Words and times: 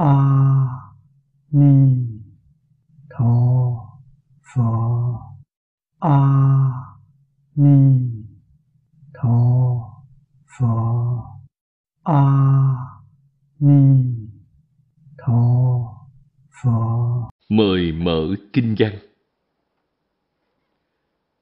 a 0.00 0.12
ni 1.50 2.06
tho 3.10 3.34
phở 4.54 4.62
a 5.98 6.18
ni 7.54 8.10
tho 9.14 9.38
phở 10.58 10.66
a 12.02 12.22
ni 13.58 14.04
tho 15.18 15.42
phở 16.62 16.70
Mời 17.48 17.92
mở 17.92 18.34
kinh 18.52 18.74
văn. 18.78 18.92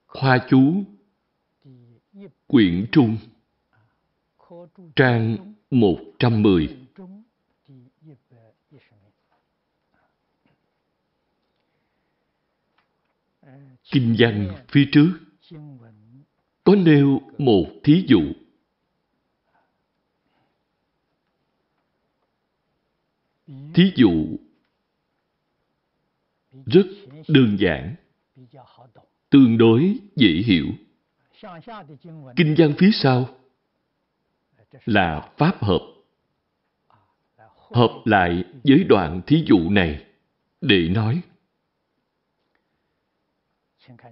Khoa 0.06 0.38
chú, 0.50 0.84
quyển 2.46 2.86
trung, 2.92 3.16
trang 4.96 5.54
110. 5.70 6.77
Kinh 13.90 14.16
văn 14.18 14.64
phía 14.68 14.88
trước 14.92 15.10
có 16.64 16.74
nêu 16.74 17.20
một 17.38 17.66
thí 17.84 18.04
dụ. 18.08 18.22
Thí 23.74 23.92
dụ 23.96 24.38
rất 26.66 26.86
đơn 27.28 27.56
giản, 27.60 27.94
tương 29.30 29.58
đối 29.58 29.98
dễ 30.16 30.28
hiểu. 30.28 30.66
Kinh 32.36 32.54
văn 32.58 32.72
phía 32.78 32.90
sau 32.92 33.38
là 34.86 35.32
pháp 35.36 35.64
hợp. 35.64 35.80
Hợp 37.72 38.02
lại 38.04 38.44
với 38.64 38.84
đoạn 38.84 39.22
thí 39.26 39.44
dụ 39.46 39.70
này 39.70 40.04
để 40.60 40.88
nói. 40.88 41.22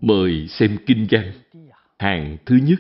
Mời 0.00 0.48
xem 0.48 0.77
kinh 0.86 1.06
văn 1.10 1.32
hàng 1.98 2.36
thứ 2.46 2.56
nhất. 2.62 2.78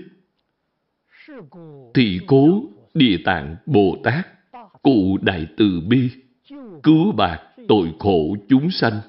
Thị 1.94 2.20
cố 2.26 2.62
Địa 2.94 3.16
Tạng 3.24 3.56
Bồ 3.66 3.96
Tát, 4.04 4.26
cụ 4.82 5.18
Đại 5.22 5.46
Từ 5.56 5.80
Bi, 5.88 6.10
cứu 6.82 7.12
bạc 7.12 7.40
tội 7.68 7.92
khổ 7.98 8.36
chúng 8.48 8.70
sanh, 8.70 9.00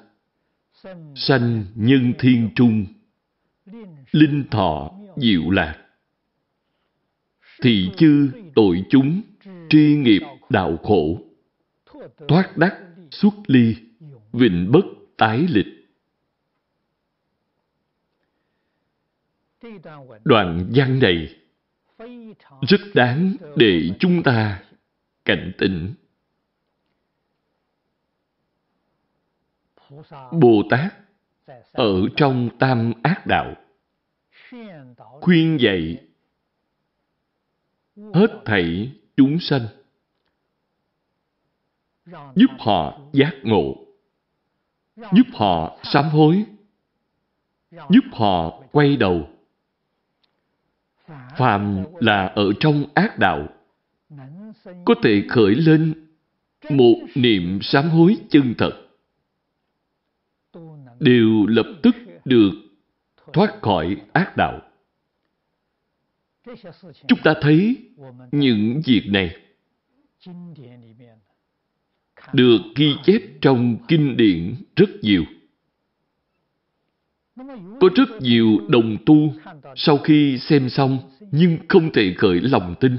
sanh 1.14 1.64
nhân 1.74 2.12
thiên 2.18 2.50
trung, 2.54 2.86
linh 4.10 4.44
thọ 4.50 4.90
diệu 5.16 5.50
lạc. 5.50 5.84
Thị 7.62 7.90
chư 7.96 8.30
tội 8.54 8.84
chúng, 8.90 9.22
tri 9.70 9.96
nghiệp 9.96 10.22
đạo 10.50 10.76
khổ, 10.82 11.18
thoát 12.28 12.56
đắc 12.56 12.74
xuất 13.10 13.34
ly, 13.46 13.76
vịnh 14.32 14.72
bất 14.72 14.84
tái 15.16 15.46
lịch. 15.48 15.77
Đoạn 20.24 20.70
văn 20.74 20.98
này 20.98 21.36
rất 22.68 22.80
đáng 22.94 23.36
để 23.56 23.90
chúng 24.00 24.22
ta 24.22 24.62
cảnh 25.24 25.52
tỉnh. 25.58 25.94
Bồ 30.32 30.62
Tát 30.70 30.94
ở 31.72 31.92
trong 32.16 32.48
tam 32.58 32.92
ác 33.02 33.26
đạo 33.26 33.54
khuyên 35.20 35.56
dạy 35.60 36.04
hết 38.14 38.42
thảy 38.44 38.92
chúng 39.16 39.38
sanh, 39.40 39.66
giúp 42.34 42.50
họ 42.58 43.00
giác 43.12 43.34
ngộ, 43.42 43.74
giúp 44.96 45.26
họ 45.32 45.78
sám 45.82 46.08
hối, 46.08 46.44
giúp 47.70 48.04
họ 48.12 48.62
quay 48.72 48.96
đầu 48.96 49.28
phàm 51.38 51.84
là 52.00 52.26
ở 52.26 52.52
trong 52.60 52.84
ác 52.94 53.18
đạo 53.18 53.48
có 54.84 54.94
thể 55.02 55.22
khởi 55.28 55.54
lên 55.54 56.06
một 56.70 56.94
niệm 57.14 57.58
sám 57.62 57.88
hối 57.88 58.16
chân 58.30 58.54
thật 58.58 58.72
đều 61.00 61.46
lập 61.46 61.66
tức 61.82 61.96
được 62.24 62.50
thoát 63.32 63.62
khỏi 63.62 63.96
ác 64.12 64.36
đạo. 64.36 64.60
Chúng 67.08 67.18
ta 67.24 67.34
thấy 67.40 67.76
những 68.32 68.82
việc 68.86 69.02
này 69.06 69.36
được 72.32 72.58
ghi 72.76 72.94
chép 73.04 73.22
trong 73.40 73.76
kinh 73.88 74.16
điển 74.16 74.54
rất 74.76 74.90
nhiều. 75.02 75.24
Có 77.80 77.88
rất 77.96 78.08
nhiều 78.20 78.46
đồng 78.68 78.96
tu 79.06 79.32
sau 79.76 79.98
khi 79.98 80.38
xem 80.38 80.68
xong 80.68 80.98
nhưng 81.30 81.58
không 81.68 81.92
thể 81.92 82.14
khởi 82.18 82.40
lòng 82.40 82.74
tin. 82.80 82.96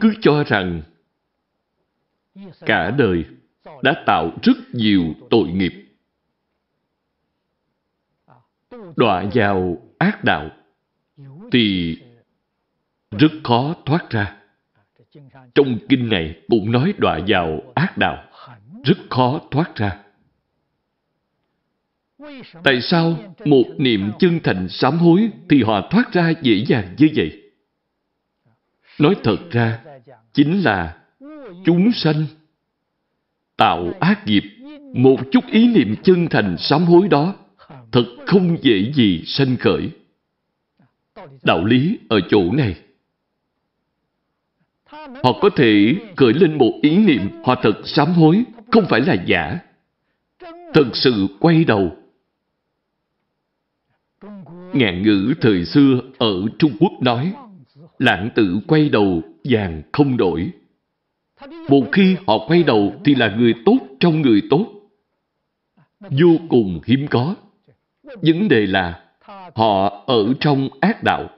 Cứ 0.00 0.14
cho 0.20 0.44
rằng 0.46 0.82
cả 2.60 2.90
đời 2.90 3.24
đã 3.82 4.02
tạo 4.06 4.30
rất 4.42 4.56
nhiều 4.72 5.14
tội 5.30 5.48
nghiệp. 5.48 5.72
Đọa 8.96 9.24
vào 9.34 9.82
ác 9.98 10.24
đạo 10.24 10.50
thì 11.52 11.98
rất 13.10 13.32
khó 13.44 13.74
thoát 13.86 14.10
ra. 14.10 14.36
Trong 15.54 15.78
kinh 15.88 16.08
này 16.08 16.42
cũng 16.48 16.72
nói 16.72 16.94
đọa 16.98 17.20
vào 17.26 17.72
ác 17.74 17.98
đạo, 17.98 18.24
rất 18.84 18.98
khó 19.10 19.40
thoát 19.50 19.76
ra. 19.76 20.01
Tại 22.64 22.80
sao 22.80 23.18
một 23.44 23.64
niệm 23.78 24.10
chân 24.18 24.40
thành 24.44 24.68
sám 24.68 24.98
hối 24.98 25.30
thì 25.50 25.62
họ 25.62 25.88
thoát 25.90 26.12
ra 26.12 26.32
dễ 26.42 26.64
dàng 26.66 26.94
như 26.98 27.08
vậy? 27.14 27.42
Nói 28.98 29.16
thật 29.24 29.38
ra, 29.50 29.80
chính 30.32 30.62
là 30.62 30.96
chúng 31.64 31.92
sanh 31.92 32.24
tạo 33.56 33.90
ác 34.00 34.26
nghiệp, 34.26 34.42
một 34.94 35.20
chút 35.30 35.46
ý 35.46 35.68
niệm 35.68 35.94
chân 36.02 36.28
thành 36.30 36.56
sám 36.58 36.84
hối 36.84 37.08
đó 37.08 37.34
thật 37.92 38.04
không 38.26 38.56
dễ 38.62 38.92
gì 38.94 39.22
sanh 39.26 39.56
khởi. 39.56 39.90
Đạo 41.42 41.64
lý 41.64 41.98
ở 42.08 42.20
chỗ 42.30 42.52
này. 42.52 42.76
Họ 45.24 45.38
có 45.40 45.50
thể 45.56 45.94
khởi 46.16 46.32
lên 46.32 46.58
một 46.58 46.72
ý 46.82 46.96
niệm 46.96 47.42
họ 47.44 47.54
thật 47.62 47.80
sám 47.84 48.12
hối, 48.12 48.44
không 48.70 48.86
phải 48.88 49.00
là 49.00 49.16
giả. 49.26 49.58
Thật 50.74 50.86
sự 50.92 51.26
quay 51.40 51.64
đầu. 51.64 51.96
Ngạn 54.72 55.02
ngữ 55.02 55.34
thời 55.40 55.64
xưa 55.64 56.00
ở 56.18 56.34
Trung 56.58 56.72
Quốc 56.80 56.92
nói, 57.00 57.32
lãng 57.98 58.30
tử 58.34 58.58
quay 58.66 58.88
đầu 58.88 59.22
vàng 59.44 59.82
không 59.92 60.16
đổi. 60.16 60.50
Một 61.68 61.84
khi 61.92 62.16
họ 62.26 62.38
quay 62.48 62.62
đầu 62.62 62.92
thì 63.04 63.14
là 63.14 63.36
người 63.36 63.54
tốt 63.64 63.78
trong 64.00 64.22
người 64.22 64.42
tốt. 64.50 64.66
Vô 66.00 66.36
cùng 66.48 66.80
hiếm 66.84 67.06
có. 67.10 67.34
Vấn 68.02 68.48
đề 68.48 68.66
là 68.66 69.04
họ 69.54 70.04
ở 70.06 70.34
trong 70.40 70.68
ác 70.80 71.02
đạo. 71.04 71.30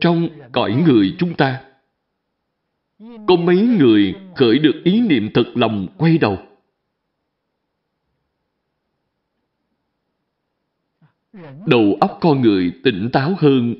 Trong 0.00 0.28
cõi 0.52 0.82
người 0.86 1.14
chúng 1.18 1.34
ta, 1.34 1.60
có 2.98 3.36
mấy 3.36 3.56
người 3.56 4.14
khởi 4.36 4.58
được 4.58 4.80
ý 4.84 5.00
niệm 5.00 5.30
thật 5.34 5.44
lòng 5.54 5.86
quay 5.98 6.18
đầu. 6.18 6.38
Đầu 11.66 11.96
óc 12.00 12.18
con 12.20 12.40
người 12.40 12.72
tỉnh 12.84 13.10
táo 13.12 13.34
hơn 13.38 13.74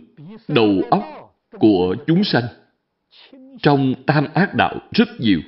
đầu 0.49 0.83
óc 0.91 1.05
của 1.59 1.97
chúng 2.07 2.25
sanh. 2.25 2.45
Trong 3.63 3.95
tam 4.07 4.27
ác 4.35 4.55
đạo 4.55 4.75
rất 4.93 5.09
nhiều. 5.19 5.41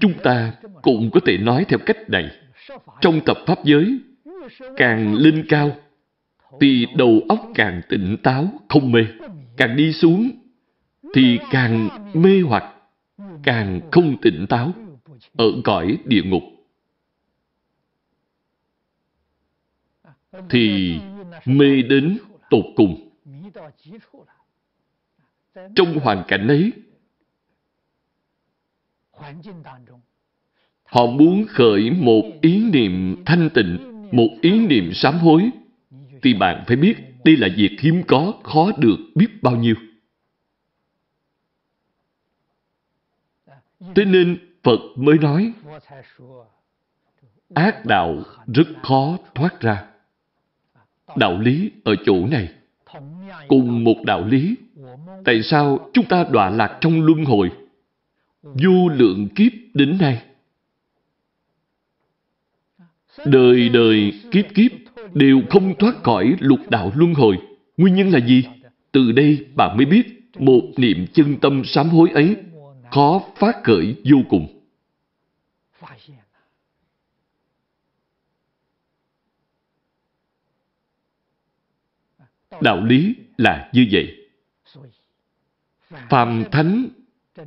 Chúng 0.00 0.14
ta 0.22 0.52
cũng 0.82 1.10
có 1.10 1.20
thể 1.26 1.38
nói 1.38 1.64
theo 1.68 1.78
cách 1.86 2.10
này. 2.10 2.30
Trong 3.00 3.20
tập 3.26 3.38
pháp 3.46 3.64
giới, 3.64 3.98
càng 4.76 5.14
lên 5.14 5.44
cao, 5.48 5.76
thì 6.60 6.86
đầu 6.96 7.20
óc 7.28 7.50
càng 7.54 7.80
tỉnh 7.88 8.16
táo, 8.22 8.48
không 8.68 8.92
mê. 8.92 9.00
Càng 9.56 9.76
đi 9.76 9.92
xuống, 9.92 10.30
thì 11.14 11.38
càng 11.50 11.88
mê 12.14 12.40
hoặc, 12.40 12.64
càng 13.42 13.80
không 13.90 14.16
tỉnh 14.22 14.46
táo, 14.46 14.72
ở 15.36 15.46
cõi 15.64 15.98
địa 16.04 16.22
ngục. 16.22 16.42
Thì 20.50 20.96
mê 21.46 21.82
đến 21.82 22.18
tột 22.50 22.64
cùng. 22.76 23.10
Trong 25.76 25.98
hoàn 26.00 26.24
cảnh 26.28 26.48
ấy, 26.48 26.72
Họ 30.84 31.06
muốn 31.06 31.46
khởi 31.48 31.90
một 31.90 32.22
ý 32.42 32.64
niệm 32.64 33.22
thanh 33.26 33.50
tịnh, 33.54 33.78
một 34.12 34.28
ý 34.42 34.66
niệm 34.66 34.92
sám 34.94 35.18
hối, 35.18 35.50
thì 36.22 36.34
bạn 36.34 36.64
phải 36.66 36.76
biết 36.76 36.96
đây 37.24 37.36
là 37.36 37.48
việc 37.56 37.76
hiếm 37.80 38.02
có, 38.06 38.34
khó 38.42 38.70
được 38.78 38.96
biết 39.14 39.28
bao 39.42 39.56
nhiêu. 39.56 39.74
Thế 43.94 44.04
nên 44.04 44.38
Phật 44.62 44.80
mới 44.96 45.18
nói 45.18 45.52
ác 47.54 47.86
đạo 47.86 48.22
rất 48.46 48.66
khó 48.82 49.18
thoát 49.34 49.60
ra. 49.60 49.93
Đạo 51.16 51.38
lý 51.40 51.70
ở 51.84 51.96
chỗ 52.06 52.26
này, 52.26 52.48
cùng 53.48 53.84
một 53.84 53.96
đạo 54.04 54.24
lý, 54.26 54.56
tại 55.24 55.42
sao 55.42 55.90
chúng 55.92 56.04
ta 56.04 56.24
đọa 56.30 56.50
lạc 56.50 56.78
trong 56.80 57.02
luân 57.02 57.24
hồi, 57.24 57.50
vô 58.42 58.88
lượng 58.88 59.28
kiếp 59.28 59.52
đến 59.74 59.98
nay? 60.00 60.22
Đời 63.26 63.68
đời 63.68 64.12
kiếp 64.30 64.44
kiếp 64.54 64.70
đều 65.14 65.42
không 65.50 65.74
thoát 65.78 66.02
khỏi 66.02 66.36
lục 66.40 66.60
đạo 66.70 66.92
luân 66.94 67.14
hồi. 67.14 67.38
Nguyên 67.76 67.94
nhân 67.94 68.10
là 68.10 68.20
gì? 68.20 68.44
Từ 68.92 69.12
đây 69.12 69.46
bạn 69.54 69.76
mới 69.76 69.86
biết 69.86 70.30
một 70.38 70.62
niệm 70.76 71.06
chân 71.12 71.36
tâm 71.36 71.64
sám 71.64 71.88
hối 71.88 72.10
ấy 72.10 72.36
khó 72.90 73.22
phát 73.36 73.64
khởi 73.64 73.94
vô 74.04 74.18
cùng. 74.28 74.63
Đạo 82.60 82.84
lý 82.84 83.14
là 83.36 83.70
như 83.72 83.86
vậy. 83.92 84.16
Phàm 86.10 86.44
thánh 86.52 86.88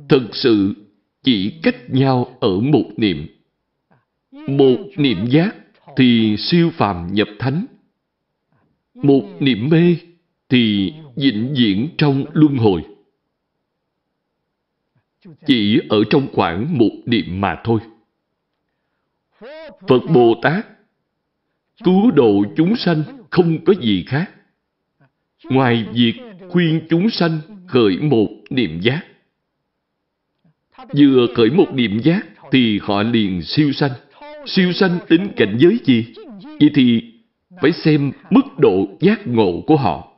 thực 0.08 0.36
sự 0.36 0.74
chỉ 1.22 1.60
cách 1.62 1.90
nhau 1.90 2.36
ở 2.40 2.60
một 2.60 2.90
niệm. 2.96 3.26
Một 4.30 4.76
niệm 4.96 5.26
giác 5.26 5.56
thì 5.96 6.36
siêu 6.38 6.70
phàm 6.70 7.12
nhập 7.12 7.28
thánh. 7.38 7.66
Một 8.94 9.22
niệm 9.40 9.68
mê 9.70 9.96
thì 10.48 10.92
vĩnh 11.16 11.54
viễn 11.58 11.88
trong 11.98 12.24
luân 12.32 12.56
hồi. 12.56 12.82
Chỉ 15.46 15.80
ở 15.88 16.02
trong 16.10 16.28
khoảng 16.32 16.78
một 16.78 16.90
niệm 17.06 17.40
mà 17.40 17.60
thôi. 17.64 17.80
Phật 19.88 20.00
Bồ 20.14 20.34
Tát, 20.42 20.66
cứu 21.84 22.10
độ 22.10 22.44
chúng 22.56 22.76
sanh 22.76 23.02
không 23.30 23.64
có 23.64 23.74
gì 23.80 24.04
khác. 24.06 24.30
Ngoài 25.44 25.86
việc 25.92 26.14
khuyên 26.50 26.86
chúng 26.90 27.10
sanh 27.10 27.40
khởi 27.66 27.98
một 27.98 28.28
niệm 28.50 28.80
giác. 28.80 29.00
Vừa 30.96 31.26
khởi 31.36 31.50
một 31.50 31.66
niệm 31.74 32.00
giác 32.02 32.26
thì 32.52 32.78
họ 32.82 33.02
liền 33.02 33.42
siêu 33.42 33.72
sanh. 33.72 33.92
Siêu 34.46 34.72
sanh 34.72 34.98
tính 35.08 35.32
cảnh 35.36 35.56
giới 35.60 35.78
gì? 35.84 36.14
Vậy 36.60 36.70
thì 36.74 37.14
phải 37.62 37.72
xem 37.72 38.12
mức 38.30 38.58
độ 38.58 38.88
giác 39.00 39.26
ngộ 39.26 39.64
của 39.66 39.76
họ. 39.76 40.08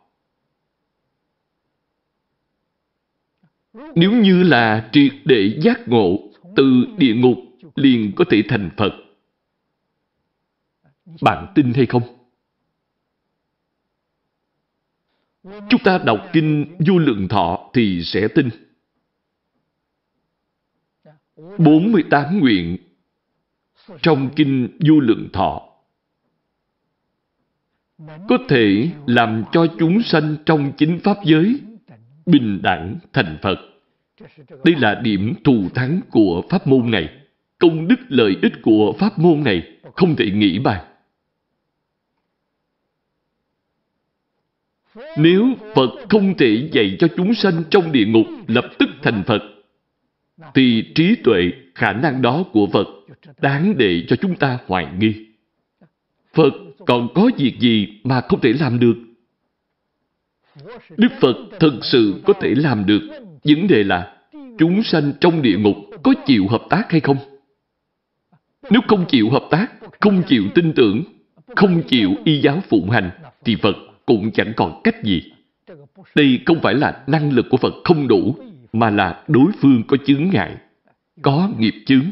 Nếu 3.94 4.12
như 4.12 4.42
là 4.42 4.88
triệt 4.92 5.12
để 5.24 5.58
giác 5.62 5.88
ngộ 5.88 6.18
từ 6.56 6.86
địa 6.98 7.14
ngục, 7.14 7.38
liền 7.74 8.12
có 8.16 8.24
thể 8.30 8.42
thành 8.48 8.70
Phật. 8.76 8.92
Bạn 11.22 11.46
tin 11.54 11.72
hay 11.74 11.86
không? 11.86 12.19
Chúng 15.42 15.80
ta 15.84 15.98
đọc 15.98 16.28
kinh 16.32 16.76
vô 16.86 16.98
lượng 16.98 17.28
thọ 17.28 17.70
thì 17.74 18.02
sẽ 18.04 18.28
tin. 18.28 18.48
48 21.58 22.40
nguyện 22.40 22.76
trong 24.02 24.30
kinh 24.36 24.68
vô 24.88 25.00
lượng 25.00 25.28
thọ 25.32 25.62
có 28.28 28.38
thể 28.48 28.90
làm 29.06 29.44
cho 29.52 29.66
chúng 29.78 30.02
sanh 30.02 30.36
trong 30.46 30.72
chính 30.76 31.00
pháp 31.00 31.16
giới 31.24 31.60
bình 32.26 32.60
đẳng 32.62 32.98
thành 33.12 33.38
Phật. 33.42 33.58
Đây 34.64 34.74
là 34.78 35.00
điểm 35.02 35.34
thù 35.44 35.68
thắng 35.74 36.00
của 36.10 36.42
pháp 36.50 36.66
môn 36.66 36.90
này. 36.90 37.08
Công 37.58 37.88
đức 37.88 38.00
lợi 38.08 38.36
ích 38.42 38.52
của 38.62 38.94
pháp 38.98 39.18
môn 39.18 39.44
này 39.44 39.62
không 39.96 40.16
thể 40.16 40.30
nghĩ 40.30 40.58
bàn. 40.58 40.89
Nếu 45.16 45.46
Phật 45.74 45.90
không 46.08 46.34
thể 46.36 46.68
dạy 46.72 46.96
cho 46.98 47.08
chúng 47.16 47.34
sanh 47.34 47.62
trong 47.70 47.92
địa 47.92 48.06
ngục 48.06 48.26
lập 48.46 48.64
tức 48.78 48.88
thành 49.02 49.22
Phật, 49.26 49.42
thì 50.54 50.84
trí 50.94 51.14
tuệ, 51.24 51.50
khả 51.74 51.92
năng 51.92 52.22
đó 52.22 52.44
của 52.52 52.66
Phật 52.66 52.86
đáng 53.40 53.74
để 53.78 54.04
cho 54.08 54.16
chúng 54.16 54.36
ta 54.36 54.58
hoài 54.66 54.86
nghi. 54.98 55.26
Phật 56.34 56.52
còn 56.86 57.08
có 57.14 57.30
việc 57.36 57.58
gì 57.60 57.88
mà 58.04 58.20
không 58.28 58.40
thể 58.40 58.52
làm 58.60 58.78
được? 58.78 58.94
Đức 60.96 61.12
Phật 61.20 61.36
thực 61.60 61.84
sự 61.84 62.22
có 62.24 62.32
thể 62.32 62.54
làm 62.54 62.86
được. 62.86 63.00
Vấn 63.44 63.66
đề 63.68 63.84
là 63.84 64.16
chúng 64.58 64.82
sanh 64.82 65.12
trong 65.20 65.42
địa 65.42 65.58
ngục 65.58 65.76
có 66.02 66.14
chịu 66.26 66.48
hợp 66.48 66.62
tác 66.70 66.90
hay 66.90 67.00
không? 67.00 67.16
Nếu 68.70 68.80
không 68.88 69.04
chịu 69.08 69.30
hợp 69.30 69.44
tác, 69.50 69.66
không 70.00 70.22
chịu 70.26 70.44
tin 70.54 70.72
tưởng, 70.72 71.04
không 71.56 71.82
chịu 71.82 72.14
y 72.24 72.40
giáo 72.40 72.62
phụng 72.68 72.90
hành, 72.90 73.10
thì 73.44 73.56
Phật 73.56 73.74
cũng 74.10 74.30
chẳng 74.30 74.52
còn 74.56 74.80
cách 74.84 75.02
gì. 75.04 75.32
Đây 76.14 76.40
không 76.46 76.60
phải 76.62 76.74
là 76.74 77.04
năng 77.06 77.32
lực 77.32 77.46
của 77.50 77.56
Phật 77.56 77.74
không 77.84 78.08
đủ, 78.08 78.36
mà 78.72 78.90
là 78.90 79.24
đối 79.28 79.52
phương 79.60 79.82
có 79.88 79.96
chứng 80.06 80.30
ngại, 80.30 80.56
có 81.22 81.50
nghiệp 81.58 81.74
chứng. 81.86 82.10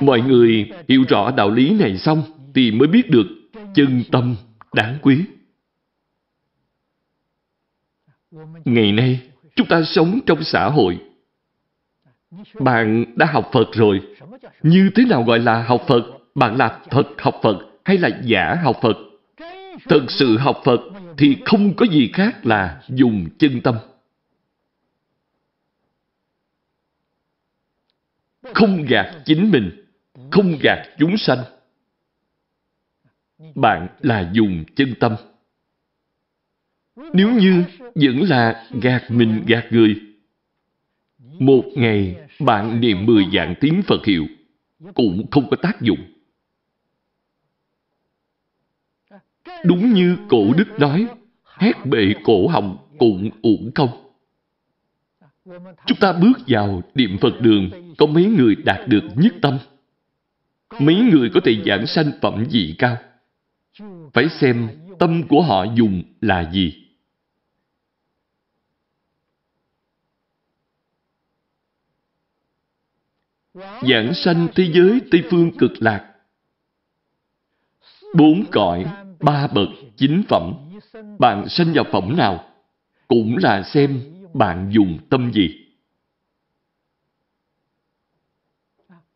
Mọi 0.00 0.20
người 0.20 0.70
hiểu 0.88 1.04
rõ 1.08 1.30
đạo 1.30 1.50
lý 1.50 1.70
này 1.70 1.98
xong 1.98 2.22
thì 2.54 2.70
mới 2.70 2.88
biết 2.88 3.10
được 3.10 3.26
chân 3.74 4.02
tâm 4.12 4.36
đáng 4.74 4.98
quý. 5.02 5.24
Ngày 8.64 8.92
nay, 8.92 9.20
chúng 9.56 9.66
ta 9.66 9.82
sống 9.82 10.20
trong 10.26 10.44
xã 10.44 10.68
hội. 10.68 10.98
Bạn 12.60 13.04
đã 13.16 13.26
học 13.26 13.50
Phật 13.52 13.68
rồi. 13.72 14.00
Như 14.62 14.90
thế 14.94 15.04
nào 15.04 15.22
gọi 15.22 15.38
là 15.38 15.62
học 15.62 15.84
Phật? 15.88 16.17
Bạn 16.38 16.56
là 16.56 16.80
thật 16.90 17.04
học 17.18 17.34
Phật 17.42 17.58
hay 17.84 17.98
là 17.98 18.20
giả 18.22 18.54
học 18.62 18.76
Phật? 18.82 18.96
Thật 19.84 20.04
sự 20.08 20.38
học 20.38 20.60
Phật 20.64 20.80
thì 21.18 21.36
không 21.44 21.74
có 21.76 21.86
gì 21.86 22.10
khác 22.12 22.46
là 22.46 22.82
dùng 22.88 23.26
chân 23.38 23.60
tâm. 23.60 23.78
Không 28.54 28.84
gạt 28.88 29.16
chính 29.24 29.50
mình, 29.50 29.84
không 30.30 30.58
gạt 30.60 30.88
chúng 30.98 31.16
sanh. 31.16 31.38
Bạn 33.54 33.88
là 34.00 34.30
dùng 34.32 34.64
chân 34.76 34.94
tâm. 35.00 35.16
Nếu 37.12 37.30
như 37.30 37.64
vẫn 37.94 38.22
là 38.22 38.68
gạt 38.82 39.02
mình 39.08 39.44
gạt 39.46 39.64
người, 39.70 40.00
một 41.18 41.64
ngày 41.74 42.16
bạn 42.40 42.80
niệm 42.80 43.06
mười 43.06 43.26
dạng 43.34 43.54
tiếng 43.60 43.82
Phật 43.82 44.06
hiệu 44.06 44.26
cũng 44.94 45.26
không 45.30 45.50
có 45.50 45.56
tác 45.62 45.80
dụng. 45.80 46.17
Đúng 49.64 49.92
như 49.92 50.16
cổ 50.28 50.52
đức 50.56 50.68
nói, 50.78 51.06
hét 51.58 51.86
bệ 51.86 52.14
cổ 52.24 52.48
họng 52.48 52.76
cũng 52.98 53.30
uổng 53.42 53.70
công. 53.74 54.08
Chúng 55.86 55.98
ta 56.00 56.12
bước 56.12 56.38
vào 56.46 56.82
niệm 56.94 57.18
Phật 57.20 57.40
đường, 57.40 57.94
có 57.98 58.06
mấy 58.06 58.24
người 58.24 58.54
đạt 58.64 58.88
được 58.88 59.02
nhất 59.16 59.34
tâm. 59.42 59.58
Mấy 60.78 60.94
người 60.94 61.30
có 61.34 61.40
thể 61.44 61.62
giảng 61.66 61.86
sanh 61.86 62.10
phẩm 62.22 62.44
vị 62.50 62.74
cao. 62.78 62.96
Phải 64.12 64.28
xem 64.28 64.68
tâm 64.98 65.22
của 65.28 65.42
họ 65.42 65.64
dùng 65.74 66.02
là 66.20 66.50
gì. 66.52 66.84
Giảng 73.82 74.14
sanh 74.14 74.48
thế 74.54 74.70
giới 74.74 75.00
Tây 75.10 75.22
Phương 75.30 75.50
cực 75.58 75.72
lạc. 75.78 76.14
Bốn 78.14 78.44
cõi, 78.50 78.84
ba 79.20 79.46
bậc, 79.46 79.68
chính 79.96 80.22
phẩm. 80.28 80.52
Bạn 81.18 81.48
sanh 81.48 81.72
vào 81.72 81.84
phẩm 81.92 82.16
nào? 82.16 82.44
Cũng 83.08 83.36
là 83.36 83.62
xem 83.62 84.00
bạn 84.34 84.70
dùng 84.72 84.98
tâm 85.10 85.32
gì. 85.32 85.64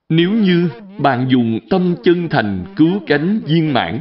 Nếu 0.08 0.32
như 0.32 0.68
bạn 0.98 1.28
dùng 1.30 1.58
tâm 1.70 1.94
chân 2.04 2.28
thành 2.28 2.64
cứu 2.76 3.00
cánh 3.06 3.40
viên 3.44 3.72
mãn, 3.72 4.00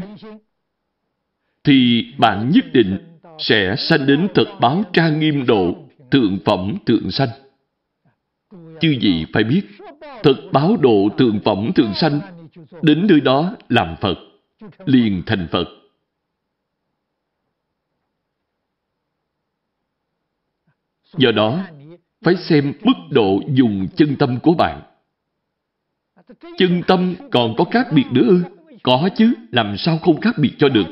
thì 1.63 2.05
bạn 2.17 2.49
nhất 2.49 2.65
định 2.73 2.97
sẽ 3.37 3.75
sanh 3.77 4.05
đến 4.05 4.27
thật 4.35 4.47
báo 4.59 4.83
trang 4.93 5.19
nghiêm 5.19 5.45
độ, 5.45 5.75
thượng 6.11 6.39
phẩm 6.45 6.75
thượng 6.85 7.11
sanh. 7.11 7.29
Chư 8.79 8.99
gì 9.01 9.25
phải 9.33 9.43
biết, 9.43 9.61
thật 10.23 10.35
báo 10.51 10.77
độ 10.77 11.09
thượng 11.17 11.39
phẩm 11.45 11.71
thượng 11.75 11.93
sanh, 11.93 12.19
đến 12.81 13.07
nơi 13.07 13.21
đó 13.21 13.55
làm 13.69 13.95
Phật, 14.01 14.17
liền 14.85 15.23
thành 15.25 15.47
Phật. 15.51 15.67
Do 21.17 21.31
đó, 21.31 21.63
phải 22.21 22.35
xem 22.35 22.73
mức 22.83 22.93
độ 23.09 23.41
dùng 23.53 23.87
chân 23.95 24.15
tâm 24.15 24.39
của 24.43 24.53
bạn. 24.53 24.81
Chân 26.57 26.81
tâm 26.87 27.15
còn 27.31 27.55
có 27.57 27.63
khác 27.63 27.87
biệt 27.93 28.05
nữa 28.11 28.23
ư? 28.27 28.43
Có 28.83 29.09
chứ, 29.17 29.33
làm 29.51 29.77
sao 29.77 29.97
không 29.97 30.21
khác 30.21 30.35
biệt 30.37 30.51
cho 30.57 30.69
được? 30.69 30.85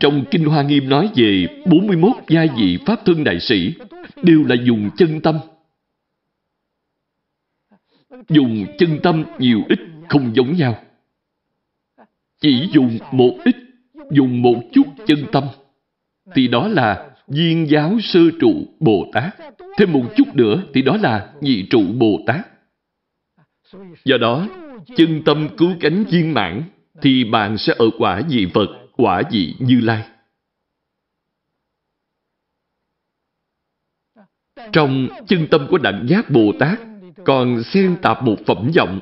Trong 0.00 0.24
Kinh 0.30 0.44
Hoa 0.44 0.62
Nghiêm 0.62 0.88
nói 0.88 1.10
về 1.14 1.46
41 1.66 2.12
gia 2.28 2.46
vị 2.56 2.78
Pháp 2.86 3.00
Thân 3.04 3.24
Đại 3.24 3.40
Sĩ 3.40 3.74
đều 4.22 4.44
là 4.44 4.56
dùng 4.64 4.90
chân 4.96 5.20
tâm. 5.20 5.38
Dùng 8.28 8.66
chân 8.78 8.98
tâm 9.02 9.24
nhiều 9.38 9.62
ít 9.68 9.78
không 10.08 10.36
giống 10.36 10.56
nhau. 10.56 10.76
Chỉ 12.40 12.68
dùng 12.72 12.98
một 13.12 13.36
ít, 13.44 13.56
dùng 14.10 14.42
một 14.42 14.60
chút 14.72 14.84
chân 15.06 15.24
tâm, 15.32 15.44
thì 16.34 16.48
đó 16.48 16.68
là 16.68 17.07
viên 17.28 17.70
giáo 17.70 17.96
sơ 18.00 18.20
trụ 18.40 18.66
Bồ 18.80 19.10
Tát. 19.12 19.36
Thêm 19.78 19.92
một 19.92 20.04
chút 20.16 20.34
nữa 20.34 20.62
thì 20.74 20.82
đó 20.82 20.96
là 20.96 21.32
nhị 21.40 21.66
trụ 21.70 21.82
Bồ 21.98 22.20
Tát. 22.26 22.46
Do 24.04 24.16
đó, 24.18 24.48
chân 24.96 25.22
tâm 25.24 25.48
cứu 25.56 25.70
cánh 25.80 26.04
viên 26.04 26.34
mãn 26.34 26.62
thì 27.02 27.24
bạn 27.24 27.58
sẽ 27.58 27.74
ở 27.78 27.86
quả 27.98 28.22
vị 28.28 28.46
Phật, 28.54 28.68
quả 28.96 29.22
vị 29.30 29.54
Như 29.58 29.80
Lai. 29.80 30.04
Trong 34.72 35.08
chân 35.28 35.46
tâm 35.50 35.66
của 35.70 35.78
Đẳng 35.78 36.06
Giác 36.08 36.30
Bồ 36.30 36.52
Tát 36.58 36.78
còn 37.24 37.62
xen 37.62 37.96
tạp 38.02 38.22
một 38.22 38.36
phẩm 38.46 38.70
vọng. 38.76 39.00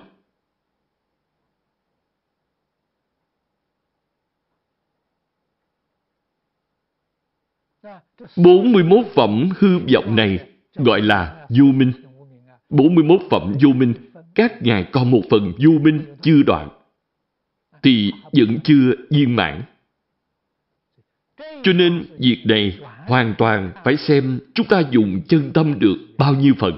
41 8.36 9.06
phẩm 9.14 9.48
hư 9.58 9.78
vọng 9.78 10.16
này 10.16 10.38
gọi 10.74 11.02
là 11.02 11.46
vô 11.48 11.64
minh. 11.64 11.92
41 12.68 13.20
phẩm 13.30 13.54
vô 13.62 13.72
minh, 13.72 13.94
các 14.34 14.62
ngài 14.62 14.84
còn 14.92 15.10
một 15.10 15.22
phần 15.30 15.52
vô 15.58 15.70
minh 15.80 16.00
chưa 16.22 16.42
đoạn, 16.42 16.68
thì 17.82 18.12
vẫn 18.32 18.58
chưa 18.64 18.92
viên 19.10 19.36
mãn. 19.36 19.62
Cho 21.62 21.72
nên 21.72 22.04
việc 22.18 22.42
này 22.44 22.78
hoàn 23.06 23.34
toàn 23.38 23.72
phải 23.84 23.96
xem 23.96 24.40
chúng 24.54 24.66
ta 24.66 24.82
dùng 24.90 25.20
chân 25.28 25.50
tâm 25.54 25.78
được 25.78 25.96
bao 26.18 26.34
nhiêu 26.34 26.54
phần. 26.58 26.74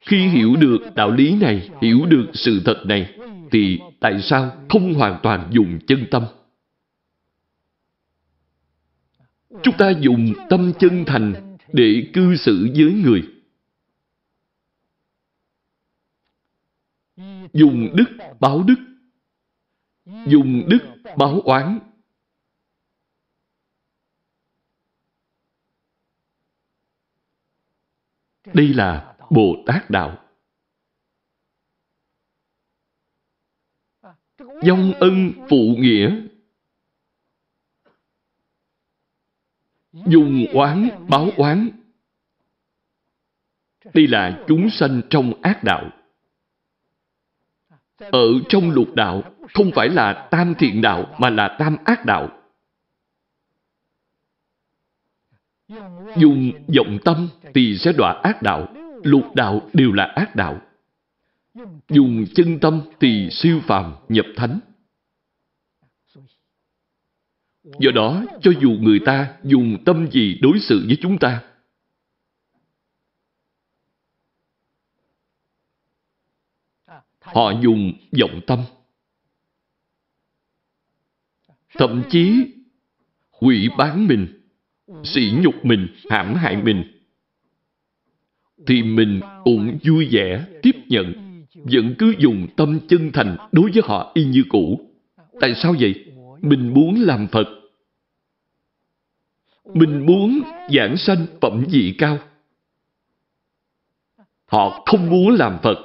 Khi 0.00 0.28
hiểu 0.28 0.56
được 0.56 0.78
đạo 0.94 1.10
lý 1.10 1.34
này, 1.34 1.70
hiểu 1.82 2.06
được 2.06 2.26
sự 2.34 2.62
thật 2.64 2.82
này, 2.86 3.14
thì 3.50 3.80
tại 4.00 4.22
sao 4.22 4.52
không 4.68 4.94
hoàn 4.94 5.20
toàn 5.22 5.48
dùng 5.50 5.78
chân 5.86 6.06
tâm? 6.10 6.22
Chúng 9.62 9.74
ta 9.78 9.90
dùng 10.00 10.32
tâm 10.50 10.72
chân 10.78 11.04
thành 11.06 11.56
để 11.72 12.10
cư 12.14 12.36
xử 12.36 12.68
với 12.76 12.92
người. 13.04 13.22
Dùng 17.52 17.96
đức 17.96 18.16
báo 18.40 18.62
đức. 18.62 18.74
Dùng 20.26 20.68
đức 20.68 20.78
báo 21.18 21.40
oán. 21.40 21.78
Đây 28.54 28.68
là 28.68 29.16
Bồ 29.30 29.62
Tát 29.66 29.90
Đạo. 29.90 30.20
Dông 34.38 34.92
ân 35.00 35.32
phụ 35.48 35.74
nghĩa 35.78 36.33
dùng 40.06 40.46
oán 40.52 40.88
báo 41.08 41.30
oán. 41.36 41.70
Đây 43.94 44.06
là 44.06 44.44
chúng 44.46 44.70
sanh 44.70 45.00
trong 45.10 45.32
ác 45.42 45.64
đạo. 45.64 45.90
Ở 47.98 48.28
trong 48.48 48.70
lục 48.70 48.94
đạo, 48.94 49.22
không 49.54 49.70
phải 49.74 49.88
là 49.88 50.28
tam 50.30 50.54
thiện 50.54 50.82
đạo 50.82 51.14
mà 51.18 51.30
là 51.30 51.56
tam 51.58 51.76
ác 51.84 52.04
đạo. 52.04 52.28
Dùng 56.16 56.52
vọng 56.76 56.98
tâm 57.04 57.28
thì 57.54 57.78
sẽ 57.78 57.92
đọa 57.92 58.20
ác 58.22 58.42
đạo. 58.42 58.68
Lục 59.02 59.34
đạo 59.34 59.70
đều 59.72 59.92
là 59.92 60.04
ác 60.04 60.36
đạo. 60.36 60.60
Dùng 61.88 62.24
chân 62.34 62.58
tâm 62.60 62.80
thì 63.00 63.28
siêu 63.30 63.60
phàm 63.66 63.94
nhập 64.08 64.26
thánh. 64.36 64.60
Do 67.64 67.90
đó, 67.94 68.24
cho 68.42 68.52
dù 68.60 68.70
người 68.70 69.00
ta 69.06 69.36
dùng 69.44 69.84
tâm 69.84 70.08
gì 70.10 70.38
đối 70.42 70.58
xử 70.58 70.84
với 70.86 70.96
chúng 71.00 71.18
ta, 71.18 71.42
họ 77.20 77.52
dùng 77.62 77.92
vọng 78.20 78.40
tâm. 78.46 78.58
Thậm 81.74 82.02
chí 82.10 82.46
hủy 83.30 83.68
bán 83.78 84.06
mình, 84.06 84.40
sỉ 85.04 85.32
nhục 85.42 85.64
mình, 85.64 85.88
hãm 86.10 86.34
hại 86.34 86.56
mình, 86.56 86.84
thì 88.66 88.82
mình 88.82 89.20
cũng 89.44 89.78
vui 89.84 90.08
vẻ 90.10 90.46
tiếp 90.62 90.76
nhận, 90.88 91.14
vẫn 91.54 91.94
cứ 91.98 92.14
dùng 92.18 92.46
tâm 92.56 92.80
chân 92.88 93.10
thành 93.12 93.36
đối 93.52 93.70
với 93.70 93.82
họ 93.84 94.10
y 94.14 94.24
như 94.24 94.44
cũ. 94.48 94.90
Tại 95.40 95.54
sao 95.54 95.74
vậy? 95.80 96.04
Mình 96.40 96.74
muốn 96.74 97.00
làm 97.00 97.26
Phật. 97.32 97.53
Mình 99.64 100.06
muốn 100.06 100.42
giảng 100.74 100.96
sanh 100.96 101.26
phẩm 101.40 101.64
vị 101.70 101.94
cao. 101.98 102.18
Họ 104.46 104.82
không 104.86 105.10
muốn 105.10 105.34
làm 105.34 105.58
Phật. 105.62 105.78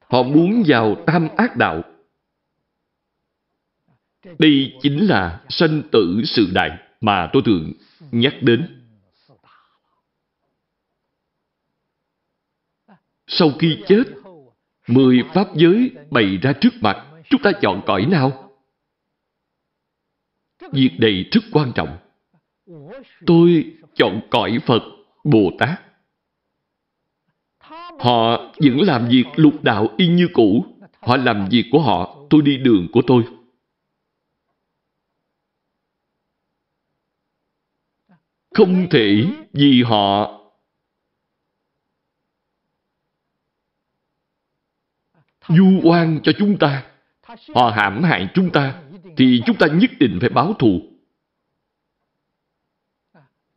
Họ 0.00 0.22
muốn 0.22 0.62
vào 0.66 1.04
tam 1.06 1.28
ác 1.36 1.56
đạo. 1.56 1.82
Đây 4.38 4.72
chính 4.82 5.06
là 5.06 5.44
sanh 5.48 5.82
tử 5.92 6.22
sự 6.24 6.50
đại 6.52 6.78
mà 7.00 7.30
tôi 7.32 7.42
thường 7.46 7.72
nhắc 8.12 8.34
đến. 8.40 8.82
Sau 13.26 13.50
khi 13.58 13.78
chết, 13.86 14.04
mười 14.88 15.22
pháp 15.34 15.48
giới 15.54 15.90
bày 16.10 16.38
ra 16.42 16.52
trước 16.52 16.74
mặt, 16.80 17.06
chúng 17.30 17.42
ta 17.42 17.52
chọn 17.60 17.82
cõi 17.86 18.06
nào? 18.06 18.52
Việc 20.72 20.90
này 20.98 21.24
rất 21.32 21.40
quan 21.52 21.72
trọng. 21.74 21.98
Tôi 23.26 23.76
chọn 23.94 24.20
cõi 24.30 24.58
Phật, 24.66 24.82
Bồ 25.24 25.50
Tát. 25.58 25.80
Họ 27.98 28.36
vẫn 28.36 28.80
làm 28.80 29.08
việc 29.08 29.24
lục 29.36 29.62
đạo 29.62 29.88
y 29.96 30.08
như 30.08 30.28
cũ. 30.32 30.64
Họ 31.00 31.16
làm 31.16 31.48
việc 31.50 31.64
của 31.72 31.80
họ, 31.80 32.16
tôi 32.30 32.42
đi 32.42 32.56
đường 32.56 32.88
của 32.92 33.02
tôi. 33.06 33.24
Không 38.50 38.86
thể 38.90 39.24
vì 39.52 39.82
họ 39.82 40.32
du 45.48 45.80
oan 45.82 46.20
cho 46.22 46.32
chúng 46.38 46.58
ta. 46.58 46.86
Họ 47.54 47.70
hãm 47.70 48.02
hại 48.02 48.28
chúng 48.34 48.50
ta 48.50 48.82
thì 49.16 49.42
chúng 49.46 49.56
ta 49.56 49.66
nhất 49.66 49.90
định 50.00 50.18
phải 50.20 50.28
báo 50.28 50.54
thù. 50.54 50.95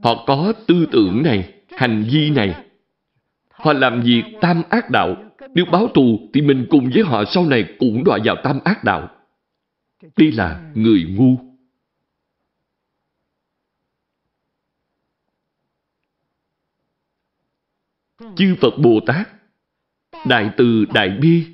Họ 0.03 0.23
có 0.27 0.53
tư 0.67 0.85
tưởng 0.91 1.23
này, 1.23 1.53
hành 1.77 2.03
vi 2.11 2.29
này. 2.29 2.65
Họ 3.51 3.73
làm 3.73 4.01
việc 4.01 4.23
tam 4.41 4.61
ác 4.69 4.89
đạo. 4.89 5.15
Nếu 5.53 5.65
báo 5.65 5.87
thù 5.87 6.29
thì 6.33 6.41
mình 6.41 6.67
cùng 6.69 6.89
với 6.93 7.03
họ 7.03 7.23
sau 7.25 7.45
này 7.45 7.75
cũng 7.79 8.03
đọa 8.03 8.19
vào 8.23 8.35
tam 8.43 8.59
ác 8.63 8.83
đạo. 8.83 9.09
Đây 10.17 10.31
là 10.31 10.71
người 10.75 11.03
ngu. 11.03 11.35
Chư 18.35 18.55
Phật 18.61 18.73
Bồ 18.77 18.99
Tát, 19.05 19.29
Đại 20.25 20.49
Từ 20.57 20.85
Đại 20.93 21.09
Bi, 21.09 21.45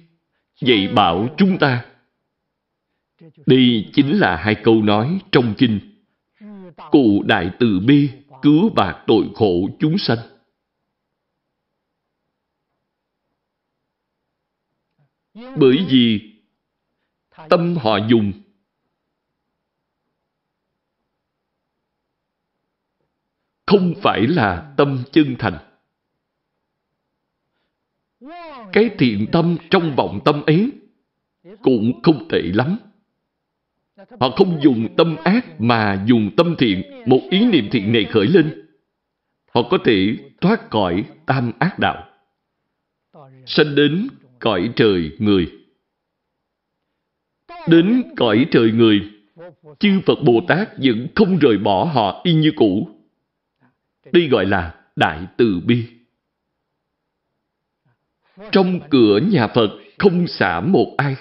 dạy 0.61 0.87
bảo 0.95 1.27
chúng 1.37 1.57
ta 1.57 1.85
đây 3.45 3.89
chính 3.93 4.19
là 4.19 4.35
hai 4.35 4.55
câu 4.55 4.83
nói 4.83 5.19
trong 5.31 5.53
kinh. 5.57 5.79
Cụ 6.91 7.23
đại 7.25 7.51
từ 7.59 7.79
bi, 7.79 8.09
cứu 8.45 8.69
bạc 8.69 9.03
tội 9.07 9.29
khổ 9.35 9.69
chúng 9.79 9.97
sanh. 9.97 10.17
Bởi 15.33 15.85
vì 15.89 16.33
tâm 17.49 17.77
họ 17.77 17.97
dùng, 18.09 18.33
không 23.65 23.93
phải 24.03 24.27
là 24.27 24.73
tâm 24.77 25.03
chân 25.11 25.35
thành. 25.39 25.57
Cái 28.73 28.89
thiện 28.99 29.27
tâm 29.31 29.57
trong 29.69 29.95
vọng 29.97 30.19
tâm 30.25 30.43
ấy 30.45 30.71
cũng 31.61 32.01
không 32.03 32.27
tệ 32.29 32.41
lắm. 32.41 32.77
Họ 34.19 34.29
không 34.29 34.59
dùng 34.61 34.95
tâm 34.97 35.15
ác 35.23 35.61
mà 35.61 36.03
dùng 36.05 36.31
tâm 36.37 36.55
thiện, 36.57 36.83
một 37.05 37.21
ý 37.29 37.45
niệm 37.45 37.69
thiện 37.71 37.91
này 37.91 38.05
khởi 38.05 38.27
lên. 38.27 38.61
Họ 39.53 39.61
có 39.71 39.77
thể 39.85 40.17
thoát 40.41 40.69
khỏi 40.69 41.05
tam 41.25 41.51
ác 41.59 41.79
đạo, 41.79 42.07
sanh 43.45 43.75
đến 43.75 44.07
cõi 44.39 44.69
trời 44.75 45.11
người. 45.19 45.51
Đến 47.67 48.03
cõi 48.17 48.45
trời 48.51 48.71
người, 48.71 49.01
chư 49.79 50.01
Phật 50.05 50.17
Bồ 50.25 50.41
Tát 50.47 50.69
vẫn 50.77 51.07
không 51.15 51.37
rời 51.37 51.57
bỏ 51.57 51.83
họ 51.83 52.21
y 52.23 52.33
như 52.33 52.51
cũ. 52.55 52.89
Đây 54.11 54.27
gọi 54.27 54.45
là 54.45 54.75
Đại 54.95 55.27
Từ 55.37 55.59
Bi. 55.65 55.85
Trong 58.51 58.79
cửa 58.89 59.19
nhà 59.31 59.47
Phật 59.47 59.69
không 59.97 60.27
xả 60.27 60.59
một 60.59 60.93
ai. 60.97 61.15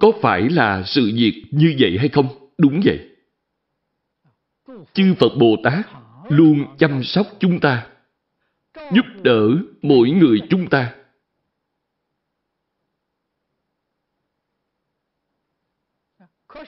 Có 0.00 0.12
phải 0.22 0.48
là 0.48 0.82
sự 0.86 1.12
việc 1.14 1.44
như 1.50 1.76
vậy 1.78 1.96
hay 1.98 2.08
không? 2.08 2.50
Đúng 2.58 2.80
vậy. 2.84 3.10
Chư 4.92 5.14
Phật 5.18 5.36
Bồ 5.38 5.56
Tát 5.64 5.86
luôn 6.28 6.76
chăm 6.78 7.04
sóc 7.04 7.26
chúng 7.40 7.60
ta, 7.60 7.86
giúp 8.74 9.04
đỡ 9.22 9.48
mỗi 9.82 10.10
người 10.10 10.40
chúng 10.50 10.68
ta. 10.70 10.94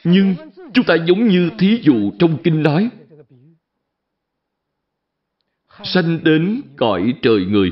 Nhưng 0.05 0.35
chúng 0.75 0.85
ta 0.87 0.95
giống 1.07 1.29
như 1.29 1.51
thí 1.59 1.81
dụ 1.83 2.13
trong 2.19 2.39
kinh 2.45 2.63
nói, 2.63 2.91
sanh 5.85 6.25
đến 6.25 6.63
cõi 6.77 7.15
trời 7.23 7.45
người. 7.45 7.71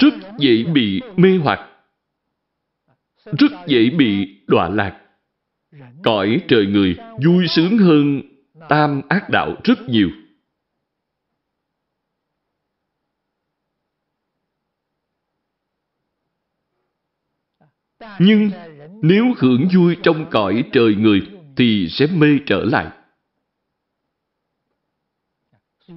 Rất 0.00 0.14
dễ 0.38 0.64
bị 0.64 1.00
mê 1.16 1.38
hoặc, 1.42 1.69
rất 3.38 3.52
dễ 3.66 3.90
bị 3.90 4.40
đọa 4.46 4.68
lạc. 4.68 5.00
Cõi 6.02 6.42
trời 6.48 6.66
người 6.66 6.96
vui 7.24 7.48
sướng 7.48 7.78
hơn 7.78 8.22
tam 8.68 9.02
ác 9.08 9.30
đạo 9.30 9.56
rất 9.64 9.88
nhiều. 9.88 10.10
Nhưng 18.18 18.50
nếu 19.02 19.24
hưởng 19.38 19.68
vui 19.74 19.96
trong 20.02 20.26
cõi 20.30 20.64
trời 20.72 20.94
người 20.94 21.20
thì 21.56 21.88
sẽ 21.90 22.06
mê 22.06 22.28
trở 22.46 22.64
lại. 22.64 22.90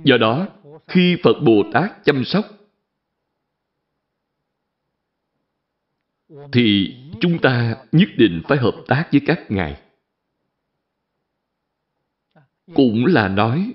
Do 0.03 0.17
đó, 0.17 0.47
khi 0.87 1.17
Phật 1.23 1.33
Bồ 1.45 1.63
Tát 1.73 2.05
chăm 2.05 2.23
sóc 2.23 2.45
thì 6.51 6.95
chúng 7.19 7.39
ta 7.39 7.75
nhất 7.91 8.09
định 8.17 8.41
phải 8.47 8.57
hợp 8.57 8.75
tác 8.87 9.07
với 9.11 9.21
các 9.25 9.51
ngài. 9.51 9.81
Cũng 12.73 13.05
là 13.05 13.27
nói 13.27 13.73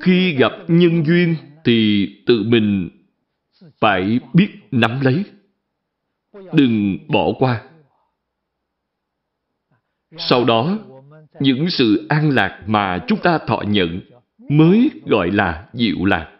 khi 0.00 0.34
gặp 0.34 0.52
nhân 0.68 1.06
duyên 1.06 1.36
thì 1.64 2.08
tự 2.26 2.42
mình 2.42 2.90
phải 3.80 4.20
biết 4.34 4.48
nắm 4.70 5.00
lấy. 5.00 5.24
Đừng 6.52 6.98
bỏ 7.08 7.32
qua. 7.38 7.62
Sau 10.18 10.44
đó, 10.44 10.78
những 11.40 11.70
sự 11.70 12.06
an 12.08 12.30
lạc 12.30 12.62
mà 12.66 13.04
chúng 13.08 13.18
ta 13.22 13.38
thọ 13.38 13.62
nhận 13.66 14.00
mới 14.38 14.90
gọi 15.06 15.30
là 15.30 15.68
diệu 15.72 16.04
lạc. 16.04 16.39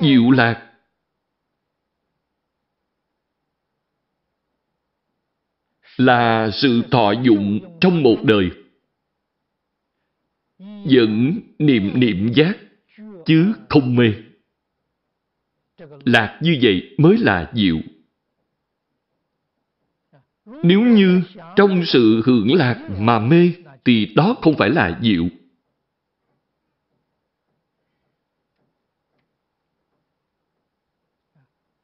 Diệu 0.00 0.30
lạc 0.30 0.72
là 5.96 6.50
sự 6.52 6.82
thọ 6.90 7.12
dụng 7.12 7.76
trong 7.80 8.02
một 8.02 8.16
đời. 8.22 8.50
Vẫn 10.84 11.40
niệm 11.58 12.00
niệm 12.00 12.32
giác, 12.34 12.56
chứ 13.26 13.52
không 13.68 13.96
mê. 13.96 14.12
Lạc 16.04 16.38
như 16.42 16.58
vậy 16.62 16.94
mới 16.98 17.18
là 17.18 17.50
diệu. 17.54 17.76
Nếu 20.62 20.80
như 20.80 21.22
trong 21.56 21.84
sự 21.84 22.22
hưởng 22.24 22.54
lạc 22.54 22.88
mà 22.98 23.18
mê, 23.18 23.52
thì 23.84 24.12
đó 24.14 24.36
không 24.42 24.56
phải 24.56 24.70
là 24.70 24.98
diệu. 25.02 25.28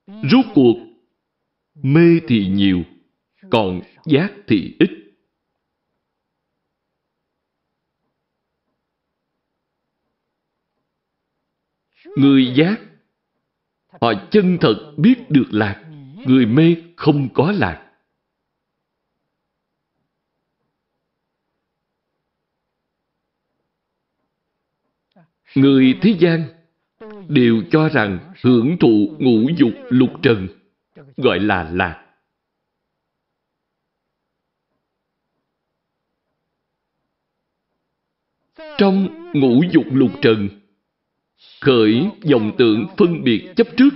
Rốt 0.09 0.45
cuộc, 0.55 0.77
mê 1.75 2.21
thì 2.29 2.47
nhiều, 2.47 2.83
còn 3.51 3.81
giác 4.05 4.33
thì 4.47 4.77
ít. 4.79 4.91
Người 12.17 12.55
giác, 12.57 12.81
họ 13.89 14.13
chân 14.31 14.59
thật 14.61 14.95
biết 14.97 15.17
được 15.29 15.47
lạc, 15.51 15.85
người 16.27 16.47
mê 16.47 16.77
không 16.97 17.29
có 17.35 17.53
lạc. 17.53 17.85
Người 25.55 25.99
thế 26.03 26.17
gian 26.21 26.58
đều 27.29 27.63
cho 27.71 27.89
rằng 27.89 28.33
hưởng 28.43 28.77
thụ 28.81 29.17
ngũ 29.19 29.49
dục 29.57 29.73
lục 29.89 30.11
trần 30.23 30.49
gọi 31.17 31.39
là 31.39 31.71
lạc. 31.73 32.05
Trong 38.79 39.09
ngũ 39.33 39.63
dục 39.73 39.85
lục 39.93 40.11
trần, 40.23 40.49
khởi 41.61 42.11
dòng 42.23 42.53
tượng 42.59 42.87
phân 42.97 43.25
biệt 43.25 43.53
chấp 43.57 43.67
trước, 43.77 43.91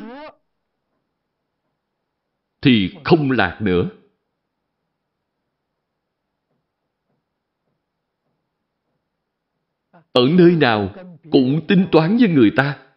thì 2.62 2.94
không 3.04 3.30
lạc 3.30 3.58
nữa. 3.60 3.88
Ở 10.12 10.22
nơi 10.38 10.56
nào 10.56 10.94
cũng 11.30 11.66
tính 11.68 11.86
toán 11.92 12.16
với 12.16 12.28
người 12.28 12.52
ta. 12.56 12.91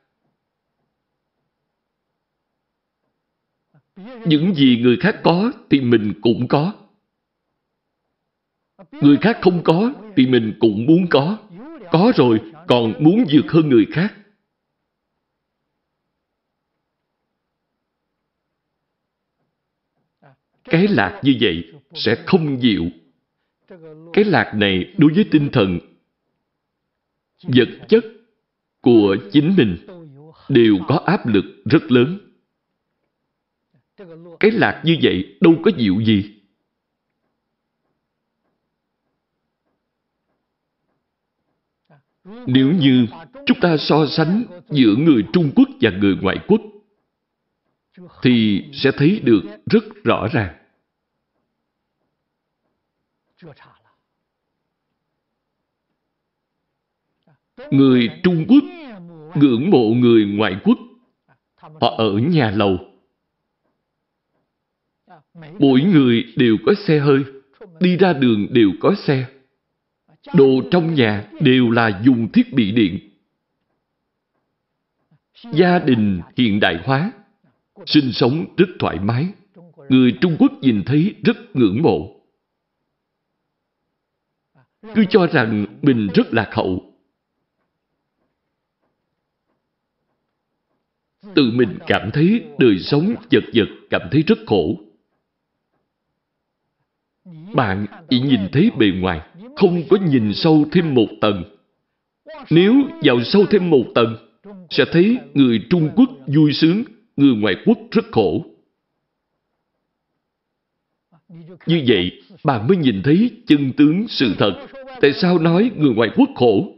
Những 4.26 4.56
gì 4.56 4.80
người 4.82 4.98
khác 4.98 5.20
có 5.24 5.52
thì 5.70 5.82
mình 5.82 6.14
cũng 6.22 6.48
có. 6.48 6.74
Người 8.92 9.18
khác 9.22 9.38
không 9.42 9.64
có 9.64 9.94
thì 10.16 10.28
mình 10.28 10.54
cũng 10.60 10.86
muốn 10.86 11.08
có. 11.10 11.38
Có 11.92 12.12
rồi 12.16 12.42
còn 12.68 13.04
muốn 13.04 13.26
vượt 13.32 13.52
hơn 13.52 13.70
người 13.70 13.86
khác. 13.92 14.14
Cái 20.64 20.88
lạc 20.88 21.22
như 21.24 21.38
vậy 21.42 21.74
sẽ 21.94 22.24
không 22.26 22.60
diệu. 22.62 22.84
Cái 24.14 24.24
lạc 24.24 24.52
này 24.56 24.94
đối 24.98 25.14
với 25.14 25.26
tinh 25.32 25.50
thần, 25.52 25.80
vật 27.44 27.70
chất 27.88 28.06
của 28.82 29.18
chính 29.32 29.56
mình 29.58 29.78
đều 30.50 30.78
có 30.88 30.96
áp 31.06 31.28
lực 31.28 31.46
rất 31.66 31.92
lớn. 31.92 32.25
Cái 34.40 34.52
lạc 34.52 34.82
như 34.86 34.98
vậy 35.02 35.38
đâu 35.42 35.54
có 35.64 35.72
dịu 35.78 36.02
gì. 36.02 36.32
Nếu 42.24 42.72
như 42.72 43.08
chúng 43.46 43.60
ta 43.62 43.78
so 43.78 44.06
sánh 44.06 44.44
giữa 44.70 44.96
người 44.98 45.26
Trung 45.34 45.52
Quốc 45.56 45.70
và 45.82 45.90
người 45.90 46.16
ngoại 46.22 46.38
quốc, 46.48 46.62
thì 48.22 48.64
sẽ 48.74 48.92
thấy 48.98 49.20
được 49.24 49.42
rất 49.66 49.84
rõ 50.04 50.28
ràng. 50.34 50.56
Người 57.72 58.10
Trung 58.24 58.46
Quốc 58.48 58.64
ngưỡng 59.36 59.70
mộ 59.70 59.94
người 59.94 60.26
ngoại 60.26 60.60
quốc. 60.64 60.78
Họ 61.56 61.96
ở 61.98 62.12
nhà 62.12 62.52
lầu. 62.52 62.95
Mỗi 65.60 65.82
người 65.82 66.34
đều 66.36 66.58
có 66.66 66.74
xe 66.74 67.00
hơi, 67.00 67.24
đi 67.80 67.98
ra 67.98 68.14
đường 68.14 68.48
đều 68.52 68.72
có 68.80 68.96
xe. 68.96 69.26
Đồ 70.34 70.62
trong 70.72 70.94
nhà 70.94 71.30
đều 71.42 71.70
là 71.70 72.02
dùng 72.04 72.32
thiết 72.32 72.54
bị 72.54 72.72
điện. 72.72 73.10
Gia 75.54 75.80
đình 75.80 76.22
hiện 76.38 76.60
đại 76.60 76.80
hóa, 76.84 77.12
sinh 77.86 78.12
sống 78.12 78.46
rất 78.58 78.70
thoải 78.80 79.00
mái. 79.00 79.28
Người 79.90 80.18
Trung 80.22 80.36
Quốc 80.40 80.52
nhìn 80.62 80.84
thấy 80.86 81.16
rất 81.24 81.56
ngưỡng 81.56 81.82
mộ. 81.82 82.22
Cứ 84.96 85.06
cho 85.10 85.28
rằng 85.28 85.66
mình 85.82 86.08
rất 86.14 86.34
lạc 86.34 86.50
hậu. 86.52 86.94
Tự 91.36 91.52
mình 91.54 91.78
cảm 91.88 92.10
thấy 92.14 92.44
đời 92.60 92.80
sống 92.80 93.16
chật 93.30 93.44
vật, 93.54 93.68
cảm 93.90 94.02
thấy 94.12 94.24
rất 94.28 94.38
khổ. 94.48 94.85
Bạn 97.54 97.86
chỉ 98.10 98.20
nhìn 98.20 98.40
thấy 98.52 98.72
bề 98.78 98.88
ngoài, 99.00 99.22
không 99.56 99.84
có 99.90 99.98
nhìn 99.98 100.34
sâu 100.34 100.66
thêm 100.72 100.94
một 100.94 101.08
tầng. 101.22 101.44
Nếu 102.50 102.74
vào 103.04 103.24
sâu 103.24 103.46
thêm 103.52 103.70
một 103.70 103.86
tầng, 103.96 104.16
sẽ 104.70 104.86
thấy 104.92 105.18
người 105.34 105.60
Trung 105.70 105.90
Quốc 105.96 106.10
vui 106.28 106.54
sướng, 106.54 106.84
người 107.18 107.36
ngoại 107.36 107.56
quốc 107.66 107.78
rất 107.92 108.06
khổ. 108.12 108.46
Như 111.66 111.84
vậy, 111.88 112.22
bạn 112.44 112.68
mới 112.68 112.78
nhìn 112.78 113.02
thấy 113.04 113.32
chân 113.48 113.74
tướng 113.78 114.08
sự 114.08 114.36
thật. 114.38 114.68
Tại 115.02 115.14
sao 115.14 115.40
nói 115.40 115.72
người 115.78 115.94
ngoại 115.96 116.10
quốc 116.16 116.30
khổ? 116.36 116.72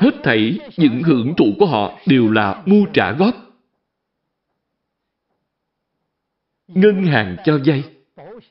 Hết 0.00 0.14
thảy 0.22 0.58
những 0.76 1.02
hưởng 1.02 1.34
thụ 1.36 1.44
của 1.58 1.66
họ 1.66 1.98
đều 2.06 2.30
là 2.30 2.62
mua 2.66 2.84
trả 2.92 3.12
góp. 3.12 3.34
Ngân 6.68 7.04
hàng 7.04 7.36
cho 7.44 7.60
vay, 7.66 7.84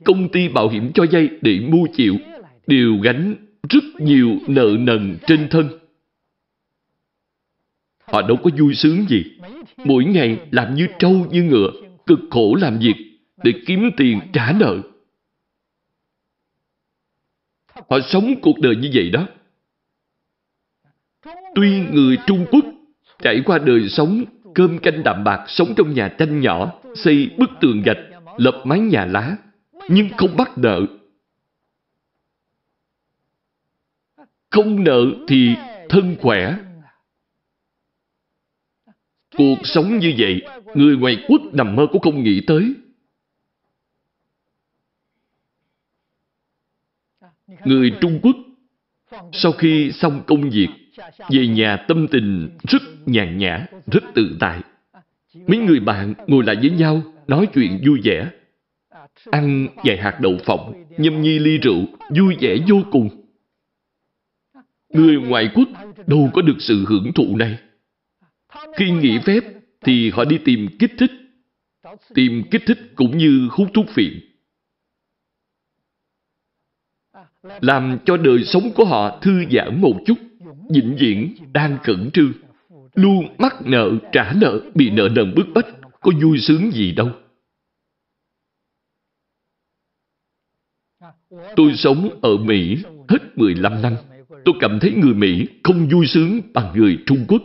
công 0.03 0.29
ty 0.29 0.47
bảo 0.47 0.69
hiểm 0.69 0.91
cho 0.93 1.05
vay 1.11 1.29
để 1.41 1.59
mua 1.59 1.87
chịu, 1.93 2.15
đều 2.67 2.97
gánh 3.03 3.35
rất 3.69 3.83
nhiều 3.99 4.37
nợ 4.47 4.75
nần 4.79 5.17
trên 5.27 5.47
thân. 5.49 5.69
Họ 8.03 8.21
đâu 8.21 8.37
có 8.43 8.49
vui 8.59 8.75
sướng 8.75 9.05
gì. 9.09 9.23
Mỗi 9.77 10.05
ngày 10.05 10.39
làm 10.51 10.75
như 10.75 10.87
trâu 10.99 11.25
như 11.31 11.43
ngựa, 11.43 11.71
cực 12.05 12.19
khổ 12.29 12.55
làm 12.55 12.79
việc 12.79 12.95
để 13.43 13.51
kiếm 13.65 13.91
tiền 13.97 14.19
trả 14.33 14.51
nợ. 14.51 14.81
Họ 17.89 17.99
sống 18.07 18.35
cuộc 18.41 18.59
đời 18.59 18.75
như 18.75 18.89
vậy 18.93 19.09
đó. 19.09 19.27
Tuy 21.55 21.79
người 21.91 22.17
Trung 22.27 22.45
Quốc 22.51 22.65
trải 23.21 23.41
qua 23.45 23.57
đời 23.57 23.89
sống 23.89 24.23
cơm 24.55 24.77
canh 24.77 25.03
đạm 25.03 25.23
bạc 25.23 25.45
sống 25.47 25.73
trong 25.77 25.93
nhà 25.93 26.07
tranh 26.07 26.41
nhỏ, 26.41 26.81
xây 26.95 27.29
bức 27.37 27.49
tường 27.61 27.81
gạch, 27.81 27.97
lập 28.37 28.61
mái 28.65 28.79
nhà 28.79 29.05
lá, 29.05 29.37
nhưng 29.89 30.09
không 30.17 30.37
bắt 30.37 30.57
nợ. 30.57 30.81
Không 34.49 34.83
nợ 34.83 35.05
thì 35.27 35.55
thân 35.89 36.15
khỏe. 36.21 36.57
Cuộc 39.37 39.57
sống 39.63 39.97
như 39.97 40.13
vậy, 40.17 40.41
người 40.75 40.97
ngoài 40.97 41.25
quốc 41.27 41.41
nằm 41.53 41.75
mơ 41.75 41.87
cũng 41.91 42.01
không 42.01 42.23
nghĩ 42.23 42.41
tới. 42.47 42.73
Người 47.65 47.91
Trung 48.01 48.19
Quốc 48.23 48.35
sau 49.31 49.51
khi 49.51 49.91
xong 49.91 50.23
công 50.27 50.49
việc 50.49 50.67
về 51.29 51.47
nhà 51.47 51.85
tâm 51.87 52.07
tình 52.11 52.57
rất 52.63 52.81
nhàn 53.05 53.37
nhã, 53.37 53.67
rất 53.87 54.03
tự 54.15 54.37
tại. 54.39 54.61
Mấy 55.47 55.57
người 55.57 55.79
bạn 55.79 56.13
ngồi 56.27 56.43
lại 56.43 56.55
với 56.55 56.69
nhau, 56.69 57.01
nói 57.27 57.47
chuyện 57.53 57.81
vui 57.87 57.99
vẻ. 58.03 58.31
Ăn 59.31 59.67
vài 59.83 59.97
hạt 59.97 60.19
đậu 60.21 60.37
phộng, 60.45 60.85
nhâm 60.97 61.21
nhi 61.21 61.39
ly 61.39 61.57
rượu, 61.57 61.85
vui 62.17 62.35
vẻ 62.39 62.57
vô 62.67 62.75
cùng. 62.91 63.09
Người 64.89 65.15
ngoại 65.15 65.49
quốc 65.55 65.67
đâu 66.07 66.29
có 66.33 66.41
được 66.41 66.55
sự 66.59 66.85
hưởng 66.87 67.11
thụ 67.15 67.37
này. 67.37 67.57
Khi 68.77 68.91
nghỉ 68.91 69.19
phép 69.25 69.43
thì 69.81 70.09
họ 70.09 70.25
đi 70.25 70.37
tìm 70.45 70.67
kích 70.79 70.91
thích. 70.97 71.11
Tìm 72.13 72.43
kích 72.51 72.61
thích 72.65 72.79
cũng 72.95 73.17
như 73.17 73.47
hút 73.51 73.67
thuốc 73.73 73.85
phiện. 73.89 74.19
Làm 77.61 77.97
cho 78.05 78.17
đời 78.17 78.43
sống 78.43 78.71
của 78.75 78.85
họ 78.85 79.19
thư 79.21 79.43
giãn 79.51 79.81
một 79.81 79.99
chút 80.05 80.17
vĩnh 80.69 80.95
viễn 80.99 81.35
đang 81.53 81.77
khẩn 81.83 82.09
trương, 82.13 82.33
luôn 82.93 83.27
mắc 83.37 83.55
nợ 83.65 83.91
trả 84.11 84.33
nợ, 84.33 84.59
bị 84.75 84.89
nợ 84.89 85.09
nần 85.15 85.35
bức 85.35 85.47
bách, 85.53 85.67
có 86.01 86.11
vui 86.21 86.37
sướng 86.39 86.71
gì 86.71 86.91
đâu. 86.91 87.09
Tôi 91.55 91.73
sống 91.75 92.19
ở 92.21 92.37
Mỹ 92.37 92.77
hết 93.07 93.37
15 93.37 93.81
năm. 93.81 93.95
Tôi 94.45 94.55
cảm 94.59 94.79
thấy 94.81 94.91
người 94.91 95.13
Mỹ 95.13 95.47
không 95.63 95.87
vui 95.91 96.07
sướng 96.07 96.41
bằng 96.53 96.77
người 96.77 97.03
Trung 97.05 97.25
Quốc. 97.27 97.41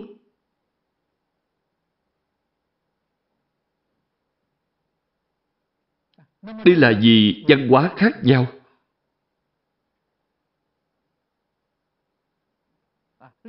Đây 6.43 6.77
là 6.77 6.93
vì 7.03 7.45
văn 7.49 7.69
hóa 7.69 7.93
khác 7.97 8.13
nhau. 8.23 8.47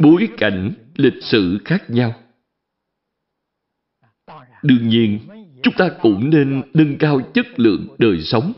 bối 0.01 0.29
cảnh, 0.37 0.73
lịch 0.95 1.23
sử 1.23 1.59
khác 1.65 1.83
nhau. 1.87 2.13
Đương 4.63 4.89
nhiên, 4.89 5.19
chúng 5.63 5.73
ta 5.77 5.89
cũng 6.01 6.29
nên 6.29 6.61
nâng 6.73 6.97
cao 6.97 7.21
chất 7.33 7.59
lượng 7.59 7.95
đời 7.97 8.21
sống. 8.21 8.53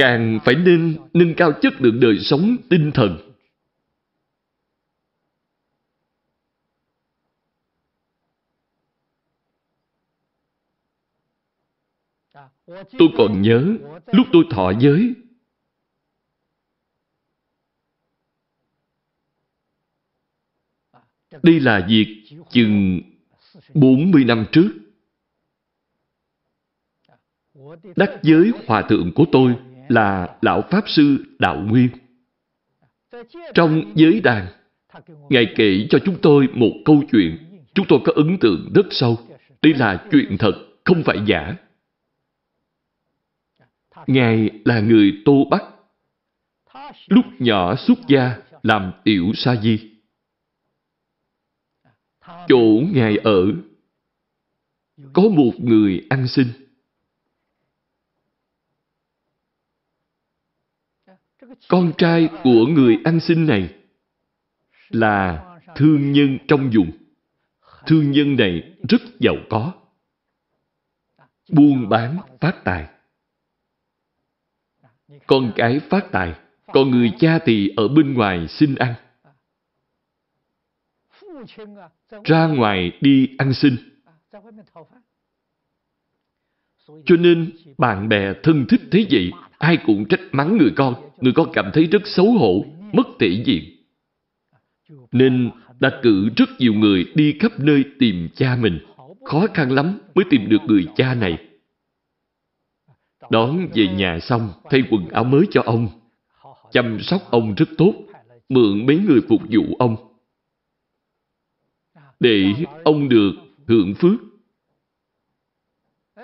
Càng 0.00 0.38
phải 0.44 0.54
nên, 0.54 0.98
nâng 1.14 1.34
cao 1.36 1.52
chất 1.62 1.72
lượng 1.78 2.00
đời 2.00 2.18
sống 2.18 2.56
tinh 2.70 2.90
thần. 2.94 3.18
Tôi 12.98 13.08
còn 13.18 13.42
nhớ 13.42 13.76
lúc 14.06 14.26
tôi 14.32 14.44
thọ 14.50 14.72
giới 14.80 15.14
Đây 21.42 21.60
là 21.60 21.86
việc 21.88 22.24
chừng 22.50 23.00
40 23.74 24.24
năm 24.24 24.46
trước. 24.52 24.70
Đắc 27.96 28.20
giới 28.22 28.52
hòa 28.66 28.86
thượng 28.88 29.12
của 29.14 29.24
tôi 29.32 29.69
là 29.90 30.36
Lão 30.42 30.62
Pháp 30.70 30.84
Sư 30.88 31.24
Đạo 31.38 31.56
Nguyên. 31.56 31.88
Trong 33.54 33.92
giới 33.94 34.20
đàn, 34.20 34.46
Ngài 35.28 35.52
kể 35.56 35.86
cho 35.90 35.98
chúng 36.04 36.16
tôi 36.22 36.48
một 36.54 36.72
câu 36.84 37.02
chuyện. 37.12 37.38
Chúng 37.74 37.86
tôi 37.88 37.98
có 38.04 38.12
ấn 38.16 38.38
tượng 38.40 38.72
rất 38.74 38.86
sâu. 38.90 39.18
Đây 39.62 39.74
là 39.74 40.06
chuyện 40.10 40.36
thật, 40.38 40.52
không 40.84 41.02
phải 41.02 41.18
giả. 41.26 41.54
Ngài 44.06 44.50
là 44.64 44.80
người 44.80 45.12
Tô 45.24 45.44
Bắc. 45.50 45.62
Lúc 47.06 47.24
nhỏ 47.38 47.76
xuất 47.76 47.98
gia 48.08 48.36
làm 48.62 48.92
tiểu 49.04 49.32
sa 49.34 49.56
di 49.56 49.90
chỗ 52.48 52.80
Ngài 52.92 53.16
ở 53.16 53.52
có 55.12 55.22
một 55.22 55.52
người 55.58 56.06
ăn 56.08 56.28
xin. 56.28 56.46
Con 61.68 61.92
trai 61.98 62.28
của 62.44 62.66
người 62.66 62.98
ăn 63.04 63.20
xin 63.20 63.46
này 63.46 63.74
là 64.88 65.44
thương 65.76 66.12
nhân 66.12 66.38
trong 66.48 66.70
vùng. 66.74 66.90
Thương 67.86 68.10
nhân 68.10 68.36
này 68.36 68.76
rất 68.88 69.02
giàu 69.18 69.36
có. 69.50 69.72
Buôn 71.48 71.88
bán 71.88 72.18
phát 72.40 72.64
tài. 72.64 72.86
Con 75.26 75.52
cái 75.56 75.80
phát 75.80 76.06
tài, 76.12 76.34
còn 76.66 76.90
người 76.90 77.12
cha 77.18 77.38
thì 77.44 77.72
ở 77.76 77.88
bên 77.88 78.14
ngoài 78.14 78.48
xin 78.48 78.74
ăn 78.74 78.94
ra 82.24 82.46
ngoài 82.46 82.92
đi 83.00 83.36
ăn 83.38 83.54
xin. 83.54 83.76
Cho 86.86 87.16
nên 87.18 87.52
bạn 87.78 88.08
bè 88.08 88.34
thân 88.42 88.66
thích 88.68 88.80
thế 88.92 89.06
vậy, 89.10 89.30
ai 89.60 89.78
cũng 89.86 90.08
trách 90.08 90.20
mắng 90.32 90.58
người 90.58 90.72
con. 90.76 90.94
Người 91.20 91.32
con 91.32 91.50
cảm 91.52 91.70
thấy 91.74 91.84
rất 91.84 92.02
xấu 92.04 92.32
hổ, 92.32 92.64
mất 92.92 93.06
thể 93.18 93.42
diện. 93.44 93.64
Nên 95.12 95.50
đã 95.80 96.00
cử 96.02 96.28
rất 96.36 96.50
nhiều 96.58 96.74
người 96.74 97.12
đi 97.14 97.36
khắp 97.40 97.60
nơi 97.60 97.84
tìm 97.98 98.28
cha 98.34 98.56
mình. 98.56 98.78
Khó 99.24 99.46
khăn 99.54 99.70
lắm 99.70 99.98
mới 100.14 100.24
tìm 100.30 100.48
được 100.48 100.58
người 100.66 100.86
cha 100.96 101.14
này. 101.14 101.38
Đón 103.30 103.68
về 103.74 103.88
nhà 103.88 104.18
xong, 104.20 104.50
thay 104.70 104.82
quần 104.90 105.08
áo 105.08 105.24
mới 105.24 105.46
cho 105.50 105.62
ông. 105.62 105.88
Chăm 106.72 107.00
sóc 107.00 107.30
ông 107.30 107.54
rất 107.54 107.68
tốt, 107.78 107.94
mượn 108.48 108.86
mấy 108.86 108.98
người 108.98 109.20
phục 109.28 109.40
vụ 109.50 109.76
ông 109.78 109.96
để 112.20 112.54
ông 112.84 113.08
được 113.08 113.32
hưởng 113.66 113.94
phước. 113.94 114.20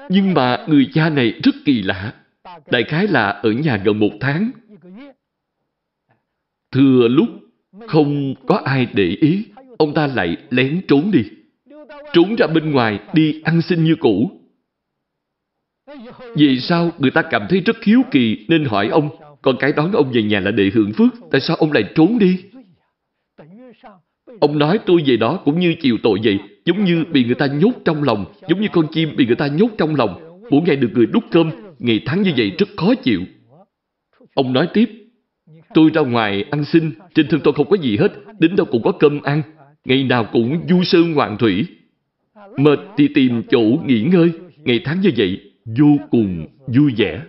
Nhưng 0.09 0.35
mà 0.35 0.67
người 0.69 0.91
cha 0.93 1.11
này 1.11 1.41
rất 1.43 1.55
kỳ 1.65 1.83
lạ. 1.83 2.15
Đại 2.71 2.85
khái 2.85 3.07
là 3.07 3.29
ở 3.29 3.51
nhà 3.51 3.77
gần 3.85 3.99
một 3.99 4.11
tháng. 4.21 4.51
Thừa 6.73 7.09
lúc 7.09 7.29
không 7.87 8.35
có 8.47 8.57
ai 8.65 8.87
để 8.95 9.17
ý, 9.21 9.45
ông 9.79 9.95
ta 9.95 10.07
lại 10.07 10.37
lén 10.51 10.81
trốn 10.89 11.11
đi. 11.11 11.23
Trốn 12.13 12.37
ra 12.37 12.47
bên 12.47 12.71
ngoài 12.71 13.01
đi 13.15 13.43
ăn 13.45 13.63
xin 13.63 13.85
như 13.85 13.97
cũ. 14.01 14.31
Vì 16.37 16.61
sao 16.61 16.91
người 16.99 17.11
ta 17.11 17.23
cảm 17.31 17.47
thấy 17.49 17.61
rất 17.61 17.85
hiếu 17.85 18.03
kỳ 18.11 18.47
nên 18.49 18.65
hỏi 18.65 18.89
ông 18.89 19.09
con 19.43 19.57
cái 19.59 19.73
đón 19.73 19.93
ông 19.93 20.13
về 20.13 20.23
nhà 20.23 20.41
là 20.41 20.51
để 20.51 20.71
hưởng 20.75 20.93
phước 20.93 21.15
Tại 21.31 21.41
sao 21.41 21.57
ông 21.57 21.73
lại 21.73 21.85
trốn 21.95 22.19
đi 22.19 22.45
Ông 24.41 24.59
nói 24.59 24.79
tôi 24.87 25.03
về 25.07 25.17
đó 25.17 25.41
cũng 25.45 25.61
như 25.61 25.75
chịu 25.81 25.99
tội 26.03 26.21
vậy, 26.25 26.39
giống 26.65 26.85
như 26.85 27.05
bị 27.13 27.25
người 27.25 27.35
ta 27.35 27.47
nhốt 27.47 27.73
trong 27.85 28.03
lòng, 28.03 28.25
giống 28.49 28.61
như 28.61 28.69
con 28.73 28.87
chim 28.93 29.17
bị 29.17 29.27
người 29.27 29.37
ta 29.37 29.47
nhốt 29.47 29.69
trong 29.79 29.95
lòng. 29.95 30.41
Mỗi 30.51 30.61
ngày 30.67 30.77
được 30.77 30.91
người 30.95 31.07
đút 31.07 31.25
cơm, 31.31 31.51
ngày 31.79 32.03
tháng 32.07 32.23
như 32.23 32.33
vậy 32.37 32.53
rất 32.59 32.69
khó 32.77 32.95
chịu. 32.95 33.23
Ông 34.35 34.53
nói 34.53 34.69
tiếp, 34.75 35.07
Tôi 35.75 35.91
ra 35.95 36.03
ngoài 36.03 36.45
ăn 36.51 36.65
xin, 36.65 36.93
trên 37.15 37.29
thân 37.29 37.41
tôi 37.45 37.55
không 37.55 37.69
có 37.71 37.77
gì 37.77 37.97
hết, 37.97 38.13
đến 38.39 38.57
đâu 38.57 38.67
cũng 38.71 38.83
có 38.83 38.93
cơm 39.01 39.23
ăn, 39.23 39.43
ngày 39.85 40.05
nào 40.05 40.29
cũng 40.33 40.67
du 40.69 40.83
sơn 40.85 41.15
hoàng 41.15 41.39
thủy. 41.39 41.67
Mệt 42.57 42.79
thì 42.97 43.09
tìm 43.15 43.43
chỗ 43.51 43.61
nghỉ 43.87 44.03
ngơi, 44.03 44.33
ngày 44.57 44.81
tháng 44.85 45.01
như 45.01 45.11
vậy, 45.17 45.53
vô 45.65 45.97
cùng 46.11 46.47
vui 46.67 46.95
vẻ. 46.97 47.23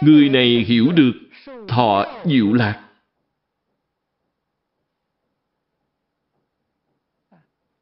Người 0.00 0.28
này 0.28 0.64
hiểu 0.68 0.92
được 0.92 1.12
thọ 1.68 2.06
diệu 2.24 2.52
lạc. 2.52 2.88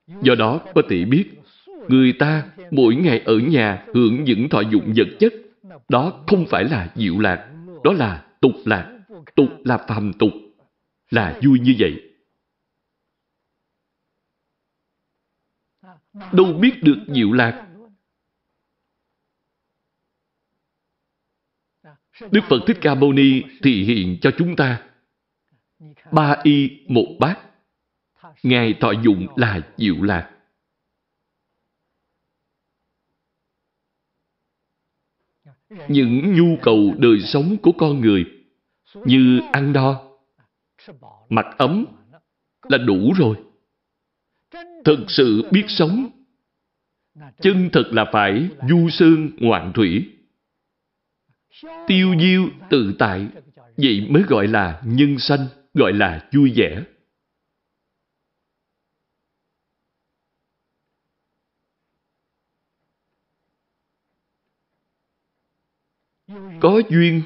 Do 0.06 0.34
đó 0.34 0.60
có 0.74 0.82
thể 0.88 1.04
biết, 1.04 1.30
người 1.88 2.12
ta 2.18 2.50
mỗi 2.70 2.94
ngày 2.94 3.22
ở 3.24 3.38
nhà 3.38 3.86
hưởng 3.94 4.24
những 4.24 4.48
thọ 4.48 4.60
dụng 4.60 4.92
vật 4.96 5.08
chất, 5.20 5.32
đó 5.88 6.24
không 6.26 6.46
phải 6.48 6.64
là 6.64 6.92
diệu 6.96 7.18
lạc, 7.18 7.52
đó 7.84 7.92
là 7.92 8.26
tục 8.40 8.52
lạc. 8.64 8.98
Tục 9.34 9.48
là 9.64 9.78
phàm 9.88 10.12
tục, 10.18 10.30
là 11.10 11.40
vui 11.44 11.60
như 11.60 11.74
vậy. 11.78 12.12
Đâu 16.32 16.52
biết 16.60 16.82
được 16.82 16.98
diệu 17.08 17.32
lạc 17.32 17.68
Đức 22.30 22.40
Phật 22.48 22.58
Thích 22.66 22.76
Ca 22.80 22.94
Mâu 22.94 23.12
Ni 23.12 23.42
thị 23.62 23.84
hiện 23.84 24.18
cho 24.22 24.30
chúng 24.38 24.56
ta 24.56 24.88
ba 26.12 26.36
y 26.42 26.84
một 26.88 27.16
bát. 27.20 27.38
Ngài 28.42 28.74
thọ 28.80 28.92
dụng 29.04 29.26
là 29.36 29.60
diệu 29.76 30.02
lạc. 30.02 30.30
Những 35.88 36.34
nhu 36.34 36.56
cầu 36.62 36.94
đời 36.98 37.20
sống 37.20 37.56
của 37.62 37.72
con 37.78 38.00
người 38.00 38.24
như 39.04 39.40
ăn 39.52 39.72
no, 39.72 40.00
mặc 41.28 41.46
ấm 41.58 41.84
là 42.62 42.78
đủ 42.78 43.12
rồi. 43.16 43.36
Thực 44.84 44.98
sự 45.08 45.48
biết 45.50 45.64
sống, 45.68 46.08
chân 47.40 47.70
thật 47.72 47.84
là 47.90 48.04
phải 48.12 48.48
du 48.68 48.88
sơn 48.88 49.30
ngoạn 49.40 49.72
thủy 49.74 50.08
tiêu 51.86 52.14
diêu 52.20 52.48
tự 52.70 52.94
tại, 52.98 53.28
vậy 53.76 54.06
mới 54.10 54.22
gọi 54.22 54.48
là 54.48 54.82
nhân 54.84 55.18
sanh, 55.18 55.46
gọi 55.74 55.92
là 55.92 56.28
vui 56.32 56.52
vẻ. 56.56 56.82
Có 66.60 66.82
duyên 66.90 67.22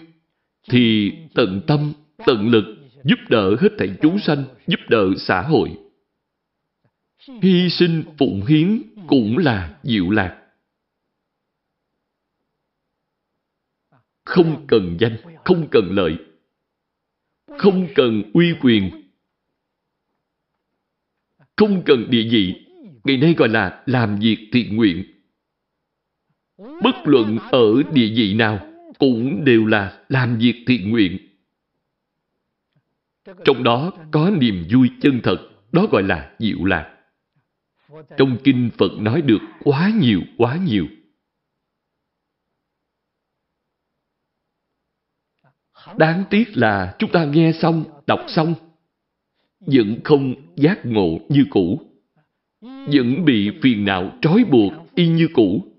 thì 0.70 1.12
tận 1.34 1.60
tâm, 1.66 1.92
tận 2.26 2.48
lực 2.48 2.64
giúp 3.04 3.18
đỡ 3.28 3.56
hết 3.60 3.68
thảy 3.78 3.96
chúng 4.02 4.18
sanh, 4.18 4.44
giúp 4.66 4.80
đỡ 4.88 5.10
xã 5.18 5.42
hội. 5.42 5.70
Hy 7.42 7.70
sinh 7.70 8.04
phụng 8.18 8.46
hiến 8.46 8.82
cũng 9.06 9.38
là 9.38 9.78
diệu 9.82 10.10
lạc. 10.10 10.42
Không 14.24 14.66
cần 14.68 14.96
danh, 15.00 15.16
không 15.44 15.68
cần 15.70 15.84
lợi, 15.90 16.16
không 17.58 17.88
cần 17.94 18.22
uy 18.34 18.52
quyền, 18.60 18.90
không 21.56 21.82
cần 21.86 22.10
địa 22.10 22.28
vị. 22.30 22.54
Ngày 23.04 23.16
nay 23.16 23.34
gọi 23.38 23.48
là 23.48 23.82
làm 23.86 24.18
việc 24.18 24.48
thiện 24.52 24.76
nguyện. 24.76 25.04
Bất 26.58 26.96
luận 27.04 27.38
ở 27.50 27.82
địa 27.92 28.12
vị 28.16 28.34
nào 28.34 28.75
cũng 28.98 29.44
đều 29.44 29.66
là 29.66 30.04
làm 30.08 30.38
việc 30.38 30.64
thiện 30.66 30.90
nguyện. 30.90 31.18
Trong 33.44 33.62
đó 33.64 33.92
có 34.10 34.30
niềm 34.30 34.64
vui 34.70 34.90
chân 35.00 35.20
thật, 35.22 35.36
đó 35.72 35.86
gọi 35.90 36.02
là 36.02 36.34
diệu 36.38 36.64
lạc. 36.64 36.92
Trong 38.16 38.36
kinh 38.44 38.70
Phật 38.78 38.92
nói 38.98 39.22
được 39.22 39.40
quá 39.64 39.92
nhiều, 40.00 40.20
quá 40.38 40.56
nhiều. 40.56 40.86
Đáng 45.96 46.24
tiếc 46.30 46.56
là 46.56 46.96
chúng 46.98 47.12
ta 47.12 47.24
nghe 47.24 47.52
xong, 47.52 47.84
đọc 48.06 48.20
xong, 48.28 48.54
vẫn 49.60 50.00
không 50.04 50.34
giác 50.56 50.86
ngộ 50.86 51.18
như 51.28 51.44
cũ. 51.50 51.80
Vẫn 52.62 53.24
bị 53.24 53.50
phiền 53.62 53.84
não 53.84 54.18
trói 54.22 54.44
buộc 54.44 54.72
y 54.94 55.08
như 55.08 55.28
cũ. 55.34 55.75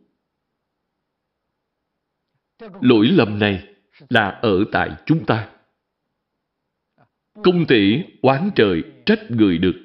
Lỗi 2.59 3.07
lầm 3.07 3.39
này 3.39 3.75
là 4.09 4.29
ở 4.29 4.65
tại 4.71 4.89
chúng 5.05 5.25
ta. 5.25 5.49
Không 7.33 7.65
thể 7.69 8.05
oán 8.21 8.49
trời 8.55 8.83
trách 9.05 9.19
người 9.29 9.57
được. 9.57 9.83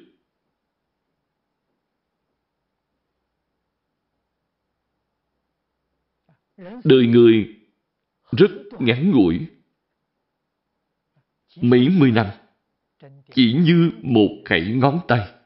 Đời 6.83 7.07
người 7.07 7.59
rất 8.31 8.51
ngắn 8.79 9.11
ngủi 9.11 9.39
mấy 11.61 11.89
mươi 11.89 12.11
năm, 12.11 12.27
chỉ 13.33 13.53
như 13.53 13.91
một 14.01 14.29
khẩy 14.45 14.73
ngón 14.75 14.99
tay. 15.07 15.42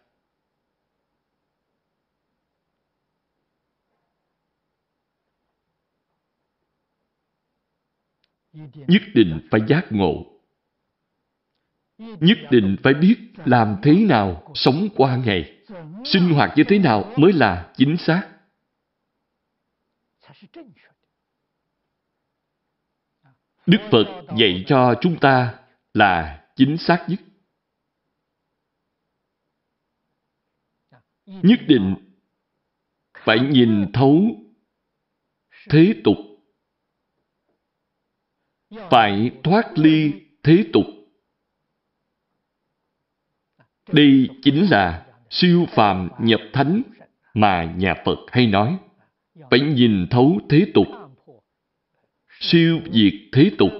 Nhất 8.87 9.01
định 9.13 9.47
phải 9.51 9.61
giác 9.67 9.85
ngộ. 9.89 10.25
Nhất 11.97 12.37
định 12.51 12.75
phải 12.83 12.93
biết 12.93 13.15
làm 13.45 13.75
thế 13.83 14.05
nào 14.05 14.51
sống 14.55 14.87
qua 14.95 15.17
ngày, 15.25 15.65
sinh 16.05 16.33
hoạt 16.33 16.53
như 16.55 16.63
thế 16.67 16.79
nào 16.79 17.13
mới 17.17 17.33
là 17.33 17.73
chính 17.77 17.97
xác. 17.97 18.29
Đức 23.65 23.79
Phật 23.91 24.25
dạy 24.37 24.63
cho 24.67 24.95
chúng 25.01 25.19
ta 25.19 25.59
là 25.93 26.45
chính 26.55 26.77
xác 26.77 27.05
nhất. 27.07 27.19
Nhất 31.25 31.59
định 31.67 31.95
phải 33.17 33.39
nhìn 33.39 33.91
thấu 33.93 34.21
thế 35.69 36.01
tục. 36.03 36.17
Phải 38.89 39.31
thoát 39.43 39.77
ly 39.77 40.13
thế 40.43 40.63
tục. 40.73 40.85
Đây 43.91 44.29
chính 44.41 44.69
là 44.69 45.05
siêu 45.29 45.65
phàm 45.69 46.09
nhập 46.19 46.41
thánh 46.53 46.81
mà 47.33 47.73
nhà 47.77 47.95
Phật 48.05 48.17
hay 48.31 48.47
nói. 48.47 48.77
Phải 49.51 49.59
nhìn 49.59 50.07
thấu 50.09 50.39
thế 50.49 50.65
tục. 50.73 50.87
Siêu 52.39 52.79
diệt 52.91 53.13
thế 53.33 53.51
tục 53.57 53.71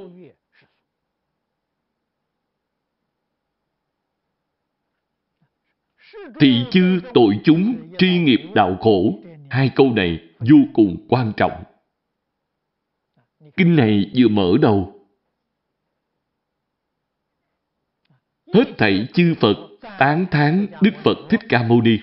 Thị 6.39 6.65
chư 6.71 7.01
tội 7.13 7.39
chúng 7.43 7.75
tri 7.97 8.19
nghiệp 8.19 8.39
đạo 8.55 8.77
khổ. 8.81 9.19
Hai 9.49 9.71
câu 9.75 9.93
này 9.93 10.19
vô 10.39 10.57
cùng 10.73 11.05
quan 11.09 11.33
trọng. 11.37 11.63
Kinh 13.57 13.75
này 13.75 14.11
vừa 14.17 14.27
mở 14.27 14.53
đầu. 14.61 15.07
Hết 18.53 18.65
thảy 18.77 19.07
chư 19.13 19.35
Phật 19.39 19.55
tán 19.99 20.25
thán 20.31 20.67
Đức 20.81 20.91
Phật 21.03 21.17
Thích 21.29 21.39
Ca 21.49 21.63
Mâu 21.63 21.81
Ni. 21.81 21.97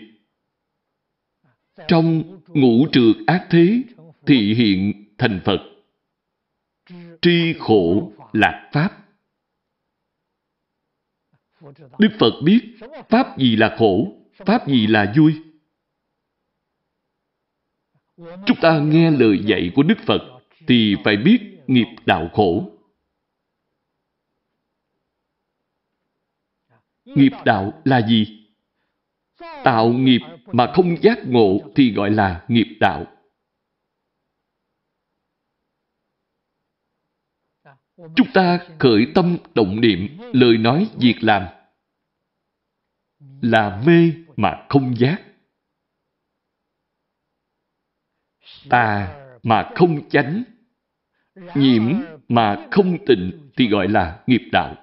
Trong 1.89 2.41
ngũ 2.47 2.87
trượt 2.93 3.17
ác 3.27 3.47
thế 3.51 3.83
thị 4.27 4.55
hiện 4.55 4.93
thành 5.19 5.41
Phật. 5.45 5.59
Tri 7.23 7.55
khổ 7.59 8.13
lạc 8.33 8.71
Pháp. 8.73 9.05
Đức 11.99 12.11
Phật 12.19 12.33
biết 12.45 12.77
Pháp 13.09 13.39
gì 13.39 13.57
là 13.57 13.77
khổ, 13.79 14.13
Pháp 14.47 14.69
gì 14.69 14.87
là 14.87 15.13
vui. 15.17 15.43
Chúng 18.17 18.61
ta 18.63 18.79
nghe 18.79 19.11
lời 19.11 19.39
dạy 19.47 19.73
của 19.75 19.83
Đức 19.83 19.99
Phật 20.07 20.34
thì 20.67 20.97
phải 21.05 21.17
biết 21.17 21.41
nghiệp 21.67 21.97
đạo 22.07 22.31
khổ. 22.33 22.71
Nghiệp 27.05 27.33
đạo 27.45 27.83
là 27.85 28.07
gì? 28.09 28.49
Tạo 29.65 29.93
nghiệp 29.93 30.21
mà 30.47 30.73
không 30.75 31.03
giác 31.03 31.19
ngộ 31.27 31.61
thì 31.77 31.93
gọi 31.93 32.11
là 32.11 32.45
nghiệp 32.49 32.77
đạo. 32.81 33.07
Chúng 37.97 38.33
ta 38.35 38.59
khởi 38.79 39.07
tâm 39.15 39.37
động 39.55 39.81
niệm, 39.81 40.19
lời 40.33 40.59
nói, 40.59 40.91
việc 40.97 41.17
làm 41.21 41.47
là 43.43 43.83
mê 43.87 44.13
mà 44.37 44.67
không 44.69 44.97
giác. 44.97 45.23
tà 48.71 49.21
mà 49.43 49.71
không 49.75 50.09
chánh, 50.09 50.43
nhiễm 51.35 51.83
mà 52.29 52.69
không 52.71 52.99
tịnh 53.07 53.51
thì 53.57 53.69
gọi 53.69 53.89
là 53.89 54.23
nghiệp 54.27 54.43
đạo. 54.53 54.77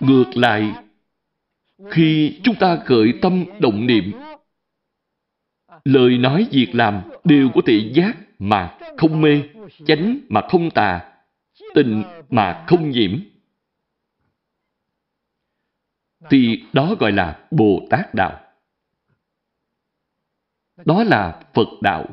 Ngược 0.00 0.36
lại, 0.36 0.74
khi 1.90 2.40
chúng 2.44 2.54
ta 2.54 2.78
khởi 2.84 3.14
tâm 3.22 3.44
động 3.60 3.86
niệm, 3.86 4.12
lời 5.84 6.18
nói 6.18 6.48
việc 6.50 6.70
làm 6.72 7.02
đều 7.24 7.48
có 7.54 7.60
thể 7.66 7.90
giác 7.94 8.16
mà 8.38 8.78
không 8.96 9.20
mê, 9.20 9.42
chánh 9.86 10.18
mà 10.28 10.40
không 10.48 10.70
tà, 10.70 11.12
tình 11.74 12.02
mà 12.30 12.64
không 12.66 12.90
nhiễm. 12.90 13.20
Thì 16.30 16.62
đó 16.72 16.94
gọi 16.98 17.12
là 17.12 17.46
Bồ 17.50 17.86
Tát 17.90 18.14
Đạo. 18.14 18.39
Đó 20.84 21.04
là 21.04 21.42
Phật 21.54 21.68
Đạo. 21.82 22.06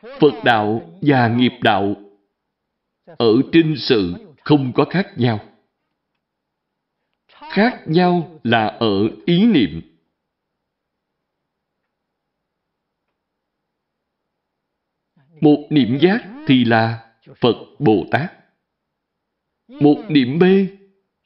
Phật 0.00 0.44
Đạo 0.44 0.98
và 1.02 1.28
nghiệp 1.28 1.52
đạo 1.62 1.94
ở 3.04 3.34
trên 3.52 3.74
sự 3.78 4.14
không 4.44 4.72
có 4.74 4.84
khác 4.84 5.12
nhau. 5.16 5.40
Khác 7.28 7.82
nhau 7.86 8.40
là 8.44 8.66
ở 8.66 9.08
ý 9.26 9.46
niệm. 9.46 9.80
Một 15.40 15.66
niệm 15.70 15.98
giác 16.00 16.44
thì 16.46 16.64
là 16.64 17.14
Phật 17.40 17.56
Bồ 17.78 18.06
Tát. 18.10 18.32
Một 19.68 20.04
niệm 20.08 20.38
B 20.38 20.44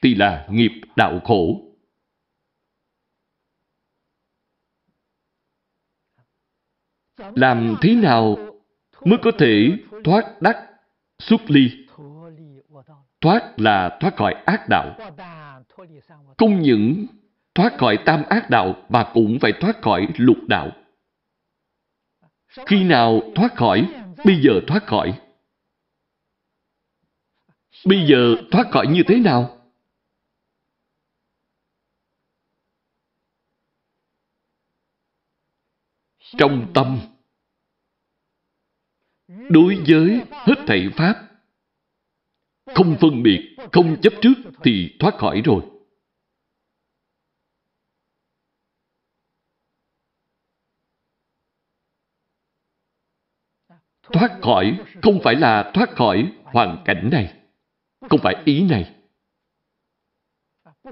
thì 0.02 0.14
là 0.14 0.48
nghiệp 0.50 0.72
đạo 0.96 1.20
khổ. 1.24 1.69
Làm 7.34 7.76
thế 7.80 7.94
nào 7.94 8.36
mới 9.04 9.18
có 9.22 9.30
thể 9.38 9.70
thoát 10.04 10.42
đắc, 10.42 10.56
xuất 11.18 11.40
ly? 11.50 11.70
Thoát 13.20 13.60
là 13.60 13.98
thoát 14.00 14.16
khỏi 14.16 14.34
ác 14.46 14.68
đạo. 14.68 14.96
Không 16.38 16.60
những 16.60 17.06
thoát 17.54 17.78
khỏi 17.78 17.98
tam 18.04 18.22
ác 18.28 18.50
đạo 18.50 18.74
mà 18.88 19.10
cũng 19.14 19.38
phải 19.40 19.52
thoát 19.60 19.82
khỏi 19.82 20.08
lục 20.16 20.38
đạo. 20.48 20.70
Khi 22.66 22.84
nào 22.84 23.20
thoát 23.34 23.54
khỏi? 23.56 23.88
Bây 24.24 24.36
giờ 24.42 24.52
thoát 24.66 24.86
khỏi. 24.86 25.20
Bây 27.86 28.06
giờ 28.06 28.36
thoát 28.50 28.70
khỏi 28.70 28.86
như 28.86 29.02
thế 29.06 29.18
nào? 29.18 29.59
Trong 36.38 36.70
tâm 36.74 36.98
đối 39.50 39.78
với 39.88 40.24
hết 40.30 40.54
thảy 40.66 40.88
Pháp 40.96 41.30
không 42.74 42.96
phân 43.00 43.22
biệt, 43.22 43.56
không 43.72 44.00
chấp 44.02 44.12
trước 44.22 44.34
thì 44.62 44.96
thoát 44.98 45.14
khỏi 45.18 45.42
rồi. 45.44 45.62
Thoát 54.02 54.38
khỏi 54.42 54.78
không 55.02 55.20
phải 55.24 55.36
là 55.36 55.70
thoát 55.74 55.90
khỏi 55.90 56.32
hoàn 56.44 56.82
cảnh 56.84 57.08
này. 57.12 57.34
Không 58.10 58.20
phải 58.22 58.42
ý 58.44 58.62
này. 58.62 58.94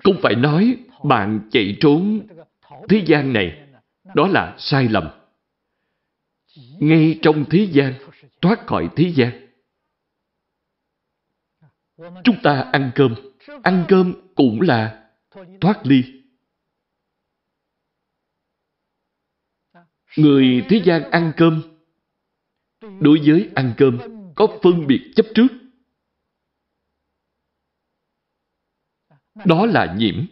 Không 0.04 0.16
phải 0.22 0.34
nói 0.34 0.76
bạn 1.04 1.48
chạy 1.50 1.76
trốn 1.80 2.26
thế 2.88 3.04
gian 3.06 3.32
này. 3.32 3.68
Đó 4.14 4.26
là 4.28 4.54
sai 4.58 4.88
lầm. 4.88 5.17
Ngay 6.80 7.18
trong 7.22 7.44
thế 7.50 7.68
gian, 7.72 7.94
thoát 8.40 8.66
khỏi 8.66 8.88
thế 8.96 9.12
gian. 9.16 9.48
Chúng 12.24 12.36
ta 12.42 12.70
ăn 12.72 12.92
cơm. 12.94 13.14
Ăn 13.62 13.84
cơm 13.88 14.14
cũng 14.34 14.60
là 14.60 15.10
thoát 15.60 15.80
ly. 15.86 16.02
Người 20.16 20.66
thế 20.68 20.82
gian 20.84 21.10
ăn 21.10 21.32
cơm 21.36 21.62
đối 22.80 23.20
với 23.26 23.50
ăn 23.54 23.74
cơm 23.76 23.98
có 24.34 24.58
phân 24.62 24.86
biệt 24.86 25.12
chấp 25.16 25.26
trước. 25.34 25.46
Đó 29.44 29.66
là 29.66 29.94
nhiễm, 29.98 30.26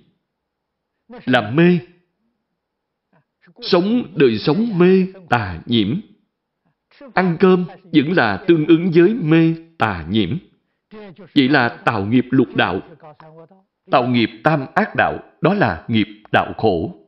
là 1.08 1.50
mê. 1.50 1.78
Sống 3.62 4.12
đời 4.16 4.38
sống 4.38 4.78
mê 4.78 5.06
tà 5.30 5.62
nhiễm. 5.66 6.00
Ăn 7.14 7.36
cơm 7.40 7.64
vẫn 7.82 8.12
là 8.12 8.44
tương 8.48 8.66
ứng 8.66 8.90
với 8.94 9.14
mê 9.14 9.54
tà 9.78 10.06
nhiễm. 10.10 10.38
Chỉ 11.34 11.48
là 11.48 11.68
tạo 11.68 12.06
nghiệp 12.06 12.24
lục 12.30 12.48
đạo. 12.54 12.80
Tạo 13.90 14.06
nghiệp 14.06 14.30
tam 14.44 14.66
ác 14.74 14.94
đạo, 14.96 15.18
đó 15.40 15.54
là 15.54 15.84
nghiệp 15.88 16.08
đạo 16.32 16.52
khổ. 16.56 17.06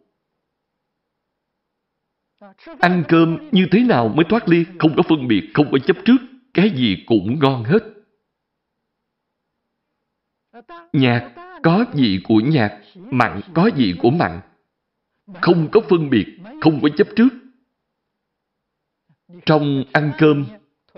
Ăn 2.80 3.04
cơm 3.08 3.38
như 3.52 3.66
thế 3.70 3.84
nào 3.84 4.08
mới 4.08 4.24
thoát 4.28 4.48
ly, 4.48 4.64
không 4.78 4.96
có 4.96 5.02
phân 5.02 5.28
biệt, 5.28 5.50
không 5.54 5.68
có 5.72 5.78
chấp 5.78 5.96
trước, 6.04 6.16
cái 6.54 6.70
gì 6.70 6.96
cũng 7.06 7.38
ngon 7.40 7.64
hết. 7.64 7.78
Nhạc 10.92 11.32
có 11.62 11.84
vị 11.92 12.20
của 12.24 12.40
nhạc, 12.40 12.80
mặn 12.96 13.40
có 13.54 13.70
vị 13.76 13.94
của 13.98 14.10
mặn. 14.10 14.40
Không 15.40 15.68
có 15.72 15.80
phân 15.88 16.10
biệt, 16.10 16.26
không 16.60 16.80
có 16.82 16.88
chấp 16.96 17.08
trước. 17.16 17.28
Trong 19.46 19.84
ăn 19.92 20.12
cơm 20.18 20.46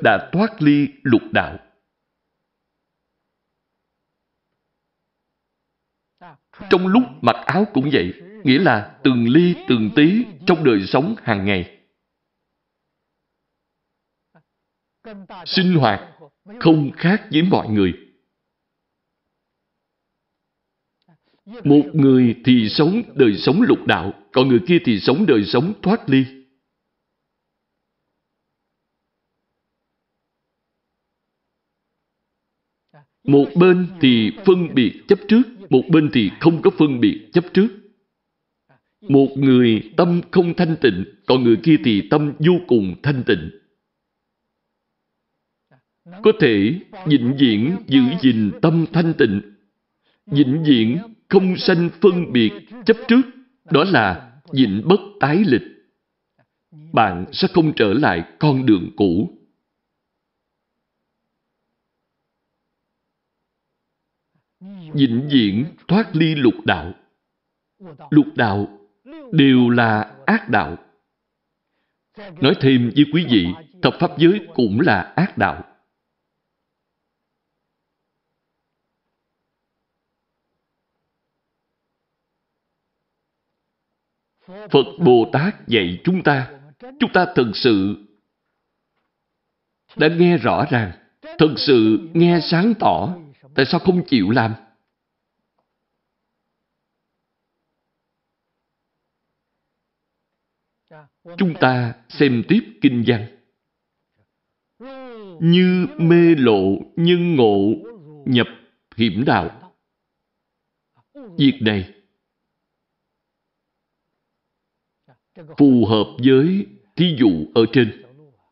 đã 0.03 0.31
thoát 0.33 0.63
ly 0.63 0.89
lục 1.03 1.23
đạo. 1.33 1.59
Trong 6.71 6.87
lúc 6.87 7.03
mặc 7.21 7.37
áo 7.47 7.65
cũng 7.75 7.91
vậy, 7.93 8.13
nghĩa 8.45 8.59
là 8.59 9.01
từng 9.05 9.29
ly 9.29 9.55
từng 9.69 9.91
tí 9.97 10.25
trong 10.47 10.65
đời 10.65 10.87
sống 10.87 11.15
hàng 11.23 11.45
ngày. 11.45 11.77
Sinh 15.47 15.75
hoạt 15.75 16.19
không 16.61 16.91
khác 16.97 17.29
với 17.33 17.43
mọi 17.43 17.69
người. 17.69 17.93
Một 21.47 21.85
người 21.93 22.41
thì 22.45 22.69
sống 22.69 23.03
đời 23.15 23.37
sống 23.37 23.63
lục 23.63 23.87
đạo, 23.87 24.13
còn 24.33 24.49
người 24.49 24.61
kia 24.69 24.79
thì 24.85 25.01
sống 25.01 25.27
đời 25.27 25.45
sống 25.45 25.73
thoát 25.83 26.09
ly. 26.09 26.40
Một 33.31 33.49
bên 33.55 33.87
thì 34.01 34.33
phân 34.45 34.75
biệt 34.75 34.93
chấp 35.09 35.19
trước, 35.29 35.43
một 35.71 35.83
bên 35.89 36.11
thì 36.13 36.31
không 36.41 36.63
có 36.63 36.71
phân 36.79 37.01
biệt 37.01 37.29
chấp 37.33 37.45
trước. 37.55 37.69
Một 39.09 39.29
người 39.37 39.91
tâm 39.97 40.21
không 40.31 40.55
thanh 40.55 40.77
tịnh, 40.81 41.05
còn 41.27 41.45
người 41.45 41.57
kia 41.57 41.77
thì 41.85 42.09
tâm 42.11 42.33
vô 42.39 42.53
cùng 42.67 42.95
thanh 43.03 43.23
tịnh. 43.27 43.51
Có 46.23 46.33
thể 46.41 46.81
vĩnh 47.07 47.37
viễn 47.39 47.77
giữ 47.87 48.01
gìn 48.21 48.51
tâm 48.63 48.87
thanh 48.93 49.15
tịnh, 49.19 49.41
vĩnh 50.27 50.65
viễn 50.65 50.99
không 51.29 51.57
sanh 51.57 51.91
phân 52.01 52.33
biệt 52.33 52.53
chấp 52.87 52.97
trước, 53.09 53.23
đó 53.71 53.85
là 53.85 54.33
vĩnh 54.53 54.83
bất 54.85 55.01
tái 55.21 55.45
lịch. 55.47 55.69
Bạn 56.93 57.25
sẽ 57.33 57.49
không 57.53 57.73
trở 57.77 57.93
lại 57.93 58.25
con 58.39 58.67
đường 58.67 58.91
cũ. 58.97 59.40
Vĩnh 64.95 65.29
viễn 65.33 65.65
thoát 65.89 66.17
ly 66.17 66.35
lục 66.35 66.55
đạo. 66.65 66.93
Lục 68.11 68.27
đạo 68.35 68.79
đều 69.33 69.69
là 69.69 70.15
ác 70.27 70.49
đạo. 70.49 70.77
Nói 72.41 72.55
thêm 72.61 72.91
với 72.97 73.05
quý 73.13 73.27
vị, 73.31 73.47
thập 73.83 73.95
pháp 74.01 74.11
giới 74.19 74.47
cũng 74.55 74.81
là 74.81 75.13
ác 75.17 75.39
đạo. 75.39 75.65
Phật 84.71 84.87
Bồ 84.99 85.31
Tát 85.33 85.69
dạy 85.69 86.01
chúng 86.05 86.23
ta, 86.23 86.61
chúng 86.81 87.13
ta 87.13 87.27
thật 87.35 87.51
sự 87.55 87.97
đã 89.97 90.09
nghe 90.09 90.37
rõ 90.37 90.67
ràng, 90.71 90.93
thật 91.39 91.55
sự 91.57 92.09
nghe 92.15 92.41
sáng 92.43 92.75
tỏ, 92.81 93.17
tại 93.55 93.67
sao 93.67 93.81
không 93.81 94.03
chịu 94.07 94.31
làm? 94.31 94.55
Chúng 101.39 101.55
ta 101.61 101.95
xem 102.09 102.43
tiếp 102.49 102.61
kinh 102.81 103.05
văn. 103.07 103.27
Như 105.41 105.87
mê 105.99 106.35
lộ 106.35 106.79
nhân 106.97 107.37
ngộ 107.37 107.75
nhập 108.27 108.47
hiểm 108.97 109.25
đạo. 109.27 109.75
việc 111.39 111.59
này 111.61 111.95
phù 115.59 115.87
hợp 115.87 116.17
với 116.25 116.67
thí 116.97 117.17
dụ 117.19 117.47
ở 117.55 117.65
trên. 117.73 118.03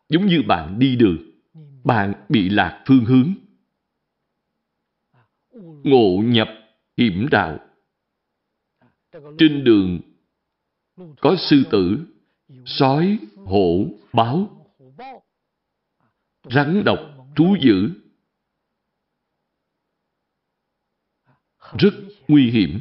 Giống 0.09 0.27
như 0.27 0.43
bạn 0.43 0.79
đi 0.79 0.97
đường, 0.97 1.19
bạn 1.85 2.13
bị 2.29 2.49
lạc 2.49 2.85
phương 2.87 3.05
hướng. 3.05 3.35
Ngộ 5.85 6.23
nhập 6.25 6.49
hiểm 6.97 7.27
đạo. 7.31 7.59
Trên 9.39 9.65
đường 9.65 10.01
có 11.21 11.37
sư 11.39 11.65
tử, 11.71 11.99
sói, 12.67 13.19
hổ, 13.37 13.85
báo, 14.13 14.67
rắn 16.51 16.83
độc, 16.85 16.99
thú 17.37 17.57
dữ. 17.61 17.91
Rất 21.79 21.95
nguy 22.29 22.51
hiểm. 22.51 22.81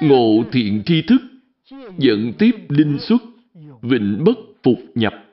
Ngộ 0.00 0.44
thiện 0.52 0.82
tri 0.86 1.02
thức, 1.08 1.20
dẫn 1.98 2.32
tiếp 2.38 2.52
linh 2.68 2.98
xuất, 3.00 3.22
vịnh 3.82 4.24
bất 4.24 4.36
phục 4.62 4.78
nhập. 4.94 5.23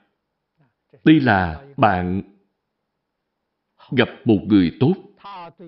Đây 1.03 1.19
là 1.19 1.65
bạn 1.77 2.21
gặp 3.91 4.09
một 4.25 4.39
người 4.47 4.77
tốt. 4.79 4.95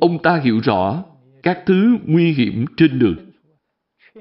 Ông 0.02 0.22
ta 0.24 0.40
hiểu 0.44 0.60
rõ 0.60 1.06
các 1.44 1.64
thứ 1.66 1.98
nguy 2.06 2.34
hiểm 2.34 2.66
trên 2.78 3.00
đường. 3.00 3.32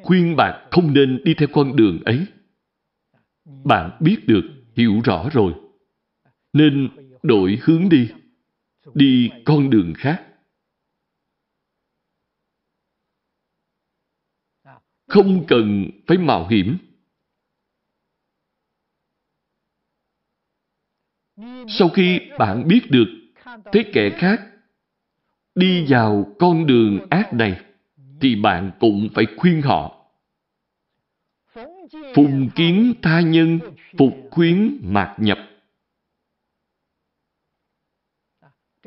Khuyên 0.02 0.36
bạn 0.36 0.68
không 0.70 0.94
nên 0.94 1.20
đi 1.24 1.34
theo 1.34 1.48
con 1.52 1.76
đường 1.76 2.02
ấy. 2.04 2.26
Bạn 3.44 3.90
biết 4.00 4.26
được, 4.26 4.42
hiểu 4.76 5.00
rõ 5.04 5.28
rồi. 5.32 5.52
Nên 6.52 6.88
đổi 7.22 7.58
hướng 7.62 7.88
đi. 7.88 8.10
Đi 8.94 9.30
con 9.44 9.70
đường 9.70 9.92
khác. 9.96 10.26
Không 15.06 15.44
cần 15.48 15.90
phải 16.06 16.18
mạo 16.18 16.48
hiểm. 16.48 16.78
Sau 21.68 21.88
khi 21.88 22.20
bạn 22.38 22.68
biết 22.68 22.90
được 22.90 23.08
thấy 23.72 23.90
kẻ 23.92 24.10
khác 24.10 24.40
đi 25.54 25.86
vào 25.88 26.34
con 26.38 26.66
đường 26.66 27.06
ác 27.10 27.34
này, 27.34 27.60
thì 28.20 28.36
bạn 28.36 28.70
cũng 28.80 29.08
phải 29.14 29.26
khuyên 29.36 29.62
họ. 29.62 29.98
Phùng 32.14 32.50
kiến 32.54 32.94
tha 33.02 33.20
nhân, 33.20 33.58
phục 33.98 34.14
khuyến 34.30 34.80
mạc 34.82 35.16
nhập. 35.18 35.38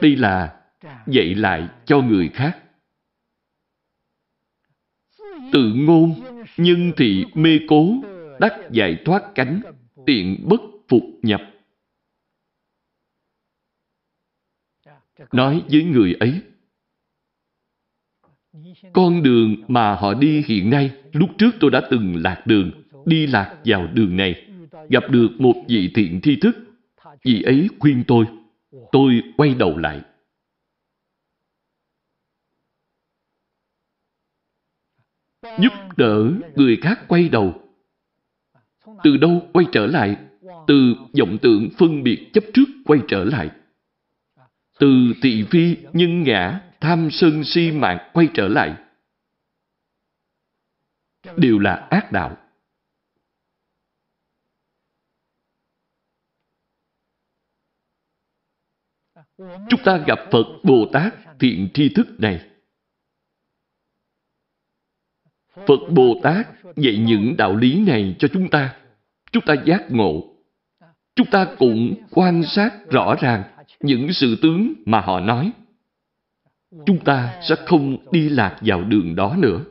Đây 0.02 0.16
là 0.16 0.62
dạy 1.08 1.36
lại 1.36 1.70
cho 1.86 2.02
người 2.02 2.30
khác. 2.34 2.62
Tự 5.52 5.74
ngôn, 5.76 6.14
nhân 6.58 6.92
thị 6.98 7.26
mê 7.34 7.60
cố, 7.68 7.94
đắc 8.40 8.54
giải 8.72 8.98
thoát 9.06 9.24
cánh, 9.36 9.62
tiện 10.06 10.46
bất 10.50 10.62
phục 10.88 11.04
nhập. 11.22 11.42
Nói 15.32 15.64
với 15.72 15.84
người 15.84 16.14
ấy, 16.14 16.42
con 18.94 19.24
đường 19.24 19.56
mà 19.68 19.96
họ 19.96 20.14
đi 20.14 20.44
hiện 20.48 20.70
nay, 20.70 20.92
lúc 21.12 21.30
trước 21.38 21.52
tôi 21.60 21.72
đã 21.72 21.82
từng 21.92 22.16
lạc 22.16 22.44
đường, 22.46 22.72
đi 23.06 23.28
lạc 23.28 23.58
vào 23.66 23.88
đường 23.94 24.18
này, 24.18 24.48
gặp 24.90 25.04
được 25.10 25.30
một 25.40 25.54
vị 25.68 25.92
thiện 25.96 26.20
tri 26.24 26.36
thức. 26.36 26.56
Vị 27.24 27.42
ấy 27.42 27.68
khuyên 27.80 28.04
tôi, 28.08 28.26
tôi 28.92 29.22
quay 29.38 29.56
đầu 29.56 29.78
lại. 29.78 30.02
Giúp 35.60 35.74
đỡ 35.98 36.32
người 36.56 36.78
khác 36.82 37.00
quay 37.08 37.30
đầu. 37.30 37.62
Từ 39.04 39.18
đâu 39.18 39.50
quay 39.54 39.66
trở 39.72 39.86
lại? 39.88 40.18
Từ 40.68 40.96
vọng 41.20 41.38
tượng 41.42 41.70
phân 41.78 42.04
biệt 42.04 42.30
chấp 42.34 42.44
trước 42.54 42.66
quay 42.86 43.00
trở 43.08 43.24
lại. 43.24 43.50
Từ 44.80 45.14
tỵ 45.22 45.44
vi 45.52 45.78
nhân 45.94 46.24
ngã, 46.24 46.62
tham 46.82 47.10
sân 47.12 47.44
si 47.44 47.72
mạng 47.72 48.10
quay 48.14 48.28
trở 48.34 48.48
lại. 48.48 48.76
Đều 51.38 51.60
là 51.60 51.88
ác 51.90 52.12
đạo. 52.12 52.38
Chúng 59.38 59.84
ta 59.86 59.98
gặp 60.08 60.20
Phật 60.32 60.46
Bồ 60.64 60.90
Tát 60.94 61.14
thiện 61.40 61.70
tri 61.74 61.90
thức 61.96 62.08
này. 62.18 62.50
Phật 65.56 65.80
Bồ 65.92 66.20
Tát 66.24 66.48
dạy 66.76 66.98
những 66.98 67.36
đạo 67.38 67.56
lý 67.56 67.80
này 67.80 68.16
cho 68.20 68.28
chúng 68.34 68.50
ta. 68.50 68.80
Chúng 69.32 69.44
ta 69.46 69.54
giác 69.66 69.86
ngộ. 69.90 70.36
Chúng 71.16 71.28
ta 71.32 71.56
cũng 71.60 72.04
quan 72.12 72.44
sát 72.44 72.72
rõ 72.92 73.16
ràng 73.22 73.55
những 73.82 74.14
sự 74.14 74.36
tướng 74.42 74.74
mà 74.86 75.02
họ 75.02 75.20
nói 75.20 75.52
chúng 76.86 77.00
ta 77.00 77.40
sẽ 77.50 77.56
không 77.66 77.98
đi 78.12 78.30
lạc 78.30 78.58
vào 78.62 78.84
đường 78.84 79.16
đó 79.16 79.36
nữa. 79.40 79.66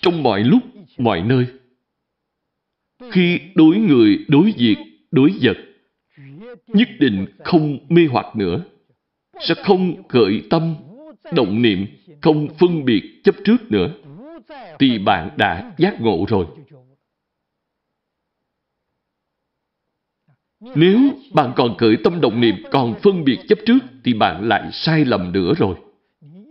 Trong 0.00 0.22
mọi 0.22 0.44
lúc, 0.44 0.62
mọi 0.98 1.22
nơi, 1.22 1.46
khi 3.10 3.40
đối 3.54 3.76
người, 3.76 4.18
đối 4.28 4.52
việc, 4.58 4.76
đối 5.10 5.32
vật, 5.42 5.56
nhất 6.66 6.88
định 6.98 7.26
không 7.44 7.78
mê 7.88 8.06
hoặc 8.10 8.36
nữa, 8.36 8.64
sẽ 9.40 9.54
không 9.54 10.08
khởi 10.08 10.42
tâm, 10.50 10.74
động 11.32 11.62
niệm, 11.62 11.86
không 12.20 12.48
phân 12.58 12.84
biệt 12.84 13.20
chấp 13.24 13.34
trước 13.44 13.70
nữa, 13.70 13.90
thì 14.78 14.98
bạn 14.98 15.30
đã 15.36 15.72
giác 15.78 16.00
ngộ 16.00 16.24
rồi. 16.28 16.46
Nếu 20.74 20.98
bạn 21.34 21.52
còn 21.56 21.76
khởi 21.78 21.96
tâm 22.04 22.20
động 22.20 22.40
niệm, 22.40 22.54
còn 22.70 22.94
phân 23.02 23.24
biệt 23.24 23.38
chấp 23.48 23.58
trước, 23.66 23.78
thì 24.04 24.14
bạn 24.14 24.48
lại 24.48 24.70
sai 24.72 25.04
lầm 25.04 25.32
nữa 25.32 25.52
rồi. 25.58 25.76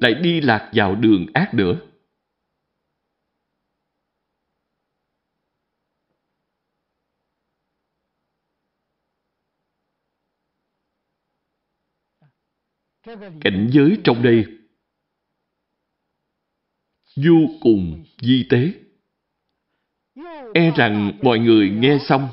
Lại 0.01 0.13
đi 0.13 0.41
lạc 0.41 0.69
vào 0.73 0.95
đường 0.95 1.25
ác 1.33 1.53
nữa. 1.53 1.79
Cảnh 13.41 13.69
giới 13.71 13.97
trong 14.03 14.23
đây 14.23 14.45
vô 17.15 17.47
cùng 17.61 18.03
di 18.21 18.47
tế. 18.49 18.73
E 20.53 20.71
rằng 20.75 21.11
mọi 21.21 21.39
người 21.39 21.69
nghe 21.69 21.97
xong 22.07 22.27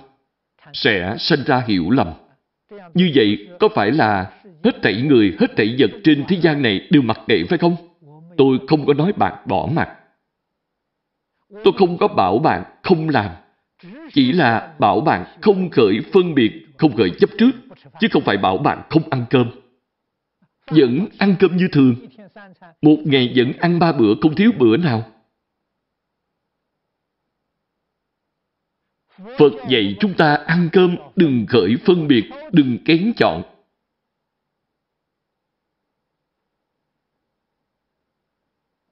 sẽ 0.73 1.15
sinh 1.19 1.41
ra 1.47 1.63
hiểu 1.67 1.91
lầm. 1.91 2.13
Như 2.95 3.11
vậy 3.15 3.49
có 3.61 3.69
phải 3.69 3.93
là 3.93 4.31
hết 4.65 4.83
thảy 4.83 5.03
người, 5.03 5.37
hết 5.41 5.57
thảy 5.57 5.77
vật 5.79 5.91
trên 6.05 6.25
thế 6.29 6.37
gian 6.41 6.63
này 6.63 6.89
đều 6.91 7.03
mặc 7.03 7.19
kệ 7.29 7.45
phải 7.49 7.59
không? 7.59 7.77
Tôi 8.37 8.59
không 8.69 8.87
có 8.87 8.95
nói 8.95 9.13
bạn 9.13 9.35
bỏ 9.47 9.69
mặt. 9.73 9.89
Tôi 11.65 11.75
không 11.79 11.99
có 11.99 12.09
bảo 12.09 12.39
bạn 12.39 12.65
không 12.83 13.09
làm. 13.09 13.31
Chỉ 14.13 14.33
là 14.33 14.75
bảo 14.79 15.01
bạn 15.01 15.25
không 15.43 15.71
khởi 15.71 16.01
phân 16.13 16.35
biệt, 16.35 16.53
không 16.77 16.97
khởi 16.97 17.11
chấp 17.11 17.31
trước, 17.39 17.51
chứ 18.01 18.09
không 18.11 18.23
phải 18.23 18.37
bảo 18.37 18.59
bạn 18.59 18.83
không 18.91 19.03
ăn 19.11 19.25
cơm. 19.31 19.51
Vẫn 20.71 21.07
ăn 21.19 21.35
cơm 21.39 21.57
như 21.57 21.69
thường. 21.73 21.95
Một 22.83 22.97
ngày 23.05 23.33
vẫn 23.37 23.53
ăn 23.59 23.79
ba 23.79 23.93
bữa, 23.93 24.15
không 24.21 24.35
thiếu 24.35 24.51
bữa 24.59 24.77
nào. 24.77 25.05
Phật 29.39 29.53
dạy 29.71 29.97
chúng 30.01 30.15
ta 30.19 30.35
ăn 30.35 30.69
cơm 30.73 30.97
đừng 31.17 31.47
khởi 31.49 31.77
phân 31.87 32.09
biệt, 32.09 32.31
đừng 32.53 32.79
kén 32.85 33.13
chọn. 33.17 33.43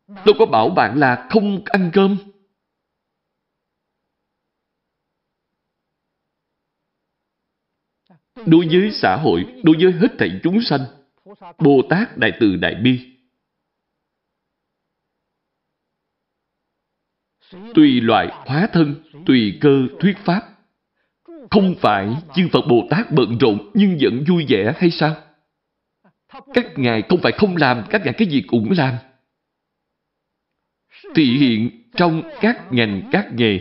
Tôi 0.07 0.35
có 0.39 0.47
bảo 0.47 0.70
bạn 0.70 0.99
là 0.99 1.29
không 1.31 1.64
ăn 1.64 1.91
cơm. 1.93 2.16
Đối 8.47 8.68
với 8.68 8.91
xã 8.93 9.16
hội, 9.16 9.45
đối 9.62 9.76
với 9.81 9.93
hết 9.93 10.09
thảy 10.18 10.41
chúng 10.43 10.61
sanh, 10.61 10.81
Bồ 11.59 11.83
Tát 11.91 12.18
Đại 12.18 12.33
Từ 12.41 12.57
Đại 12.57 12.74
Bi 12.74 13.18
tùy 17.75 18.01
loại 18.01 18.29
hóa 18.47 18.69
thân, 18.73 18.95
tùy 19.27 19.59
cơ 19.61 19.87
thuyết 20.01 20.17
pháp. 20.19 20.43
Không 21.51 21.75
phải 21.81 22.17
chư 22.35 22.49
Phật 22.53 22.67
Bồ 22.69 22.87
Tát 22.91 23.13
bận 23.13 23.39
rộn 23.39 23.71
nhưng 23.75 23.97
vẫn 24.01 24.25
vui 24.29 24.47
vẻ 24.49 24.73
hay 24.77 24.91
sao? 24.91 25.17
Các 26.55 26.79
ngài 26.79 27.03
không 27.03 27.21
phải 27.23 27.33
không 27.33 27.57
làm, 27.57 27.83
các 27.91 28.05
ngài 28.05 28.15
cái 28.15 28.29
gì 28.29 28.43
cũng 28.47 28.71
làm. 28.77 28.95
Thị 31.15 31.25
hiện 31.25 31.71
trong 31.97 32.23
các 32.41 32.73
ngành 32.73 33.09
các 33.13 33.27
nghề. 33.35 33.61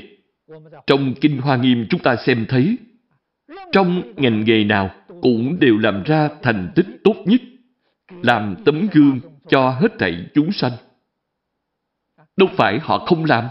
Trong 0.88 1.14
Kinh 1.22 1.38
Hoa 1.38 1.58
Nghiêm 1.58 1.88
chúng 1.90 2.02
ta 2.02 2.16
xem 2.16 2.46
thấy, 2.50 2.78
trong 3.72 4.14
ngành 4.16 4.44
nghề 4.46 4.64
nào 4.64 4.90
cũng 5.22 5.60
đều 5.60 5.78
làm 5.78 6.04
ra 6.04 6.30
thành 6.42 6.72
tích 6.76 6.88
tốt 7.04 7.16
nhất, 7.26 7.42
làm 8.22 8.56
tấm 8.66 8.88
gương 8.92 9.20
cho 9.50 9.70
hết 9.70 9.92
thảy 10.00 10.28
chúng 10.34 10.52
sanh. 10.52 10.72
Đâu 12.38 12.50
phải 12.58 12.80
họ 12.80 13.06
không 13.06 13.26
làm. 13.26 13.46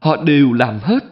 Họ 0.00 0.24
đều 0.24 0.52
làm 0.52 0.78
hết. 0.82 1.04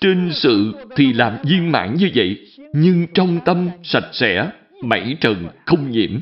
Trên 0.00 0.30
sự 0.32 0.72
thì 0.96 1.12
làm 1.12 1.38
viên 1.44 1.72
mãn 1.72 1.94
như 1.94 2.10
vậy, 2.14 2.46
nhưng 2.72 3.06
trong 3.14 3.38
tâm 3.44 3.68
sạch 3.82 4.10
sẽ, 4.12 4.50
mảy 4.82 5.16
trần 5.20 5.48
không 5.66 5.90
nhiễm. 5.90 6.20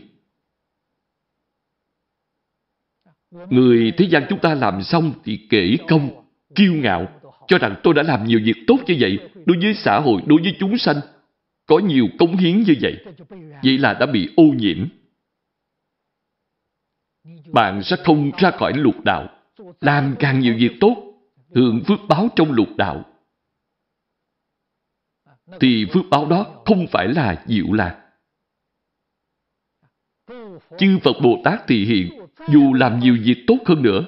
Người 3.30 3.92
thế 3.96 4.04
gian 4.10 4.22
chúng 4.28 4.38
ta 4.38 4.54
làm 4.54 4.82
xong 4.82 5.12
thì 5.24 5.46
kể 5.50 5.76
công, 5.88 6.24
kiêu 6.54 6.74
ngạo, 6.74 7.20
cho 7.48 7.58
rằng 7.58 7.76
tôi 7.82 7.94
đã 7.94 8.02
làm 8.02 8.24
nhiều 8.24 8.40
việc 8.44 8.56
tốt 8.66 8.78
như 8.86 8.96
vậy, 9.00 9.18
đối 9.46 9.58
với 9.58 9.74
xã 9.74 10.00
hội, 10.00 10.22
đối 10.26 10.42
với 10.42 10.56
chúng 10.60 10.78
sanh, 10.78 10.96
có 11.66 11.78
nhiều 11.78 12.08
cống 12.18 12.36
hiến 12.36 12.62
như 12.62 12.74
vậy. 12.80 12.96
Vậy 13.62 13.78
là 13.78 13.94
đã 13.94 14.06
bị 14.06 14.28
ô 14.36 14.44
nhiễm. 14.44 14.88
Bạn 17.52 17.82
sẽ 17.82 17.96
không 18.04 18.30
ra 18.38 18.50
khỏi 18.50 18.72
lục 18.72 19.04
đạo, 19.04 19.28
làm 19.80 20.14
càng 20.18 20.40
nhiều 20.40 20.54
việc 20.58 20.72
tốt, 20.80 20.96
hưởng 21.54 21.82
phước 21.86 21.98
báo 22.08 22.28
trong 22.36 22.52
lục 22.52 22.68
đạo. 22.76 23.04
Thì 25.60 25.86
phước 25.92 26.04
báo 26.10 26.26
đó 26.26 26.46
không 26.64 26.86
phải 26.90 27.08
là 27.08 27.44
diệu 27.46 27.72
lạc. 27.72 28.04
Chư 30.78 30.98
Phật 31.02 31.16
Bồ 31.22 31.40
Tát 31.44 31.60
thì 31.66 31.84
hiện, 31.84 32.26
dù 32.48 32.74
làm 32.74 33.00
nhiều 33.00 33.16
việc 33.24 33.44
tốt 33.46 33.58
hơn 33.66 33.82
nữa, 33.82 34.04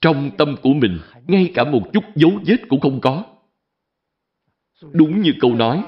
trong 0.00 0.30
tâm 0.38 0.56
của 0.62 0.74
mình, 0.74 0.98
ngay 1.26 1.50
cả 1.54 1.64
một 1.64 1.82
chút 1.92 2.04
dấu 2.14 2.30
vết 2.46 2.56
cũng 2.68 2.80
không 2.80 3.00
có. 3.00 3.24
Đúng 4.92 5.20
như 5.20 5.32
câu 5.40 5.54
nói, 5.54 5.84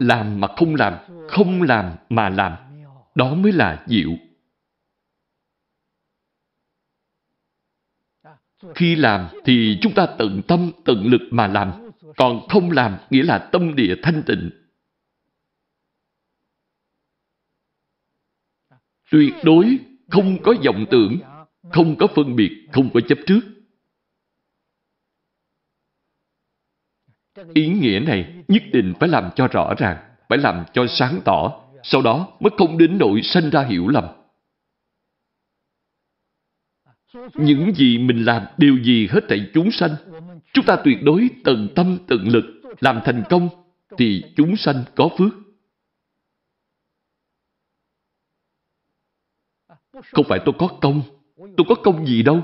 làm 0.00 0.40
mà 0.40 0.48
không 0.56 0.74
làm, 0.74 0.94
không 1.28 1.62
làm 1.62 1.92
mà 2.08 2.28
làm. 2.28 2.52
Đó 3.14 3.34
mới 3.34 3.52
là 3.52 3.84
diệu. 3.86 4.10
Khi 8.74 8.96
làm 8.96 9.28
thì 9.44 9.78
chúng 9.80 9.94
ta 9.94 10.06
tận 10.18 10.42
tâm, 10.48 10.70
tận 10.84 11.06
lực 11.06 11.20
mà 11.30 11.46
làm. 11.46 11.72
Còn 12.16 12.48
không 12.48 12.70
làm 12.70 12.96
nghĩa 13.10 13.22
là 13.22 13.38
tâm 13.38 13.74
địa 13.74 13.94
thanh 14.02 14.22
tịnh. 14.26 14.50
Tuyệt 19.10 19.34
đối 19.42 19.78
không 20.08 20.42
có 20.42 20.54
vọng 20.64 20.86
tưởng, 20.90 21.18
không 21.72 21.96
có 21.96 22.06
phân 22.06 22.36
biệt, 22.36 22.66
không 22.72 22.90
có 22.94 23.00
chấp 23.00 23.18
trước. 23.26 23.40
Ý 27.54 27.68
nghĩa 27.68 28.00
này 28.00 28.44
nhất 28.48 28.62
định 28.72 28.94
phải 29.00 29.08
làm 29.08 29.30
cho 29.36 29.48
rõ 29.48 29.74
ràng, 29.78 29.96
phải 30.28 30.38
làm 30.38 30.64
cho 30.72 30.86
sáng 30.86 31.20
tỏ, 31.24 31.64
sau 31.82 32.02
đó 32.02 32.36
mới 32.40 32.50
không 32.58 32.78
đến 32.78 32.98
nỗi 32.98 33.22
sanh 33.22 33.50
ra 33.50 33.64
hiểu 33.64 33.88
lầm. 33.88 34.04
Những 37.34 37.72
gì 37.74 37.98
mình 37.98 38.24
làm 38.24 38.42
đều 38.58 38.78
gì 38.84 39.06
hết 39.10 39.20
thảy 39.28 39.50
chúng 39.54 39.70
sanh. 39.70 39.90
Chúng 40.52 40.64
ta 40.64 40.76
tuyệt 40.84 40.98
đối 41.02 41.30
tận 41.44 41.68
tâm 41.74 41.98
tận 42.06 42.28
lực, 42.28 42.44
làm 42.80 43.00
thành 43.04 43.22
công, 43.30 43.48
thì 43.98 44.22
chúng 44.36 44.56
sanh 44.56 44.84
có 44.96 45.08
phước. 45.18 45.32
Không 50.12 50.24
phải 50.28 50.40
tôi 50.44 50.54
có 50.58 50.68
công, 50.80 51.02
tôi 51.36 51.66
có 51.68 51.74
công 51.74 52.06
gì 52.06 52.22
đâu. 52.22 52.42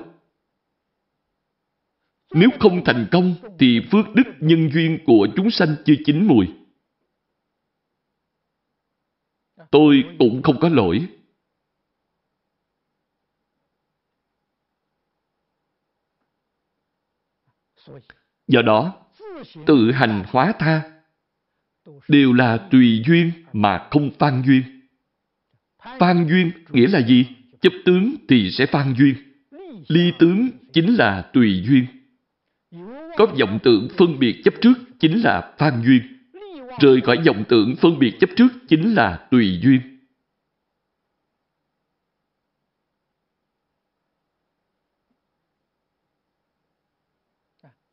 Nếu 2.34 2.48
không 2.60 2.84
thành 2.84 3.06
công, 3.10 3.34
thì 3.58 3.80
phước 3.90 4.14
đức 4.14 4.26
nhân 4.40 4.70
duyên 4.72 4.98
của 5.06 5.28
chúng 5.36 5.50
sanh 5.50 5.76
chưa 5.84 5.94
chín 6.04 6.26
mùi. 6.26 6.46
Tôi 9.70 10.04
cũng 10.18 10.42
không 10.42 10.60
có 10.60 10.68
lỗi. 10.68 11.06
Do 18.48 18.62
đó, 18.62 18.94
tự 19.66 19.92
hành 19.92 20.24
hóa 20.28 20.52
tha 20.58 20.82
đều 22.08 22.32
là 22.32 22.56
tùy 22.56 23.02
duyên 23.06 23.30
mà 23.52 23.88
không 23.90 24.10
phan 24.18 24.42
duyên. 24.46 24.62
Phan 25.98 26.26
duyên 26.28 26.50
nghĩa 26.70 26.86
là 26.86 27.00
gì? 27.06 27.26
Chấp 27.60 27.72
tướng 27.84 28.14
thì 28.28 28.50
sẽ 28.50 28.66
phan 28.66 28.94
duyên. 28.98 29.14
Ly 29.88 30.12
tướng 30.18 30.48
chính 30.72 30.94
là 30.94 31.22
tùy 31.32 31.62
duyên. 31.66 31.86
Có 33.16 33.26
vọng 33.26 33.58
tưởng 33.62 33.88
phân 33.96 34.18
biệt 34.18 34.40
chấp 34.44 34.54
trước 34.60 34.74
chính 35.00 35.20
là 35.20 35.54
phan 35.58 35.82
duyên. 35.82 36.02
Rời 36.80 37.00
khỏi 37.00 37.18
vọng 37.26 37.44
tưởng 37.48 37.76
phân 37.76 37.98
biệt 37.98 38.12
chấp 38.20 38.30
trước 38.36 38.48
chính 38.68 38.94
là 38.94 39.26
tùy 39.30 39.60
duyên. 39.62 39.80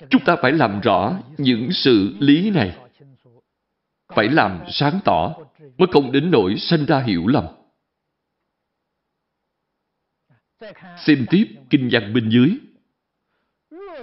Chúng 0.09 0.23
ta 0.25 0.35
phải 0.41 0.51
làm 0.51 0.81
rõ 0.81 1.19
những 1.37 1.71
sự 1.71 2.15
lý 2.19 2.49
này. 2.49 2.77
Phải 4.15 4.27
làm 4.27 4.59
sáng 4.67 4.99
tỏ 5.05 5.35
mới 5.77 5.87
không 5.91 6.11
đến 6.11 6.31
nỗi 6.31 6.55
sinh 6.57 6.85
ra 6.85 6.99
hiểu 6.99 7.27
lầm. 7.27 7.45
Xem 11.05 11.25
tiếp 11.29 11.45
kinh 11.69 11.89
văn 11.91 12.13
bên 12.13 12.29
dưới. 12.29 12.49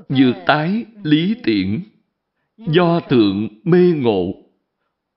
Dược 0.08 0.36
tái 0.46 0.84
lý 1.02 1.34
tiện, 1.42 1.82
do 2.56 3.00
thượng 3.00 3.48
mê 3.64 3.92
ngộ, 3.96 4.34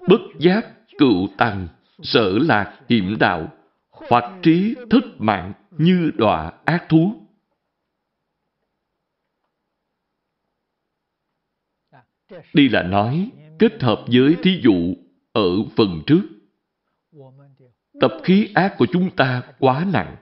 bất 0.08 0.22
giác 0.40 0.68
cựu 0.98 1.28
tằng, 1.38 1.68
sở 2.04 2.38
lạc 2.42 2.80
hiểm 2.90 3.18
đạo, 3.20 3.54
hoặc 3.90 4.24
trí 4.44 4.76
thất 4.90 5.04
mạng 5.18 5.54
như 5.72 6.12
đọa 6.18 6.52
ác 6.66 6.86
thú. 6.90 7.28
Đây 12.54 12.70
là 12.70 12.84
nói 12.84 13.32
kết 13.60 13.82
hợp 13.82 14.06
với 14.14 14.36
thí 14.44 14.62
dụ 14.64 14.96
ở 15.32 15.50
phần 15.76 16.02
trước. 16.08 16.22
Tập 18.02 18.12
khí 18.24 18.52
ác 18.56 18.76
của 18.78 18.88
chúng 18.92 19.16
ta 19.16 19.54
quá 19.60 19.88
nặng. 19.94 20.16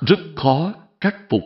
Rất 0.00 0.18
khó 0.36 0.74
khắc 1.00 1.16
phục. 1.28 1.42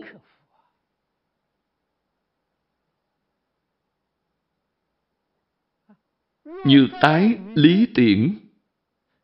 Như 6.64 6.88
tái 7.00 7.38
lý 7.54 7.88
tiễn, 7.94 8.38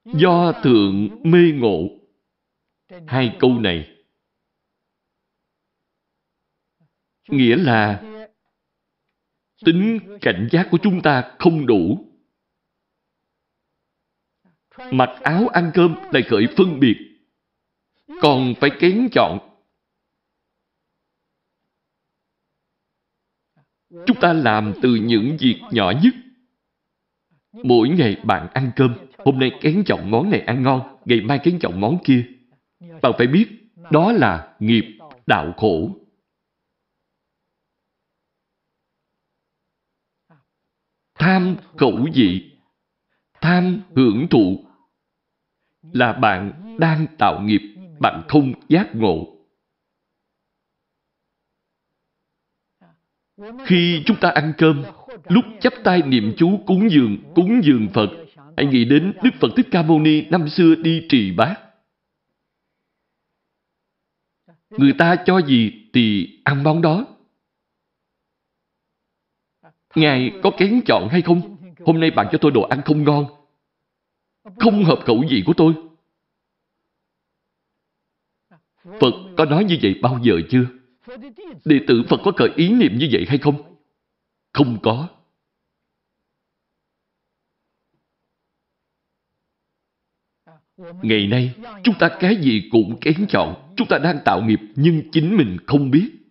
do 0.05 0.53
thượng 0.63 1.09
mê 1.23 1.53
ngộ. 1.55 1.89
Hai 3.07 3.37
câu 3.41 3.59
này 3.59 3.93
nghĩa 7.29 7.57
là 7.57 8.03
tính 9.65 9.99
cảnh 10.21 10.49
giác 10.51 10.69
của 10.71 10.79
chúng 10.83 11.03
ta 11.03 11.25
không 11.39 11.67
đủ. 11.67 12.09
Mặc 14.91 15.11
áo 15.23 15.49
ăn 15.49 15.71
cơm 15.75 15.95
lại 16.13 16.23
khởi 16.23 16.47
phân 16.57 16.81
biệt, 16.81 16.97
còn 18.21 18.55
phải 18.61 18.71
kén 18.81 19.09
chọn. 19.13 19.39
Chúng 24.07 24.21
ta 24.21 24.33
làm 24.33 24.73
từ 24.83 24.95
những 24.95 25.37
việc 25.41 25.61
nhỏ 25.71 25.93
nhất. 26.03 26.15
Mỗi 27.53 27.89
ngày 27.89 28.17
bạn 28.25 28.49
ăn 28.55 28.71
cơm, 28.77 28.95
hôm 29.19 29.39
nay 29.39 29.51
kén 29.61 29.83
chọn 29.87 30.11
món 30.11 30.31
này 30.31 30.41
ăn 30.41 30.63
ngon, 30.63 30.97
ngày 31.05 31.21
mai 31.21 31.41
kén 31.45 31.59
chọn 31.59 31.81
món 31.81 31.99
kia. 32.05 32.25
Bạn 33.03 33.13
phải 33.19 33.27
biết, 33.27 33.47
đó 33.91 34.13
là 34.13 34.55
nghiệp 34.61 34.85
đạo 35.27 35.55
khổ. 35.57 35.91
Tham 41.23 41.57
khẩu 41.77 42.07
vị, 42.15 42.51
tham 43.41 43.81
hưởng 43.97 44.27
thụ 44.31 44.65
là 45.83 46.13
bạn 46.13 46.53
đang 46.79 47.07
tạo 47.19 47.43
nghiệp, 47.43 47.61
bạn 48.01 48.23
không 48.29 48.53
giác 48.69 48.95
ngộ. 48.95 49.37
Khi 53.65 54.03
chúng 54.07 54.17
ta 54.21 54.31
ăn 54.31 54.53
cơm, 54.59 54.83
lúc 55.29 55.45
chắp 55.61 55.73
tay 55.85 56.03
niệm 56.03 56.35
chú 56.37 56.61
cúng 56.67 56.91
dường, 56.91 57.17
cúng 57.35 57.61
dường 57.65 57.89
Phật, 57.95 58.11
hãy 58.57 58.67
nghĩ 58.67 58.85
đến 58.85 59.13
Đức 59.23 59.31
Phật 59.41 59.49
Thích 59.57 59.67
Ca 59.71 59.83
Mâu 59.83 60.01
Ni 60.01 60.23
năm 60.31 60.49
xưa 60.49 60.75
đi 60.75 61.07
trì 61.09 61.33
bát. 61.33 61.55
Người 64.71 64.93
ta 64.99 65.17
cho 65.27 65.39
gì 65.39 65.73
thì 65.93 66.39
ăn 66.45 66.63
món 66.63 66.83
đó. 66.83 67.12
Ngài 69.95 70.33
có 70.43 70.51
kén 70.59 70.81
chọn 70.87 71.09
hay 71.09 71.23
không? 71.23 71.57
Hôm 71.87 72.01
nay 72.01 72.11
bạn 72.11 72.27
cho 72.33 72.39
tôi 72.41 72.51
đồ 72.51 72.63
ăn 72.63 72.83
không 72.85 73.05
ngon. 73.05 73.27
Không 74.59 74.85
hợp 74.85 75.01
khẩu 75.05 75.25
vị 75.31 75.43
của 75.47 75.53
tôi. 75.57 75.75
Phật 78.85 79.15
có 79.37 79.45
nói 79.45 79.65
như 79.65 79.79
vậy 79.83 79.95
bao 80.03 80.19
giờ 80.23 80.35
chưa? 80.51 80.67
Đệ 81.65 81.81
tử 81.87 82.03
Phật 82.09 82.21
có 82.25 82.33
khởi 82.37 82.51
ý 82.57 82.69
niệm 82.69 82.99
như 82.99 83.09
vậy 83.13 83.25
hay 83.29 83.39
không? 83.39 83.77
Không 84.53 84.79
có. 84.83 85.09
Ngày 91.03 91.27
nay, 91.27 91.55
chúng 91.85 91.95
ta 91.99 92.17
cái 92.21 92.37
gì 92.37 92.69
cũng 92.71 93.01
kén 93.01 93.27
chọn. 93.29 93.75
Chúng 93.77 93.89
ta 93.89 93.99
đang 93.99 94.19
tạo 94.25 94.43
nghiệp 94.43 94.61
nhưng 94.77 95.11
chính 95.13 95.37
mình 95.37 95.57
không 95.67 95.91
biết. 95.91 96.22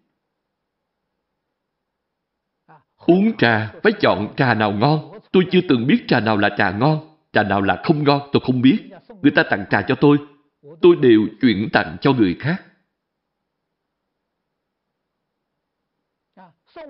Uống 3.06 3.38
trà 3.38 3.74
phải 3.84 3.94
chọn 4.00 4.34
trà 4.38 4.54
nào 4.54 4.72
ngon. 4.72 5.20
Tôi 5.32 5.44
chưa 5.52 5.60
từng 5.70 5.88
biết 5.88 6.04
trà 6.08 6.20
nào 6.20 6.38
là 6.38 6.50
trà 6.58 6.72
ngon, 6.72 7.18
trà 7.34 7.44
nào 7.44 7.62
là 7.62 7.82
không 7.84 8.04
ngon, 8.04 8.30
tôi 8.34 8.42
không 8.46 8.62
biết. 8.62 8.90
Người 9.22 9.32
ta 9.36 9.44
tặng 9.50 9.66
trà 9.70 9.82
cho 9.88 9.96
tôi, 10.02 10.18
tôi 10.82 10.96
đều 11.02 11.22
chuyển 11.42 11.70
tặng 11.74 11.98
cho 12.02 12.14
người 12.14 12.36
khác. 12.40 12.66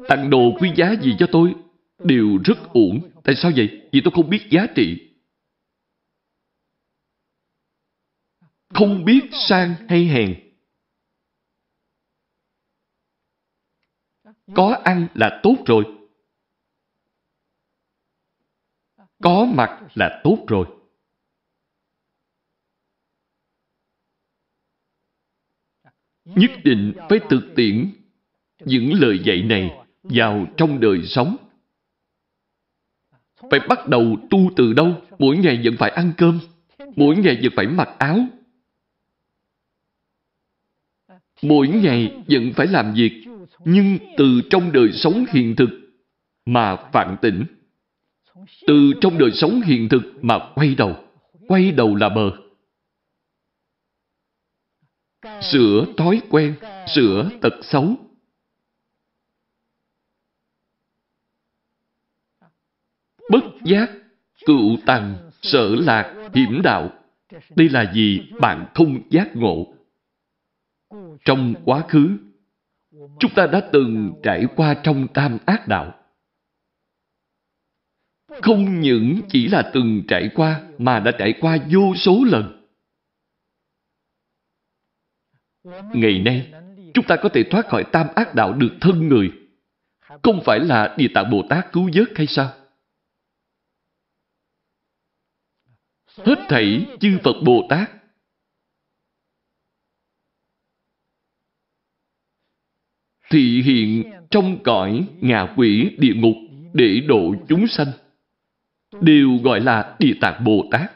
Tặng 0.08 0.30
đồ 0.30 0.58
quý 0.60 0.72
giá 0.76 0.92
gì 1.02 1.16
cho 1.20 1.28
tôi 1.32 1.56
đều 2.00 2.38
rất 2.46 2.58
uổng. 2.74 3.02
Tại 3.24 3.36
sao 3.36 3.52
vậy? 3.56 3.90
Vì 3.92 4.02
tôi 4.04 4.12
không 4.16 4.30
biết 4.30 4.48
giá 4.52 4.68
trị. 4.76 5.08
Không 8.70 9.06
biết 9.06 9.30
sang 9.32 9.76
hay 9.90 10.06
hèn. 10.06 10.36
Có 14.56 14.82
ăn 14.84 15.08
là 15.14 15.40
tốt 15.44 15.56
rồi. 15.66 16.01
Có 19.22 19.46
mặt 19.46 19.88
là 19.96 20.22
tốt 20.24 20.46
rồi. 20.48 20.66
Nhất 26.26 26.52
định 26.64 26.94
phải 27.10 27.20
thực 27.30 27.42
tiễn 27.56 27.92
những 28.66 28.94
lời 28.94 29.20
dạy 29.24 29.42
này 29.42 29.72
vào 30.04 30.46
trong 30.58 30.80
đời 30.80 31.02
sống. 31.06 31.36
Phải 33.52 33.60
bắt 33.70 33.88
đầu 33.88 34.18
tu 34.30 34.52
từ 34.56 34.74
đâu? 34.74 35.02
Mỗi 35.20 35.38
ngày 35.38 35.62
vẫn 35.64 35.76
phải 35.80 35.90
ăn 35.90 36.12
cơm. 36.18 36.40
Mỗi 36.96 37.16
ngày 37.16 37.40
vẫn 37.42 37.52
phải 37.56 37.68
mặc 37.68 37.90
áo. 38.00 38.20
Mỗi 41.42 41.68
ngày 41.68 42.24
vẫn 42.28 42.54
phải 42.56 42.68
làm 42.68 42.94
việc. 42.94 43.26
Nhưng 43.66 43.98
từ 44.18 44.42
trong 44.50 44.72
đời 44.72 44.92
sống 44.92 45.26
hiện 45.30 45.56
thực 45.56 45.70
mà 46.46 46.76
phản 46.76 47.18
tỉnh. 47.22 47.46
Từ 48.68 48.94
trong 49.02 49.18
đời 49.18 49.32
sống 49.32 49.62
hiện 49.62 49.90
thực 49.90 50.02
mà 50.22 50.40
quay 50.56 50.76
đầu. 50.76 50.96
Quay 51.48 51.72
đầu 51.72 51.96
là 51.96 52.10
bờ. 52.10 52.32
Sửa 55.42 55.86
thói 55.98 56.22
quen, 56.30 56.56
sửa 56.96 57.30
tật 57.42 57.54
xấu. 57.62 57.96
Bất 63.30 63.44
giác, 63.64 63.92
cựu 64.46 64.78
tằng 64.86 65.32
sở 65.42 65.76
lạc, 65.76 66.30
hiểm 66.34 66.62
đạo. 66.64 66.90
Đây 67.56 67.70
là 67.70 67.92
gì 67.94 68.22
bạn 68.42 68.66
không 68.74 69.02
giác 69.10 69.36
ngộ. 69.36 69.74
Trong 71.26 71.54
quá 71.66 71.84
khứ, 71.90 72.18
chúng 73.20 73.32
ta 73.36 73.48
đã 73.48 73.62
từng 73.72 74.14
trải 74.24 74.46
qua 74.56 74.74
trong 74.84 75.08
tam 75.14 75.38
ác 75.46 75.68
đạo. 75.68 76.01
Không 78.42 78.82
những 78.82 79.22
chỉ 79.30 79.48
là 79.48 79.72
từng 79.74 80.04
trải 80.08 80.30
qua, 80.36 80.62
mà 80.78 81.00
đã 81.00 81.12
trải 81.20 81.34
qua 81.42 81.58
vô 81.72 81.96
số 81.96 82.24
lần. 82.24 82.68
Ngày 85.94 86.20
nay, 86.20 86.54
chúng 86.94 87.06
ta 87.08 87.16
có 87.24 87.30
thể 87.34 87.44
thoát 87.52 87.68
khỏi 87.68 87.84
tam 87.92 88.08
ác 88.16 88.36
đạo 88.36 88.54
được 88.54 88.78
thân 88.82 89.08
người. 89.08 89.32
Không 90.24 90.42
phải 90.46 90.60
là 90.60 90.96
Địa 90.98 91.08
Tạng 91.14 91.32
Bồ 91.32 91.44
Tát 91.50 91.72
cứu 91.72 91.90
vớt 91.96 92.08
hay 92.16 92.28
sao? 92.28 92.54
Hết 96.18 96.46
thảy 96.50 96.86
chư 97.00 97.20
Phật 97.24 97.36
Bồ 97.46 97.68
Tát 97.70 97.92
thị 103.30 103.62
hiện 103.62 104.12
trong 104.32 104.64
cõi 104.64 105.08
ngạ 105.22 105.54
quỷ 105.58 105.96
địa 105.98 106.14
ngục 106.16 106.36
để 106.74 107.02
độ 107.08 107.36
chúng 107.50 107.68
sanh 107.68 107.88
đều 109.02 109.38
gọi 109.44 109.60
là 109.60 109.96
Địa 110.00 110.14
Tạng 110.22 110.44
Bồ 110.44 110.66
Tát. 110.72 110.92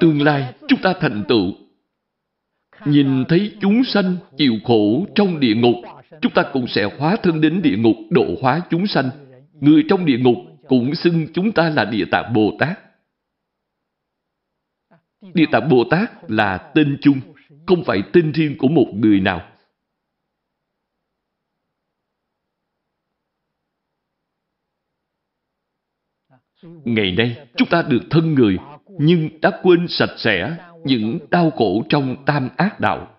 Tương 0.00 0.22
lai 0.22 0.54
chúng 0.68 0.80
ta 0.82 0.94
thành 1.00 1.24
tựu 1.28 1.52
nhìn 2.84 3.24
thấy 3.28 3.56
chúng 3.60 3.84
sanh 3.84 4.16
chịu 4.36 4.52
khổ 4.64 5.06
trong 5.14 5.40
địa 5.40 5.54
ngục 5.54 5.74
chúng 6.22 6.32
ta 6.32 6.42
cũng 6.52 6.66
sẽ 6.66 6.84
hóa 6.98 7.16
thân 7.22 7.40
đến 7.40 7.62
địa 7.62 7.76
ngục 7.76 7.96
độ 8.10 8.24
hóa 8.40 8.60
chúng 8.70 8.86
sanh. 8.86 9.10
Người 9.52 9.84
trong 9.88 10.06
địa 10.06 10.18
ngục 10.18 10.36
cũng 10.68 10.94
xưng 10.94 11.26
chúng 11.34 11.52
ta 11.52 11.70
là 11.70 11.84
Địa 11.84 12.04
Tạng 12.10 12.32
Bồ 12.32 12.56
Tát. 12.58 12.78
Địa 15.34 15.46
Tạng 15.52 15.68
Bồ 15.68 15.84
Tát 15.90 16.10
là 16.28 16.70
tên 16.74 16.98
chung, 17.00 17.20
không 17.66 17.84
phải 17.84 18.02
tên 18.12 18.32
riêng 18.32 18.56
của 18.58 18.68
một 18.68 18.86
người 18.94 19.20
nào. 19.20 19.52
Ngày 26.84 27.12
nay, 27.12 27.48
chúng 27.56 27.68
ta 27.68 27.82
được 27.82 28.00
thân 28.10 28.34
người, 28.34 28.58
nhưng 28.88 29.40
đã 29.40 29.60
quên 29.62 29.86
sạch 29.88 30.14
sẽ 30.16 30.56
những 30.84 31.18
đau 31.30 31.50
khổ 31.50 31.84
trong 31.88 32.24
tam 32.26 32.48
ác 32.56 32.80
đạo. 32.80 33.12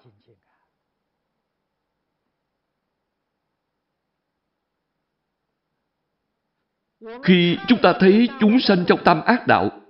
Khi 7.23 7.57
chúng 7.67 7.79
ta 7.81 7.93
thấy 7.99 8.29
chúng 8.39 8.59
sanh 8.59 8.85
trong 8.87 8.99
tam 9.05 9.21
ác 9.21 9.47
đạo, 9.47 9.81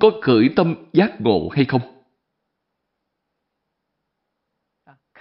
có 0.00 0.10
khởi 0.22 0.50
tâm 0.56 0.74
giác 0.92 1.20
ngộ 1.20 1.48
hay 1.48 1.64
không? 1.64 1.95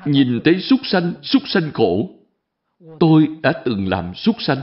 Nhìn 0.05 0.41
thấy 0.45 0.61
súc 0.61 0.79
sanh, 0.83 1.13
súc 1.21 1.41
sanh 1.45 1.71
khổ. 1.73 2.09
Tôi 2.99 3.27
đã 3.41 3.53
từng 3.65 3.87
làm 3.89 4.13
súc 4.15 4.35
sanh. 4.39 4.61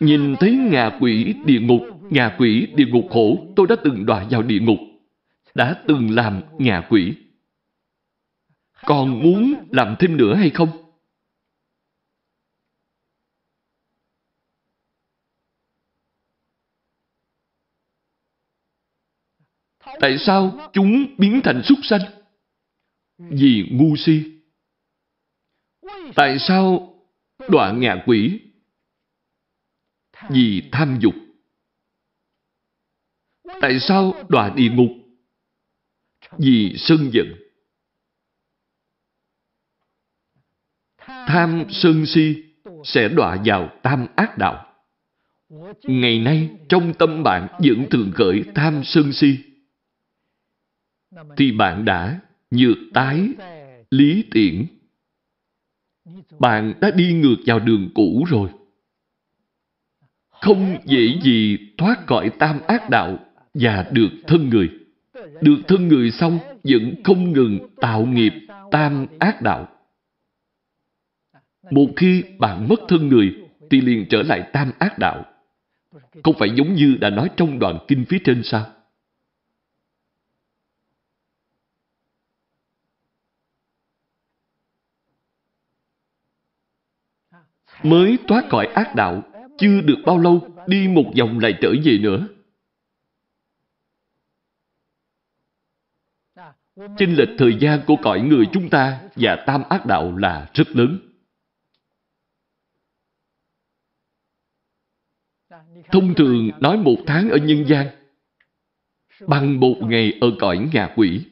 Nhìn 0.00 0.36
thấy 0.40 0.52
ngạ 0.52 0.98
quỷ 1.00 1.34
địa 1.44 1.60
ngục, 1.60 1.82
ngạ 2.10 2.36
quỷ 2.38 2.66
địa 2.74 2.86
ngục 2.86 3.06
khổ, 3.10 3.46
tôi 3.56 3.66
đã 3.66 3.76
từng 3.84 4.06
đọa 4.06 4.26
vào 4.30 4.42
địa 4.42 4.60
ngục, 4.60 4.78
đã 5.54 5.82
từng 5.86 6.10
làm 6.10 6.42
ngạ 6.58 6.86
quỷ. 6.88 7.14
Còn 8.86 9.22
muốn 9.22 9.54
làm 9.70 9.96
thêm 9.98 10.16
nữa 10.16 10.34
hay 10.34 10.50
không? 10.50 10.87
Tại 20.00 20.18
sao 20.18 20.70
chúng 20.72 21.06
biến 21.18 21.40
thành 21.44 21.62
súc 21.64 21.78
sanh? 21.82 22.00
Vì 23.18 23.68
ngu 23.70 23.96
si. 23.96 24.22
Tại 26.14 26.38
sao 26.38 26.94
đoạn 27.48 27.80
ngạ 27.80 28.02
quỷ? 28.06 28.40
Vì 30.30 30.68
tham 30.72 30.98
dục. 31.00 31.14
Tại 33.60 33.80
sao 33.80 34.14
đọa 34.28 34.52
địa 34.56 34.70
ngục? 34.70 34.90
Vì 36.38 36.74
sân 36.76 37.10
giận. 37.12 37.26
Tham 41.06 41.64
sân 41.70 42.06
si 42.06 42.44
sẽ 42.84 43.08
đọa 43.08 43.36
vào 43.44 43.70
tam 43.82 44.06
ác 44.16 44.38
đạo. 44.38 44.64
Ngày 45.82 46.18
nay, 46.18 46.50
trong 46.68 46.94
tâm 46.98 47.22
bạn 47.22 47.48
vẫn 47.58 47.86
thường 47.90 48.12
gợi 48.16 48.44
tham 48.54 48.82
sân 48.84 49.12
si 49.12 49.47
thì 51.36 51.52
bạn 51.52 51.84
đã 51.84 52.20
nhược 52.50 52.76
tái, 52.94 53.28
lý 53.90 54.24
tiện. 54.30 54.66
Bạn 56.38 56.74
đã 56.80 56.90
đi 56.90 57.12
ngược 57.12 57.36
vào 57.46 57.58
đường 57.58 57.88
cũ 57.94 58.24
rồi. 58.28 58.50
Không 60.30 60.76
dễ 60.84 61.18
gì 61.22 61.58
thoát 61.78 62.06
khỏi 62.06 62.30
tam 62.38 62.60
ác 62.66 62.90
đạo 62.90 63.18
và 63.54 63.86
được 63.92 64.08
thân 64.26 64.48
người. 64.48 64.70
Được 65.40 65.58
thân 65.68 65.88
người 65.88 66.10
xong 66.10 66.38
vẫn 66.64 66.94
không 67.04 67.32
ngừng 67.32 67.58
tạo 67.76 68.06
nghiệp 68.06 68.32
tam 68.70 69.06
ác 69.18 69.42
đạo. 69.42 69.68
Một 71.70 71.86
khi 71.96 72.22
bạn 72.38 72.68
mất 72.68 72.80
thân 72.88 73.08
người 73.08 73.34
thì 73.70 73.80
liền 73.80 74.06
trở 74.10 74.22
lại 74.22 74.50
tam 74.52 74.70
ác 74.78 74.98
đạo. 74.98 75.24
Không 76.24 76.34
phải 76.38 76.50
giống 76.50 76.74
như 76.74 76.96
đã 77.00 77.10
nói 77.10 77.30
trong 77.36 77.58
đoạn 77.58 77.78
kinh 77.88 78.04
phía 78.08 78.18
trên 78.24 78.42
sao? 78.42 78.66
Mới 87.82 88.18
thoát 88.28 88.44
khỏi 88.50 88.66
ác 88.66 88.94
đạo, 88.94 89.22
chưa 89.58 89.80
được 89.80 89.98
bao 90.06 90.18
lâu, 90.18 90.48
đi 90.66 90.88
một 90.88 91.12
vòng 91.18 91.38
lại 91.38 91.58
trở 91.60 91.74
về 91.84 91.98
nữa. 91.98 92.28
Chênh 96.98 97.16
lệch 97.16 97.28
thời 97.38 97.56
gian 97.60 97.80
của 97.86 97.96
cõi 98.02 98.20
người 98.20 98.46
chúng 98.52 98.70
ta 98.70 99.00
và 99.16 99.44
tam 99.46 99.62
ác 99.68 99.86
đạo 99.86 100.16
là 100.16 100.50
rất 100.54 100.68
lớn. 100.68 100.98
Thông 105.92 106.14
thường 106.14 106.50
nói 106.60 106.76
một 106.76 106.96
tháng 107.06 107.30
ở 107.30 107.36
nhân 107.36 107.64
gian 107.68 107.86
bằng 109.26 109.60
một 109.60 109.74
ngày 109.80 110.18
ở 110.20 110.30
cõi 110.40 110.68
ngạ 110.72 110.92
quỷ. 110.96 111.24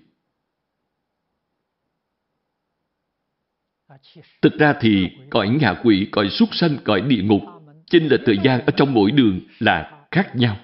Thực 4.43 4.59
ra 4.59 4.75
thì 4.81 5.09
cõi 5.31 5.49
ngạ 5.49 5.75
quỷ, 5.85 6.09
cõi 6.13 6.31
súc 6.31 6.49
sanh, 6.53 6.77
cõi 6.85 7.01
địa 7.01 7.23
ngục, 7.23 7.43
chênh 7.87 8.09
lệch 8.09 8.21
thời 8.27 8.39
gian 8.45 8.67
ở 8.67 8.73
trong 8.77 8.95
mỗi 8.95 9.11
đường 9.11 9.41
là 9.59 10.07
khác 10.11 10.31
nhau. 10.35 10.57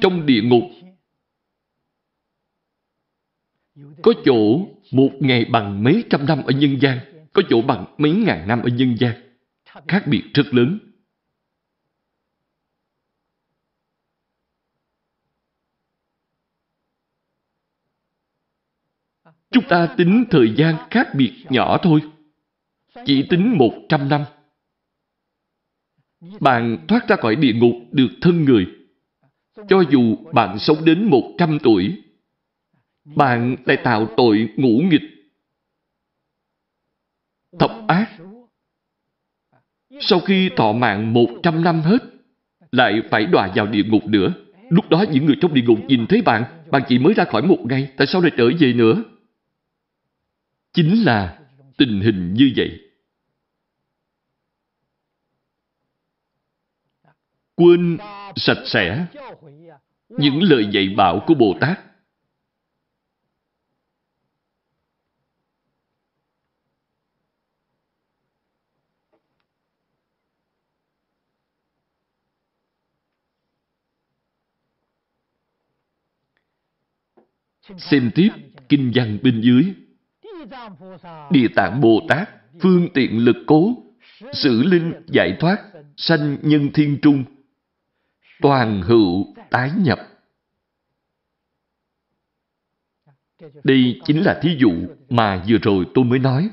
Trong 0.00 0.26
địa 0.26 0.42
ngục, 0.42 0.62
có 4.02 4.12
chỗ 4.24 4.68
một 4.92 5.10
ngày 5.20 5.44
bằng 5.44 5.84
mấy 5.84 6.04
trăm 6.10 6.26
năm 6.26 6.42
ở 6.46 6.52
nhân 6.52 6.80
gian, 6.80 6.98
có 7.32 7.42
chỗ 7.48 7.62
bằng 7.62 7.94
mấy 7.98 8.12
ngàn 8.12 8.48
năm 8.48 8.62
ở 8.62 8.68
nhân 8.68 8.96
gian. 8.98 9.14
Khác 9.88 10.06
biệt 10.06 10.22
rất 10.34 10.54
lớn. 10.54 10.78
Chúng 19.50 19.64
ta 19.68 19.94
tính 19.96 20.24
thời 20.30 20.54
gian 20.56 20.74
khác 20.90 21.08
biệt 21.14 21.32
nhỏ 21.50 21.78
thôi. 21.82 22.00
Chỉ 23.04 23.26
tính 23.30 23.58
một 23.58 23.72
trăm 23.88 24.08
năm. 24.08 24.24
Bạn 26.40 26.84
thoát 26.88 27.08
ra 27.08 27.16
khỏi 27.16 27.36
địa 27.36 27.52
ngục 27.52 27.74
được 27.92 28.08
thân 28.20 28.44
người. 28.44 28.66
Cho 29.68 29.82
dù 29.90 30.16
bạn 30.32 30.58
sống 30.58 30.84
đến 30.84 31.04
một 31.04 31.34
trăm 31.38 31.58
tuổi, 31.62 32.02
bạn 33.04 33.56
lại 33.64 33.76
tạo 33.84 34.08
tội 34.16 34.48
ngũ 34.56 34.78
nghịch. 34.90 35.02
Thập 37.58 37.70
ác. 37.88 38.10
Sau 40.00 40.20
khi 40.20 40.50
thọ 40.56 40.72
mạng 40.72 41.12
một 41.12 41.28
trăm 41.42 41.64
năm 41.64 41.80
hết, 41.80 41.98
lại 42.72 43.02
phải 43.10 43.26
đọa 43.26 43.50
vào 43.54 43.66
địa 43.66 43.84
ngục 43.84 44.04
nữa. 44.06 44.32
Lúc 44.70 44.88
đó 44.88 45.04
những 45.10 45.26
người 45.26 45.36
trong 45.40 45.54
địa 45.54 45.62
ngục 45.62 45.78
nhìn 45.88 46.06
thấy 46.06 46.22
bạn, 46.22 46.44
bạn 46.70 46.82
chỉ 46.88 46.98
mới 46.98 47.14
ra 47.14 47.24
khỏi 47.24 47.42
một 47.42 47.58
ngày, 47.64 47.90
tại 47.96 48.06
sao 48.06 48.20
lại 48.20 48.30
trở 48.36 48.50
về 48.60 48.72
nữa? 48.72 49.02
Chính 50.72 51.04
là 51.04 51.38
tình 51.78 52.00
hình 52.00 52.34
như 52.34 52.52
vậy. 52.56 52.80
Quên 57.54 57.98
sạch 58.36 58.62
sẽ 58.64 59.06
những 60.08 60.42
lời 60.42 60.68
dạy 60.72 60.88
bảo 60.96 61.24
của 61.26 61.34
Bồ 61.34 61.54
Tát. 61.60 61.78
Xem 77.78 78.10
tiếp 78.14 78.30
kinh 78.68 78.92
văn 78.94 79.18
bên 79.22 79.40
dưới. 79.40 79.87
Địa 81.30 81.48
Tạng 81.54 81.80
Bồ 81.80 82.00
Tát 82.08 82.28
phương 82.60 82.88
tiện 82.94 83.24
lực 83.24 83.36
cố, 83.46 83.72
xử 84.32 84.62
linh 84.62 84.92
giải 85.06 85.36
thoát, 85.40 85.58
sanh 85.96 86.36
nhân 86.42 86.70
thiên 86.74 86.98
trung, 87.02 87.24
toàn 88.40 88.82
hữu 88.82 89.34
tái 89.50 89.70
nhập. 89.78 89.98
Đây 93.64 94.00
chính 94.04 94.24
là 94.24 94.40
thí 94.42 94.56
dụ 94.58 94.72
mà 95.08 95.44
vừa 95.48 95.58
rồi 95.62 95.86
tôi 95.94 96.04
mới 96.04 96.18
nói. 96.18 96.50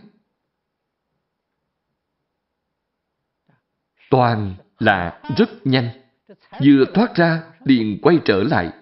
Toàn 4.10 4.56
là 4.80 5.22
rất 5.38 5.50
nhanh. 5.64 5.90
Vừa 6.64 6.86
thoát 6.94 7.16
ra, 7.16 7.44
liền 7.64 8.00
quay 8.02 8.20
trở 8.26 8.44
lại. 8.44 8.74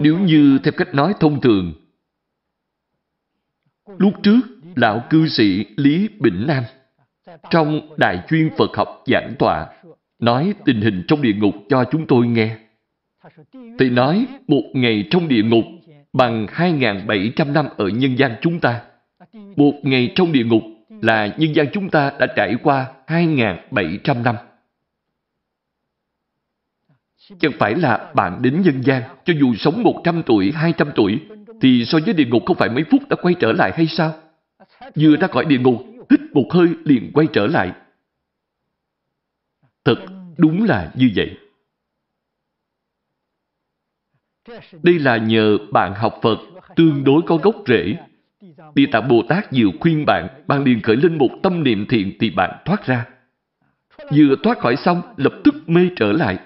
Nếu 0.00 0.18
như 0.18 0.58
theo 0.64 0.72
cách 0.76 0.94
nói 0.94 1.14
thông 1.20 1.40
thường, 1.40 1.72
lúc 3.98 4.12
trước, 4.22 4.40
lão 4.76 5.02
cư 5.10 5.28
sĩ 5.28 5.64
Lý 5.76 6.08
Bỉnh 6.20 6.46
Nam 6.46 6.64
trong 7.50 7.80
Đại 7.96 8.22
chuyên 8.28 8.50
Phật 8.56 8.76
học 8.76 9.02
giảng 9.06 9.34
tọa 9.38 9.66
nói 10.18 10.54
tình 10.64 10.80
hình 10.80 11.04
trong 11.08 11.22
địa 11.22 11.32
ngục 11.32 11.54
cho 11.68 11.84
chúng 11.90 12.06
tôi 12.06 12.26
nghe. 12.26 12.56
Thì 13.78 13.90
nói 13.90 14.26
một 14.48 14.62
ngày 14.72 15.08
trong 15.10 15.28
địa 15.28 15.42
ngục 15.42 15.64
bằng 16.12 16.46
2.700 16.46 17.52
năm 17.52 17.66
ở 17.76 17.88
nhân 17.88 18.18
gian 18.18 18.36
chúng 18.40 18.60
ta. 18.60 18.80
Một 19.56 19.72
ngày 19.82 20.12
trong 20.14 20.32
địa 20.32 20.44
ngục 20.44 20.62
là 21.02 21.34
nhân 21.38 21.54
gian 21.54 21.66
chúng 21.72 21.90
ta 21.90 22.12
đã 22.18 22.26
trải 22.36 22.56
qua 22.62 22.86
2.700 23.06 24.22
năm. 24.22 24.36
Chẳng 27.40 27.52
phải 27.58 27.74
là 27.74 28.12
bạn 28.14 28.42
đến 28.42 28.62
nhân 28.62 28.82
gian, 28.82 29.02
cho 29.24 29.34
dù 29.40 29.54
sống 29.54 29.82
100 29.82 30.22
tuổi, 30.26 30.52
200 30.52 30.88
tuổi, 30.94 31.20
thì 31.60 31.84
so 31.84 31.98
với 32.04 32.14
địa 32.14 32.24
ngục 32.24 32.42
không 32.46 32.56
phải 32.56 32.68
mấy 32.68 32.84
phút 32.90 33.08
đã 33.08 33.16
quay 33.22 33.34
trở 33.40 33.52
lại 33.52 33.72
hay 33.76 33.86
sao? 33.86 34.14
Vừa 34.94 35.16
ra 35.16 35.28
khỏi 35.28 35.44
địa 35.44 35.58
ngục, 35.58 35.86
hít 36.10 36.20
một 36.32 36.52
hơi 36.52 36.68
liền 36.84 37.10
quay 37.14 37.26
trở 37.32 37.46
lại. 37.46 37.72
Thật 39.84 39.96
đúng 40.36 40.64
là 40.64 40.92
như 40.94 41.10
vậy. 41.16 41.36
Đây 44.82 44.98
là 44.98 45.16
nhờ 45.16 45.58
bạn 45.72 45.94
học 45.94 46.18
Phật 46.22 46.38
tương 46.76 47.04
đối 47.04 47.22
có 47.26 47.36
gốc 47.36 47.54
rễ. 47.66 47.96
Địa 48.74 48.86
Tạng 48.92 49.08
Bồ 49.08 49.22
Tát 49.28 49.46
vừa 49.52 49.70
khuyên 49.80 50.04
bạn, 50.06 50.28
bạn 50.46 50.64
liền 50.64 50.82
khởi 50.82 50.96
lên 50.96 51.18
một 51.18 51.30
tâm 51.42 51.62
niệm 51.62 51.86
thiện 51.88 52.12
thì 52.20 52.30
bạn 52.30 52.62
thoát 52.64 52.86
ra. 52.86 53.06
Vừa 53.98 54.34
thoát 54.42 54.58
khỏi 54.58 54.76
xong, 54.76 55.02
lập 55.16 55.32
tức 55.44 55.54
mê 55.66 55.88
trở 55.96 56.12
lại. 56.12 56.38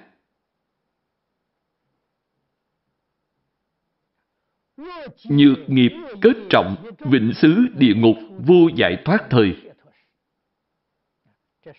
Nhược 5.28 5.59
nghiệp 5.70 5.92
kết 6.20 6.36
trọng, 6.51 6.76
vịnh 6.98 7.32
xứ 7.32 7.66
địa 7.76 7.94
ngục, 7.94 8.16
vô 8.38 8.68
giải 8.76 8.96
thoát 9.05 9.30
thời. 9.30 9.57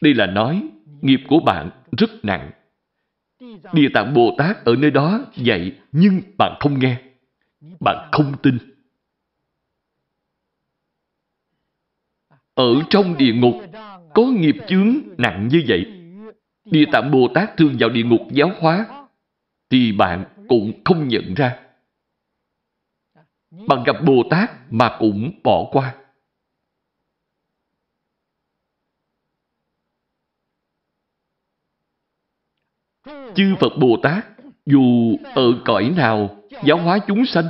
Đây 0.02 0.14
là 0.14 0.26
nói, 0.26 0.70
nghiệp 1.02 1.20
của 1.28 1.40
bạn 1.40 1.70
rất 1.98 2.10
nặng. 2.24 2.52
Địa 3.74 3.90
tạng 3.94 4.14
Bồ 4.14 4.36
Tát 4.38 4.66
ở 4.66 4.76
nơi 4.76 4.92
đó 4.92 5.26
dạy, 5.36 5.72
nhưng 5.92 6.22
bạn 6.38 6.58
không 6.60 6.80
nghe. 6.80 7.02
Bạn 7.80 8.10
không 8.12 8.34
tin. 8.44 8.58
Ở 12.54 12.82
trong 12.90 13.18
địa 13.18 13.34
ngục, 13.34 13.56
có 14.14 14.24
nghiệp 14.24 14.56
chướng 14.68 14.96
nặng 15.18 15.48
như 15.52 15.64
vậy. 15.68 15.86
Địa 16.66 16.86
tạng 16.92 17.12
Bồ 17.12 17.28
Tát 17.34 17.58
thường 17.58 17.76
vào 17.80 17.90
địa 17.90 18.04
ngục 18.04 18.22
giáo 18.32 18.52
hóa, 18.60 18.86
thì 19.70 19.92
bạn 19.92 20.26
cũng 20.48 20.72
không 20.84 21.08
nhận 21.08 21.34
ra. 21.34 21.60
Bạn 23.52 23.84
gặp 23.86 23.96
Bồ 24.06 24.24
Tát 24.30 24.50
mà 24.70 24.98
cũng 25.00 25.32
bỏ 25.44 25.70
qua. 25.72 25.96
Chư 33.36 33.56
Phật 33.60 33.70
Bồ 33.80 33.98
Tát, 34.04 34.26
dù 34.66 35.18
ở 35.36 35.62
cõi 35.66 35.94
nào 35.98 36.44
giáo 36.64 36.78
hóa 36.78 37.00
chúng 37.08 37.26
sanh, 37.26 37.46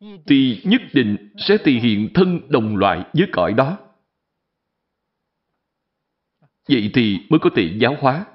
thì 0.00 0.62
nhất 0.64 0.80
định 0.92 1.32
sẽ 1.36 1.58
thể 1.64 1.72
hiện 1.72 2.08
thân 2.14 2.40
đồng 2.48 2.76
loại 2.76 3.04
với 3.12 3.26
cõi 3.32 3.52
đó. 3.52 3.78
Vậy 6.68 6.90
thì 6.94 7.18
mới 7.28 7.40
có 7.40 7.50
thể 7.56 7.72
giáo 7.80 7.96
hóa. 8.00 8.26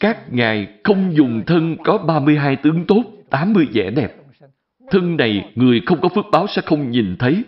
Các 0.00 0.26
ngài 0.30 0.80
không 0.84 1.16
dùng 1.16 1.42
thân 1.46 1.76
có 1.84 1.98
32 1.98 2.56
tướng 2.62 2.84
tốt, 2.88 3.04
80 3.30 3.68
vẻ 3.72 3.90
đẹp. 3.90 4.16
Thân 4.90 5.16
này 5.16 5.52
người 5.54 5.82
không 5.86 6.00
có 6.00 6.08
phước 6.08 6.24
báo 6.32 6.46
sẽ 6.46 6.62
không 6.64 6.90
nhìn 6.90 7.16
thấy. 7.18 7.44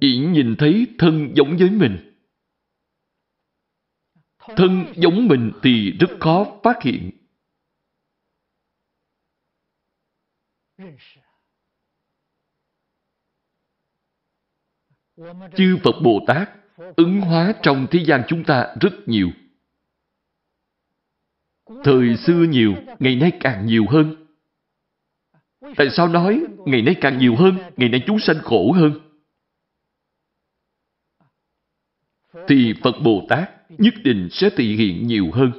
Chỉ 0.00 0.16
nhìn 0.18 0.56
thấy 0.58 0.86
thân 0.98 1.32
giống 1.34 1.56
với 1.56 1.70
mình. 1.70 2.14
Thân 4.56 4.84
giống 4.96 5.28
mình 5.28 5.52
thì 5.62 5.90
rất 5.90 6.10
khó 6.20 6.46
phát 6.62 6.82
hiện. 6.82 7.10
Chư 15.56 15.78
Phật 15.82 15.94
Bồ 16.02 16.20
Tát 16.26 16.50
ứng 16.96 17.20
hóa 17.20 17.54
trong 17.62 17.86
thế 17.90 18.04
gian 18.06 18.22
chúng 18.28 18.44
ta 18.44 18.74
rất 18.80 18.92
nhiều. 19.06 19.28
Thời 21.84 22.16
xưa 22.16 22.44
nhiều, 22.48 22.74
ngày 22.98 23.16
nay 23.16 23.32
càng 23.40 23.66
nhiều 23.66 23.86
hơn. 23.88 24.26
Tại 25.76 25.90
sao 25.90 26.08
nói 26.08 26.44
ngày 26.66 26.82
nay 26.82 26.94
càng 27.00 27.18
nhiều 27.18 27.36
hơn, 27.36 27.56
ngày 27.76 27.88
nay 27.88 28.02
chúng 28.06 28.18
sanh 28.18 28.38
khổ 28.42 28.72
hơn? 28.72 28.92
Thì 32.48 32.74
Phật 32.82 32.94
Bồ 33.04 33.26
Tát 33.28 33.50
nhất 33.78 33.94
định 34.04 34.28
sẽ 34.30 34.50
thị 34.56 34.76
hiện 34.76 35.06
nhiều 35.06 35.30
hơn. 35.32 35.52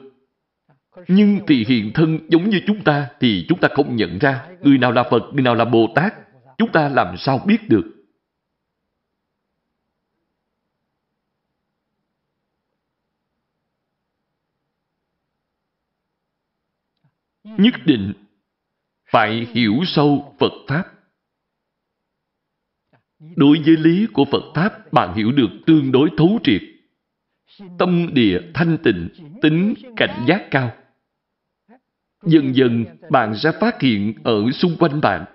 Nhưng 1.08 1.40
thị 1.48 1.66
hiện 1.68 1.92
thân 1.94 2.20
giống 2.30 2.50
như 2.50 2.62
chúng 2.68 2.84
ta 2.84 3.10
thì 3.20 3.46
chúng 3.50 3.60
ta 3.60 3.68
không 3.72 3.96
nhận 3.96 4.20
ra 4.20 4.48
người 4.62 4.78
nào 4.78 4.92
là 4.92 5.04
Phật, 5.04 5.24
người 5.34 5.44
nào 5.44 5.56
là 5.56 5.66
Bồ 5.66 5.88
Tát. 5.96 6.14
Chúng 6.58 6.72
ta 6.72 6.90
làm 6.90 7.18
sao 7.18 7.44
biết 7.48 7.70
được? 7.70 8.01
Nhất 17.62 17.74
định 17.86 18.14
phải 19.12 19.48
hiểu 19.54 19.74
sâu 19.86 20.36
Phật 20.40 20.52
Pháp. 20.68 20.84
Đối 23.36 23.58
với 23.66 23.78
lý 23.78 24.08
của 24.14 24.26
Phật 24.26 24.44
Pháp, 24.56 24.94
bạn 24.94 25.14
hiểu 25.16 25.32
được 25.32 25.50
tương 25.66 25.92
đối 25.92 26.10
thấu 26.18 26.40
triệt. 26.44 26.62
Tâm 27.80 28.10
địa 28.14 28.42
thanh 28.54 28.78
tịnh, 28.84 29.10
tính 29.42 29.74
cảnh 29.96 30.26
giác 30.28 30.48
cao. 30.52 30.74
Dần 32.24 32.56
dần, 32.56 32.86
bạn 33.10 33.36
sẽ 33.36 33.52
phát 33.62 33.82
hiện 33.82 34.14
ở 34.24 34.52
xung 34.52 34.76
quanh 34.80 35.02
bạn, 35.02 35.26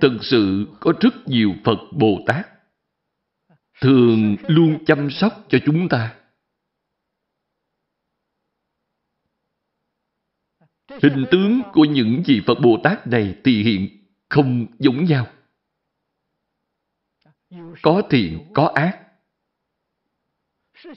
thực 0.00 0.12
sự 0.20 0.66
có 0.80 0.92
rất 1.00 1.28
nhiều 1.28 1.54
Phật 1.64 1.78
Bồ 1.92 2.20
Tát. 2.26 2.46
Thường 3.80 4.36
luôn 4.48 4.84
chăm 4.84 5.10
sóc 5.10 5.32
cho 5.48 5.58
chúng 5.66 5.88
ta. 5.88 6.14
Hình 10.90 11.24
tướng 11.30 11.62
của 11.72 11.84
những 11.84 12.22
vị 12.26 12.40
Phật 12.46 12.54
Bồ 12.62 12.76
Tát 12.84 13.06
này 13.06 13.34
thì 13.44 13.62
hiện 13.62 13.88
không 14.28 14.66
giống 14.78 15.04
nhau. 15.04 15.26
Có 17.82 18.02
thiện, 18.10 18.50
có 18.54 18.72
ác. 18.74 18.98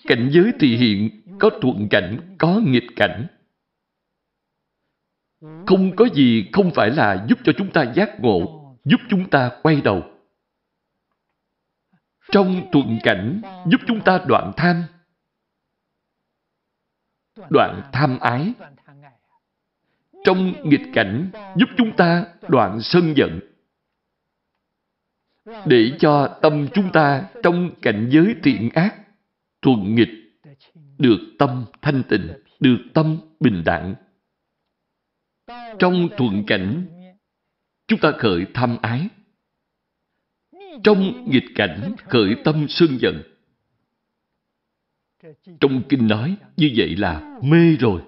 Cảnh 0.04 0.30
giới 0.32 0.52
thì 0.60 0.78
hiện 0.78 1.22
có 1.40 1.50
thuận 1.62 1.88
cảnh, 1.90 2.36
có 2.40 2.62
nghịch 2.66 2.88
cảnh. 2.96 3.28
Không 5.42 5.96
có 5.96 6.06
gì 6.14 6.50
không 6.54 6.72
phải 6.76 6.90
là 6.90 7.26
giúp 7.30 7.40
cho 7.44 7.54
chúng 7.58 7.72
ta 7.72 7.94
giác 7.96 8.20
ngộ, 8.20 8.64
giúp 8.86 9.02
chúng 9.10 9.30
ta 9.30 9.52
quay 9.64 9.82
đầu. 9.82 10.04
Trong 12.32 12.70
thuận 12.72 13.00
cảnh 13.04 13.42
giúp 13.68 13.82
chúng 13.88 14.02
ta 14.02 14.26
đoạn 14.28 14.52
tham, 14.58 14.84
đoạn 17.50 17.90
tham 17.94 18.20
ái, 18.20 18.54
trong 20.24 20.70
nghịch 20.70 20.90
cảnh 20.94 21.30
giúp 21.56 21.70
chúng 21.78 21.96
ta 21.98 22.26
đoạn 22.48 22.82
sân 22.82 23.14
giận. 23.18 23.40
Để 25.66 25.92
cho 26.00 26.40
tâm 26.42 26.68
chúng 26.74 26.92
ta 26.92 27.24
trong 27.44 27.72
cảnh 27.82 28.10
giới 28.12 28.36
thiện 28.44 28.70
ác, 28.70 28.96
thuận 29.62 29.96
nghịch, 29.96 30.10
được 30.98 31.20
tâm 31.40 31.66
thanh 31.82 32.04
tịnh, 32.10 32.28
được 32.60 32.78
tâm 32.94 33.18
bình 33.40 33.64
đẳng. 33.66 33.96
Trong 35.80 36.10
thuận 36.18 36.44
cảnh, 36.48 36.86
chúng 37.88 38.00
ta 38.00 38.12
khởi 38.12 38.46
tham 38.54 38.78
ái. 38.82 39.08
Trong 40.84 41.30
nghịch 41.32 41.50
cảnh, 41.56 41.96
khởi 41.98 42.36
tâm 42.44 42.66
sân 42.70 42.98
giận. 43.00 43.22
Trong 45.60 45.84
kinh 45.90 46.08
nói, 46.08 46.38
như 46.58 46.72
vậy 46.76 46.96
là 46.96 47.40
mê 47.44 47.76
rồi. 47.80 48.02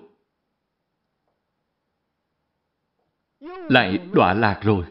Lại 3.69 3.99
đọa 4.13 4.33
lạc 4.33 4.59
rồi. 4.63 4.85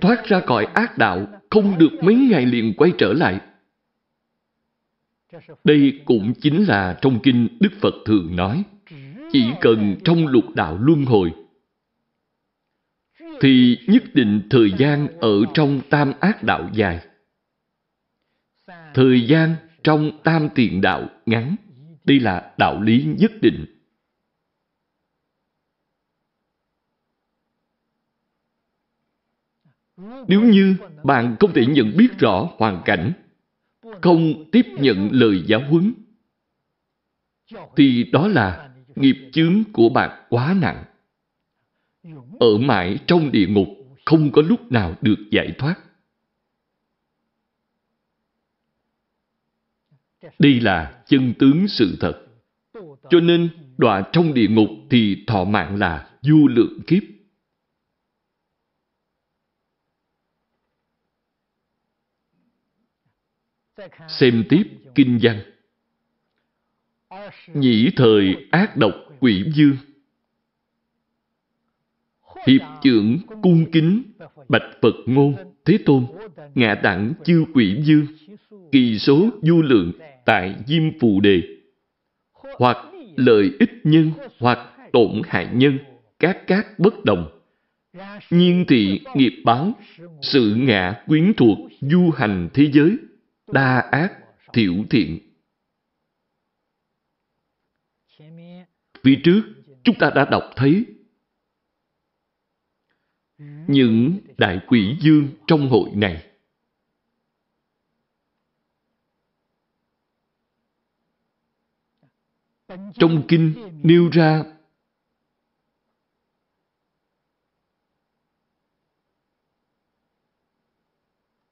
Thoát 0.00 0.24
ra 0.24 0.40
khỏi 0.46 0.64
ác 0.64 0.98
đạo, 0.98 1.26
không 1.50 1.78
được 1.78 1.90
mấy 2.02 2.14
ngày 2.14 2.46
liền 2.46 2.74
quay 2.76 2.92
trở 2.98 3.12
lại. 3.12 3.40
Đây 5.64 6.00
cũng 6.04 6.32
chính 6.40 6.64
là 6.64 6.98
trong 7.02 7.20
kinh 7.22 7.48
Đức 7.60 7.70
Phật 7.80 7.94
thường 8.06 8.36
nói, 8.36 8.64
chỉ 9.32 9.52
cần 9.60 9.96
trong 10.04 10.26
lục 10.26 10.44
đạo 10.54 10.78
luân 10.80 11.04
hồi, 11.04 11.32
thì 13.40 13.78
nhất 13.86 14.02
định 14.14 14.42
thời 14.50 14.72
gian 14.78 15.08
ở 15.20 15.32
trong 15.54 15.80
tam 15.90 16.12
ác 16.20 16.42
đạo 16.42 16.70
dài. 16.72 17.06
Thời 18.94 19.26
gian 19.26 19.54
trong 19.82 20.10
tam 20.24 20.48
tiền 20.54 20.80
đạo 20.80 21.08
ngắn. 21.26 21.56
Đây 22.04 22.20
là 22.20 22.54
đạo 22.58 22.82
lý 22.82 23.04
nhất 23.18 23.32
định. 23.40 23.66
Nếu 30.28 30.42
như 30.42 30.76
bạn 31.04 31.36
không 31.40 31.52
thể 31.52 31.66
nhận 31.66 31.96
biết 31.96 32.08
rõ 32.18 32.48
hoàn 32.56 32.82
cảnh, 32.84 33.12
không 34.02 34.50
tiếp 34.52 34.66
nhận 34.78 35.08
lời 35.12 35.42
giáo 35.46 35.60
huấn, 35.70 35.94
thì 37.76 38.04
đó 38.12 38.28
là 38.28 38.74
nghiệp 38.96 39.30
chướng 39.32 39.62
của 39.72 39.88
bạn 39.88 40.26
quá 40.28 40.56
nặng. 40.60 40.84
Ở 42.40 42.58
mãi 42.58 42.98
trong 43.06 43.32
địa 43.32 43.46
ngục, 43.46 43.68
không 44.04 44.32
có 44.32 44.42
lúc 44.42 44.72
nào 44.72 44.94
được 45.00 45.18
giải 45.30 45.54
thoát. 45.58 45.83
Đây 50.38 50.60
là 50.60 51.02
chân 51.06 51.34
tướng 51.38 51.68
sự 51.68 51.96
thật. 52.00 52.26
Cho 53.10 53.20
nên, 53.20 53.48
đọa 53.78 54.02
trong 54.12 54.34
địa 54.34 54.48
ngục 54.48 54.68
thì 54.90 55.24
thọ 55.26 55.44
mạng 55.44 55.76
là 55.78 56.10
vô 56.22 56.46
lượng 56.46 56.80
kiếp. 56.86 57.02
Xem 64.08 64.44
tiếp 64.48 64.62
kinh 64.94 65.18
văn. 65.22 65.42
Nhĩ 67.54 67.90
thời 67.96 68.36
ác 68.50 68.76
độc 68.76 68.94
quỷ 69.20 69.44
dương. 69.54 69.76
Hiệp 72.46 72.60
trưởng 72.82 73.18
cung 73.42 73.70
kính 73.72 74.02
bạch 74.48 74.62
Phật 74.82 74.94
ngôn 75.06 75.54
Thế 75.64 75.78
Tôn 75.86 76.06
ngạ 76.54 76.74
đẳng 76.82 77.12
chư 77.24 77.44
quỷ 77.54 77.82
dương 77.82 78.06
kỳ 78.72 78.98
số 78.98 79.30
du 79.42 79.62
lượng 79.62 79.92
tại 80.26 80.54
Diêm 80.66 80.98
Phù 81.00 81.20
Đề. 81.20 81.42
Hoặc 82.32 82.76
lợi 83.16 83.50
ích 83.60 83.70
nhân, 83.84 84.10
hoặc 84.38 84.58
tổn 84.92 85.22
hại 85.24 85.48
nhân, 85.54 85.78
các 86.18 86.38
các 86.46 86.78
bất 86.78 87.04
đồng. 87.04 87.40
Nhiên 88.30 88.64
thị 88.68 89.00
nghiệp 89.14 89.42
báo, 89.44 89.72
sự 90.22 90.54
ngã 90.58 91.04
quyến 91.06 91.32
thuộc 91.36 91.58
du 91.80 92.10
hành 92.16 92.48
thế 92.54 92.70
giới, 92.72 92.96
đa 93.52 93.78
ác, 93.78 94.12
thiểu 94.52 94.74
thiện. 94.90 95.18
Phía 99.02 99.20
trước, 99.24 99.42
chúng 99.84 99.96
ta 99.98 100.10
đã 100.14 100.24
đọc 100.30 100.42
thấy 100.56 100.84
những 103.66 104.18
đại 104.38 104.60
quỷ 104.66 104.96
dương 105.00 105.28
trong 105.46 105.68
hội 105.68 105.90
này. 105.94 106.26
Trong 112.94 113.24
kinh 113.28 113.54
nêu 113.82 114.10
ra, 114.12 114.42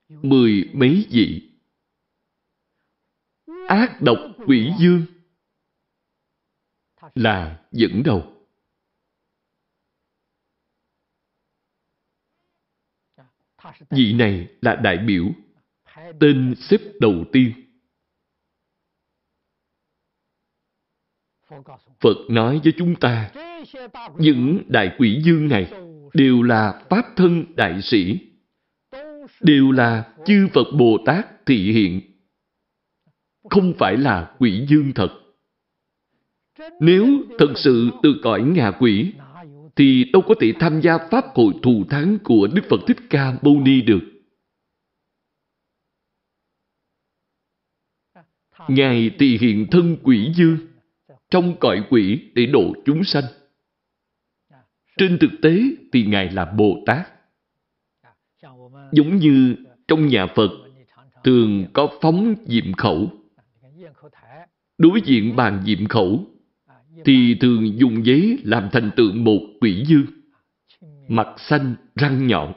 mười 0.08 0.70
mấy 0.74 1.06
vị 1.10 1.50
ác 3.68 3.98
độc 4.00 4.18
quỷ 4.46 4.72
dương 4.80 5.06
là 7.14 7.66
dẫn 7.70 8.02
đầu. 8.04 8.28
Vị 13.90 14.12
này 14.12 14.56
là 14.60 14.80
đại 14.84 14.96
biểu 15.06 15.24
tên 16.20 16.54
xếp 16.58 16.78
đầu 17.00 17.24
tiên. 17.32 17.61
Phật 22.00 22.16
nói 22.28 22.60
với 22.64 22.72
chúng 22.78 22.94
ta, 22.94 23.30
những 24.18 24.62
đại 24.68 24.94
quỷ 24.98 25.20
dương 25.24 25.48
này 25.48 25.72
đều 26.14 26.42
là 26.42 26.82
Pháp 26.90 27.04
thân 27.16 27.44
đại 27.54 27.82
sĩ, 27.82 28.18
đều 29.40 29.70
là 29.70 30.12
chư 30.26 30.48
Phật 30.54 30.66
Bồ 30.78 30.98
Tát 31.06 31.46
thị 31.46 31.72
hiện, 31.72 32.00
không 33.50 33.72
phải 33.78 33.96
là 33.96 34.34
quỷ 34.38 34.66
dương 34.68 34.92
thật. 34.94 35.08
Nếu 36.80 37.06
thật 37.38 37.52
sự 37.56 37.90
từ 38.02 38.14
cõi 38.22 38.42
ngạ 38.42 38.70
quỷ, 38.70 39.12
thì 39.76 40.04
đâu 40.12 40.22
có 40.28 40.34
thể 40.40 40.52
tham 40.60 40.80
gia 40.80 40.98
Pháp 41.10 41.24
hội 41.34 41.54
thù 41.62 41.84
thắng 41.90 42.18
của 42.24 42.48
Đức 42.54 42.62
Phật 42.70 42.80
Thích 42.86 42.98
Ca 43.10 43.38
Mâu 43.42 43.60
Ni 43.60 43.80
được. 43.80 44.00
Ngài 48.68 49.10
tỳ 49.18 49.38
hiện 49.38 49.66
thân 49.70 49.96
quỷ 50.02 50.32
dương 50.36 50.58
trong 51.32 51.56
cõi 51.60 51.84
quỷ 51.90 52.30
để 52.34 52.46
độ 52.46 52.74
chúng 52.84 53.04
sanh. 53.04 53.24
Trên 54.98 55.18
thực 55.18 55.30
tế 55.42 55.62
thì 55.92 56.04
Ngài 56.04 56.30
là 56.30 56.44
Bồ 56.44 56.82
Tát. 56.86 57.08
Giống 58.92 59.16
như 59.16 59.56
trong 59.88 60.06
nhà 60.06 60.26
Phật 60.26 60.50
thường 61.24 61.66
có 61.72 61.88
phóng 62.00 62.34
diệm 62.46 62.72
khẩu. 62.72 63.10
Đối 64.78 65.00
diện 65.00 65.36
bàn 65.36 65.62
diệm 65.66 65.86
khẩu 65.86 66.26
thì 67.04 67.36
thường 67.40 67.78
dùng 67.78 68.06
giấy 68.06 68.38
làm 68.44 68.68
thành 68.72 68.90
tượng 68.96 69.24
một 69.24 69.40
quỷ 69.60 69.84
dương. 69.86 70.06
Mặt 71.08 71.28
xanh, 71.38 71.74
răng 71.94 72.26
nhọn. 72.26 72.52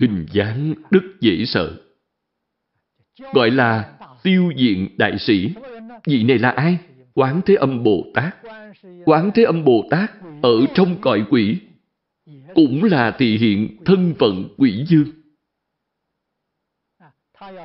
Hình 0.00 0.26
dáng 0.32 0.74
rất 0.90 1.02
dễ 1.20 1.44
sợ. 1.44 1.80
Gọi 3.34 3.50
là 3.50 3.98
tiêu 4.22 4.52
diện 4.56 4.88
đại 4.96 5.18
sĩ. 5.18 5.50
Vị 6.04 6.24
này 6.24 6.38
là 6.38 6.50
ai? 6.50 6.78
Quán 7.14 7.40
Thế 7.46 7.54
Âm 7.54 7.82
Bồ 7.82 8.06
Tát. 8.14 8.36
Quán 9.04 9.30
Thế 9.34 9.42
Âm 9.42 9.64
Bồ 9.64 9.84
Tát 9.90 10.10
ở 10.42 10.66
trong 10.74 11.00
cõi 11.00 11.24
quỷ 11.30 11.58
cũng 12.54 12.84
là 12.84 13.16
thị 13.18 13.38
hiện 13.38 13.76
thân 13.84 14.14
phận 14.18 14.48
quỷ 14.56 14.84
dương. 14.88 15.08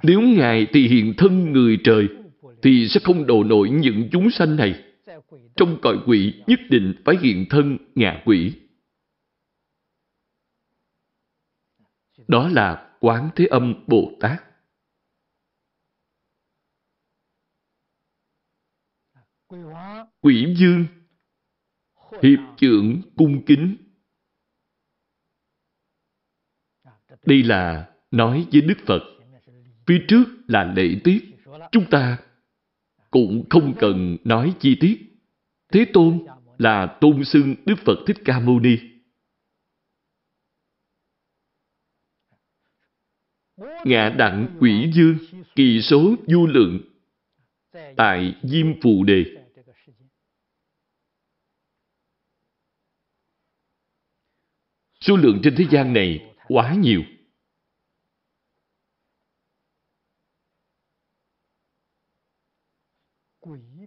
Nếu 0.03 0.21
Ngài 0.21 0.67
thị 0.73 0.87
hiện 0.87 1.13
thân 1.17 1.51
người 1.51 1.77
trời, 1.83 2.07
thì 2.61 2.87
sẽ 2.87 2.99
không 3.03 3.25
độ 3.25 3.43
nổi 3.43 3.69
những 3.69 4.09
chúng 4.11 4.31
sanh 4.31 4.55
này. 4.55 4.83
Trong 5.55 5.77
cõi 5.81 5.97
quỷ 6.05 6.33
nhất 6.47 6.59
định 6.69 6.93
phải 7.05 7.15
hiện 7.21 7.45
thân 7.49 7.77
ngạ 7.95 8.21
quỷ. 8.25 8.53
Đó 12.27 12.49
là 12.49 12.89
Quán 12.99 13.29
Thế 13.35 13.45
Âm 13.45 13.73
Bồ 13.87 14.11
Tát. 14.19 14.46
Quỷ 20.21 20.55
dương 20.57 20.85
Hiệp 22.23 22.39
trưởng 22.57 23.01
cung 23.15 23.45
kính. 23.45 23.77
Đây 27.25 27.43
là 27.43 27.89
nói 28.11 28.47
với 28.51 28.61
Đức 28.61 28.77
Phật. 28.85 29.01
Phía 29.87 30.05
trước 30.07 30.23
là 30.47 30.73
lễ 30.75 30.99
tiết. 31.03 31.19
Chúng 31.71 31.85
ta 31.91 32.17
cũng 33.11 33.43
không 33.49 33.73
cần 33.79 34.17
nói 34.23 34.55
chi 34.59 34.77
tiết. 34.79 34.97
Thế 35.71 35.85
Tôn 35.93 36.25
là 36.57 36.97
tôn 37.01 37.23
xưng 37.25 37.55
Đức 37.65 37.75
Phật 37.85 37.95
Thích 38.07 38.17
Ca 38.25 38.39
Mâu 38.39 38.59
Ni. 38.59 38.77
Ngạ 43.85 44.09
đặng 44.09 44.57
quỷ 44.59 44.91
dương, 44.93 45.17
kỳ 45.55 45.81
số 45.81 46.15
du 46.27 46.47
lượng, 46.47 46.79
tại 47.97 48.35
Diêm 48.43 48.81
Phù 48.81 49.03
Đề. 49.03 49.36
Số 55.07 55.17
lượng 55.17 55.39
trên 55.43 55.55
thế 55.57 55.65
gian 55.71 55.93
này 55.93 56.35
quá 56.47 56.75
nhiều. 56.75 57.01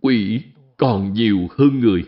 Quỷ 0.01 0.43
còn 0.77 1.13
nhiều 1.13 1.49
hơn 1.51 1.81
người. 1.81 2.05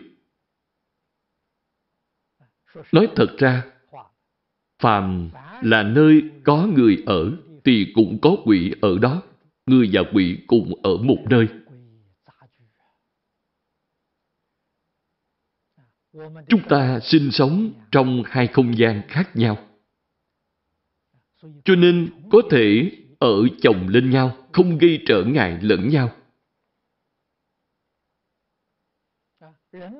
Nói 2.91 3.07
thật 3.15 3.35
ra, 3.37 3.63
phàm 4.79 5.29
là 5.61 5.83
nơi 5.83 6.21
có 6.43 6.67
người 6.75 7.03
ở 7.05 7.31
thì 7.63 7.91
cũng 7.95 8.19
có 8.21 8.35
quỷ 8.45 8.73
ở 8.81 8.97
đó. 8.97 9.21
Người 9.65 9.89
và 9.93 10.01
quỷ 10.13 10.37
cùng 10.47 10.73
ở 10.83 10.97
một 10.97 11.19
nơi. 11.29 11.47
Chúng 16.47 16.61
ta 16.69 16.99
sinh 16.99 17.31
sống 17.31 17.71
trong 17.91 18.23
hai 18.25 18.47
không 18.47 18.77
gian 18.77 19.01
khác 19.07 19.35
nhau. 19.35 19.57
Cho 21.65 21.75
nên 21.75 22.09
có 22.31 22.41
thể 22.51 22.91
ở 23.19 23.47
chồng 23.61 23.87
lên 23.87 24.09
nhau, 24.09 24.37
không 24.51 24.77
gây 24.77 24.99
trở 25.05 25.23
ngại 25.23 25.59
lẫn 25.61 25.89
nhau. 25.89 26.11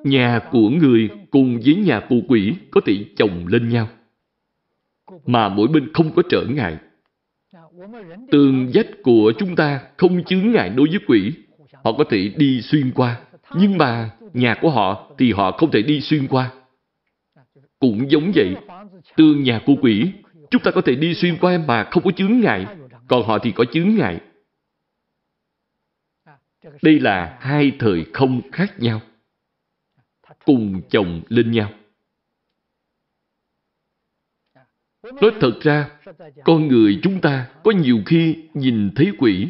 Nhà 0.04 0.40
của 0.50 0.68
người 0.68 1.10
cùng 1.30 1.60
với 1.64 1.74
nhà 1.74 2.06
của 2.08 2.20
quỷ 2.28 2.54
có 2.70 2.80
thể 2.86 3.04
chồng 3.16 3.46
lên 3.46 3.68
nhau. 3.68 3.88
Mà 5.26 5.48
mỗi 5.48 5.68
bên 5.68 5.92
không 5.92 6.14
có 6.14 6.22
trở 6.30 6.46
ngại. 6.48 6.78
Tường 8.30 8.70
vách 8.74 8.88
của 9.02 9.32
chúng 9.38 9.56
ta 9.56 9.80
không 9.96 10.24
chướng 10.24 10.52
ngại 10.52 10.68
đối 10.68 10.88
với 10.88 10.98
quỷ. 11.06 11.32
Họ 11.84 11.92
có 11.98 12.04
thể 12.10 12.32
đi 12.36 12.60
xuyên 12.62 12.90
qua. 12.94 13.20
Nhưng 13.56 13.78
mà 13.78 14.10
nhà 14.34 14.54
của 14.60 14.70
họ 14.70 15.10
thì 15.18 15.32
họ 15.32 15.52
không 15.52 15.70
thể 15.70 15.82
đi 15.82 16.00
xuyên 16.00 16.28
qua. 16.28 16.52
Cũng 17.78 18.10
giống 18.10 18.32
vậy, 18.34 18.56
tương 19.16 19.42
nhà 19.42 19.60
của 19.66 19.74
quỷ, 19.82 20.12
chúng 20.50 20.62
ta 20.62 20.70
có 20.70 20.80
thể 20.80 20.94
đi 20.94 21.14
xuyên 21.14 21.36
qua 21.40 21.58
mà 21.58 21.88
không 21.90 22.02
có 22.02 22.10
chướng 22.10 22.40
ngại, 22.40 22.66
còn 23.08 23.26
họ 23.26 23.38
thì 23.38 23.52
có 23.52 23.64
chướng 23.72 23.94
ngại. 23.94 24.20
Đây 26.82 27.00
là 27.00 27.38
hai 27.40 27.72
thời 27.78 28.06
không 28.12 28.40
khác 28.52 28.74
nhau, 28.78 29.00
cùng 30.44 30.82
chồng 30.90 31.22
lên 31.28 31.50
nhau. 31.50 31.70
Nói 35.02 35.30
thật 35.40 35.60
ra, 35.60 35.90
con 36.44 36.68
người 36.68 37.00
chúng 37.02 37.20
ta 37.20 37.48
có 37.64 37.70
nhiều 37.70 38.02
khi 38.06 38.36
nhìn 38.54 38.90
thấy 38.96 39.12
quỷ 39.18 39.48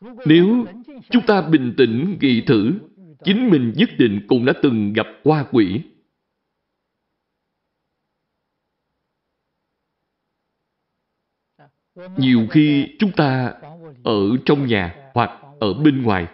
Nếu 0.00 0.66
chúng 1.10 1.26
ta 1.26 1.42
bình 1.42 1.74
tĩnh 1.76 2.18
nghĩ 2.20 2.42
thử, 2.46 2.72
chính 3.24 3.50
mình 3.50 3.72
nhất 3.76 3.90
định 3.98 4.26
cũng 4.28 4.44
đã 4.44 4.52
từng 4.62 4.92
gặp 4.92 5.06
qua 5.24 5.44
quỷ. 5.50 5.82
Nhiều 12.16 12.46
khi 12.50 12.96
chúng 12.98 13.12
ta 13.12 13.54
ở 14.04 14.20
trong 14.44 14.66
nhà 14.66 15.10
hoặc 15.14 15.30
ở 15.60 15.74
bên 15.74 16.02
ngoài. 16.02 16.26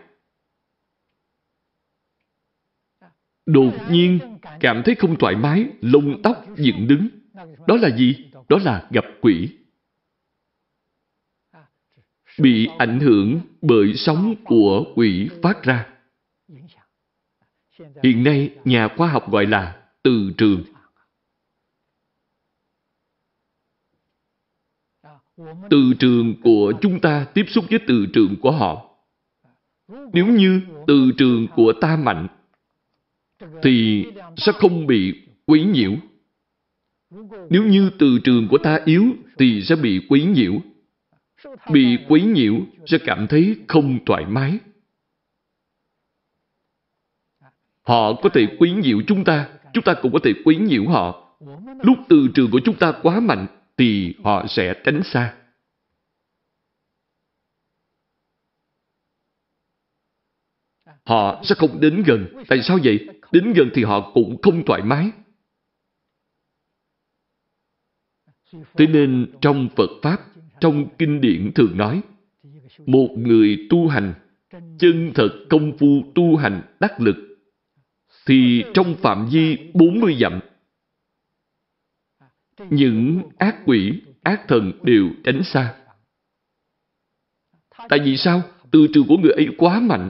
Đột 3.47 3.73
nhiên 3.91 4.19
cảm 4.61 4.83
thấy 4.85 4.95
không 4.95 5.19
thoải 5.19 5.37
mái, 5.37 5.67
lông 5.81 6.23
tóc 6.23 6.45
dựng 6.57 6.87
đứng. 6.89 7.09
Đó 7.67 7.77
là 7.77 7.97
gì? 7.97 8.31
Đó 8.49 8.59
là 8.65 8.89
gặp 8.91 9.05
quỷ 9.21 9.59
bị 12.39 12.69
ảnh 12.79 13.01
hưởng 13.01 13.41
bởi 13.63 13.95
sóng 13.95 14.35
của 14.45 14.85
quỷ 14.95 15.29
phát 15.43 15.63
ra. 15.63 15.87
Hiện 18.03 18.25
nay, 18.25 18.51
nhà 18.65 18.89
khoa 18.97 19.09
học 19.09 19.31
gọi 19.31 19.47
là 19.47 19.83
từ 20.03 20.33
trường. 20.39 20.63
Từ 25.71 25.93
trường 25.99 26.35
của 26.43 26.73
chúng 26.81 27.01
ta 27.01 27.27
tiếp 27.35 27.45
xúc 27.49 27.65
với 27.71 27.79
từ 27.87 28.07
trường 28.13 28.37
của 28.41 28.51
họ. 28.51 28.91
Nếu 29.89 30.27
như 30.27 30.61
từ 30.87 31.11
trường 31.19 31.47
của 31.57 31.73
ta 31.81 31.97
mạnh, 31.97 32.29
thì 33.63 34.07
sẽ 34.37 34.53
không 34.53 34.87
bị 34.87 35.29
quấy 35.47 35.65
nhiễu. 35.65 35.93
Nếu 37.51 37.65
như 37.65 37.91
từ 37.99 38.19
trường 38.25 38.49
của 38.51 38.59
ta 38.59 38.81
yếu, 38.85 39.05
thì 39.39 39.63
sẽ 39.63 39.77
bị 39.77 40.07
quấy 40.09 40.25
nhiễu 40.25 40.61
bị 41.73 41.99
quấy 42.09 42.23
nhiễu 42.23 42.55
sẽ 42.87 42.99
cảm 43.05 43.27
thấy 43.31 43.57
không 43.69 44.05
thoải 44.07 44.27
mái. 44.27 44.59
Họ 47.83 48.15
có 48.23 48.29
thể 48.35 48.47
quấy 48.59 48.73
nhiễu 48.73 48.99
chúng 49.07 49.25
ta, 49.25 49.49
chúng 49.73 49.85
ta 49.85 49.95
cũng 50.03 50.13
có 50.13 50.19
thể 50.25 50.33
quấy 50.45 50.57
nhiễu 50.57 50.89
họ. 50.89 51.37
Lúc 51.83 51.99
từ 52.09 52.29
trường 52.35 52.51
của 52.51 52.61
chúng 52.65 52.77
ta 52.77 52.93
quá 53.03 53.21
mạnh 53.21 53.47
thì 53.77 54.15
họ 54.25 54.47
sẽ 54.49 54.75
tránh 54.85 55.03
xa. 55.05 55.37
Họ 61.05 61.43
sẽ 61.45 61.55
không 61.55 61.81
đến 61.81 62.03
gần. 62.07 62.43
Tại 62.49 62.63
sao 62.63 62.79
vậy? 62.85 63.09
Đến 63.33 63.53
gần 63.53 63.71
thì 63.75 63.85
họ 63.85 64.11
cũng 64.15 64.43
không 64.43 64.65
thoải 64.67 64.83
mái. 64.83 65.11
Thế 68.53 68.87
nên 68.87 69.33
trong 69.41 69.69
Phật 69.77 69.91
Pháp 70.03 70.34
trong 70.65 70.89
kinh 70.99 71.21
điển 71.21 71.53
thường 71.55 71.77
nói, 71.77 72.03
một 72.87 73.09
người 73.17 73.67
tu 73.71 73.89
hành, 73.89 74.15
chân 74.79 75.13
thật 75.15 75.29
công 75.51 75.79
phu 75.79 76.13
tu 76.15 76.37
hành 76.37 76.63
đắc 76.81 77.01
lực, 77.01 77.17
thì 78.27 78.65
trong 78.75 78.95
phạm 78.95 79.29
vi 79.33 79.57
40 79.75 80.17
dặm, 80.21 80.41
những 82.71 83.23
ác 83.39 83.57
quỷ, 83.67 84.01
ác 84.23 84.41
thần 84.49 84.73
đều 84.83 85.11
tránh 85.25 85.45
xa. 85.45 85.75
Tại 87.89 87.99
vì 88.05 88.17
sao? 88.17 88.43
Từ 88.71 88.87
trường 88.95 89.07
của 89.07 89.17
người 89.17 89.33
ấy 89.33 89.49
quá 89.59 89.81
mạnh. 89.81 90.09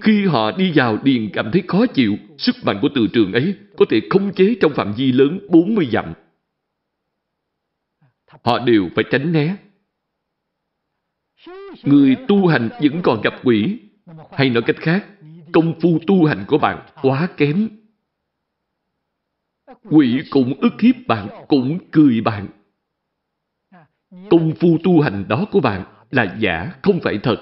Khi 0.00 0.26
họ 0.26 0.52
đi 0.56 0.72
vào 0.74 0.98
điền 1.04 1.30
cảm 1.32 1.50
thấy 1.52 1.62
khó 1.68 1.86
chịu, 1.86 2.16
sức 2.38 2.56
mạnh 2.62 2.78
của 2.82 2.88
từ 2.94 3.06
trường 3.12 3.32
ấy 3.32 3.54
có 3.76 3.84
thể 3.90 4.00
khống 4.10 4.34
chế 4.34 4.56
trong 4.60 4.72
phạm 4.74 4.92
vi 4.96 5.12
lớn 5.12 5.40
40 5.50 5.88
dặm 5.92 6.14
họ 8.44 8.58
đều 8.58 8.88
phải 8.94 9.04
tránh 9.10 9.32
né. 9.32 9.56
Người 11.84 12.16
tu 12.28 12.46
hành 12.46 12.68
vẫn 12.82 13.02
còn 13.02 13.20
gặp 13.22 13.34
quỷ, 13.44 13.78
hay 14.32 14.50
nói 14.50 14.62
cách 14.66 14.76
khác, 14.78 15.06
công 15.52 15.80
phu 15.80 15.98
tu 16.06 16.24
hành 16.24 16.44
của 16.46 16.58
bạn 16.58 16.86
quá 17.02 17.28
kém. 17.36 17.68
Quỷ 19.84 20.22
cũng 20.30 20.60
ức 20.60 20.80
hiếp 20.80 20.94
bạn, 21.06 21.28
cũng 21.48 21.78
cười 21.90 22.20
bạn. 22.20 22.46
Công 24.30 24.54
phu 24.60 24.78
tu 24.84 25.00
hành 25.00 25.24
đó 25.28 25.44
của 25.50 25.60
bạn 25.60 25.84
là 26.10 26.36
giả, 26.38 26.72
không 26.82 27.00
phải 27.02 27.18
thật. 27.22 27.36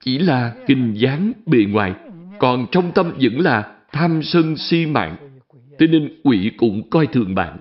Chỉ 0.00 0.18
là 0.18 0.54
hình 0.68 0.92
dáng 0.96 1.32
bề 1.46 1.58
ngoài, 1.68 1.94
còn 2.38 2.66
trong 2.72 2.92
tâm 2.92 3.12
vẫn 3.20 3.40
là 3.40 3.76
tham 3.92 4.22
sân 4.22 4.56
si 4.56 4.86
mạng. 4.86 5.16
Thế 5.78 5.86
nên 5.86 6.20
quỷ 6.24 6.52
cũng 6.56 6.90
coi 6.90 7.06
thường 7.06 7.34
bạn. 7.34 7.58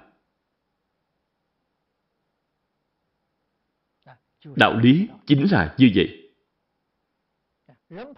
Đạo 4.55 4.79
lý 4.79 5.07
chính 5.25 5.51
là 5.51 5.75
như 5.77 5.91
vậy. 5.95 6.21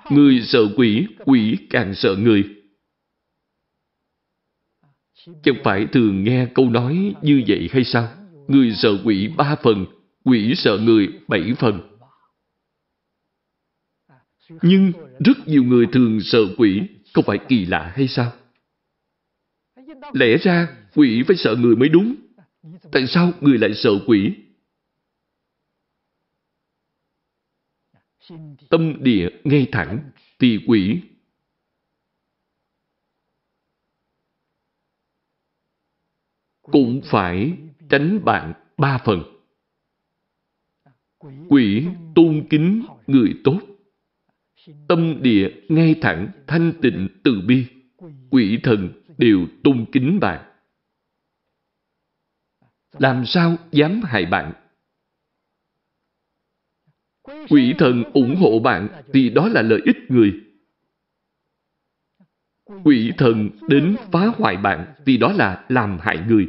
Người 0.10 0.42
sợ 0.42 0.60
quỷ, 0.78 1.08
quỷ 1.26 1.58
càng 1.70 1.96
sợ 1.96 2.16
người. 2.16 2.56
Chẳng 5.44 5.56
phải 5.64 5.88
thường 5.94 6.24
nghe 6.24 6.48
câu 6.56 6.70
nói 6.70 7.16
như 7.22 7.44
vậy 7.48 7.70
hay 7.72 7.84
sao? 7.84 8.14
Người 8.48 8.74
sợ 8.76 8.90
quỷ 9.06 9.28
ba 9.38 9.56
phần, 9.64 9.86
quỷ 10.24 10.54
sợ 10.56 10.78
người 10.78 11.08
bảy 11.28 11.54
phần. 11.60 11.98
Nhưng 14.62 14.92
rất 15.26 15.48
nhiều 15.48 15.64
người 15.64 15.88
thường 15.94 16.20
sợ 16.22 16.40
quỷ, 16.58 16.82
không 17.14 17.24
phải 17.28 17.38
kỳ 17.50 17.66
lạ 17.66 17.94
hay 17.96 18.08
sao? 18.08 18.32
Lẽ 20.14 20.38
ra 20.38 20.68
quỷ 20.96 21.24
phải 21.28 21.38
sợ 21.38 21.56
người 21.56 21.76
mới 21.76 21.90
đúng. 21.90 22.16
Tại 22.92 23.08
sao 23.08 23.32
người 23.42 23.58
lại 23.58 23.74
sợ 23.74 23.92
quỷ? 24.08 24.34
Tâm 28.70 29.04
địa 29.04 29.30
ngay 29.44 29.68
thẳng 29.72 30.12
thì 30.40 30.60
quỷ 30.68 31.02
cũng 36.62 37.02
phải 37.12 37.58
tránh 37.90 38.26
bạn 38.26 38.54
ba 38.78 38.98
phần. 39.06 39.24
Quỷ 41.50 41.88
tôn 42.16 42.48
kính 42.50 42.86
người 43.08 43.34
tốt. 43.44 43.60
Tâm 44.88 45.22
địa 45.22 45.50
ngay 45.70 45.96
thẳng, 46.02 46.32
thanh 46.48 46.74
tịnh, 46.82 47.08
từ 47.24 47.42
bi. 47.48 47.66
Quỷ 48.30 48.60
thần 48.64 49.04
đều 49.18 49.48
tôn 49.64 49.86
kính 49.92 50.20
bạn. 50.20 50.54
Làm 52.92 53.26
sao 53.26 53.56
dám 53.72 54.02
hại 54.04 54.26
bạn? 54.26 54.54
Quỷ 57.50 57.74
thần 57.78 58.04
ủng 58.14 58.36
hộ 58.36 58.60
bạn 58.60 58.88
thì 59.14 59.30
đó 59.30 59.48
là 59.48 59.62
lợi 59.62 59.82
ích 59.86 59.98
người. 60.10 60.34
Quỷ 62.84 63.12
thần 63.18 63.50
đến 63.68 63.96
phá 64.12 64.26
hoại 64.38 64.58
bạn 64.58 64.94
thì 65.06 65.18
đó 65.18 65.34
là 65.34 65.66
làm 65.70 65.98
hại 66.02 66.18
người. 66.28 66.48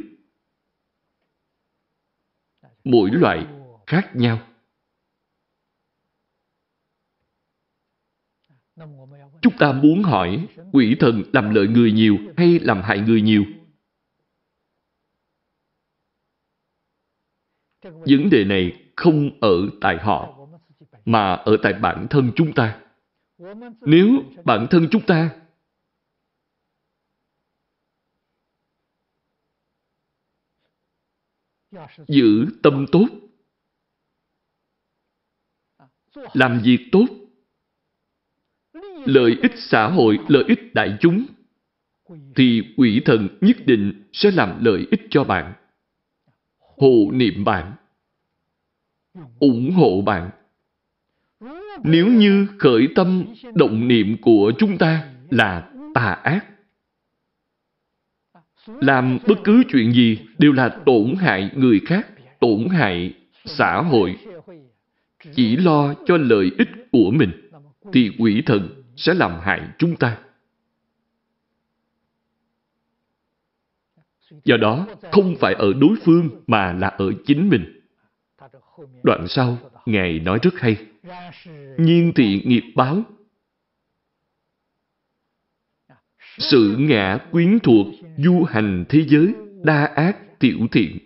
Mỗi 2.83 3.09
loại 3.11 3.47
khác 3.87 4.11
nhau. 4.15 4.39
Chúng 9.41 9.57
ta 9.59 9.71
muốn 9.71 10.03
hỏi 10.03 10.47
quỷ 10.71 10.95
thần 10.99 11.23
làm 11.33 11.53
lợi 11.53 11.67
người 11.67 11.91
nhiều 11.91 12.17
hay 12.37 12.59
làm 12.59 12.81
hại 12.81 12.99
người 12.99 13.21
nhiều? 13.21 13.43
Vấn 17.81 18.29
đề 18.31 18.45
này 18.45 18.83
không 18.95 19.39
ở 19.41 19.69
tại 19.81 19.97
họ, 19.97 20.38
mà 21.05 21.33
ở 21.33 21.57
tại 21.63 21.73
bản 21.73 22.07
thân 22.09 22.31
chúng 22.35 22.53
ta. 22.53 22.81
Nếu 23.81 24.07
bản 24.45 24.67
thân 24.69 24.87
chúng 24.91 25.05
ta 25.05 25.35
giữ 32.07 32.45
tâm 32.63 32.85
tốt, 32.91 33.07
làm 36.33 36.61
việc 36.63 36.89
tốt, 36.91 37.05
lợi 39.05 39.37
ích 39.41 39.51
xã 39.55 39.87
hội, 39.87 40.19
lợi 40.27 40.43
ích 40.47 40.73
đại 40.73 40.97
chúng, 41.01 41.25
thì 42.35 42.73
quỷ 42.77 43.01
thần 43.05 43.37
nhất 43.41 43.57
định 43.65 44.09
sẽ 44.13 44.31
làm 44.31 44.63
lợi 44.65 44.87
ích 44.91 45.01
cho 45.09 45.23
bạn. 45.23 45.53
Hộ 46.57 47.11
niệm 47.11 47.43
bạn. 47.43 47.75
ủng 49.39 49.71
hộ 49.71 50.01
bạn. 50.01 50.38
Nếu 51.83 52.07
như 52.07 52.47
khởi 52.59 52.87
tâm 52.95 53.25
động 53.55 53.87
niệm 53.87 54.17
của 54.21 54.51
chúng 54.57 54.77
ta 54.77 55.03
là 55.29 55.71
tà 55.93 56.11
ác, 56.23 56.45
làm 58.67 59.17
bất 59.27 59.35
cứ 59.43 59.63
chuyện 59.69 59.91
gì 59.91 60.19
đều 60.37 60.51
là 60.51 60.69
tổn 60.85 61.15
hại 61.19 61.51
người 61.55 61.81
khác, 61.85 62.07
tổn 62.39 62.67
hại 62.69 63.13
xã 63.45 63.81
hội, 63.81 64.15
chỉ 65.35 65.57
lo 65.57 65.93
cho 66.05 66.17
lợi 66.17 66.51
ích 66.57 66.69
của 66.91 67.11
mình, 67.11 67.49
thì 67.93 68.11
quỷ 68.19 68.43
thần 68.45 68.83
sẽ 68.95 69.13
làm 69.13 69.31
hại 69.41 69.61
chúng 69.77 69.95
ta. 69.95 70.17
Do 74.43 74.57
đó, 74.57 74.87
không 75.11 75.35
phải 75.39 75.53
ở 75.53 75.73
đối 75.73 75.95
phương 76.03 76.29
mà 76.47 76.73
là 76.73 76.87
ở 76.87 77.11
chính 77.25 77.49
mình. 77.49 77.81
Đoạn 79.03 79.27
sau, 79.27 79.57
Ngài 79.85 80.19
nói 80.19 80.39
rất 80.41 80.59
hay. 80.59 80.77
Nhiên 81.77 82.11
thị 82.15 82.41
nghiệp 82.45 82.63
báo. 82.75 83.03
Sự 86.37 86.75
ngã 86.79 87.17
quyến 87.31 87.59
thuộc 87.59 87.87
du 88.17 88.43
hành 88.43 88.85
thế 88.89 89.05
giới, 89.07 89.33
đa 89.63 89.85
ác 89.85 90.39
tiểu 90.39 90.67
thiện. 90.71 90.97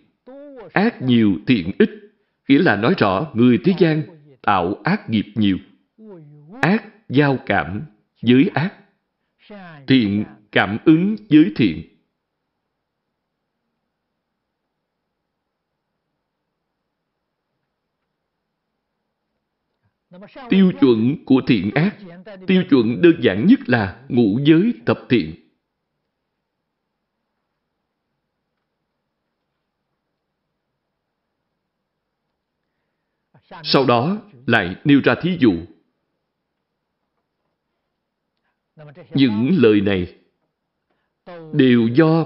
Ác 0.73 1.01
nhiều 1.01 1.33
thiện 1.47 1.71
ít, 1.79 1.89
nghĩa 2.47 2.59
là 2.59 2.75
nói 2.75 2.93
rõ 2.97 3.31
người 3.33 3.59
thế 3.63 3.73
gian 3.79 4.03
tạo 4.41 4.75
ác 4.83 5.09
nghiệp 5.09 5.25
nhiều. 5.35 5.57
Ác 6.61 6.83
giao 7.09 7.37
cảm 7.45 7.81
với 8.21 8.49
ác. 8.53 8.73
Thiện 9.87 10.23
cảm 10.51 10.77
ứng 10.85 11.15
với 11.29 11.51
thiện. 11.55 11.92
Tiêu 20.49 20.71
chuẩn 20.81 21.25
của 21.25 21.41
thiện 21.47 21.71
ác, 21.75 21.97
tiêu 22.47 22.63
chuẩn 22.69 23.01
đơn 23.01 23.13
giản 23.21 23.45
nhất 23.47 23.59
là 23.65 24.05
ngũ 24.09 24.39
giới 24.43 24.73
tập 24.85 24.99
thiện. 25.09 25.35
Sau 33.63 33.85
đó 33.85 34.21
lại 34.47 34.75
nêu 34.83 35.01
ra 35.03 35.15
thí 35.21 35.37
dụ. 35.39 35.53
Những 39.13 39.49
lời 39.51 39.81
này 39.81 40.19
đều 41.53 41.87
do 41.87 42.25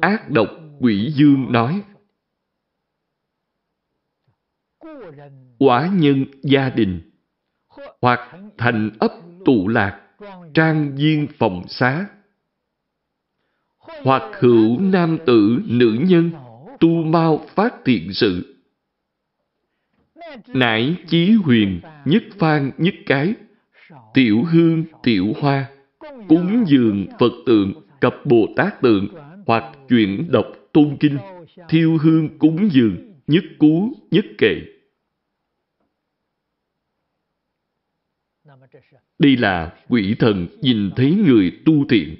ác 0.00 0.30
độc 0.30 0.48
quỷ 0.80 1.12
dương 1.14 1.52
nói. 1.52 1.82
Quả 5.58 5.90
nhân 5.94 6.24
gia 6.42 6.70
đình 6.70 7.00
hoặc 8.00 8.20
thành 8.58 8.90
ấp 8.98 9.12
tụ 9.44 9.68
lạc, 9.68 10.00
trang 10.54 10.96
viên 10.96 11.26
phòng 11.38 11.62
xá. 11.68 12.06
Hoặc 13.78 14.22
hữu 14.40 14.80
nam 14.80 15.18
tử 15.26 15.62
nữ 15.66 15.98
nhân 16.00 16.30
tu 16.80 16.88
mau 16.88 17.46
phát 17.54 17.74
thiện 17.84 18.12
sự. 18.12 18.56
Nải 20.48 20.96
chí 21.06 21.32
huyền 21.32 21.80
nhất 22.04 22.22
phan 22.38 22.70
nhất 22.78 22.94
cái 23.06 23.34
tiểu 24.14 24.42
hương 24.42 24.84
tiểu 25.02 25.32
hoa 25.40 25.66
cúng 26.28 26.64
dường 26.66 27.06
phật 27.18 27.32
tượng 27.46 27.72
cập 28.00 28.14
bồ 28.24 28.46
tát 28.56 28.80
tượng 28.82 29.08
hoặc 29.46 29.64
chuyển 29.88 30.32
đọc 30.32 30.46
tôn 30.72 30.96
kinh 31.00 31.18
thiêu 31.68 31.98
hương 31.98 32.38
cúng 32.38 32.68
dường 32.72 33.12
nhất 33.26 33.44
cú 33.58 33.92
nhất 34.10 34.24
kệ. 34.38 34.71
Đây 39.18 39.36
là 39.36 39.84
quỷ 39.88 40.16
thần 40.18 40.46
nhìn 40.60 40.90
thấy 40.96 41.14
người 41.26 41.62
tu 41.66 41.72
thiện. 41.88 42.16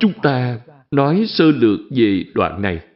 Chúng 0.00 0.12
ta 0.22 0.60
nói 0.90 1.24
sơ 1.28 1.44
lược 1.50 1.80
về 1.90 2.24
đoạn 2.34 2.62
này. 2.62 2.86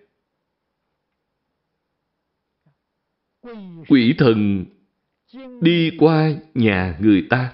Quỷ 3.88 4.14
thần 4.18 4.64
đi 5.60 5.90
qua 5.98 6.30
nhà 6.54 6.98
người 7.00 7.26
ta. 7.30 7.52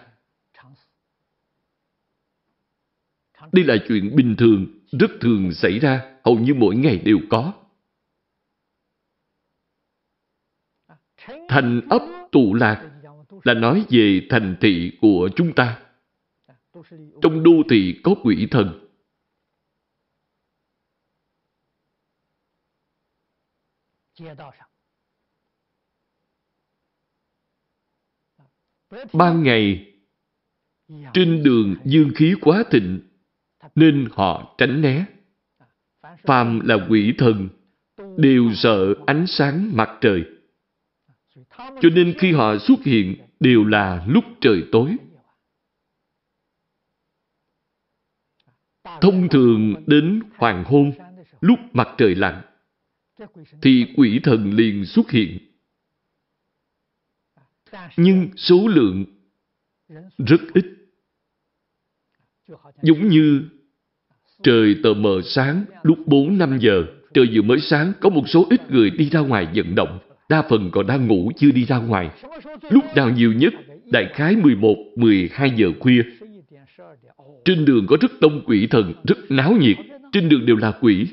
Đây 3.53 3.65
là 3.65 3.77
chuyện 3.89 4.17
bình 4.17 4.35
thường, 4.39 4.67
rất 4.93 5.11
thường 5.21 5.53
xảy 5.53 5.79
ra, 5.79 6.19
hầu 6.25 6.39
như 6.39 6.55
mỗi 6.55 6.77
ngày 6.77 6.99
đều 6.99 7.19
có. 7.31 7.66
Thành 11.49 11.81
ấp 11.91 12.03
tụ 12.33 12.55
lạc 12.55 12.91
là 13.45 13.55
nói 13.55 13.87
về 13.91 14.27
thành 14.31 14.57
thị 14.61 14.99
của 15.01 15.31
chúng 15.37 15.55
ta. 15.55 15.83
Trong 17.23 17.43
đô 17.43 17.53
thị 17.71 18.01
có 18.05 18.15
quỷ 18.23 18.49
thần. 18.51 18.83
Ban 29.13 29.43
ngày, 29.43 29.93
trên 31.13 31.43
đường 31.43 31.77
dương 31.85 32.11
khí 32.17 32.35
quá 32.41 32.65
thịnh, 32.71 33.01
nên 33.75 34.09
họ 34.13 34.55
tránh 34.59 34.81
né. 34.81 35.05
Phàm 36.23 36.61
là 36.61 36.87
quỷ 36.89 37.15
thần, 37.19 37.49
đều 38.17 38.53
sợ 38.55 38.95
ánh 39.07 39.27
sáng 39.27 39.71
mặt 39.77 39.99
trời. 40.01 40.36
Cho 41.57 41.89
nên 41.95 42.15
khi 42.19 42.33
họ 42.33 42.59
xuất 42.59 42.85
hiện 42.85 43.17
đều 43.41 43.65
là 43.65 44.05
lúc 44.09 44.25
trời 44.41 44.65
tối. 44.73 44.97
Thông 49.01 49.29
thường 49.29 49.75
đến 49.87 50.23
hoàng 50.37 50.65
hôn, 50.65 50.93
lúc 51.41 51.59
mặt 51.73 51.89
trời 51.99 52.15
lặn, 52.15 52.43
thì 53.63 53.87
quỷ 53.97 54.21
thần 54.23 54.53
liền 54.53 54.87
xuất 54.87 55.11
hiện. 55.11 55.39
Nhưng 57.97 58.29
số 58.37 58.69
lượng 58.69 59.05
rất 60.19 60.41
ít. 60.55 60.65
Giống 62.83 63.09
như 63.09 63.43
trời 64.43 64.77
tờ 64.83 64.95
mờ 64.95 65.21
sáng 65.25 65.65
lúc 65.83 65.99
4-5 66.07 66.59
giờ, 66.59 66.85
trời 67.15 67.27
vừa 67.35 67.43
mới 67.43 67.61
sáng 67.61 67.93
có 68.01 68.11
một 68.11 68.25
số 68.27 68.47
ít 68.51 68.71
người 68.71 68.91
đi 68.91 69.11
ra 69.11 69.21
ngoài 69.21 69.49
vận 69.55 69.75
động. 69.75 70.06
Đa 70.29 70.43
phần 70.43 70.71
còn 70.71 70.87
đang 70.87 71.07
ngủ 71.07 71.31
chưa 71.37 71.51
đi 71.51 71.65
ra 71.65 71.79
ngoài. 71.79 72.11
Lúc 72.71 72.85
nào 72.97 73.11
nhiều 73.11 73.33
nhất, 73.33 73.55
đại 73.93 74.11
khái 74.15 74.37
11, 74.37 74.77
12 74.97 75.51
giờ 75.51 75.73
khuya. 75.81 76.03
Trên 77.45 77.65
đường 77.65 77.87
có 77.89 77.97
rất 78.01 78.11
đông 78.21 78.43
quỷ 78.47 78.67
thần, 78.71 78.95
rất 79.05 79.19
náo 79.29 79.53
nhiệt. 79.53 79.77
Trên 80.13 80.29
đường 80.29 80.47
đều 80.47 80.57
là 80.57 80.73
quỷ. 80.81 81.09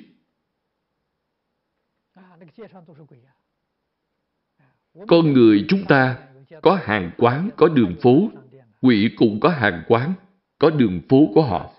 Con 5.07 5.34
người 5.34 5.65
chúng 5.68 5.84
ta 5.85 6.18
có 6.61 6.80
hàng 6.84 7.11
quán, 7.18 7.49
có 7.57 7.68
đường 7.68 7.95
phố. 8.02 8.31
Quỷ 8.81 9.10
cũng 9.15 9.40
có 9.40 9.49
hàng 9.49 9.84
quán, 9.88 10.14
có 10.60 10.69
đường 10.69 11.02
phố 11.10 11.31
của 11.34 11.44
họ. 11.44 11.72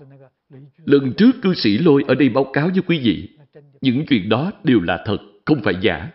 Lần 0.85 1.12
trước 1.16 1.31
cư 1.43 1.55
sĩ 1.55 1.78
Lôi 1.78 2.05
ở 2.09 2.15
đây 2.15 2.28
báo 2.28 2.44
cáo 2.52 2.69
với 2.69 2.82
quý 2.86 2.98
vị. 2.98 3.39
Những 3.81 4.06
chuyện 4.06 4.28
đó 4.28 4.52
đều 4.65 4.81
là 4.81 5.02
thật, 5.06 5.19
không 5.44 5.62
phải 5.62 5.74
giả. 5.81 6.11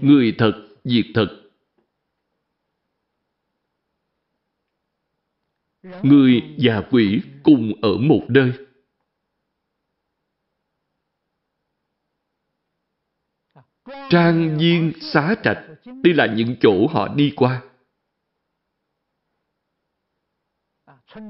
Người 0.00 0.34
thật, 0.38 0.66
việc 0.84 1.10
thật. 1.14 1.42
Người 6.02 6.42
và 6.58 6.88
quỷ 6.90 7.20
cùng 7.42 7.72
ở 7.82 7.96
một 7.96 8.22
nơi. 8.28 8.52
Trang 14.10 14.58
viên, 14.58 14.92
xá 15.00 15.34
trạch, 15.42 15.64
đây 15.84 16.14
là 16.14 16.34
những 16.36 16.56
chỗ 16.60 16.86
họ 16.86 17.14
đi 17.14 17.32
qua. 17.36 17.62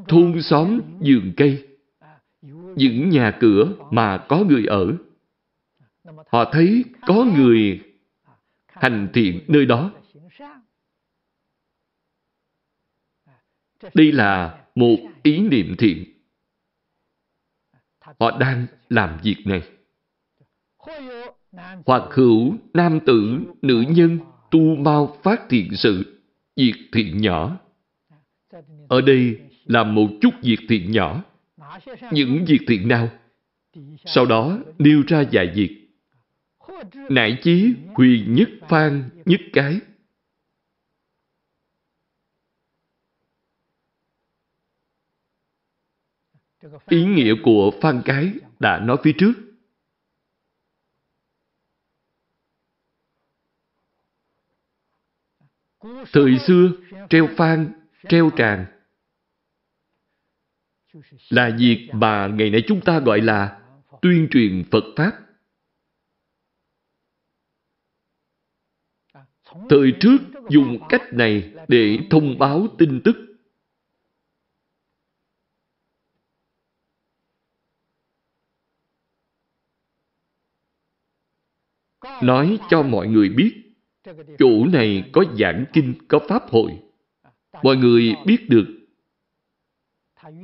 Thôn 0.09 0.43
xóm, 0.43 0.81
vườn 1.01 1.33
cây, 1.37 1.69
những 2.77 3.09
nhà 3.11 3.39
cửa 3.41 3.73
mà 3.91 4.27
có 4.29 4.45
người 4.45 4.67
ở. 4.67 4.97
Họ 6.27 6.51
thấy 6.53 6.85
có 7.07 7.25
người 7.37 7.86
hành 8.77 9.09
thiện 9.15 9.41
nơi 9.49 9.67
đó. 9.67 9.93
Đây 13.95 14.13
là 14.13 14.65
một 14.75 14.97
ý 15.23 15.39
niệm 15.39 15.75
thiện. 15.79 16.05
Họ 18.21 18.39
đang 18.39 18.67
làm 18.89 19.19
việc 19.23 19.37
này. 19.45 19.63
Hoặc 21.87 22.03
hữu 22.11 22.55
nam 22.75 23.01
tử, 23.07 23.41
nữ 23.63 23.85
nhân 23.89 24.19
tu 24.51 24.77
mau 24.77 25.19
phát 25.23 25.43
thiện 25.49 25.77
sự, 25.77 26.23
việc 26.57 26.75
thiện 26.93 27.21
nhỏ. 27.21 27.59
Ở 28.89 29.01
đây 29.01 29.41
là 29.65 29.85
một 29.85 30.09
chút 30.21 30.35
việc 30.43 30.59
thiện 30.69 30.91
nhỏ. 30.93 31.23
Những 32.13 32.45
việc 32.49 32.61
thiện 32.67 32.89
nào? 32.89 33.09
Sau 34.05 34.27
đó 34.27 34.59
nêu 34.79 35.03
ra 35.07 35.25
vài 35.33 35.53
việc 35.55 35.86
nại 37.11 37.39
chí 37.43 37.75
huyền 37.95 38.35
nhất 38.35 38.49
phan 38.69 39.11
nhất 39.25 39.41
cái. 39.53 39.81
Ý 46.89 47.05
nghĩa 47.05 47.35
của 47.45 47.73
phan 47.83 48.03
cái 48.05 48.33
đã 48.59 48.79
nói 48.79 48.97
phía 49.03 49.13
trước. 49.19 49.33
Thời 56.13 56.39
xưa, 56.39 56.69
treo 57.11 57.29
phan, 57.37 57.73
treo 58.09 58.31
tràng 58.37 58.67
là 61.29 61.57
việc 61.59 61.89
mà 61.93 62.27
ngày 62.27 62.51
nay 62.51 62.63
chúng 62.69 62.81
ta 62.81 62.99
gọi 63.01 63.21
là 63.21 63.61
tuyên 64.03 64.29
truyền 64.31 64.65
Phật 64.71 64.85
Pháp. 64.97 65.26
Thời 69.69 69.93
trước 70.01 70.19
dùng 70.49 70.79
cách 70.89 71.03
này 71.13 71.55
để 71.69 71.99
thông 72.11 72.39
báo 72.39 72.67
tin 72.79 73.01
tức. 73.05 73.17
Nói 82.23 82.59
cho 82.71 82.83
mọi 82.83 83.09
người 83.09 83.29
biết, 83.29 83.53
chỗ 84.39 84.67
này 84.73 85.11
có 85.13 85.25
giảng 85.39 85.65
kinh, 85.73 85.95
có 86.09 86.19
pháp 86.29 86.43
hội. 86.51 86.83
Mọi 87.63 87.77
người 87.77 88.15
biết 88.27 88.47
được. 88.49 88.67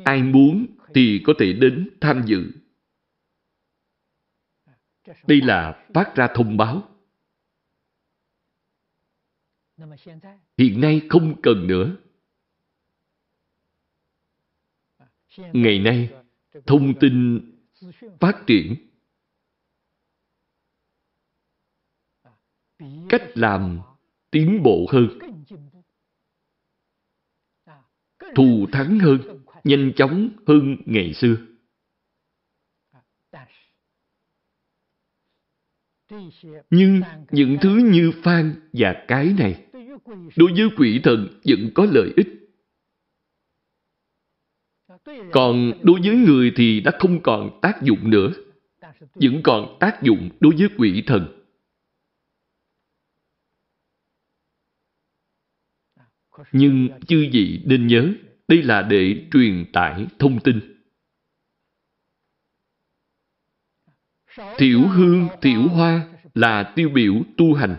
Ai 0.05 0.23
muốn 0.23 0.67
thì 0.95 1.23
có 1.27 1.33
thể 1.39 1.53
đến 1.53 1.89
tham 2.01 2.23
dự. 2.27 2.53
Đây 5.27 5.41
là 5.41 5.87
phát 5.95 6.17
ra 6.17 6.29
thông 6.35 6.57
báo. 6.57 6.92
Hiện 10.59 10.81
nay 10.81 11.03
không 11.11 11.43
cần 11.43 11.67
nữa. 11.67 11.97
Ngày 15.37 15.79
nay, 15.79 16.11
thông 16.67 16.95
tin 17.01 17.41
phát 18.21 18.45
triển. 18.47 18.77
Cách 23.09 23.23
làm 23.35 23.81
tiến 24.31 24.63
bộ 24.63 24.87
hơn. 24.93 25.19
Thù 28.35 28.67
thắng 28.73 28.99
hơn, 28.99 29.45
nhanh 29.65 29.93
chóng 29.97 30.31
hơn 30.47 30.77
ngày 30.87 31.15
xưa. 31.15 31.37
Nhưng 36.71 37.01
những 37.31 37.59
thứ 37.63 37.77
như 37.93 38.13
phan 38.23 38.71
và 38.73 39.05
cái 39.09 39.35
này 39.39 39.67
đối 40.37 40.53
với 40.53 40.69
quỷ 40.77 41.01
thần 41.05 41.41
vẫn 41.45 41.71
có 41.75 41.87
lợi 41.93 42.13
ích. 42.17 42.29
Còn 45.33 45.73
đối 45.83 46.01
với 46.01 46.17
người 46.17 46.53
thì 46.57 46.81
đã 46.81 46.93
không 46.99 47.23
còn 47.23 47.59
tác 47.63 47.83
dụng 47.83 48.11
nữa. 48.11 48.33
Vẫn 49.15 49.41
còn 49.45 49.77
tác 49.81 49.99
dụng 50.03 50.31
đối 50.41 50.55
với 50.57 50.69
quỷ 50.79 51.03
thần. 51.07 51.39
Nhưng 56.53 56.89
chư 57.07 57.29
vị 57.33 57.63
nên 57.65 57.87
nhớ, 57.87 58.13
đây 58.49 58.63
là 58.63 58.83
để 58.83 59.27
truyền 59.33 59.65
tải 59.73 60.07
thông 60.19 60.41
tin. 60.41 60.61
Thiểu 64.59 64.81
hương, 64.81 65.29
thiểu 65.43 65.63
hoa 65.63 66.09
là 66.35 66.73
tiêu 66.77 66.89
biểu 66.89 67.15
tu 67.37 67.55
hành. 67.55 67.77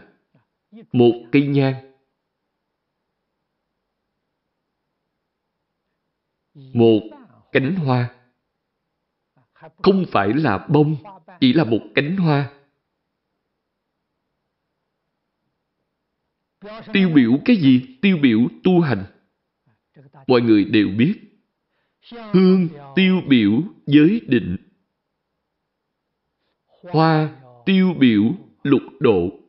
Một 0.92 1.14
cây 1.32 1.48
nhang 1.48 1.93
một 6.54 7.02
cánh 7.52 7.76
hoa. 7.76 8.16
Không 9.84 10.06
phải 10.12 10.34
là 10.34 10.68
bông, 10.70 10.96
chỉ 11.40 11.54
là 11.54 11.64
một 11.64 11.82
cánh 11.96 12.18
hoa. 12.18 12.52
Tiêu 16.94 17.10
biểu 17.16 17.32
cái 17.46 17.56
gì? 17.56 17.98
Tiêu 18.02 18.18
biểu 18.22 18.40
tu 18.64 18.80
hành. 18.82 19.06
Mọi 20.28 20.42
người 20.42 20.66
đều 20.66 20.88
biết. 20.98 21.14
hương 22.34 22.68
tiêu 22.96 23.22
biểu 23.28 23.52
giới 23.86 24.22
định, 24.28 24.58
hoa 26.82 27.42
tiêu 27.66 27.94
biểu 28.00 28.24
lục 28.64 28.82
độ. 29.00 29.40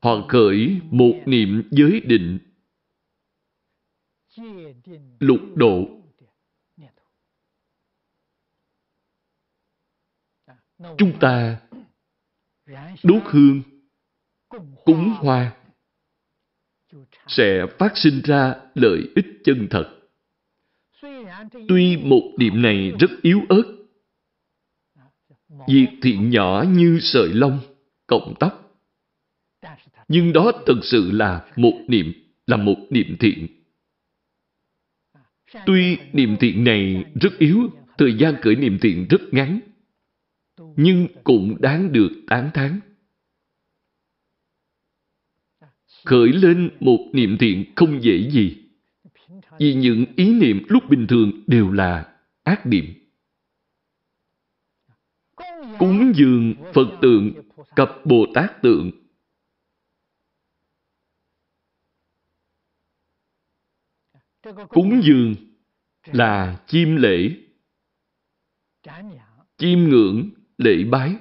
hoàn 0.00 0.28
khởi 0.28 0.80
một 0.90 1.14
niệm 1.26 1.62
giới 1.70 2.00
định, 2.00 2.38
lục 5.20 5.40
độ. 5.54 5.88
Chúng 10.98 11.18
ta 11.20 11.60
đốt 13.02 13.22
hương, 13.24 13.62
cúng 14.84 15.14
hoa, 15.16 15.56
sẽ 17.26 17.66
phát 17.78 17.92
sinh 17.94 18.20
ra 18.24 18.54
lợi 18.74 19.00
ích 19.16 19.26
chân 19.44 19.66
thật. 19.70 19.98
Tuy 21.68 21.96
một 21.96 22.32
điểm 22.38 22.62
này 22.62 22.92
rất 23.00 23.10
yếu 23.22 23.40
ớt, 23.48 23.62
việc 25.68 25.88
thiện 26.02 26.30
nhỏ 26.30 26.64
như 26.68 26.98
sợi 27.00 27.28
lông, 27.28 27.60
cộng 28.06 28.34
tóc, 28.40 28.80
nhưng 30.08 30.32
đó 30.32 30.52
thực 30.66 30.78
sự 30.82 31.10
là 31.10 31.52
một 31.56 31.80
niệm, 31.88 32.12
là 32.46 32.56
một 32.56 32.76
niệm 32.90 33.16
thiện. 33.20 33.61
Tuy 35.66 35.98
niệm 36.12 36.36
thiện 36.40 36.64
này 36.64 37.04
rất 37.20 37.38
yếu, 37.38 37.70
thời 37.98 38.14
gian 38.14 38.34
khởi 38.42 38.56
niệm 38.56 38.78
thiện 38.82 39.06
rất 39.10 39.20
ngắn, 39.32 39.60
nhưng 40.76 41.08
cũng 41.24 41.56
đáng 41.60 41.92
được 41.92 42.10
tán 42.26 42.50
thán. 42.54 42.80
Khởi 46.04 46.28
lên 46.28 46.70
một 46.80 47.10
niệm 47.12 47.36
thiện 47.38 47.64
không 47.76 48.02
dễ 48.02 48.30
gì, 48.30 48.56
vì 49.58 49.74
những 49.74 50.04
ý 50.16 50.32
niệm 50.32 50.62
lúc 50.68 50.82
bình 50.90 51.06
thường 51.06 51.32
đều 51.46 51.72
là 51.72 52.16
ác 52.42 52.66
niệm. 52.66 52.84
Cúng 55.78 56.12
dường 56.16 56.54
Phật 56.74 56.88
tượng, 57.02 57.32
cập 57.76 58.00
Bồ 58.04 58.26
Tát 58.34 58.62
tượng. 58.62 58.90
Cúng 64.68 65.00
dường 65.04 65.34
là 66.04 66.64
chiêm 66.66 66.96
lễ, 66.96 67.36
chiêm 69.56 69.78
ngưỡng, 69.78 70.30
lễ 70.58 70.84
bái. 70.90 71.16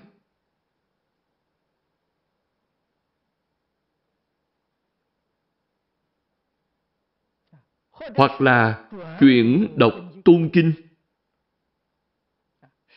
Hoặc 8.16 8.42
là 8.42 8.90
chuyển 9.20 9.68
đọc 9.76 9.94
tôn 10.26 10.50
kinh 10.54 10.74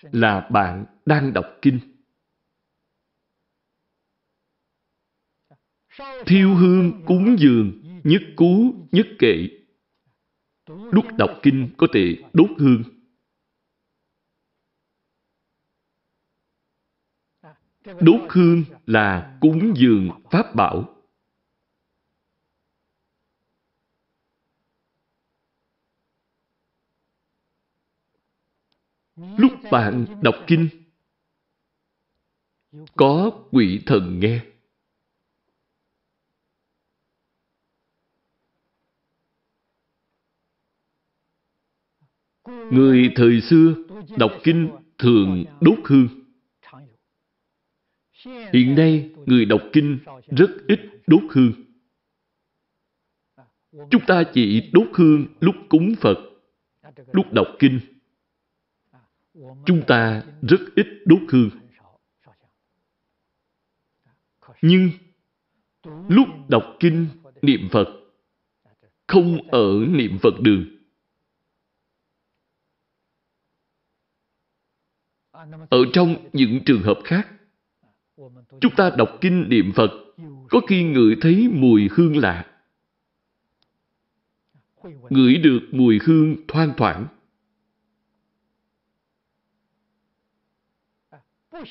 là 0.02 0.48
bạn 0.52 0.86
đang 1.06 1.32
đọc 1.32 1.46
kinh. 1.62 1.80
Thiêu 6.26 6.54
hương 6.54 7.02
cúng 7.06 7.36
dường, 7.38 7.82
nhất 8.04 8.22
cú, 8.36 8.74
nhất 8.92 9.06
kệ. 9.18 9.63
Lúc 10.66 11.04
đọc 11.18 11.40
kinh 11.42 11.70
có 11.76 11.86
thể 11.92 12.16
đốt 12.32 12.50
hương. 12.58 12.82
Đốt 17.84 18.20
hương 18.30 18.64
là 18.86 19.38
cúng 19.40 19.74
dường 19.76 20.10
Pháp 20.30 20.54
bảo. 20.54 20.94
Lúc 29.16 29.52
bạn 29.70 30.06
đọc 30.22 30.34
kinh, 30.46 30.68
có 32.96 33.30
quỷ 33.50 33.82
thần 33.86 34.20
nghe. 34.20 34.53
Người 42.70 43.12
thời 43.16 43.40
xưa 43.40 43.74
đọc 44.18 44.32
kinh 44.44 44.70
thường 44.98 45.44
đốt 45.60 45.78
hương. 45.84 46.08
Hiện 48.52 48.74
nay, 48.76 49.10
người 49.26 49.44
đọc 49.44 49.62
kinh 49.72 49.98
rất 50.36 50.50
ít 50.68 50.80
đốt 51.06 51.22
hương. 51.30 51.52
Chúng 53.90 54.02
ta 54.06 54.22
chỉ 54.34 54.70
đốt 54.72 54.86
hương 54.94 55.26
lúc 55.40 55.54
cúng 55.68 55.94
Phật, 56.00 56.18
lúc 57.12 57.32
đọc 57.32 57.46
kinh. 57.58 57.80
Chúng 59.66 59.82
ta 59.86 60.22
rất 60.42 60.60
ít 60.74 60.86
đốt 61.04 61.20
hương. 61.28 61.50
Nhưng, 64.62 64.90
lúc 66.08 66.28
đọc 66.48 66.76
kinh, 66.80 67.06
niệm 67.42 67.68
Phật, 67.72 67.88
không 69.06 69.48
ở 69.50 69.86
niệm 69.88 70.18
Phật 70.22 70.34
đường. 70.40 70.73
Ở 75.70 75.78
trong 75.92 76.16
những 76.32 76.60
trường 76.66 76.82
hợp 76.82 76.98
khác, 77.04 77.28
chúng 78.60 78.74
ta 78.76 78.90
đọc 78.98 79.08
kinh 79.20 79.48
niệm 79.48 79.72
Phật, 79.76 79.90
có 80.50 80.60
khi 80.68 80.82
ngửi 80.82 81.16
thấy 81.20 81.48
mùi 81.52 81.88
hương 81.92 82.16
lạ. 82.16 82.46
Ngửi 85.10 85.36
được 85.36 85.60
mùi 85.72 85.98
hương 86.04 86.36
thoang 86.48 86.72
thoảng. 86.76 87.06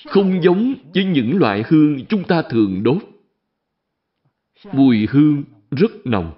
Không 0.06 0.41
giống 0.44 0.76
với 0.94 1.06
những 1.06 1.38
loại 1.38 1.64
hương 1.68 2.06
chúng 2.10 2.24
ta 2.28 2.41
thường 2.50 2.84
đốt. 2.84 3.04
Mùi 4.74 5.08
hương 5.10 5.44
rất 5.72 5.91
nồng. 6.06 6.34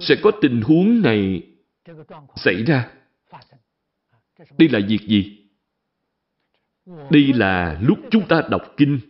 Sẽ 0.00 0.14
có 0.22 0.30
tình 0.40 0.62
huống 0.62 1.02
này 1.02 1.42
xảy 2.36 2.64
ra. 2.66 2.99
Đây 4.58 4.68
là 4.68 4.80
việc 4.88 5.00
gì? 5.06 5.48
Đây 7.10 7.32
là 7.32 7.80
lúc 7.82 7.98
chúng 8.10 8.28
ta 8.28 8.42
đọc 8.50 8.62
kinh. 8.76 9.00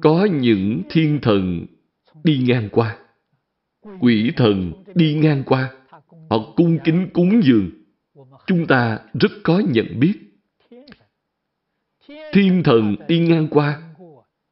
Có 0.00 0.28
những 0.32 0.82
thiên 0.90 1.18
thần 1.22 1.66
đi 2.24 2.44
ngang 2.46 2.68
qua. 2.72 2.98
Quỷ 4.00 4.32
thần 4.36 4.72
đi 4.94 5.14
ngang 5.14 5.42
qua. 5.46 5.74
Họ 6.30 6.52
cung 6.56 6.78
kính 6.84 7.10
cúng 7.12 7.40
dường. 7.42 7.70
Chúng 8.46 8.66
ta 8.66 8.98
rất 9.20 9.32
có 9.42 9.62
nhận 9.72 10.00
biết. 10.00 10.14
Thiên 12.32 12.62
thần 12.64 12.96
đi 13.08 13.18
ngang 13.18 13.48
qua. 13.50 13.82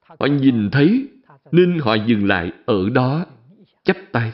Họ 0.00 0.26
nhìn 0.26 0.70
thấy, 0.70 1.08
nên 1.52 1.78
họ 1.78 1.94
dừng 1.94 2.26
lại 2.26 2.52
ở 2.66 2.90
đó, 2.90 3.26
chắp 3.84 3.96
tay. 4.12 4.32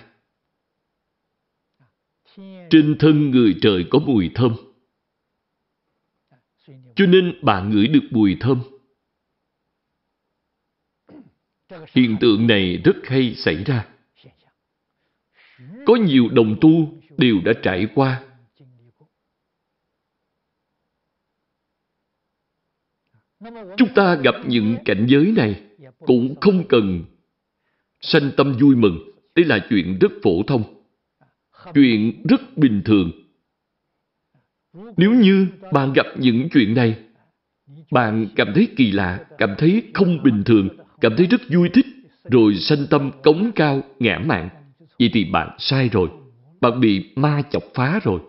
Trên 2.70 2.96
thân 2.98 3.30
người 3.30 3.54
trời 3.62 3.84
có 3.90 3.98
mùi 3.98 4.30
thơm. 4.34 4.54
Cho 6.96 7.06
nên 7.06 7.40
bạn 7.42 7.70
ngửi 7.70 7.86
được 7.86 8.08
mùi 8.10 8.36
thơm. 8.40 8.62
Hiện 11.92 12.16
tượng 12.20 12.46
này 12.46 12.76
rất 12.84 12.96
hay 13.04 13.34
xảy 13.34 13.64
ra. 13.64 13.88
Có 15.86 15.96
nhiều 15.96 16.28
đồng 16.28 16.56
tu 16.60 17.02
đều 17.18 17.36
đã 17.44 17.52
trải 17.62 17.86
qua. 17.94 18.24
Chúng 23.76 23.94
ta 23.94 24.14
gặp 24.14 24.34
những 24.46 24.76
cảnh 24.84 25.06
giới 25.08 25.32
này 25.36 25.62
cũng 25.98 26.34
không 26.40 26.64
cần 26.68 27.04
sanh 28.00 28.30
tâm 28.36 28.56
vui 28.60 28.76
mừng. 28.76 28.98
Đây 29.34 29.46
là 29.46 29.66
chuyện 29.70 29.98
rất 30.00 30.12
phổ 30.22 30.42
thông 30.46 30.73
chuyện 31.74 32.22
rất 32.28 32.56
bình 32.56 32.82
thường. 32.84 33.10
Nếu 34.96 35.12
như 35.14 35.46
bạn 35.72 35.92
gặp 35.92 36.06
những 36.18 36.48
chuyện 36.52 36.74
này, 36.74 36.98
bạn 37.90 38.26
cảm 38.36 38.52
thấy 38.54 38.68
kỳ 38.76 38.90
lạ, 38.90 39.26
cảm 39.38 39.54
thấy 39.58 39.82
không 39.94 40.22
bình 40.22 40.42
thường, 40.46 40.68
cảm 41.00 41.16
thấy 41.16 41.26
rất 41.26 41.40
vui 41.48 41.68
thích, 41.68 41.86
rồi 42.24 42.54
sanh 42.54 42.86
tâm 42.90 43.10
cống 43.22 43.52
cao, 43.54 43.82
ngã 43.98 44.18
mạn, 44.18 44.48
vậy 44.98 45.10
thì 45.12 45.24
bạn 45.24 45.56
sai 45.58 45.88
rồi. 45.88 46.08
Bạn 46.60 46.80
bị 46.80 47.12
ma 47.16 47.42
chọc 47.50 47.62
phá 47.74 48.00
rồi. 48.04 48.20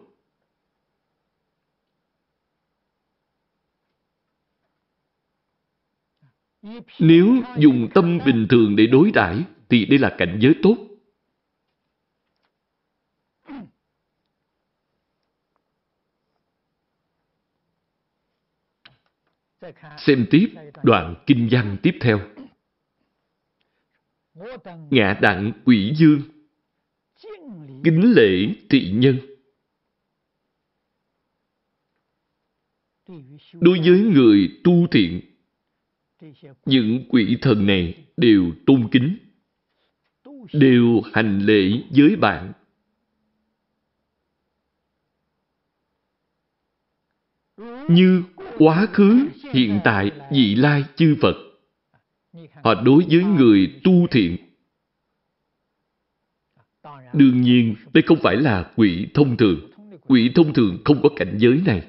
Nếu 6.99 7.35
dùng 7.57 7.87
tâm 7.93 8.19
bình 8.25 8.47
thường 8.49 8.75
để 8.75 8.87
đối 8.87 9.11
đãi 9.11 9.43
thì 9.69 9.85
đây 9.85 9.99
là 9.99 10.15
cảnh 10.17 10.37
giới 10.41 10.55
tốt. 10.63 10.77
Xem 19.97 20.25
tiếp 20.31 20.47
đoạn 20.83 21.15
kinh 21.25 21.47
văn 21.51 21.77
tiếp 21.83 21.97
theo. 22.01 22.19
ngạ 24.89 25.19
đặng 25.21 25.51
quỷ 25.65 25.93
dương, 25.97 26.21
kính 27.83 28.13
lễ 28.15 28.55
thị 28.69 28.91
nhân. 28.95 29.19
Đối 33.53 33.79
với 33.79 33.99
người 33.99 34.59
tu 34.63 34.87
thiện, 34.91 35.21
những 36.65 37.05
quỷ 37.09 37.37
thần 37.41 37.65
này 37.65 38.05
đều 38.17 38.51
tôn 38.65 38.89
kính, 38.91 39.17
đều 40.53 41.01
hành 41.13 41.39
lễ 41.39 41.81
với 41.89 42.15
bạn. 42.15 42.53
Như 47.89 48.23
quá 48.57 48.87
khứ, 48.93 49.27
hiện 49.53 49.79
tại, 49.83 50.11
vị 50.31 50.55
lai, 50.55 50.83
chư 50.95 51.15
Phật. 51.21 51.35
Họ 52.63 52.73
đối 52.73 53.05
với 53.09 53.23
người 53.23 53.73
tu 53.83 54.07
thiện. 54.11 54.37
Đương 57.13 57.41
nhiên, 57.41 57.75
đây 57.93 58.01
không 58.01 58.19
phải 58.21 58.37
là 58.37 58.71
quỷ 58.75 59.07
thông 59.13 59.37
thường. 59.37 59.71
Quỷ 60.07 60.31
thông 60.35 60.53
thường 60.53 60.77
không 60.85 61.01
có 61.01 61.09
cảnh 61.15 61.35
giới 61.37 61.61
này. 61.65 61.83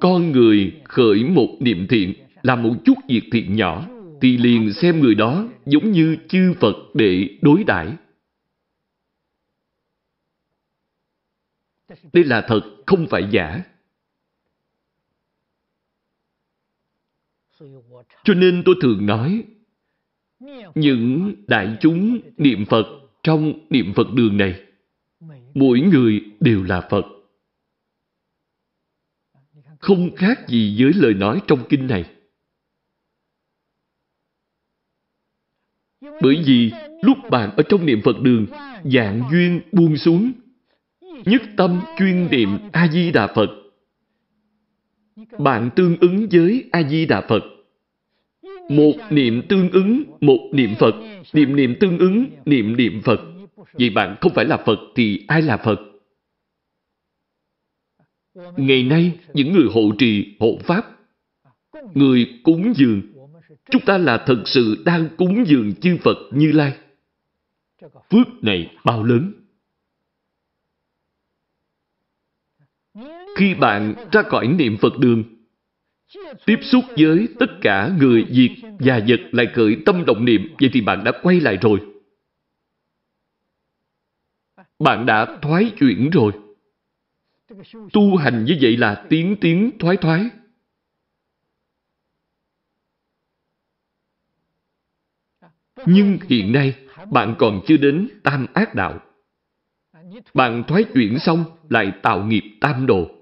Con 0.00 0.32
người 0.32 0.72
khởi 0.84 1.24
một 1.24 1.56
niệm 1.60 1.86
thiện, 1.88 2.14
làm 2.42 2.62
một 2.62 2.74
chút 2.84 2.94
việc 3.08 3.22
thiện 3.32 3.56
nhỏ, 3.56 3.86
thì 4.20 4.36
liền 4.36 4.72
xem 4.72 5.00
người 5.00 5.14
đó 5.14 5.48
giống 5.66 5.92
như 5.92 6.16
chư 6.28 6.54
Phật 6.60 6.76
để 6.94 7.38
đối 7.42 7.64
đãi. 7.64 7.88
Đây 11.88 12.24
là 12.24 12.44
thật, 12.48 12.60
không 12.86 13.06
phải 13.10 13.28
giả. 13.30 13.62
Cho 18.24 18.34
nên 18.34 18.62
tôi 18.64 18.74
thường 18.82 19.06
nói, 19.06 19.44
những 20.74 21.34
đại 21.46 21.76
chúng 21.80 22.20
niệm 22.36 22.64
Phật 22.66 22.86
trong 23.22 23.66
niệm 23.70 23.92
Phật 23.96 24.06
đường 24.14 24.36
này, 24.36 24.64
mỗi 25.54 25.80
người 25.80 26.20
đều 26.40 26.62
là 26.62 26.88
Phật. 26.90 27.04
Không 29.78 30.16
khác 30.16 30.48
gì 30.48 30.82
với 30.82 30.92
lời 30.94 31.14
nói 31.14 31.42
trong 31.46 31.66
kinh 31.68 31.86
này. 31.86 32.12
Bởi 36.00 36.42
vì 36.46 36.72
lúc 37.02 37.18
bạn 37.30 37.56
ở 37.56 37.62
trong 37.68 37.86
niệm 37.86 38.00
Phật 38.04 38.20
đường, 38.22 38.46
dạng 38.84 39.22
duyên 39.30 39.60
buông 39.72 39.96
xuống, 39.96 40.32
nhất 41.24 41.42
tâm 41.56 41.80
chuyên 41.98 42.28
niệm 42.30 42.58
A-di-đà 42.72 43.26
Phật. 43.26 43.50
Bạn 45.38 45.70
tương 45.76 45.96
ứng 46.00 46.26
với 46.30 46.68
A-di-đà 46.72 47.20
Phật. 47.20 47.42
Một 48.68 48.92
niệm 49.10 49.42
tương 49.48 49.70
ứng, 49.70 50.02
một 50.20 50.50
niệm 50.52 50.74
Phật. 50.78 50.94
Niệm 51.32 51.56
niệm 51.56 51.74
tương 51.80 51.98
ứng, 51.98 52.26
niệm 52.44 52.76
niệm 52.76 53.00
Phật. 53.04 53.20
vì 53.74 53.90
bạn 53.90 54.16
không 54.20 54.32
phải 54.34 54.44
là 54.44 54.56
Phật 54.56 54.78
thì 54.94 55.24
ai 55.28 55.42
là 55.42 55.56
Phật? 55.56 55.80
Ngày 58.56 58.82
nay, 58.82 59.18
những 59.34 59.52
người 59.52 59.66
hộ 59.74 59.92
trì, 59.98 60.36
hộ 60.40 60.58
Pháp, 60.64 60.86
người 61.94 62.40
cúng 62.42 62.72
dường, 62.76 63.02
chúng 63.70 63.82
ta 63.86 63.98
là 63.98 64.24
thật 64.26 64.42
sự 64.44 64.82
đang 64.84 65.08
cúng 65.16 65.44
dường 65.46 65.74
chư 65.74 65.96
Phật 66.02 66.16
Như 66.32 66.52
Lai. 66.52 66.72
Phước 68.10 68.26
này 68.42 68.70
bao 68.84 69.04
lớn. 69.04 69.45
Khi 73.36 73.54
bạn 73.54 73.94
ra 74.12 74.22
khỏi 74.22 74.48
niệm 74.48 74.76
Phật 74.80 74.98
đường, 74.98 75.24
tiếp 76.46 76.58
xúc 76.62 76.84
với 76.96 77.28
tất 77.38 77.46
cả 77.60 77.90
người, 77.98 78.26
diệt 78.30 78.50
và 78.78 79.00
vật 79.08 79.20
lại 79.32 79.46
khởi 79.54 79.76
tâm 79.86 80.04
động 80.04 80.24
niệm, 80.24 80.54
vậy 80.60 80.70
thì 80.72 80.80
bạn 80.80 81.04
đã 81.04 81.12
quay 81.22 81.40
lại 81.40 81.58
rồi. 81.62 81.80
Bạn 84.78 85.06
đã 85.06 85.38
thoái 85.42 85.70
chuyển 85.78 86.10
rồi. 86.10 86.32
Tu 87.92 88.16
hành 88.16 88.44
như 88.44 88.56
vậy 88.60 88.76
là 88.76 89.06
tiến 89.08 89.36
tiến 89.40 89.70
thoái 89.78 89.96
thoái. 89.96 90.30
Nhưng 95.86 96.18
hiện 96.28 96.52
nay, 96.52 96.74
bạn 97.10 97.34
còn 97.38 97.60
chưa 97.66 97.76
đến 97.76 98.08
tam 98.22 98.46
ác 98.54 98.74
đạo. 98.74 99.00
Bạn 100.34 100.64
thoái 100.68 100.84
chuyển 100.94 101.18
xong 101.18 101.44
lại 101.68 101.92
tạo 102.02 102.24
nghiệp 102.24 102.44
tam 102.60 102.86
đồ. 102.86 103.15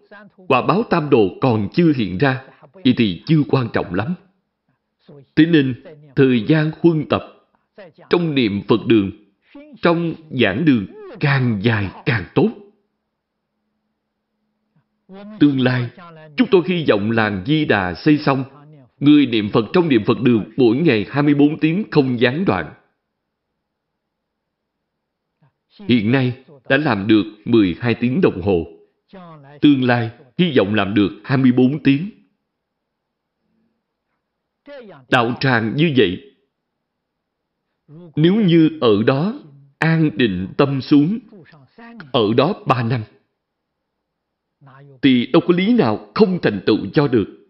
Quả 0.48 0.62
báo 0.62 0.82
tam 0.82 1.10
đồ 1.10 1.28
còn 1.40 1.68
chưa 1.72 1.92
hiện 1.96 2.18
ra, 2.18 2.42
vậy 2.72 2.94
thì 2.96 3.22
chưa 3.26 3.42
quan 3.48 3.68
trọng 3.72 3.94
lắm. 3.94 4.14
Thế 5.36 5.46
nên, 5.46 5.82
thời 6.16 6.44
gian 6.48 6.70
huân 6.80 7.04
tập 7.08 7.22
trong 8.10 8.34
niệm 8.34 8.62
Phật 8.68 8.86
đường, 8.86 9.10
trong 9.82 10.14
giảng 10.30 10.64
đường 10.64 10.86
càng 11.20 11.60
dài 11.62 11.90
càng 12.06 12.24
tốt. 12.34 12.50
Tương 15.40 15.60
lai, 15.60 15.90
chúng 16.36 16.48
tôi 16.50 16.62
hy 16.66 16.84
vọng 16.88 17.10
làng 17.10 17.44
Di 17.46 17.64
Đà 17.64 17.94
xây 17.94 18.18
xong, 18.18 18.44
người 19.00 19.26
niệm 19.26 19.50
Phật 19.52 19.64
trong 19.72 19.88
niệm 19.88 20.04
Phật 20.04 20.20
đường 20.20 20.44
mỗi 20.56 20.76
ngày 20.76 21.06
24 21.10 21.58
tiếng 21.58 21.84
không 21.90 22.20
gián 22.20 22.44
đoạn. 22.44 22.74
Hiện 25.88 26.12
nay 26.12 26.44
đã 26.68 26.76
làm 26.76 27.06
được 27.06 27.24
12 27.44 27.94
tiếng 27.94 28.20
đồng 28.20 28.42
hồ. 28.42 28.73
Tương 29.60 29.84
lai 29.84 30.10
hy 30.38 30.52
vọng 30.56 30.74
làm 30.74 30.94
được 30.94 31.20
24 31.24 31.82
tiếng. 31.82 32.10
Đạo 35.10 35.34
tràng 35.40 35.76
như 35.76 35.94
vậy, 35.96 36.34
nếu 38.16 38.34
như 38.34 38.78
ở 38.80 39.02
đó 39.06 39.40
an 39.78 40.10
định 40.14 40.48
tâm 40.58 40.80
xuống, 40.80 41.18
ở 42.12 42.34
đó 42.36 42.62
ba 42.66 42.82
năm, 42.82 43.04
thì 45.02 45.26
đâu 45.32 45.42
có 45.48 45.54
lý 45.54 45.74
nào 45.74 46.12
không 46.14 46.38
thành 46.42 46.62
tựu 46.66 46.78
cho 46.92 47.08
được. 47.08 47.40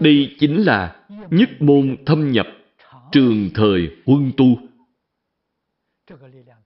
Đây 0.00 0.36
chính 0.38 0.64
là 0.64 1.06
nhất 1.30 1.50
môn 1.60 1.96
thâm 2.06 2.32
nhập, 2.32 2.46
trường 3.14 3.50
thời 3.54 3.96
huân 4.06 4.32
tu. 4.36 4.46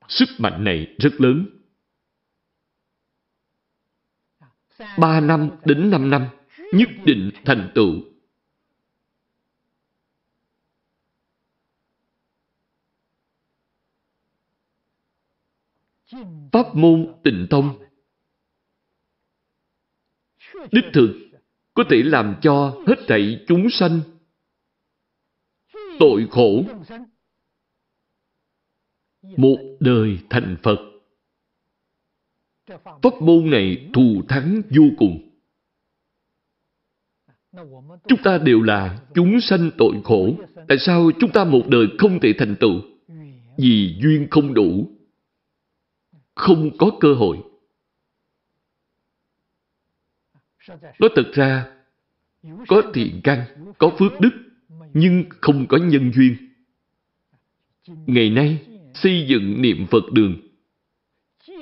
Sức 0.08 0.28
mạnh 0.38 0.64
này 0.64 0.96
rất 0.98 1.12
lớn. 1.18 1.46
Ba 4.98 5.20
năm 5.20 5.50
đến 5.64 5.90
năm 5.90 6.10
năm, 6.10 6.28
nhất 6.72 6.88
định 7.04 7.30
thành 7.44 7.72
tựu. 7.74 7.92
Pháp 16.52 16.74
môn 16.74 17.14
tịnh 17.24 17.46
tông 17.50 17.78
Đích 20.72 20.84
thực 20.92 21.28
có 21.74 21.84
thể 21.90 22.02
làm 22.04 22.36
cho 22.42 22.82
hết 22.86 22.96
thảy 23.08 23.44
chúng 23.48 23.70
sanh 23.70 24.00
tội 25.98 26.26
khổ 26.30 26.62
một 29.36 29.58
đời 29.80 30.18
thành 30.30 30.56
Phật. 30.62 30.78
Pháp 33.02 33.22
môn 33.22 33.50
này 33.50 33.90
thù 33.94 34.22
thắng 34.28 34.62
vô 34.70 34.84
cùng. 34.98 35.24
Chúng 38.08 38.22
ta 38.24 38.38
đều 38.38 38.62
là 38.62 38.98
chúng 39.14 39.40
sanh 39.40 39.70
tội 39.78 39.94
khổ. 40.04 40.34
Tại 40.68 40.78
sao 40.78 41.10
chúng 41.20 41.32
ta 41.32 41.44
một 41.44 41.62
đời 41.68 41.86
không 41.98 42.20
thể 42.20 42.32
thành 42.38 42.56
tựu? 42.60 42.80
Vì 43.56 43.98
duyên 44.02 44.26
không 44.30 44.54
đủ. 44.54 44.88
Không 46.34 46.70
có 46.78 46.90
cơ 47.00 47.14
hội. 47.14 47.38
Nói 50.98 51.10
thật 51.16 51.30
ra, 51.32 51.72
có 52.68 52.82
thiện 52.94 53.20
căn, 53.24 53.44
có 53.78 53.90
phước 53.98 54.20
đức, 54.20 54.30
nhưng 54.92 55.24
không 55.40 55.66
có 55.66 55.76
nhân 55.76 56.12
duyên. 56.12 56.36
Ngày 58.06 58.30
nay, 58.30 58.66
xây 58.94 59.26
dựng 59.28 59.62
niệm 59.62 59.86
Phật 59.90 60.12
đường, 60.12 60.36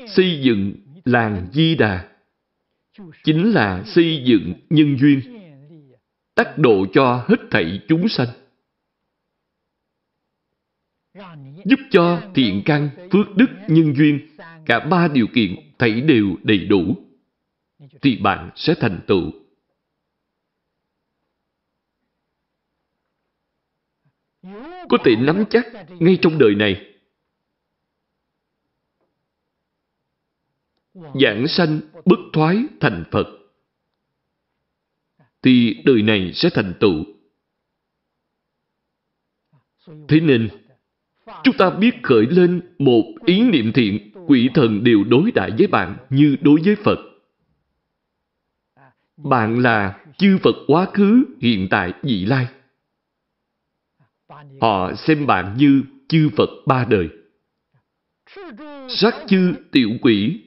xây 0.07 0.41
dựng 0.43 0.75
làng 1.05 1.47
Di 1.53 1.75
Đà, 1.75 2.09
chính 3.25 3.53
là 3.53 3.83
xây 3.87 4.23
dựng 4.25 4.55
nhân 4.71 4.99
duyên, 4.99 5.21
tác 6.35 6.59
độ 6.59 6.87
cho 6.93 7.25
hết 7.29 7.37
thảy 7.51 7.81
chúng 7.89 8.09
sanh. 8.09 8.29
Giúp 11.65 11.81
cho 11.91 12.23
thiện 12.35 12.63
căn, 12.65 12.89
phước 13.13 13.37
đức, 13.37 13.47
nhân 13.69 13.95
duyên, 13.95 14.29
cả 14.67 14.81
ba 14.81 15.09
điều 15.09 15.27
kiện 15.27 15.57
thảy 15.79 16.01
đều 16.01 16.37
đầy 16.43 16.59
đủ, 16.59 16.97
thì 18.03 18.17
bạn 18.17 18.51
sẽ 18.57 18.75
thành 18.81 19.01
tựu. 19.07 19.33
Có 24.89 24.99
thể 25.05 25.17
nắm 25.17 25.45
chắc 25.51 25.67
ngay 25.89 26.19
trong 26.23 26.39
đời 26.39 26.55
này 26.55 26.93
giảng 31.21 31.49
sanh 31.49 31.81
bất 32.05 32.19
thoái 32.33 32.65
thành 32.81 33.05
Phật, 33.11 33.27
thì 35.43 35.83
đời 35.85 36.03
này 36.03 36.33
sẽ 36.35 36.51
thành 36.55 36.75
tựu. 36.81 37.05
Thế 40.09 40.21
nên, 40.21 40.49
chúng 41.45 41.57
ta 41.59 41.71
biết 41.71 41.95
khởi 42.03 42.27
lên 42.27 42.75
một 42.79 43.05
ý 43.25 43.43
niệm 43.43 43.73
thiện, 43.73 44.13
quỷ 44.27 44.49
thần 44.55 44.85
đều 44.85 45.05
đối 45.05 45.31
đãi 45.31 45.51
với 45.59 45.67
bạn 45.67 45.97
như 46.11 46.37
đối 46.41 46.61
với 46.65 46.77
Phật. 46.85 46.99
Bạn 49.17 49.59
là 49.59 50.05
chư 50.19 50.39
Phật 50.43 50.57
quá 50.67 50.87
khứ, 50.95 51.25
hiện 51.41 51.69
tại, 51.71 51.93
vị 52.03 52.25
lai. 52.25 52.47
Họ 54.61 54.93
xem 54.95 55.27
bạn 55.27 55.55
như 55.59 55.83
chư 56.09 56.29
Phật 56.37 56.49
ba 56.67 56.87
đời. 56.91 57.09
Sát 58.89 59.15
chư 59.27 59.55
tiểu 59.73 59.91
quỷ, 60.03 60.41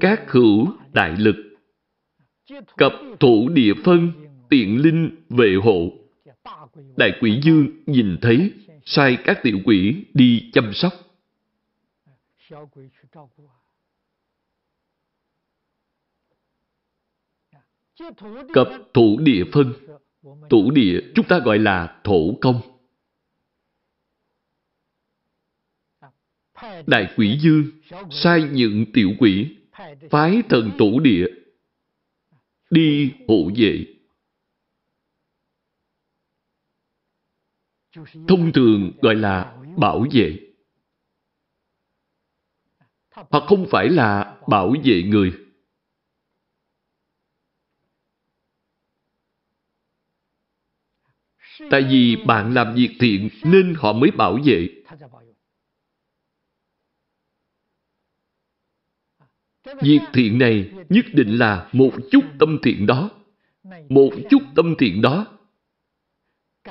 các 0.00 0.30
hữu 0.30 0.66
đại 0.92 1.16
lực, 1.18 1.36
cập 2.76 2.92
thủ 3.20 3.48
địa 3.48 3.72
phân, 3.84 4.12
tiện 4.50 4.82
linh 4.82 5.24
vệ 5.28 5.54
hộ. 5.62 5.92
Đại 6.96 7.12
quỷ 7.20 7.40
dương 7.42 7.68
nhìn 7.86 8.18
thấy, 8.22 8.52
sai 8.84 9.18
các 9.24 9.40
tiểu 9.42 9.58
quỷ 9.64 10.04
đi 10.14 10.50
chăm 10.52 10.72
sóc. 10.72 10.92
Cập 18.52 18.68
thủ 18.94 19.18
địa 19.20 19.44
phân, 19.52 19.72
thủ 20.50 20.70
địa 20.70 21.00
chúng 21.14 21.26
ta 21.28 21.38
gọi 21.38 21.58
là 21.58 22.00
thổ 22.04 22.34
công. 22.40 22.75
Đại 26.86 27.14
quỷ 27.16 27.38
dương 27.40 27.64
sai 28.10 28.42
những 28.52 28.84
tiểu 28.92 29.12
quỷ, 29.18 29.56
phái 30.10 30.42
thần 30.48 30.72
tổ 30.78 31.00
địa, 31.00 31.26
đi 32.70 33.12
hộ 33.28 33.50
vệ. 33.56 33.86
Thông 38.28 38.52
thường 38.52 38.92
gọi 39.02 39.14
là 39.14 39.56
bảo 39.76 40.06
vệ. 40.12 40.40
Hoặc 43.10 43.44
không 43.46 43.66
phải 43.70 43.88
là 43.88 44.38
bảo 44.48 44.74
vệ 44.84 45.02
người. 45.02 45.32
Tại 51.70 51.82
vì 51.90 52.16
bạn 52.26 52.54
làm 52.54 52.74
việc 52.74 52.96
thiện 53.00 53.28
nên 53.42 53.74
họ 53.76 53.92
mới 53.92 54.10
bảo 54.10 54.38
vệ. 54.44 54.68
Việc 59.82 60.00
thiện 60.12 60.38
này 60.38 60.70
nhất 60.88 61.04
định 61.12 61.38
là 61.38 61.68
một 61.72 61.92
chút 62.10 62.24
tâm 62.38 62.58
thiện 62.62 62.86
đó. 62.86 63.10
Một 63.88 64.10
chút 64.30 64.42
tâm 64.56 64.74
thiện 64.78 65.02
đó 65.02 65.26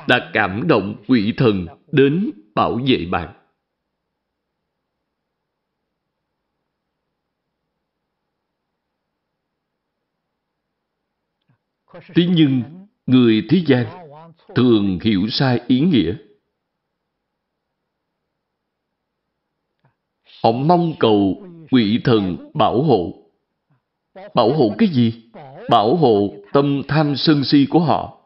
đã 0.08 0.32
cảm 0.34 0.68
động 0.68 1.04
quỷ 1.08 1.34
thần 1.38 1.68
đến 1.92 2.32
bảo 2.56 2.80
vệ 2.88 3.06
bạn. 3.12 3.34
Thế 12.16 12.28
nhưng, 12.30 12.64
người 13.06 13.46
thế 13.50 13.64
gian 13.68 13.86
thường 14.56 15.00
hiểu 15.04 15.28
sai 15.30 15.62
ý 15.68 15.80
nghĩa. 15.80 16.16
Họ 20.44 20.52
mong 20.52 20.94
cầu 21.00 21.48
quỷ 21.76 22.00
thần 22.04 22.38
bảo 22.54 22.84
hộ. 22.84 23.14
Bảo 24.34 24.54
hộ 24.54 24.72
cái 24.78 24.90
gì? 24.90 25.30
Bảo 25.70 25.96
hộ 25.96 26.34
tâm 26.54 26.82
tham 26.88 27.16
sân 27.16 27.44
si 27.44 27.68
của 27.70 27.80
họ. 27.80 28.18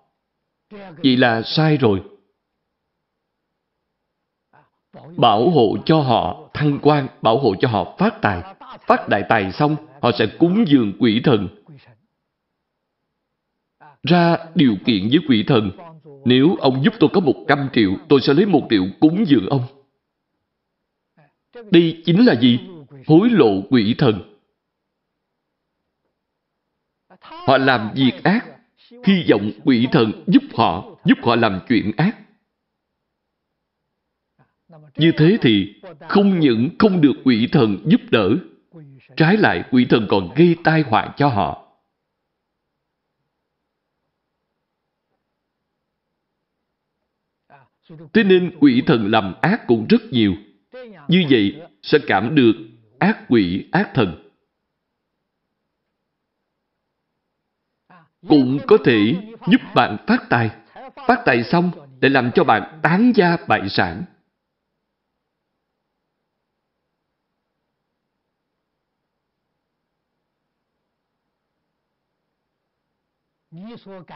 Vậy 1.04 1.18
là 1.18 1.42
sai 1.42 1.78
rồi. 1.78 2.02
Bảo 5.18 5.50
hộ 5.50 5.78
cho 5.86 6.02
họ 6.02 6.50
thăng 6.54 6.80
quan, 6.82 7.08
bảo 7.22 7.38
hộ 7.38 7.56
cho 7.60 7.68
họ 7.68 7.96
phát 7.98 8.22
tài. 8.22 8.56
Phát 8.88 9.10
đại 9.10 9.24
tài 9.30 9.52
xong, 9.52 9.76
họ 10.02 10.12
sẽ 10.20 10.26
cúng 10.40 10.66
dường 10.68 10.94
quỷ 11.00 11.22
thần. 11.24 11.48
Ra 14.04 14.38
điều 14.56 14.76
kiện 14.86 15.10
với 15.10 15.20
quỷ 15.28 15.44
thần. 15.48 15.72
Nếu 16.26 16.56
ông 16.60 16.84
giúp 16.84 16.94
tôi 17.00 17.10
có 17.14 17.20
một 17.20 17.46
trăm 17.48 17.70
triệu, 17.74 17.92
tôi 18.10 18.22
sẽ 18.22 18.34
lấy 18.34 18.46
một 18.46 18.68
triệu 18.70 18.84
cúng 19.00 19.26
dường 19.28 19.50
ông. 19.50 19.64
Đây 21.72 22.02
chính 22.06 22.26
là 22.26 22.36
gì? 22.36 22.60
Hối 23.08 23.30
lộ 23.30 23.62
quỷ 23.70 23.96
thần. 23.98 24.36
Họ 27.22 27.58
làm 27.58 27.92
việc 27.96 28.24
ác, 28.24 28.46
hy 29.06 29.26
vọng 29.30 29.52
quỷ 29.66 29.88
thần 29.92 30.24
giúp 30.28 30.44
họ, 30.54 30.98
giúp 31.06 31.18
họ 31.22 31.36
làm 31.36 31.60
chuyện 31.68 31.92
ác. 31.98 32.16
Như 34.96 35.12
thế 35.18 35.38
thì 35.42 35.82
không 36.10 36.40
những 36.40 36.70
không 36.80 37.02
được 37.02 37.14
quỷ 37.24 37.48
thần 37.52 37.78
giúp 37.86 38.02
đỡ, 38.12 38.30
trái 39.16 39.38
lại 39.38 39.64
quỷ 39.72 39.86
thần 39.90 40.08
còn 40.10 40.30
gây 40.36 40.56
tai 40.64 40.82
họa 40.82 41.14
cho 41.18 41.28
họ. 41.28 41.66
Thế 48.14 48.24
nên 48.24 48.52
quỷ 48.60 48.82
thần 48.88 49.12
làm 49.12 49.34
ác 49.42 49.68
cũng 49.68 49.88
rất 49.90 50.02
nhiều. 50.12 50.36
Như 51.08 51.26
vậy 51.30 51.62
sẽ 51.82 51.98
cảm 52.08 52.36
được 52.36 52.54
ác 53.00 53.26
quỷ, 53.28 53.70
ác 53.72 53.92
thần. 53.94 54.30
Cũng 58.28 58.60
có 58.68 58.78
thể 58.86 59.16
giúp 59.52 59.62
bạn 59.76 59.98
phát 60.08 60.24
tài. 60.30 60.52
Phát 61.08 61.22
tài 61.26 61.44
xong 61.44 61.72
để 62.00 62.10
làm 62.10 62.32
cho 62.36 62.44
bạn 62.44 62.80
tán 62.84 63.12
gia 63.16 63.38
bại 63.48 63.70
sản. 63.70 64.04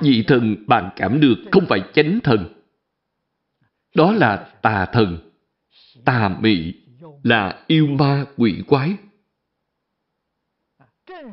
Vị 0.02 0.24
thần 0.28 0.56
bạn 0.68 0.90
cảm 0.96 1.20
được 1.20 1.36
không 1.52 1.66
phải 1.70 1.80
chánh 1.94 2.20
thần. 2.24 2.64
Đó 3.96 4.12
là 4.12 4.50
tà 4.62 4.86
thần, 4.86 5.32
tà 6.06 6.30
mị, 6.30 6.83
là 7.24 7.64
yêu 7.68 7.88
ma 7.88 8.26
quỷ 8.38 8.64
quái. 8.68 8.96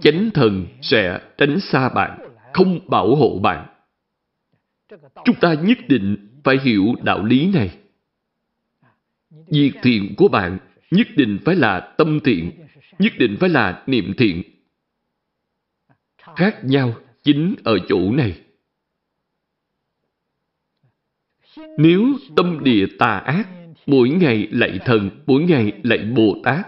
Chánh 0.00 0.30
thần 0.34 0.66
sẽ 0.82 1.20
tránh 1.38 1.60
xa 1.60 1.88
bạn, 1.88 2.18
không 2.52 2.90
bảo 2.90 3.16
hộ 3.16 3.38
bạn. 3.42 3.66
Chúng 5.24 5.36
ta 5.40 5.54
nhất 5.54 5.78
định 5.88 6.40
phải 6.44 6.58
hiểu 6.62 6.94
đạo 7.02 7.24
lý 7.24 7.52
này. 7.52 7.78
Việc 9.30 9.72
thiện 9.82 10.14
của 10.16 10.28
bạn 10.28 10.58
nhất 10.90 11.06
định 11.16 11.38
phải 11.44 11.56
là 11.56 11.94
tâm 11.98 12.20
thiện, 12.24 12.66
nhất 12.98 13.12
định 13.18 13.36
phải 13.40 13.48
là 13.48 13.82
niệm 13.86 14.14
thiện. 14.18 14.42
Khác 16.36 16.64
nhau 16.64 16.94
chính 17.22 17.54
ở 17.64 17.78
chỗ 17.88 18.12
này. 18.12 18.40
Nếu 21.78 22.02
tâm 22.36 22.64
địa 22.64 22.86
tà 22.98 23.18
ác 23.18 23.48
mỗi 23.90 24.08
ngày 24.08 24.48
lạy 24.50 24.78
thần, 24.84 25.10
mỗi 25.26 25.42
ngày 25.42 25.72
lạy 25.82 25.98
Bồ 25.98 26.36
Tát, 26.44 26.66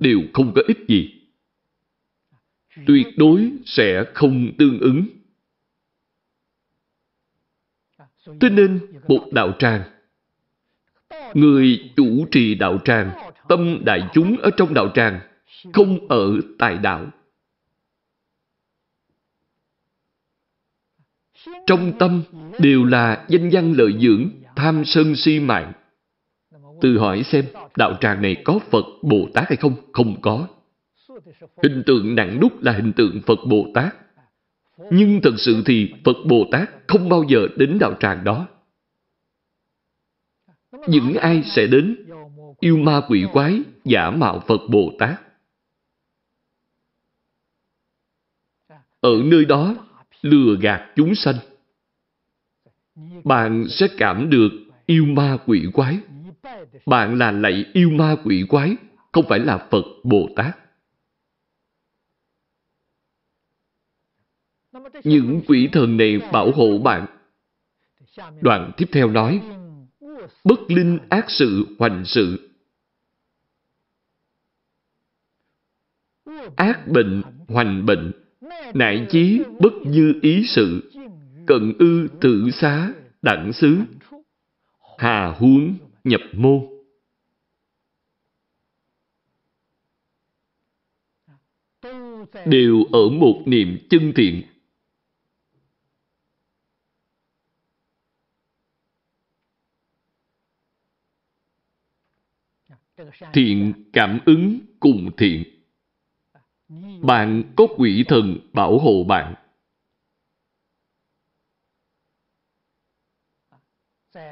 đều 0.00 0.20
không 0.32 0.52
có 0.54 0.62
ích 0.68 0.78
gì. 0.88 1.10
Tuyệt 2.86 3.06
đối 3.16 3.52
sẽ 3.66 4.04
không 4.14 4.52
tương 4.58 4.78
ứng. 4.80 5.06
Thế 8.40 8.50
nên, 8.50 8.80
một 9.08 9.28
đạo 9.32 9.52
tràng, 9.58 9.82
người 11.34 11.92
chủ 11.96 12.26
trì 12.30 12.54
đạo 12.54 12.78
tràng, 12.84 13.10
tâm 13.48 13.78
đại 13.84 14.00
chúng 14.12 14.36
ở 14.36 14.50
trong 14.56 14.74
đạo 14.74 14.92
tràng, 14.94 15.20
không 15.72 16.08
ở 16.08 16.40
tại 16.58 16.78
đạo. 16.78 17.06
Trong 21.66 21.92
tâm 21.98 22.22
đều 22.58 22.84
là 22.84 23.26
danh 23.28 23.50
văn 23.52 23.72
lợi 23.72 23.92
dưỡng, 24.00 24.28
tham 24.56 24.84
sân 24.84 25.16
si 25.16 25.40
mạng. 25.40 25.72
Tự 26.84 26.98
hỏi 26.98 27.22
xem, 27.22 27.44
đạo 27.76 27.96
tràng 28.00 28.22
này 28.22 28.42
có 28.44 28.58
Phật 28.70 28.84
Bồ 29.02 29.28
Tát 29.34 29.48
hay 29.48 29.56
không? 29.56 29.74
Không 29.92 30.20
có. 30.20 30.48
Hình 31.62 31.82
tượng 31.86 32.14
nặng 32.14 32.38
đúc 32.40 32.62
là 32.62 32.72
hình 32.72 32.92
tượng 32.92 33.20
Phật 33.26 33.38
Bồ 33.48 33.66
Tát. 33.74 33.94
Nhưng 34.90 35.20
thật 35.22 35.34
sự 35.38 35.62
thì 35.66 35.92
Phật 36.04 36.16
Bồ 36.26 36.44
Tát 36.52 36.70
không 36.86 37.08
bao 37.08 37.24
giờ 37.28 37.48
đến 37.56 37.78
đạo 37.78 37.94
tràng 38.00 38.24
đó. 38.24 38.46
Những 40.88 41.14
ai 41.14 41.42
sẽ 41.42 41.66
đến 41.66 41.96
yêu 42.60 42.76
ma 42.76 43.00
quỷ 43.08 43.24
quái 43.32 43.62
giả 43.84 44.10
mạo 44.10 44.42
Phật 44.46 44.60
Bồ 44.68 44.92
Tát. 44.98 45.20
Ở 49.00 49.22
nơi 49.24 49.44
đó 49.44 49.76
lừa 50.22 50.56
gạt 50.60 50.92
chúng 50.96 51.14
sanh. 51.14 51.36
Bạn 53.24 53.66
sẽ 53.68 53.86
cảm 53.98 54.30
được 54.30 54.50
yêu 54.86 55.04
ma 55.04 55.38
quỷ 55.46 55.66
quái 55.72 55.98
bạn 56.86 57.18
là 57.18 57.30
lạy 57.30 57.64
yêu 57.72 57.90
ma 57.90 58.16
quỷ 58.24 58.44
quái, 58.48 58.76
không 59.12 59.24
phải 59.28 59.38
là 59.38 59.68
Phật 59.70 59.84
Bồ 60.04 60.28
Tát. 60.36 60.56
những 65.04 65.40
quỷ 65.46 65.68
thần 65.72 65.96
này 65.96 66.20
bảo 66.32 66.50
hộ 66.50 66.78
bạn. 66.78 67.06
Đoạn 68.40 68.72
tiếp 68.76 68.86
theo 68.92 69.10
nói, 69.10 69.42
bất 70.44 70.60
linh 70.68 70.98
ác 71.08 71.24
sự 71.28 71.66
hoành 71.78 72.04
sự. 72.04 72.50
Ác 76.56 76.88
bệnh 76.88 77.22
hoành 77.48 77.86
bệnh, 77.86 78.12
nại 78.74 79.06
chí 79.10 79.40
bất 79.60 79.72
như 79.86 80.14
ý 80.22 80.44
sự, 80.46 80.92
cận 81.46 81.72
ư 81.78 82.08
tự 82.20 82.50
xá 82.50 82.92
đẳng 83.22 83.52
xứ, 83.52 83.78
hà 84.98 85.34
huống 85.38 85.74
nhập 86.04 86.20
môn. 86.32 86.74
đều 92.46 92.84
ở 92.92 93.08
một 93.08 93.42
niệm 93.46 93.78
chân 93.90 94.12
thiện. 94.16 94.42
Thiện 103.32 103.90
cảm 103.92 104.20
ứng 104.26 104.58
cùng 104.80 105.10
thiện. 105.16 105.44
Bạn 107.02 107.52
có 107.56 107.66
quỷ 107.76 108.04
thần 108.08 108.38
bảo 108.52 108.78
hộ 108.78 109.04
bạn. 109.04 109.34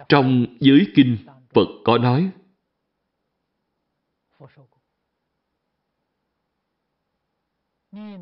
Trong 0.09 0.47
giới 0.61 0.87
kinh, 0.95 1.17
Phật 1.55 1.69
có 1.85 1.99
nói, 1.99 2.31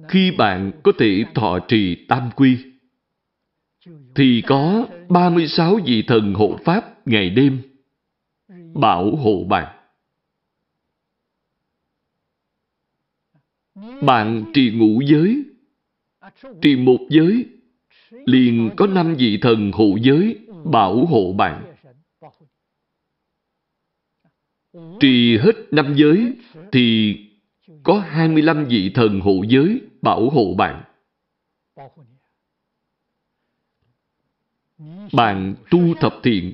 Khi 0.08 0.30
bạn 0.38 0.72
có 0.82 0.92
thể 0.98 1.24
thọ 1.34 1.58
trì 1.68 2.06
tam 2.08 2.30
quy, 2.36 2.58
thì 4.14 4.42
có 4.46 4.86
36 5.08 5.78
vị 5.86 6.04
thần 6.06 6.34
hộ 6.34 6.58
pháp 6.64 7.06
ngày 7.08 7.30
đêm 7.30 7.62
bảo 8.74 9.16
hộ 9.16 9.44
bạn. 9.44 9.76
Bạn 14.02 14.44
trì 14.54 14.70
ngũ 14.70 15.00
giới, 15.00 15.44
trì 16.62 16.76
một 16.76 16.98
giới, 17.10 17.46
liền 18.10 18.70
có 18.76 18.86
năm 18.86 19.14
vị 19.18 19.38
thần 19.42 19.72
hộ 19.72 19.96
giới 20.02 20.38
bảo 20.64 21.06
hộ 21.06 21.32
bạn. 21.32 21.69
Trì 25.00 25.38
hết 25.38 25.52
năm 25.70 25.94
giới, 25.96 26.32
thì 26.72 27.16
có 27.82 28.00
25 28.00 28.64
vị 28.64 28.90
thần 28.94 29.20
hộ 29.20 29.42
giới 29.48 29.80
bảo 30.02 30.30
hộ 30.30 30.54
bạn. 30.54 30.84
Bạn 35.12 35.54
tu 35.70 35.94
thập 35.94 36.14
thiện, 36.22 36.52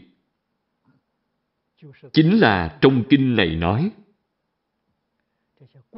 chính 2.13 2.39
là 2.39 2.79
trong 2.81 3.05
kinh 3.09 3.37
này 3.37 3.57
nói 3.57 3.91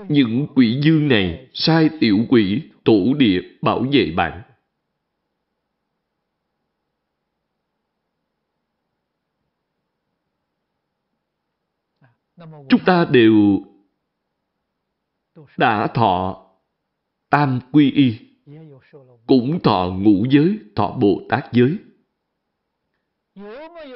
những 0.09 0.47
quỷ 0.55 0.81
dương 0.82 1.09
này, 1.09 1.49
sai 1.53 1.90
tiểu 2.01 2.19
quỷ, 2.28 2.62
tổ 2.85 3.15
địa 3.19 3.40
bảo 3.62 3.86
vệ 3.93 4.11
bạn. 4.16 4.43
Chúng 12.69 12.85
ta 12.86 13.06
đều 13.10 13.35
đã 15.56 15.86
thọ 15.86 16.47
tam 17.31 17.60
quy 17.73 17.90
y, 17.90 18.19
cũng 19.27 19.60
thọ 19.60 19.90
ngũ 19.98 20.24
giới, 20.31 20.59
thọ 20.77 20.97
Bồ 21.01 21.23
Tát 21.28 21.52
giới. 21.52 21.78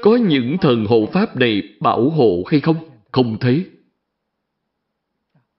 Có 0.03 0.17
những 0.17 0.57
thần 0.61 0.85
hộ 0.85 1.09
pháp 1.13 1.37
này 1.37 1.63
bảo 1.81 2.11
hộ 2.11 2.43
hay 2.47 2.61
không? 2.61 2.77
Không 3.13 3.37
thấy. 3.41 3.71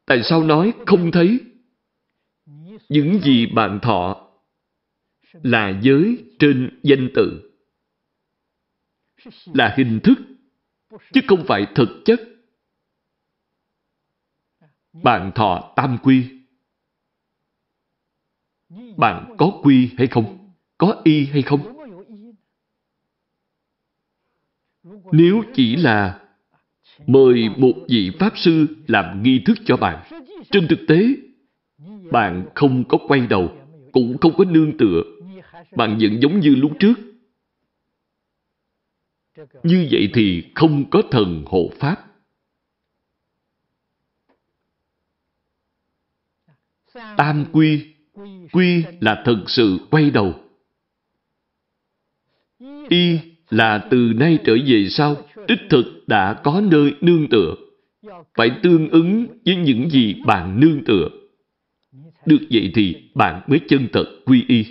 Tại 0.05 0.23
sao 0.23 0.43
nói 0.43 0.73
không 0.85 1.11
thấy? 1.11 1.39
Những 2.89 3.19
gì 3.19 3.45
bạn 3.45 3.79
thọ 3.81 4.27
là 5.33 5.79
giới 5.83 6.23
trên 6.39 6.79
danh 6.83 7.09
tự, 7.15 7.51
là 9.45 9.73
hình 9.77 9.99
thức, 10.03 10.17
chứ 11.13 11.21
không 11.27 11.43
phải 11.47 11.67
thực 11.75 11.89
chất. 12.05 12.32
Bạn 14.93 15.31
thọ 15.35 15.73
tam 15.75 15.97
quy. 16.03 16.29
Bạn 18.97 19.35
có 19.37 19.59
quy 19.63 19.89
hay 19.97 20.07
không? 20.07 20.49
Có 20.77 21.01
y 21.03 21.25
hay 21.25 21.41
không? 21.41 21.59
Nếu 25.11 25.43
chỉ 25.53 25.75
là 25.75 26.19
mời 27.07 27.49
một 27.57 27.73
vị 27.89 28.11
Pháp 28.19 28.37
Sư 28.37 28.67
làm 28.87 29.23
nghi 29.23 29.41
thức 29.45 29.57
cho 29.65 29.77
bạn, 29.77 30.03
trên 30.51 30.67
thực 30.67 30.79
tế, 30.87 31.05
bạn 32.11 32.45
không 32.55 32.83
có 32.87 32.97
quay 33.07 33.27
đầu, 33.27 33.57
cũng 33.91 34.17
không 34.17 34.33
có 34.37 34.45
nương 34.45 34.77
tựa. 34.77 35.03
Bạn 35.75 35.97
vẫn 36.01 36.21
giống 36.21 36.39
như 36.39 36.55
lúc 36.55 36.71
trước. 36.79 36.93
Như 39.63 39.87
vậy 39.91 40.09
thì 40.13 40.43
không 40.55 40.89
có 40.89 41.01
thần 41.11 41.43
hộ 41.45 41.71
Pháp. 41.79 42.12
Tam 47.17 47.45
quy, 47.51 47.93
quy 48.51 48.83
là 48.99 49.23
thực 49.25 49.49
sự 49.49 49.77
quay 49.91 50.11
đầu. 50.11 50.33
Y 52.89 53.19
là 53.49 53.87
từ 53.91 54.13
nay 54.15 54.39
trở 54.45 54.57
về 54.67 54.87
sau, 54.89 55.15
đích 55.47 55.59
thực 55.69 55.85
đã 56.07 56.33
có 56.43 56.61
nơi 56.61 56.93
nương 57.01 57.29
tựa. 57.29 57.55
Phải 58.35 58.51
tương 58.63 58.89
ứng 58.89 59.27
với 59.45 59.55
những 59.55 59.89
gì 59.89 60.15
bạn 60.25 60.59
nương 60.59 60.83
tựa. 60.85 61.09
Được 62.25 62.39
vậy 62.51 62.71
thì 62.75 63.11
bạn 63.15 63.41
mới 63.47 63.59
chân 63.67 63.87
thật 63.93 64.05
quy 64.25 64.45
y. 64.47 64.65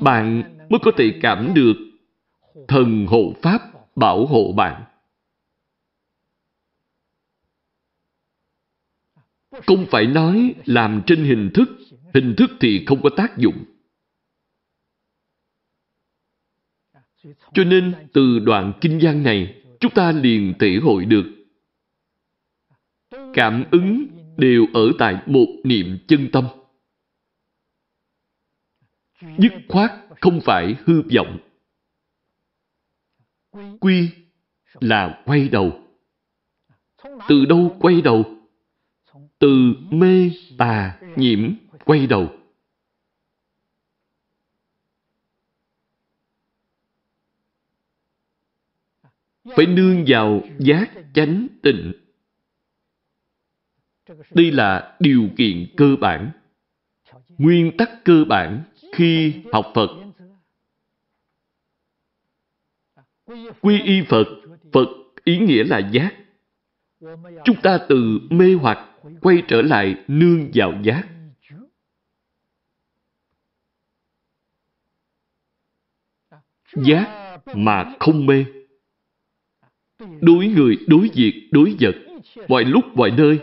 Bạn 0.00 0.42
mới 0.70 0.78
có 0.82 0.90
thể 0.96 1.14
cảm 1.22 1.54
được 1.54 1.76
thần 2.68 3.06
hộ 3.06 3.34
pháp 3.42 3.60
bảo 3.96 4.26
hộ 4.26 4.52
bạn. 4.52 4.82
Không 9.66 9.86
phải 9.90 10.06
nói 10.06 10.54
làm 10.64 11.02
trên 11.06 11.24
hình 11.24 11.50
thức, 11.54 11.68
hình 12.14 12.34
thức 12.36 12.50
thì 12.60 12.84
không 12.86 13.02
có 13.02 13.10
tác 13.16 13.38
dụng. 13.38 13.64
Cho 17.54 17.64
nên, 17.64 17.94
từ 18.12 18.38
đoạn 18.38 18.72
kinh 18.80 18.98
văn 19.02 19.22
này, 19.22 19.62
chúng 19.80 19.92
ta 19.94 20.12
liền 20.12 20.54
thể 20.58 20.76
hội 20.82 21.04
được 21.04 21.24
cảm 23.34 23.64
ứng 23.70 24.06
đều 24.36 24.66
ở 24.74 24.92
tại 24.98 25.22
một 25.26 25.46
niệm 25.64 25.98
chân 26.08 26.28
tâm. 26.32 26.46
Dứt 29.38 29.52
khoát 29.68 29.90
không 30.20 30.40
phải 30.40 30.76
hư 30.84 31.02
vọng. 31.16 31.38
Quy 33.80 34.08
là 34.80 35.22
quay 35.26 35.48
đầu. 35.48 35.82
Từ 37.28 37.44
đâu 37.44 37.76
quay 37.80 38.00
đầu? 38.00 38.24
Từ 39.44 39.74
mê 39.90 40.30
tà 40.58 40.98
nhiễm 41.16 41.54
quay 41.84 42.06
đầu. 42.06 42.28
Phải 49.56 49.66
nương 49.66 50.04
vào 50.06 50.42
giác 50.58 50.90
chánh 51.14 51.46
tịnh. 51.62 51.92
Đây 54.30 54.50
là 54.50 54.96
điều 55.00 55.28
kiện 55.36 55.74
cơ 55.76 55.96
bản, 56.00 56.30
nguyên 57.28 57.76
tắc 57.76 57.90
cơ 58.04 58.24
bản 58.28 58.62
khi 58.92 59.34
học 59.52 59.72
Phật. 59.74 59.90
Quy 63.60 63.82
y 63.82 64.02
Phật, 64.08 64.26
Phật 64.72 64.88
ý 65.24 65.38
nghĩa 65.38 65.64
là 65.64 65.78
giác. 65.78 66.14
Chúng 67.44 67.60
ta 67.62 67.78
từ 67.88 68.20
mê 68.30 68.54
hoặc 68.54 68.93
quay 69.20 69.42
trở 69.48 69.62
lại 69.62 70.04
nương 70.08 70.50
vào 70.54 70.72
giác. 70.82 71.08
Giác 76.76 77.38
mà 77.54 77.94
không 78.00 78.26
mê. 78.26 78.44
Đối 80.20 80.46
người, 80.46 80.76
đối 80.86 81.10
việc, 81.14 81.48
đối 81.52 81.76
vật, 81.80 81.94
mọi 82.48 82.64
lúc, 82.64 82.84
mọi 82.94 83.10
nơi, 83.10 83.38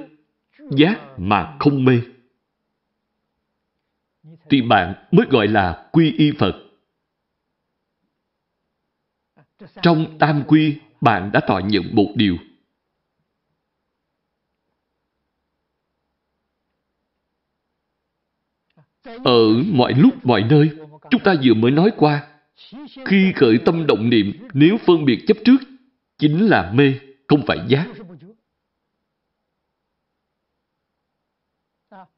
giác 0.77 0.99
mà 1.17 1.57
không 1.59 1.85
mê. 1.85 2.01
Thì 4.49 4.61
bạn 4.61 4.93
mới 5.11 5.25
gọi 5.29 5.47
là 5.47 5.89
quy 5.91 6.13
y 6.17 6.31
Phật. 6.39 6.63
Trong 9.81 10.17
tam 10.19 10.43
quy, 10.47 10.77
bạn 11.01 11.31
đã 11.33 11.39
thọ 11.47 11.59
nhận 11.59 11.95
một 11.95 12.13
điều– 12.15 12.38
Ở 19.23 19.63
mọi 19.67 19.93
lúc 19.93 20.25
mọi 20.25 20.43
nơi, 20.49 20.69
chúng 21.09 21.23
ta 21.23 21.35
vừa 21.43 21.53
mới 21.53 21.71
nói 21.71 21.91
qua, 21.97 22.27
khi 23.05 23.33
khởi 23.35 23.57
tâm 23.65 23.88
động 23.88 24.09
niệm, 24.09 24.47
nếu 24.53 24.77
phân 24.77 25.05
biệt 25.05 25.23
chấp 25.27 25.38
trước, 25.45 25.57
chính 26.17 26.47
là 26.47 26.71
mê, 26.75 26.93
không 27.27 27.45
phải 27.47 27.59
giác. 27.67 27.88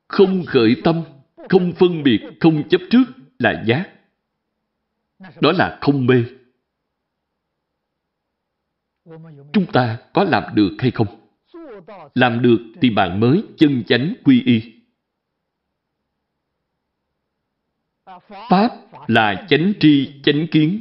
Không 0.07 0.45
khởi 0.45 0.75
tâm, 0.83 1.03
không 1.49 1.73
phân 1.73 2.03
biệt, 2.03 2.19
không 2.39 2.69
chấp 2.69 2.81
trước 2.89 3.03
là 3.39 3.63
giác. 3.67 3.89
Đó 5.41 5.51
là 5.51 5.77
không 5.81 6.05
mê. 6.05 6.23
Chúng 9.53 9.65
ta 9.73 9.97
có 10.13 10.23
làm 10.23 10.55
được 10.55 10.75
hay 10.79 10.91
không? 10.91 11.07
Làm 12.15 12.41
được 12.41 12.59
thì 12.81 12.89
bạn 12.89 13.19
mới 13.19 13.43
chân 13.57 13.83
chánh 13.87 14.13
quy 14.23 14.43
y. 14.45 14.82
Pháp 18.27 18.71
là 19.07 19.45
chánh 19.49 19.73
tri 19.79 20.21
chánh 20.23 20.47
kiến. 20.51 20.79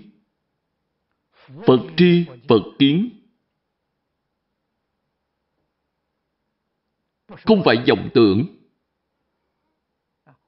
Phật 1.66 1.80
tri 1.96 2.24
Phật 2.48 2.62
kiến. 2.78 3.10
Không 7.28 7.62
phải 7.64 7.76
vọng 7.88 8.10
tưởng. 8.14 8.46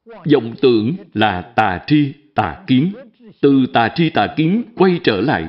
Vọng 0.04 0.54
tưởng 0.62 0.96
là 1.14 1.52
tà 1.56 1.84
tri 1.86 2.12
tà 2.34 2.64
kiến. 2.66 2.92
Từ 3.40 3.66
tà 3.72 3.88
tri 3.94 4.10
tà 4.10 4.34
kiến 4.36 4.64
quay 4.76 5.00
trở 5.04 5.20
lại. 5.20 5.48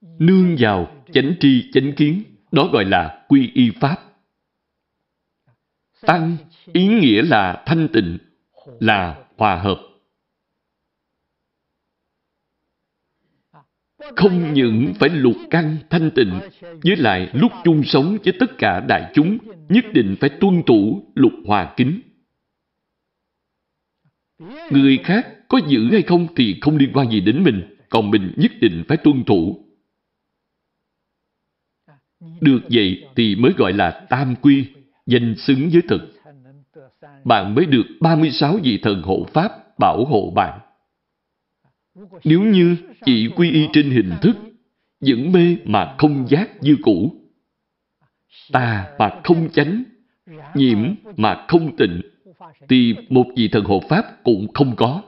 Nương 0.00 0.56
vào 0.58 1.04
chánh 1.12 1.34
tri 1.40 1.70
chánh 1.72 1.92
kiến. 1.92 2.22
Đó 2.52 2.68
gọi 2.72 2.84
là 2.84 3.24
quy 3.28 3.50
y 3.54 3.70
Pháp. 3.80 3.96
Tăng 6.00 6.36
ý 6.72 6.86
nghĩa 6.86 7.22
là 7.22 7.62
thanh 7.66 7.88
tịnh, 7.92 8.18
là 8.80 9.24
hòa 9.36 9.56
hợp. 9.56 9.93
Không 14.16 14.52
những 14.52 14.92
phải 14.98 15.08
lục 15.08 15.36
căn 15.50 15.76
thanh 15.90 16.10
tịnh, 16.10 16.40
với 16.60 16.96
lại 16.96 17.30
lúc 17.32 17.52
chung 17.64 17.82
sống 17.84 18.16
với 18.24 18.32
tất 18.40 18.58
cả 18.58 18.80
đại 18.88 19.12
chúng, 19.14 19.38
nhất 19.68 19.84
định 19.92 20.16
phải 20.20 20.30
tuân 20.40 20.62
thủ 20.66 21.12
lục 21.14 21.32
hòa 21.46 21.74
kính. 21.76 22.00
Người 24.70 24.98
khác 25.04 25.48
có 25.48 25.60
giữ 25.68 25.90
hay 25.92 26.02
không 26.02 26.26
thì 26.36 26.58
không 26.60 26.76
liên 26.76 26.90
quan 26.92 27.10
gì 27.10 27.20
đến 27.20 27.42
mình, 27.44 27.76
còn 27.88 28.10
mình 28.10 28.32
nhất 28.36 28.52
định 28.60 28.84
phải 28.88 28.96
tuân 28.96 29.24
thủ. 29.24 29.64
Được 32.40 32.60
vậy 32.70 33.04
thì 33.16 33.36
mới 33.36 33.52
gọi 33.56 33.72
là 33.72 34.06
tam 34.10 34.34
quy, 34.36 34.66
danh 35.06 35.34
xứng 35.36 35.70
với 35.72 35.82
thực. 35.88 36.00
Bạn 37.24 37.54
mới 37.54 37.66
được 37.66 37.86
36 38.00 38.58
vị 38.62 38.78
thần 38.82 39.02
hộ 39.02 39.26
Pháp 39.32 39.78
bảo 39.78 40.04
hộ 40.04 40.32
bạn. 40.34 40.60
Nếu 42.24 42.42
như 42.42 42.76
chỉ 43.04 43.28
quy 43.36 43.50
y 43.52 43.66
trên 43.72 43.90
hình 43.90 44.12
thức, 44.22 44.36
vẫn 45.00 45.32
mê 45.32 45.56
mà 45.64 45.94
không 45.98 46.26
giác 46.28 46.50
như 46.60 46.76
cũ, 46.82 47.14
tà 48.52 48.94
mà 48.98 49.20
không 49.24 49.48
chánh, 49.52 49.84
nhiễm 50.54 50.94
mà 51.16 51.44
không 51.48 51.76
tịnh, 51.76 52.00
thì 52.68 52.94
một 53.08 53.26
vị 53.36 53.48
thần 53.52 53.64
hộ 53.64 53.82
Pháp 53.88 54.04
cũng 54.22 54.52
không 54.54 54.76
có. 54.76 55.02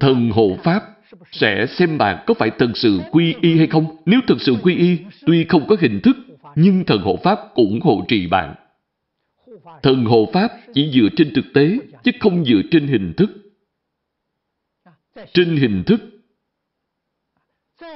Thần 0.00 0.30
hộ 0.30 0.56
Pháp 0.62 0.82
sẽ 1.32 1.66
xem 1.66 1.98
bạn 1.98 2.24
có 2.26 2.34
phải 2.34 2.50
thật 2.58 2.70
sự 2.74 3.00
quy 3.12 3.34
y 3.40 3.58
hay 3.58 3.66
không. 3.66 3.96
Nếu 4.06 4.20
thật 4.26 4.36
sự 4.40 4.56
quy 4.62 4.76
y, 4.76 4.98
tuy 5.26 5.44
không 5.44 5.66
có 5.68 5.76
hình 5.80 6.00
thức, 6.02 6.16
nhưng 6.54 6.84
thần 6.84 7.02
hộ 7.02 7.16
Pháp 7.22 7.38
cũng 7.54 7.80
hộ 7.80 8.04
trì 8.08 8.26
bạn. 8.26 8.54
Thần 9.82 10.04
hộ 10.04 10.30
Pháp 10.32 10.52
chỉ 10.74 10.90
dựa 10.92 11.08
trên 11.16 11.32
thực 11.34 11.44
tế, 11.54 11.78
chứ 12.04 12.10
không 12.20 12.44
dựa 12.44 12.60
trên 12.70 12.86
hình 12.86 13.12
thức. 13.16 13.30
Trên 15.32 15.56
hình 15.56 15.82
thức, 15.86 16.00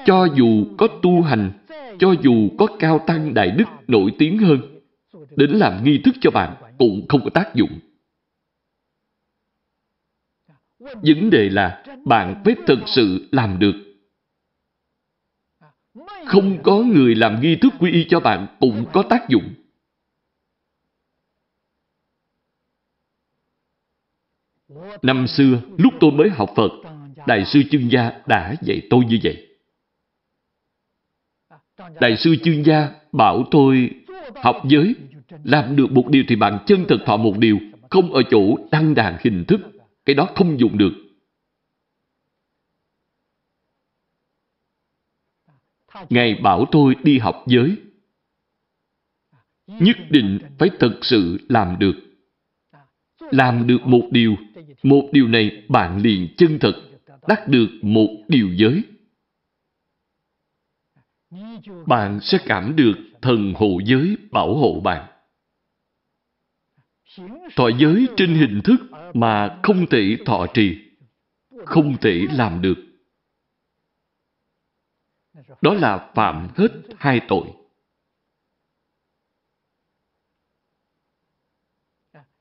cho 0.05 0.29
dù 0.37 0.65
có 0.79 0.89
tu 1.03 1.23
hành, 1.23 1.53
cho 1.99 2.15
dù 2.23 2.49
có 2.59 2.67
cao 2.79 3.05
tăng 3.07 3.35
đại 3.35 3.51
đức 3.51 3.65
nổi 3.89 4.13
tiếng 4.19 4.39
hơn, 4.39 4.81
đến 5.37 5.51
làm 5.51 5.85
nghi 5.85 6.01
thức 6.05 6.15
cho 6.21 6.31
bạn 6.31 6.75
cũng 6.79 7.07
không 7.09 7.25
có 7.25 7.31
tác 7.31 7.55
dụng. 7.55 7.79
Vấn 10.79 11.31
đề 11.31 11.49
là 11.49 11.85
bạn 12.05 12.43
phải 12.45 12.55
thật 12.67 12.79
sự 12.87 13.29
làm 13.33 13.59
được. 13.59 13.75
Không 16.27 16.63
có 16.63 16.79
người 16.79 17.15
làm 17.15 17.41
nghi 17.41 17.57
thức 17.57 17.75
quy 17.79 17.93
y 17.93 18.07
cho 18.09 18.21
bạn 18.21 18.47
cũng 18.61 18.85
có 18.93 19.03
tác 19.03 19.29
dụng. 19.29 19.55
Năm 25.03 25.27
xưa, 25.27 25.61
lúc 25.79 25.93
tôi 26.01 26.13
mới 26.13 26.31
học 26.31 26.51
Phật, 26.57 26.71
Đại 27.27 27.45
sư 27.45 27.63
Chương 27.71 27.91
Gia 27.91 28.13
đã 28.27 28.55
dạy 28.63 28.83
tôi 28.91 29.05
như 29.05 29.19
vậy. 29.23 29.47
Đại 32.01 32.17
sư 32.17 32.37
Chương 32.45 32.65
Gia 32.65 32.89
bảo 33.13 33.45
tôi 33.51 33.91
học 34.35 34.57
giới, 34.69 34.95
làm 35.45 35.77
được 35.77 35.91
một 35.91 36.05
điều 36.09 36.25
thì 36.29 36.37
bạn 36.37 36.59
chân 36.67 36.85
thực 36.89 37.01
thọ 37.07 37.17
một 37.17 37.39
điều, 37.39 37.59
không 37.91 38.13
ở 38.13 38.23
chỗ 38.31 38.57
đăng 38.71 38.95
đàn 38.95 39.17
hình 39.21 39.45
thức. 39.49 39.61
Cái 40.05 40.15
đó 40.15 40.29
không 40.35 40.61
dùng 40.61 40.79
được. 40.79 40.93
Ngài 46.11 46.35
bảo 46.35 46.65
tôi 46.73 46.95
đi 47.03 47.19
học 47.19 47.45
giới. 47.47 47.77
Nhất 49.67 49.97
định 50.11 50.39
phải 50.59 50.71
thật 50.81 50.99
sự 51.03 51.39
làm 51.49 51.77
được. 51.79 51.95
Làm 53.31 53.67
được 53.67 53.79
một 53.85 54.09
điều, 54.11 54.37
một 54.83 55.09
điều 55.13 55.29
này 55.29 55.65
bạn 55.69 55.99
liền 55.99 56.35
chân 56.37 56.59
thật, 56.61 56.73
đắc 57.29 57.49
được 57.49 57.69
một 57.83 58.09
điều 58.29 58.49
giới. 58.55 58.83
Bạn 61.87 62.21
sẽ 62.23 62.39
cảm 62.47 62.77
được 62.77 62.95
thần 63.23 63.55
hộ 63.57 63.81
giới 63.85 64.17
bảo 64.31 64.55
hộ 64.55 64.81
bạn. 64.81 65.07
Thọ 67.57 67.69
giới 67.79 68.07
trên 68.17 68.35
hình 68.35 68.61
thức 68.65 68.77
mà 69.15 69.61
không 69.63 69.87
thể 69.91 70.17
thọ 70.27 70.47
trì, 70.55 70.79
không 71.65 71.97
thể 72.01 72.27
làm 72.33 72.63
được. 72.63 72.79
Đó 75.63 75.75
là 75.75 76.11
phạm 76.15 76.49
hết 76.57 76.69
hai 76.99 77.21
tội. 77.29 77.47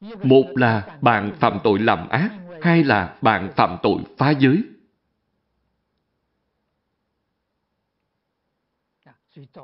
Một 0.01 0.45
là 0.55 0.97
bạn 1.01 1.35
phạm 1.39 1.59
tội 1.63 1.79
làm 1.79 2.09
ác, 2.09 2.31
hai 2.61 2.83
là 2.83 3.17
bạn 3.21 3.51
phạm 3.55 3.77
tội 3.83 4.01
phá 4.17 4.29
giới. 4.29 4.63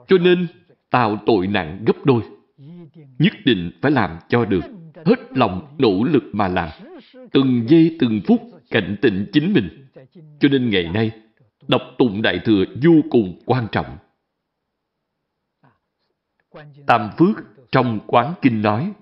Cho 0.08 0.18
nên, 0.22 0.48
tạo 0.90 1.20
tội 1.26 1.48
nặng 1.48 1.84
gấp 1.88 2.06
đôi. 2.06 2.22
Nhất 3.20 3.34
định 3.46 3.72
phải 3.82 3.92
làm 3.92 4.18
cho 4.30 4.46
được, 4.46 4.64
hết 5.06 5.20
lòng 5.30 5.76
nỗ 5.78 6.04
lực 6.04 6.24
mà 6.34 6.48
làm. 6.48 6.70
Từng 7.32 7.66
giây 7.68 7.98
từng 8.00 8.22
phút 8.28 8.42
cảnh 8.70 8.96
tỉnh 9.02 9.30
chính 9.34 9.54
mình. 9.54 9.88
Cho 10.40 10.50
nên 10.50 10.70
ngày 10.70 10.90
nay, 10.94 11.12
đọc 11.68 11.82
tụng 11.98 12.22
Đại 12.22 12.40
Thừa 12.46 12.64
vô 12.84 12.92
cùng 13.10 13.42
quan 13.46 13.68
trọng. 13.72 13.98
Tam 16.88 17.10
Phước 17.18 17.36
trong 17.72 18.00
Quán 18.08 18.34
Kinh 18.42 18.62
nói, 18.62 18.94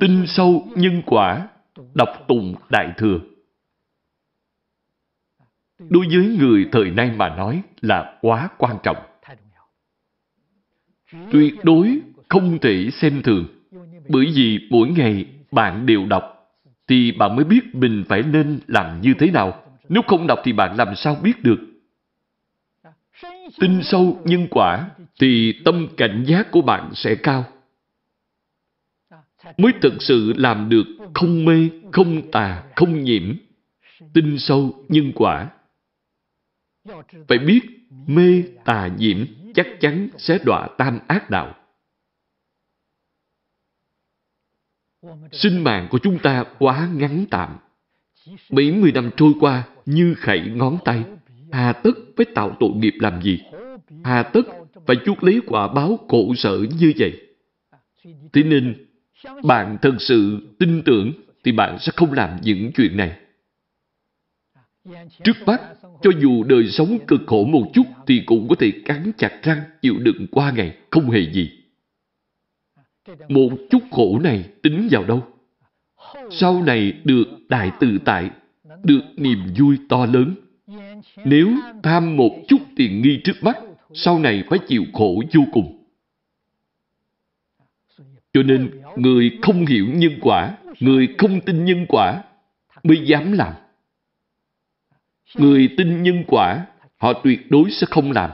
tin 0.00 0.26
sâu 0.26 0.68
nhân 0.76 1.02
quả, 1.06 1.48
đọc 1.94 2.08
tụng 2.28 2.54
Đại 2.70 2.92
Thừa. 2.96 3.20
Đối 5.78 6.06
với 6.06 6.36
người 6.38 6.68
thời 6.72 6.90
nay 6.90 7.10
mà 7.16 7.28
nói 7.36 7.62
là 7.80 8.18
quá 8.20 8.48
quan 8.58 8.76
trọng. 8.82 8.96
Tuyệt 11.30 11.54
đối 11.62 12.00
không 12.28 12.58
thể 12.58 12.90
xem 12.90 13.22
thường, 13.22 13.46
bởi 14.08 14.26
vì 14.34 14.58
mỗi 14.70 14.88
ngày 14.88 15.26
bạn 15.50 15.86
đều 15.86 16.06
đọc, 16.06 16.24
thì 16.88 17.12
bạn 17.12 17.36
mới 17.36 17.44
biết 17.44 17.74
mình 17.74 18.04
phải 18.08 18.22
nên 18.22 18.60
làm 18.66 19.00
như 19.00 19.14
thế 19.18 19.30
nào. 19.30 19.62
Nếu 19.88 20.02
không 20.06 20.26
đọc 20.26 20.38
thì 20.44 20.52
bạn 20.52 20.76
làm 20.76 20.94
sao 20.96 21.14
biết 21.14 21.42
được? 21.42 21.58
Tin 23.60 23.82
sâu 23.82 24.22
nhân 24.24 24.46
quả 24.50 24.90
thì 25.20 25.60
tâm 25.64 25.88
cảnh 25.96 26.24
giác 26.26 26.50
của 26.50 26.62
bạn 26.62 26.90
sẽ 26.94 27.14
cao. 27.14 27.44
Mới 29.58 29.72
thực 29.82 30.02
sự 30.02 30.32
làm 30.36 30.68
được 30.68 30.84
không 31.14 31.44
mê, 31.44 31.68
không 31.92 32.30
tà, 32.30 32.64
không 32.76 33.04
nhiễm. 33.04 33.36
Tin 34.14 34.38
sâu 34.38 34.84
nhân 34.88 35.12
quả. 35.14 35.50
Phải 37.28 37.38
biết 37.38 37.60
mê 38.06 38.42
tà 38.64 38.90
nhiễm 38.98 39.26
chắc 39.54 39.66
chắn 39.80 40.08
sẽ 40.18 40.38
đọa 40.44 40.68
tam 40.78 40.98
ác 41.08 41.30
đạo. 41.30 41.54
Sinh 45.32 45.64
mạng 45.64 45.88
của 45.90 45.98
chúng 45.98 46.18
ta 46.18 46.44
quá 46.58 46.88
ngắn 46.94 47.24
tạm. 47.30 47.56
Mấy 48.50 48.72
mươi 48.72 48.92
năm 48.92 49.10
trôi 49.16 49.32
qua 49.40 49.64
như 49.86 50.14
khẩy 50.18 50.40
ngón 50.40 50.78
tay. 50.84 51.04
Hà 51.52 51.72
tất 51.72 51.90
phải 52.16 52.26
tạo 52.34 52.56
tội 52.60 52.70
nghiệp 52.70 52.94
làm 53.00 53.22
gì? 53.22 53.40
Hà 54.04 54.22
tất 54.22 54.42
phải 54.86 54.96
chuốc 55.04 55.24
lấy 55.24 55.40
quả 55.46 55.68
báo 55.68 55.98
khổ 56.08 56.34
sở 56.34 56.58
như 56.78 56.92
vậy? 56.98 57.20
Thế 58.32 58.42
nên, 58.42 58.86
bạn 59.44 59.78
thật 59.82 59.94
sự 59.98 60.48
tin 60.58 60.82
tưởng 60.84 61.12
thì 61.44 61.52
bạn 61.52 61.78
sẽ 61.78 61.92
không 61.96 62.12
làm 62.12 62.30
những 62.42 62.70
chuyện 62.74 62.96
này. 62.96 63.16
Trước 65.24 65.36
mắt, 65.46 65.60
cho 66.02 66.10
dù 66.20 66.44
đời 66.44 66.68
sống 66.68 66.98
cực 67.06 67.20
khổ 67.26 67.44
một 67.44 67.70
chút 67.74 67.86
thì 68.06 68.22
cũng 68.26 68.48
có 68.48 68.54
thể 68.58 68.72
cắn 68.84 69.12
chặt 69.18 69.32
răng 69.42 69.60
chịu 69.82 69.98
đựng 69.98 70.26
qua 70.30 70.50
ngày, 70.50 70.76
không 70.90 71.10
hề 71.10 71.20
gì. 71.32 71.50
Một 73.28 73.50
chút 73.70 73.82
khổ 73.90 74.18
này 74.18 74.44
tính 74.62 74.88
vào 74.90 75.04
đâu? 75.04 75.26
Sau 76.30 76.62
này 76.62 76.92
được 77.04 77.24
đại 77.48 77.70
tự 77.80 77.98
tại, 78.04 78.30
được 78.84 79.02
niềm 79.16 79.38
vui 79.58 79.78
to 79.88 80.06
lớn. 80.06 80.34
Nếu 81.24 81.48
tham 81.82 82.16
một 82.16 82.30
chút 82.48 82.58
tiền 82.76 83.02
nghi 83.02 83.20
trước 83.24 83.42
mắt, 83.42 83.58
sau 83.94 84.18
này 84.18 84.44
phải 84.50 84.58
chịu 84.68 84.84
khổ 84.92 85.22
vô 85.34 85.42
cùng. 85.52 85.81
Cho 88.32 88.42
nên, 88.42 88.82
người 88.96 89.38
không 89.42 89.66
hiểu 89.66 89.86
nhân 89.94 90.18
quả, 90.20 90.58
người 90.80 91.14
không 91.18 91.40
tin 91.46 91.64
nhân 91.64 91.86
quả, 91.88 92.24
mới 92.82 93.06
dám 93.06 93.32
làm. 93.32 93.54
Người 95.34 95.74
tin 95.76 96.02
nhân 96.02 96.24
quả, 96.26 96.66
họ 96.96 97.12
tuyệt 97.24 97.50
đối 97.50 97.70
sẽ 97.70 97.86
không 97.90 98.12
làm. 98.12 98.30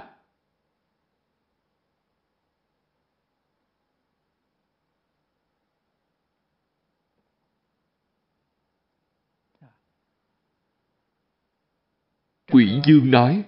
Quỷ 12.52 12.80
Dương 12.86 13.10
nói, 13.10 13.44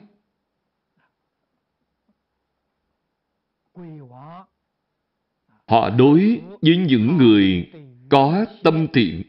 họ 5.71 5.91
đối 5.91 6.41
với 6.63 6.77
những 6.77 7.17
người 7.17 7.71
có 8.09 8.45
tâm 8.63 8.87
thiện, 8.93 9.23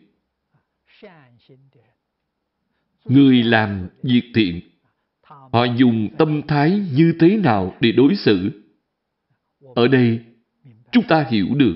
người 3.05 3.43
làm 3.43 3.89
việc 4.03 4.31
thiện, 4.35 4.61
họ 5.23 5.63
dùng 5.63 6.09
tâm 6.17 6.41
thái 6.47 6.81
như 6.93 7.13
thế 7.19 7.37
nào 7.37 7.75
để 7.79 7.91
đối 7.91 8.15
xử? 8.15 8.63
Ở 9.75 9.87
đây, 9.87 10.19
chúng 10.91 11.03
ta 11.07 11.25
hiểu 11.29 11.47
được. 11.55 11.75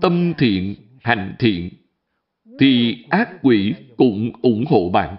Tâm 0.00 0.32
thiện, 0.38 0.74
hành 1.02 1.36
thiện, 1.38 1.70
thì 2.58 3.02
ác 3.10 3.30
quỷ 3.42 3.74
cũng 3.96 4.32
ủng 4.42 4.64
hộ 4.68 4.90
bạn. 4.90 5.16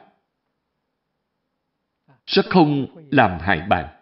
Sẽ 2.27 2.41
không 2.49 2.87
làm 3.11 3.39
hại 3.41 3.61
bạn. 3.69 3.96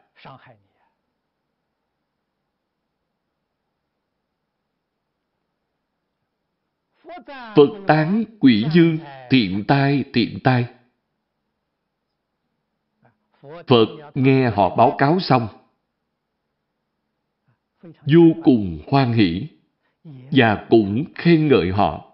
Phật 7.55 7.69
tán 7.87 8.23
quỷ 8.39 8.65
dương, 8.73 8.97
thiện 9.29 9.63
tai, 9.67 10.03
thiện 10.13 10.39
tai. 10.43 10.65
Phật 13.41 13.85
nghe 14.15 14.49
họ 14.49 14.75
báo 14.75 14.95
cáo 14.97 15.19
xong, 15.19 15.47
vô 17.83 18.23
cùng 18.43 18.79
hoan 18.87 19.13
hỷ 19.13 19.47
và 20.31 20.65
cũng 20.69 21.03
khen 21.15 21.47
ngợi 21.47 21.71
họ. 21.71 22.11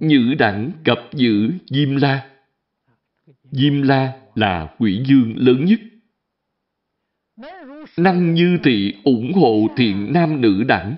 Nhữ 0.00 0.34
đẳng 0.38 0.72
cập 0.84 0.98
giữ 1.12 1.50
Diêm 1.70 1.96
La. 1.96 2.30
Diêm 3.50 3.82
La 3.82 4.20
là 4.34 4.74
quỷ 4.78 5.02
dương 5.06 5.34
lớn 5.36 5.64
nhất. 5.64 5.80
Năng 7.96 8.34
như 8.34 8.58
thị 8.64 8.94
ủng 9.04 9.32
hộ 9.32 9.66
thiện 9.76 10.12
nam 10.12 10.40
nữ 10.40 10.64
đẳng. 10.68 10.96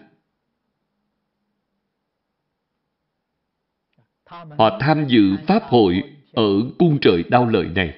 Họ 4.31 4.78
tham 4.81 5.07
dự 5.09 5.36
Pháp 5.47 5.62
hội 5.62 6.02
ở 6.32 6.48
cung 6.78 6.98
trời 7.01 7.24
đau 7.28 7.47
lợi 7.48 7.69
này. 7.74 7.94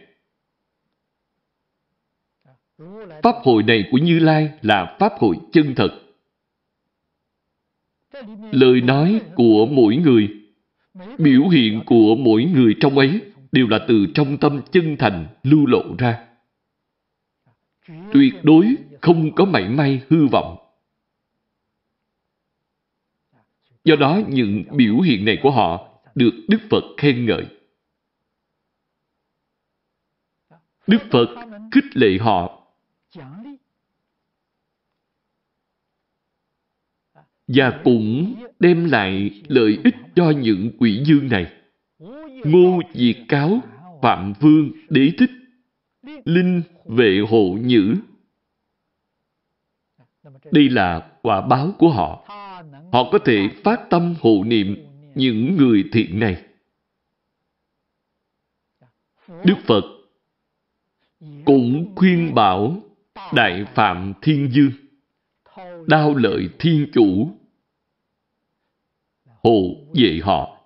Pháp 3.22 3.34
hội 3.44 3.62
này 3.62 3.84
của 3.90 3.98
Như 3.98 4.18
Lai 4.18 4.50
là 4.62 4.96
Pháp 5.00 5.12
hội 5.18 5.36
chân 5.52 5.74
thật. 5.74 5.88
Lời 8.52 8.80
nói 8.80 9.20
của 9.34 9.66
mỗi 9.66 9.96
người, 9.96 10.28
biểu 11.18 11.48
hiện 11.48 11.82
của 11.86 12.14
mỗi 12.18 12.44
người 12.44 12.76
trong 12.80 12.98
ấy 12.98 13.20
đều 13.52 13.68
là 13.68 13.78
từ 13.88 14.06
trong 14.14 14.38
tâm 14.38 14.60
chân 14.72 14.96
thành 14.98 15.26
lưu 15.42 15.66
lộ 15.66 15.82
ra. 15.98 16.26
Tuyệt 18.12 18.34
đối 18.42 18.74
không 19.00 19.34
có 19.34 19.44
mảy 19.44 19.68
may 19.68 20.00
hư 20.10 20.26
vọng. 20.26 20.56
Do 23.84 23.96
đó 23.96 24.20
những 24.28 24.64
biểu 24.72 25.00
hiện 25.00 25.24
này 25.24 25.38
của 25.42 25.50
họ 25.50 25.91
được 26.14 26.32
Đức 26.48 26.58
Phật 26.70 26.84
khen 26.96 27.26
ngợi. 27.26 27.46
Đức 30.86 30.98
Phật 31.10 31.28
khích 31.72 31.96
lệ 31.96 32.18
họ 32.20 32.62
và 37.48 37.80
cũng 37.84 38.34
đem 38.60 38.84
lại 38.84 39.42
lợi 39.48 39.78
ích 39.84 39.94
cho 40.14 40.30
những 40.30 40.70
quỷ 40.78 41.02
dương 41.04 41.28
này. 41.28 41.52
Ngô 42.44 42.80
Diệt 42.94 43.16
Cáo, 43.28 43.60
Phạm 44.02 44.32
Vương, 44.40 44.70
Đế 44.88 45.12
Thích, 45.18 45.30
Linh, 46.24 46.62
Vệ 46.84 47.18
Hộ 47.30 47.56
Nhữ. 47.60 47.94
Đây 50.50 50.68
là 50.68 51.12
quả 51.22 51.40
báo 51.40 51.74
của 51.78 51.88
họ. 51.88 52.24
Họ 52.92 53.10
có 53.12 53.18
thể 53.24 53.48
phát 53.64 53.80
tâm 53.90 54.14
hộ 54.20 54.44
niệm 54.46 54.91
những 55.14 55.56
người 55.56 55.84
thiện 55.92 56.20
này. 56.20 56.44
Đức 59.44 59.56
Phật 59.66 59.84
cũng 61.44 61.92
khuyên 61.96 62.34
bảo 62.34 62.76
Đại 63.34 63.64
Phạm 63.74 64.12
Thiên 64.22 64.50
Dương 64.52 64.72
đao 65.86 66.14
lợi 66.14 66.48
thiên 66.58 66.90
chủ 66.92 67.30
hộ 69.24 69.60
vệ 69.94 70.20
họ. 70.22 70.58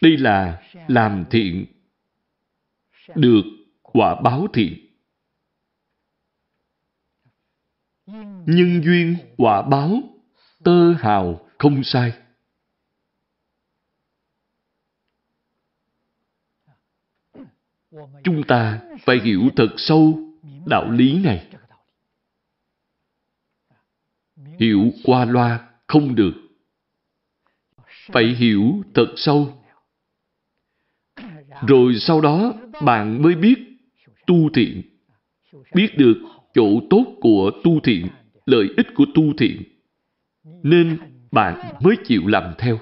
Đây 0.00 0.16
là 0.16 0.62
làm 0.88 1.24
thiện 1.30 1.66
được 3.14 3.42
quả 3.82 4.20
báo 4.20 4.46
thiện. 4.52 4.86
Nhân 8.46 8.82
duyên 8.84 9.16
quả 9.36 9.62
báo 9.62 10.11
tơ 10.64 10.92
hào 10.92 11.48
không 11.58 11.84
sai. 11.84 12.12
Chúng 18.24 18.42
ta 18.48 18.80
phải 19.04 19.20
hiểu 19.24 19.40
thật 19.56 19.68
sâu 19.76 20.18
đạo 20.66 20.90
lý 20.90 21.22
này. 21.24 21.48
Hiểu 24.60 24.90
qua 25.04 25.24
loa 25.24 25.68
không 25.86 26.14
được. 26.14 26.32
Phải 28.12 28.24
hiểu 28.24 28.82
thật 28.94 29.12
sâu. 29.16 29.64
Rồi 31.66 31.94
sau 31.94 32.20
đó 32.20 32.54
bạn 32.82 33.22
mới 33.22 33.34
biết 33.34 33.58
tu 34.26 34.50
thiện. 34.54 34.82
Biết 35.74 35.88
được 35.96 36.16
chỗ 36.54 36.80
tốt 36.90 37.04
của 37.20 37.50
tu 37.64 37.80
thiện, 37.80 38.08
lợi 38.46 38.68
ích 38.76 38.86
của 38.94 39.04
tu 39.14 39.22
thiện. 39.38 39.62
Nên 40.44 40.98
bạn 41.32 41.74
mới 41.80 41.96
chịu 42.04 42.26
làm 42.26 42.54
theo. 42.58 42.78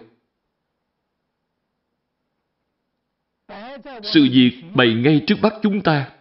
Sự 4.02 4.28
việc 4.32 4.62
bày 4.74 4.94
ngay 4.94 5.24
trước 5.26 5.36
mắt 5.42 5.52
chúng 5.62 5.82
ta. 5.82 6.16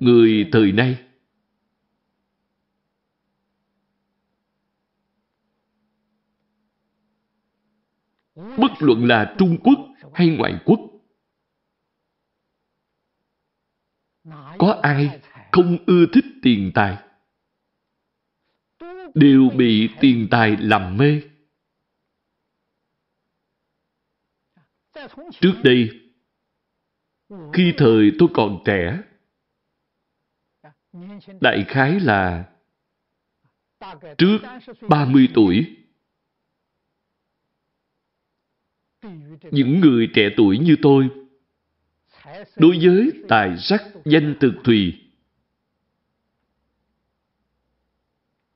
Người 0.00 0.48
thời 0.52 0.72
nay 0.72 1.04
bất 8.36 8.72
luận 8.78 9.04
là 9.04 9.34
Trung 9.38 9.58
Quốc 9.64 9.78
hay 10.14 10.28
ngoại 10.28 10.60
quốc. 10.64 10.80
Có 14.58 14.80
ai 14.82 15.20
không 15.52 15.76
ưa 15.86 16.06
thích 16.12 16.24
tiền 16.42 16.70
tài? 16.74 16.98
Đều 19.14 19.50
bị 19.56 19.88
tiền 20.00 20.28
tài 20.30 20.56
làm 20.56 20.96
mê. 20.96 21.20
Trước 25.40 25.54
đây, 25.64 25.88
khi 27.52 27.74
thời 27.76 28.12
tôi 28.18 28.28
còn 28.34 28.62
trẻ, 28.64 29.02
đại 31.40 31.64
khái 31.68 32.00
là 32.00 32.48
trước 34.18 34.38
30 34.88 35.28
tuổi, 35.34 35.76
những 39.50 39.80
người 39.80 40.10
trẻ 40.14 40.28
tuổi 40.36 40.58
như 40.58 40.76
tôi 40.82 41.08
đối 42.56 42.78
với 42.82 43.12
tài 43.28 43.56
sắc 43.58 43.82
danh 44.04 44.34
thực 44.40 44.52
thùy 44.64 45.03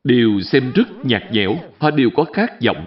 đều 0.09 0.41
xem 0.41 0.73
rất 0.75 0.89
nhạt 1.05 1.23
nhẽo, 1.33 1.57
họ 1.79 1.91
đều 1.91 2.11
có 2.11 2.25
khát 2.25 2.51
vọng. 2.67 2.85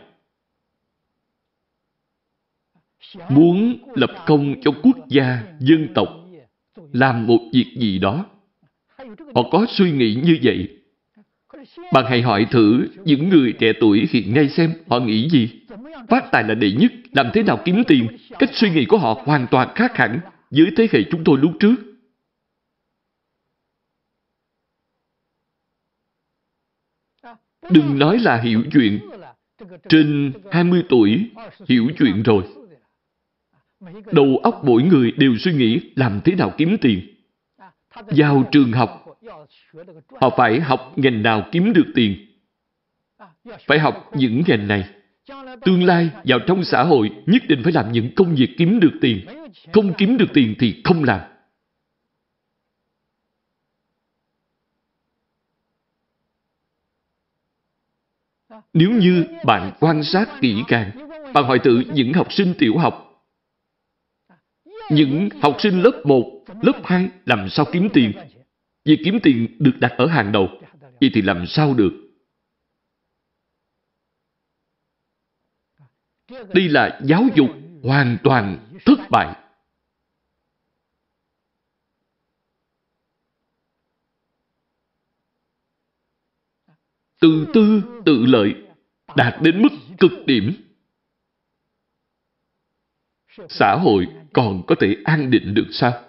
Muốn 3.29 3.77
lập 3.95 4.11
công 4.25 4.55
cho 4.61 4.71
quốc 4.83 4.97
gia, 5.07 5.43
dân 5.59 5.87
tộc, 5.95 6.07
làm 6.91 7.27
một 7.27 7.39
việc 7.53 7.65
gì 7.77 7.99
đó. 7.99 8.25
Họ 9.35 9.43
có 9.51 9.65
suy 9.69 9.91
nghĩ 9.91 10.21
như 10.23 10.37
vậy. 10.43 10.67
Bạn 11.93 12.05
hãy 12.09 12.21
hỏi 12.21 12.47
thử 12.51 12.87
những 13.05 13.29
người 13.29 13.53
trẻ 13.59 13.73
tuổi 13.79 14.07
hiện 14.11 14.33
nay 14.33 14.49
xem 14.49 14.73
họ 14.89 14.99
nghĩ 14.99 15.29
gì. 15.29 15.49
Phát 16.09 16.31
tài 16.31 16.43
là 16.43 16.55
đệ 16.55 16.71
nhất, 16.71 16.91
làm 17.11 17.27
thế 17.33 17.43
nào 17.43 17.59
kiếm 17.65 17.83
tiền. 17.87 18.07
Cách 18.39 18.49
suy 18.53 18.69
nghĩ 18.69 18.85
của 18.85 18.97
họ 18.97 19.21
hoàn 19.25 19.47
toàn 19.51 19.69
khác 19.75 19.97
hẳn 19.97 20.19
với 20.51 20.65
thế 20.77 20.87
hệ 20.91 21.03
chúng 21.11 21.23
tôi 21.23 21.37
lúc 21.37 21.51
trước. 21.59 21.75
Đừng 27.69 27.99
nói 27.99 28.19
là 28.19 28.41
hiểu 28.41 28.63
chuyện. 28.73 28.99
Trên 29.89 30.33
20 30.51 30.83
tuổi, 30.89 31.29
hiểu 31.69 31.87
chuyện 31.97 32.23
rồi. 32.23 32.43
Đầu 34.11 34.39
óc 34.43 34.61
mỗi 34.63 34.83
người 34.83 35.11
đều 35.11 35.37
suy 35.37 35.53
nghĩ 35.53 35.81
làm 35.95 36.21
thế 36.25 36.35
nào 36.35 36.53
kiếm 36.57 36.77
tiền. 36.81 37.01
Vào 38.07 38.43
trường 38.51 38.71
học, 38.71 39.05
họ 40.21 40.29
phải 40.37 40.59
học 40.59 40.93
ngành 40.95 41.23
nào 41.23 41.49
kiếm 41.51 41.73
được 41.73 41.85
tiền. 41.95 42.27
Phải 43.67 43.79
học 43.79 44.11
những 44.15 44.43
ngành 44.47 44.67
này. 44.67 44.89
Tương 45.65 45.83
lai 45.83 46.09
vào 46.23 46.39
trong 46.47 46.63
xã 46.63 46.83
hội 46.83 47.11
nhất 47.25 47.41
định 47.47 47.63
phải 47.63 47.73
làm 47.73 47.91
những 47.91 48.15
công 48.15 48.35
việc 48.35 48.49
kiếm 48.57 48.79
được 48.79 48.93
tiền. 49.01 49.25
Không 49.73 49.93
kiếm 49.93 50.17
được 50.17 50.33
tiền 50.33 50.55
thì 50.59 50.81
không 50.83 51.03
làm. 51.03 51.30
Nếu 58.73 58.91
như 58.91 59.25
bạn 59.45 59.71
quan 59.79 60.03
sát 60.03 60.29
kỹ 60.41 60.63
càng, 60.67 60.91
bạn 61.33 61.43
hỏi 61.43 61.59
tự 61.63 61.83
những 61.93 62.13
học 62.13 62.33
sinh 62.33 62.53
tiểu 62.59 62.77
học, 62.77 63.23
những 64.91 65.29
học 65.41 65.55
sinh 65.59 65.81
lớp 65.81 66.01
1, 66.05 66.43
lớp 66.61 66.81
2 66.83 67.09
làm 67.25 67.49
sao 67.49 67.65
kiếm 67.71 67.89
tiền? 67.93 68.11
Việc 68.85 68.99
kiếm 69.05 69.19
tiền 69.23 69.55
được 69.59 69.73
đặt 69.79 69.93
ở 69.97 70.07
hàng 70.07 70.31
đầu. 70.31 70.47
Vậy 71.01 71.11
thì 71.13 71.21
làm 71.21 71.47
sao 71.47 71.73
được? 71.73 71.91
Đây 76.53 76.69
là 76.69 76.99
giáo 77.03 77.23
dục 77.35 77.49
hoàn 77.83 78.17
toàn 78.23 78.57
thất 78.85 78.99
bại. 79.09 79.40
Tự 87.21 87.47
tư, 87.53 87.83
tự 88.05 88.25
lợi, 88.25 88.55
đạt 89.15 89.41
đến 89.41 89.61
mức 89.61 89.69
cực 89.99 90.11
điểm. 90.25 90.53
Xã 93.49 93.75
hội 93.75 94.07
còn 94.33 94.63
có 94.67 94.75
thể 94.79 94.95
an 95.03 95.31
định 95.31 95.53
được 95.53 95.67
sao? 95.71 96.03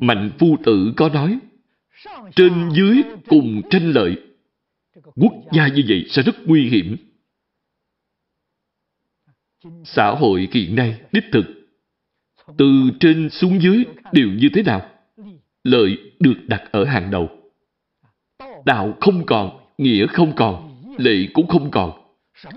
Mạnh 0.00 0.30
phu 0.38 0.56
tử 0.64 0.92
có 0.96 1.08
nói, 1.08 1.38
trên 2.36 2.70
dưới 2.76 3.02
cùng 3.28 3.62
tranh 3.70 3.90
lợi. 3.90 4.16
Quốc 5.14 5.32
gia 5.52 5.68
như 5.68 5.82
vậy 5.88 6.06
sẽ 6.08 6.22
rất 6.22 6.36
nguy 6.46 6.68
hiểm. 6.68 6.96
Xã 9.84 10.10
hội 10.10 10.48
hiện 10.52 10.74
nay 10.74 11.00
đích 11.12 11.24
thực, 11.32 11.44
từ 12.58 12.90
trên 13.00 13.30
xuống 13.30 13.62
dưới 13.62 13.84
đều 14.12 14.28
như 14.28 14.48
thế 14.54 14.62
nào? 14.62 14.95
Lợi 15.66 15.98
được 16.20 16.34
đặt 16.46 16.62
ở 16.72 16.84
hàng 16.84 17.10
đầu. 17.10 17.28
Đạo 18.64 18.96
không 19.00 19.26
còn, 19.26 19.60
nghĩa 19.78 20.06
không 20.06 20.32
còn, 20.36 20.82
lệ 20.98 21.26
cũng 21.34 21.46
không 21.46 21.70
còn. 21.70 21.92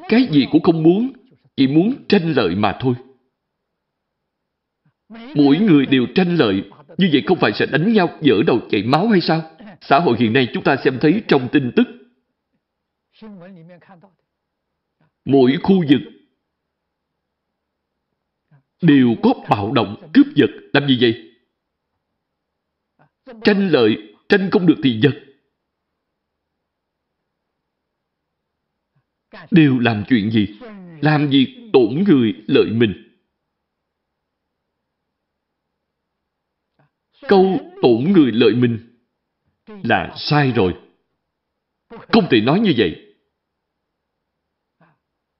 Cái 0.10 0.28
gì 0.32 0.48
cũng 0.52 0.64
không 0.64 0.84
muốn, 0.84 1.14
chỉ 1.58 1.68
muốn 1.68 1.94
tranh 2.10 2.34
lợi 2.34 2.56
mà 2.56 2.78
thôi. 2.80 2.96
Mỗi 5.36 5.58
người 5.58 5.86
đều 5.86 6.06
tranh 6.16 6.36
lợi, 6.36 6.64
như 6.98 7.10
vậy 7.12 7.24
không 7.28 7.38
phải 7.38 7.52
sẽ 7.54 7.66
đánh 7.66 7.94
nhau 7.94 8.10
dở 8.22 8.36
đầu 8.48 8.60
chảy 8.70 8.84
máu 8.84 9.08
hay 9.08 9.22
sao? 9.22 9.42
Xã 9.82 10.00
hội 10.00 10.18
hiện 10.20 10.34
nay 10.34 10.48
chúng 10.54 10.64
ta 10.64 10.76
xem 10.76 10.98
thấy 11.02 11.22
trong 11.28 11.48
tin 11.52 11.72
tức. 11.76 11.88
Mỗi 15.26 15.58
khu 15.64 15.84
vực 15.90 16.02
đều 18.82 19.16
có 19.24 19.34
bạo 19.50 19.72
động, 19.72 20.10
cướp 20.14 20.26
giật. 20.36 20.50
Làm 20.74 20.88
gì 20.88 20.98
vậy? 21.02 21.29
Tranh 23.44 23.70
lợi, 23.70 24.14
tranh 24.30 24.50
không 24.52 24.66
được 24.66 24.76
thì 24.84 25.00
giật. 25.00 25.26
Đều 29.52 29.80
làm 29.80 30.04
chuyện 30.10 30.32
gì? 30.32 30.48
Làm 31.02 31.30
việc 31.30 31.70
tổn 31.74 32.04
người 32.08 32.34
lợi 32.48 32.72
mình. 32.72 33.06
Câu 37.28 37.60
tổn 37.82 38.04
người 38.04 38.32
lợi 38.32 38.56
mình 38.56 38.80
là 39.84 40.14
sai 40.18 40.52
rồi. 40.52 40.74
Không 41.90 42.28
thể 42.32 42.42
nói 42.42 42.60
như 42.60 42.74
vậy. 42.78 43.06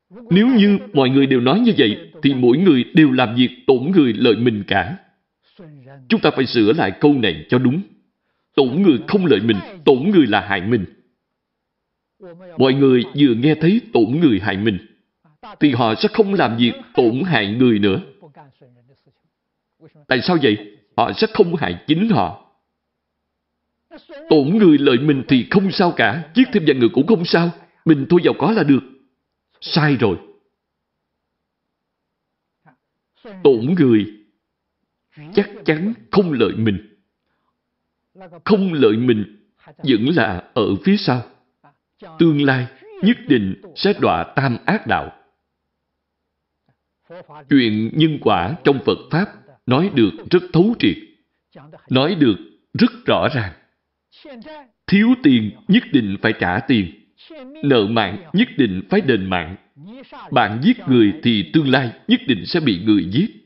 Nếu 0.10 0.48
như 0.48 0.80
mọi 0.94 1.10
người 1.10 1.26
đều 1.26 1.42
nói 1.42 1.60
như 1.60 1.74
vậy, 1.78 2.12
thì 2.24 2.34
mỗi 2.34 2.58
người 2.58 2.84
đều 2.94 3.12
làm 3.12 3.36
việc 3.36 3.50
tổn 3.68 3.92
người 3.96 4.14
lợi 4.14 4.36
mình 4.36 4.64
cả. 4.68 4.98
Chúng 6.10 6.22
ta 6.22 6.32
phải 6.32 6.46
sửa 6.46 6.74
lại 6.74 6.92
câu 7.02 7.14
này 7.14 7.46
cho 7.50 7.58
đúng. 7.60 7.82
Tổn 8.56 8.82
người 8.82 9.00
không 9.08 9.26
lợi 9.26 9.40
mình, 9.40 9.58
tổn 9.86 10.10
người 10.10 10.28
là 10.28 10.42
hại 10.42 10.62
mình. 10.62 10.86
Mọi 12.58 12.74
người 12.74 13.04
vừa 13.20 13.34
nghe 13.34 13.56
thấy 13.56 13.82
tổn 13.94 14.20
người 14.22 14.40
hại 14.40 14.58
mình, 14.58 14.78
thì 15.60 15.72
họ 15.72 15.96
sẽ 15.96 16.10
không 16.14 16.34
làm 16.34 16.58
việc 16.58 16.74
tổn 16.96 17.22
hại 17.26 17.48
người 17.48 17.80
nữa. 17.80 18.02
Tại 20.08 20.22
sao 20.22 20.38
vậy? 20.42 20.78
Họ 20.98 21.12
sẽ 21.14 21.28
không 21.34 21.56
hại 21.56 21.84
chính 21.88 22.10
họ. 22.10 22.46
Tổn 24.30 24.58
người 24.58 24.78
lợi 24.78 24.98
mình 24.98 25.24
thì 25.28 25.48
không 25.50 25.72
sao 25.72 25.92
cả, 25.92 26.32
giết 26.36 26.48
thêm 26.54 26.64
vài 26.68 26.76
người 26.76 26.90
cũng 26.90 27.08
không 27.08 27.26
sao. 27.26 27.52
Mình 27.86 28.06
thôi 28.10 28.20
giàu 28.24 28.34
có 28.38 28.52
là 28.52 28.64
được. 28.64 28.84
Sai 29.62 29.96
rồi. 29.96 30.18
Tổn 33.44 33.76
người 33.80 34.19
chắc 35.34 35.50
chắn 35.66 35.94
không 36.12 36.32
lợi 36.32 36.52
mình. 36.58 36.98
Không 38.46 38.74
lợi 38.74 38.98
mình 38.98 39.46
vẫn 39.66 40.10
là 40.16 40.44
ở 40.54 40.76
phía 40.84 40.98
sau 40.98 41.24
tương 42.20 42.46
lai 42.46 42.68
nhất 43.02 43.18
định 43.28 43.62
sẽ 43.76 43.94
đọa 44.00 44.24
tam 44.36 44.58
ác 44.66 44.88
đạo. 44.88 45.12
Chuyện 47.50 47.90
nhân 47.94 48.18
quả 48.22 48.56
trong 48.64 48.80
Phật 48.86 48.98
Pháp 49.12 49.26
nói 49.66 49.90
được 49.94 50.12
rất 50.32 50.44
thấu 50.54 50.76
triệt, 50.80 50.96
nói 51.90 52.16
được 52.16 52.36
rất 52.74 52.92
rõ 53.06 53.28
ràng. 53.34 53.54
Thiếu 54.88 55.08
tiền 55.24 55.52
nhất 55.68 55.84
định 55.92 56.18
phải 56.22 56.34
trả 56.40 56.60
tiền, 56.60 57.14
nợ 57.64 57.86
mạng 57.86 58.30
nhất 58.34 58.48
định 58.58 58.82
phải 58.90 59.02
đền 59.02 59.26
mạng. 59.30 59.56
Bạn 60.32 60.60
giết 60.64 60.78
người 60.88 61.14
thì 61.24 61.50
tương 61.54 61.70
lai 61.70 61.92
nhất 62.08 62.22
định 62.28 62.46
sẽ 62.46 62.60
bị 62.60 62.80
người 62.86 63.06
giết. 63.12 63.39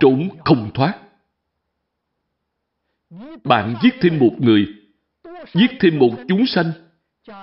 Trốn 0.00 0.28
không 0.44 0.70
thoát. 0.74 0.94
Bạn 3.44 3.76
giết 3.82 3.94
thêm 4.00 4.18
một 4.18 4.32
người 4.38 4.66
giết 5.54 5.70
thêm 5.80 5.98
một 5.98 6.10
chúng 6.28 6.46
sanh, 6.46 6.72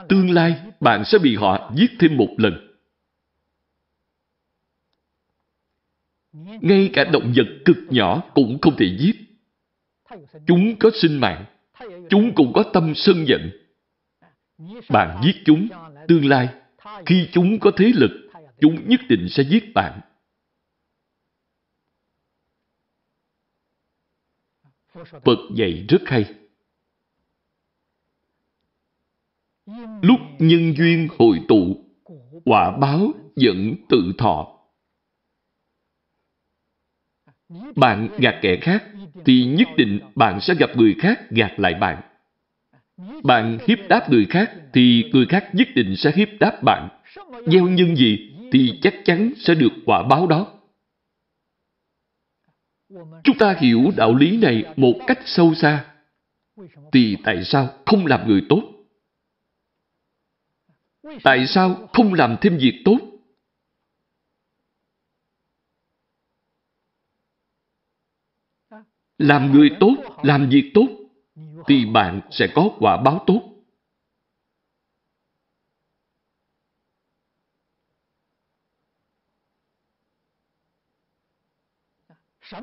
tương 0.10 0.30
lai 0.30 0.62
bạn 0.80 1.06
sẽ 1.06 1.18
bị 1.18 1.36
họ 1.36 1.72
giết 1.76 1.92
thêm 2.00 2.18
một 2.18 2.30
lần. 2.38 2.54
Ngay 6.62 6.90
cả 6.94 7.04
động 7.04 7.34
vật 7.36 7.48
cực 7.66 7.78
nhỏ 7.90 8.24
cũng 8.34 8.58
không 8.62 8.76
thể 8.78 8.98
giết. 9.00 9.16
Chúng 10.48 10.76
có 10.80 10.90
sinh 10.94 11.20
mạng, 11.20 11.46
chúng 12.10 12.36
cũng 12.36 12.54
có 12.54 12.64
tâm 12.74 12.94
sân 12.96 13.28
giận. 13.28 13.52
Bạn 14.90 15.22
giết 15.24 15.36
chúng, 15.46 15.68
tương 16.08 16.26
lai, 16.26 16.50
khi 17.06 17.30
chúng 17.32 17.60
có 17.60 17.72
thế 17.78 17.92
lực, 17.96 18.12
chúng 18.60 18.90
nhất 18.90 19.00
định 19.10 19.28
sẽ 19.30 19.44
giết 19.44 19.74
bạn. 19.74 20.00
Phật 25.06 25.40
dạy 25.56 25.86
rất 25.90 26.02
hay. 26.06 26.26
Lúc 30.02 30.20
nhân 30.40 30.74
duyên 30.78 31.08
hội 31.18 31.42
tụ, 31.48 31.86
quả 32.46 32.78
báo 32.78 33.12
dẫn 33.36 33.76
tự 33.90 34.14
thọ. 34.18 34.48
Bạn 37.76 38.10
gạt 38.18 38.40
kẻ 38.42 38.58
khác, 38.62 38.84
thì 39.26 39.46
nhất 39.46 39.68
định 39.78 40.00
bạn 40.16 40.42
sẽ 40.42 40.54
gặp 40.54 40.70
người 40.76 40.96
khác 41.00 41.32
gạt 41.32 41.60
lại 41.60 41.74
bạn. 41.74 42.02
Bạn 43.24 43.58
hiếp 43.68 43.78
đáp 43.90 44.10
người 44.10 44.26
khác 44.26 44.52
thì 44.74 45.10
người 45.14 45.26
khác 45.26 45.50
nhất 45.54 45.68
định 45.76 45.96
sẽ 45.96 46.12
hiếp 46.16 46.28
đáp 46.40 46.64
bạn. 46.64 46.90
Gieo 47.46 47.68
nhân 47.68 47.96
gì 47.96 48.34
thì 48.52 48.80
chắc 48.82 48.94
chắn 49.06 49.34
sẽ 49.38 49.56
được 49.56 49.72
quả 49.86 50.04
báo 50.04 50.28
đó. 50.28 50.57
Chúng 53.24 53.38
ta 53.40 53.56
hiểu 53.60 53.92
đạo 53.98 54.16
lý 54.16 54.38
này 54.38 54.74
một 54.76 54.94
cách 55.08 55.20
sâu 55.26 55.54
xa. 55.56 55.94
Thì 56.92 57.18
tại 57.24 57.44
sao 57.44 57.70
không 57.86 58.06
làm 58.06 58.28
người 58.28 58.42
tốt? 58.50 58.62
Tại 61.24 61.48
sao 61.48 61.88
không 61.94 62.14
làm 62.14 62.36
thêm 62.42 62.58
việc 62.58 62.82
tốt? 62.86 62.98
Làm 69.18 69.52
người 69.52 69.70
tốt, 69.80 69.96
làm 70.24 70.50
việc 70.50 70.72
tốt, 70.74 70.88
thì 71.68 71.86
bạn 71.86 72.22
sẽ 72.32 72.48
có 72.56 72.70
quả 72.80 72.98
báo 72.98 73.24
tốt. 73.28 73.57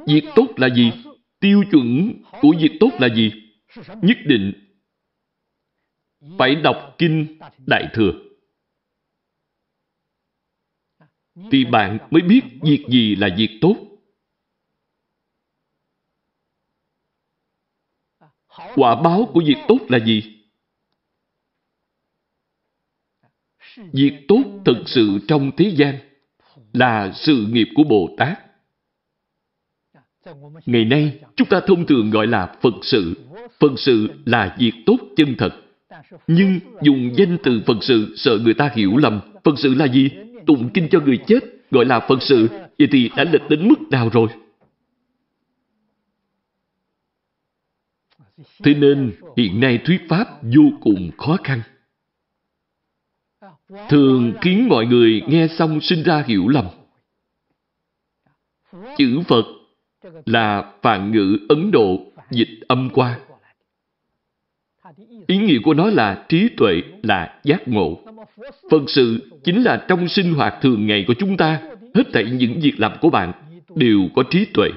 Việc 0.06 0.22
tốt 0.34 0.46
là 0.56 0.68
gì? 0.74 0.92
Tiêu 1.40 1.64
chuẩn 1.70 2.12
của 2.40 2.54
việc 2.58 2.76
tốt 2.80 2.90
là 2.98 3.08
gì? 3.14 3.32
Nhất 4.02 4.18
định 4.26 4.52
phải 6.38 6.54
đọc 6.54 6.94
Kinh 6.98 7.38
Đại 7.66 7.88
Thừa. 7.94 8.12
Thì 11.50 11.64
bạn 11.64 11.98
mới 12.10 12.22
biết 12.22 12.42
việc 12.62 12.84
gì 12.88 13.16
là 13.16 13.28
việc 13.36 13.58
tốt. 13.60 13.76
Quả 18.74 19.02
báo 19.02 19.30
của 19.34 19.42
việc 19.46 19.64
tốt 19.68 19.78
là 19.88 19.98
gì? 20.06 20.44
Việc 23.76 24.24
tốt 24.28 24.42
thực 24.64 24.82
sự 24.86 25.18
trong 25.28 25.50
thế 25.56 25.74
gian 25.76 25.98
là 26.72 27.12
sự 27.14 27.46
nghiệp 27.50 27.68
của 27.74 27.84
Bồ 27.84 28.14
Tát. 28.18 28.53
Ngày 30.66 30.84
nay, 30.84 31.18
chúng 31.36 31.48
ta 31.48 31.60
thông 31.66 31.86
thường 31.86 32.10
gọi 32.10 32.26
là 32.26 32.56
Phật 32.62 32.74
sự. 32.82 33.14
Phật 33.60 33.72
sự 33.76 34.08
là 34.24 34.56
việc 34.58 34.72
tốt 34.86 34.96
chân 35.16 35.34
thật. 35.38 35.50
Nhưng 36.26 36.60
dùng 36.82 37.10
danh 37.16 37.36
từ 37.42 37.62
Phật 37.66 37.76
sự 37.80 38.14
sợ 38.16 38.38
người 38.38 38.54
ta 38.54 38.70
hiểu 38.74 38.96
lầm. 38.96 39.20
Phật 39.44 39.58
sự 39.58 39.74
là 39.74 39.88
gì? 39.88 40.10
Tụng 40.46 40.70
kinh 40.74 40.88
cho 40.90 41.00
người 41.00 41.18
chết 41.26 41.40
gọi 41.70 41.84
là 41.84 42.00
Phật 42.00 42.22
sự. 42.22 42.48
Vậy 42.78 42.88
thì 42.92 43.10
đã 43.16 43.24
lệch 43.24 43.48
đến 43.48 43.68
mức 43.68 43.80
nào 43.90 44.08
rồi? 44.12 44.28
Thế 48.64 48.74
nên 48.74 49.12
hiện 49.36 49.60
nay 49.60 49.78
thuyết 49.84 50.00
Pháp 50.08 50.42
vô 50.42 50.62
cùng 50.80 51.10
khó 51.18 51.36
khăn. 51.44 51.60
Thường 53.88 54.32
khiến 54.40 54.68
mọi 54.68 54.86
người 54.86 55.22
nghe 55.28 55.48
xong 55.58 55.80
sinh 55.80 56.02
ra 56.02 56.24
hiểu 56.26 56.48
lầm. 56.48 56.66
Chữ 58.98 59.20
Phật 59.28 59.44
là 60.26 60.72
phạn 60.82 61.12
ngữ 61.12 61.38
Ấn 61.48 61.70
Độ 61.70 62.12
dịch 62.30 62.60
âm 62.68 62.90
qua. 62.94 63.20
Ý 65.26 65.38
nghĩa 65.38 65.58
của 65.64 65.74
nó 65.74 65.90
là 65.90 66.26
trí 66.28 66.48
tuệ, 66.56 66.82
là 67.02 67.40
giác 67.44 67.68
ngộ. 67.68 68.00
Phật 68.70 68.82
sự 68.86 69.30
chính 69.44 69.62
là 69.62 69.84
trong 69.88 70.08
sinh 70.08 70.34
hoạt 70.34 70.54
thường 70.62 70.86
ngày 70.86 71.04
của 71.06 71.14
chúng 71.18 71.36
ta, 71.36 71.62
hết 71.94 72.04
thảy 72.12 72.24
những 72.24 72.60
việc 72.60 72.74
làm 72.78 72.92
của 73.00 73.10
bạn 73.10 73.32
đều 73.74 74.00
có 74.14 74.22
trí 74.30 74.44
tuệ, 74.54 74.68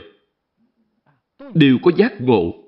đều 1.53 1.77
có 1.83 1.91
giác 1.97 2.21
ngộ. 2.21 2.63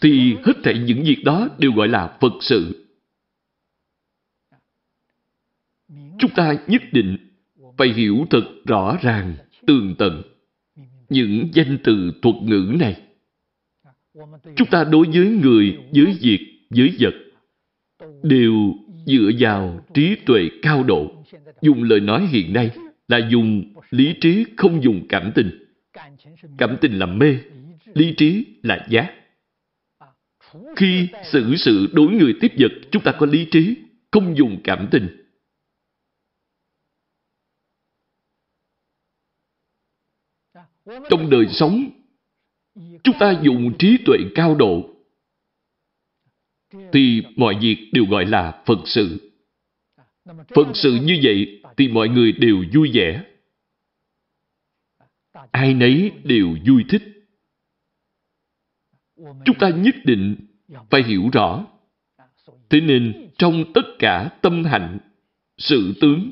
Thì 0.00 0.36
hết 0.44 0.52
thảy 0.64 0.78
những 0.78 1.02
việc 1.02 1.22
đó 1.24 1.48
đều 1.58 1.72
gọi 1.72 1.88
là 1.88 2.18
Phật 2.20 2.32
sự. 2.40 2.86
Chúng 6.18 6.30
ta 6.36 6.54
nhất 6.66 6.82
định 6.92 7.31
phải 7.76 7.88
hiểu 7.88 8.26
thật 8.30 8.44
rõ 8.66 8.98
ràng, 9.02 9.34
tường 9.66 9.94
tận 9.98 10.22
những 11.08 11.48
danh 11.52 11.78
từ 11.84 12.12
thuật 12.22 12.36
ngữ 12.42 12.74
này. 12.78 12.96
Chúng 14.56 14.68
ta 14.70 14.84
đối 14.84 15.06
với 15.14 15.28
người, 15.28 15.78
với 15.94 16.16
việc, 16.20 16.40
với 16.70 16.96
vật 16.98 17.14
đều 18.22 18.54
dựa 19.06 19.30
vào 19.38 19.84
trí 19.94 20.16
tuệ 20.26 20.48
cao 20.62 20.84
độ. 20.84 21.12
Dùng 21.60 21.82
lời 21.82 22.00
nói 22.00 22.26
hiện 22.26 22.52
nay 22.52 22.70
là 23.08 23.28
dùng 23.30 23.74
lý 23.90 24.14
trí 24.20 24.44
không 24.56 24.82
dùng 24.82 25.06
cảm 25.08 25.32
tình. 25.34 25.50
Cảm 26.58 26.76
tình 26.80 26.98
là 26.98 27.06
mê, 27.06 27.38
lý 27.94 28.14
trí 28.16 28.44
là 28.62 28.86
giác. 28.90 29.12
Khi 30.76 31.08
xử 31.24 31.56
sự 31.56 31.88
đối 31.92 32.08
người 32.08 32.34
tiếp 32.40 32.52
vật, 32.58 32.72
chúng 32.90 33.02
ta 33.02 33.12
có 33.12 33.26
lý 33.26 33.44
trí, 33.44 33.76
không 34.10 34.36
dùng 34.36 34.60
cảm 34.64 34.88
tình. 34.90 35.21
Trong 40.84 41.30
đời 41.30 41.46
sống, 41.48 41.90
chúng 43.04 43.18
ta 43.18 43.40
dùng 43.42 43.72
trí 43.78 43.98
tuệ 44.06 44.16
cao 44.34 44.54
độ, 44.54 44.88
thì 46.92 47.22
mọi 47.36 47.58
việc 47.60 47.90
đều 47.92 48.04
gọi 48.04 48.26
là 48.26 48.62
Phật 48.66 48.78
sự. 48.84 49.32
Phật 50.26 50.66
sự 50.74 50.98
như 51.02 51.20
vậy 51.22 51.62
thì 51.76 51.88
mọi 51.88 52.08
người 52.08 52.32
đều 52.32 52.64
vui 52.74 52.90
vẻ. 52.94 53.24
Ai 55.50 55.74
nấy 55.74 56.10
đều 56.24 56.56
vui 56.66 56.84
thích. 56.88 57.02
Chúng 59.16 59.58
ta 59.60 59.68
nhất 59.68 59.94
định 60.04 60.36
phải 60.90 61.02
hiểu 61.02 61.28
rõ. 61.32 61.66
Thế 62.70 62.80
nên 62.80 63.30
trong 63.38 63.72
tất 63.74 63.82
cả 63.98 64.38
tâm 64.42 64.64
hạnh, 64.64 64.98
sự 65.58 65.94
tướng, 66.00 66.30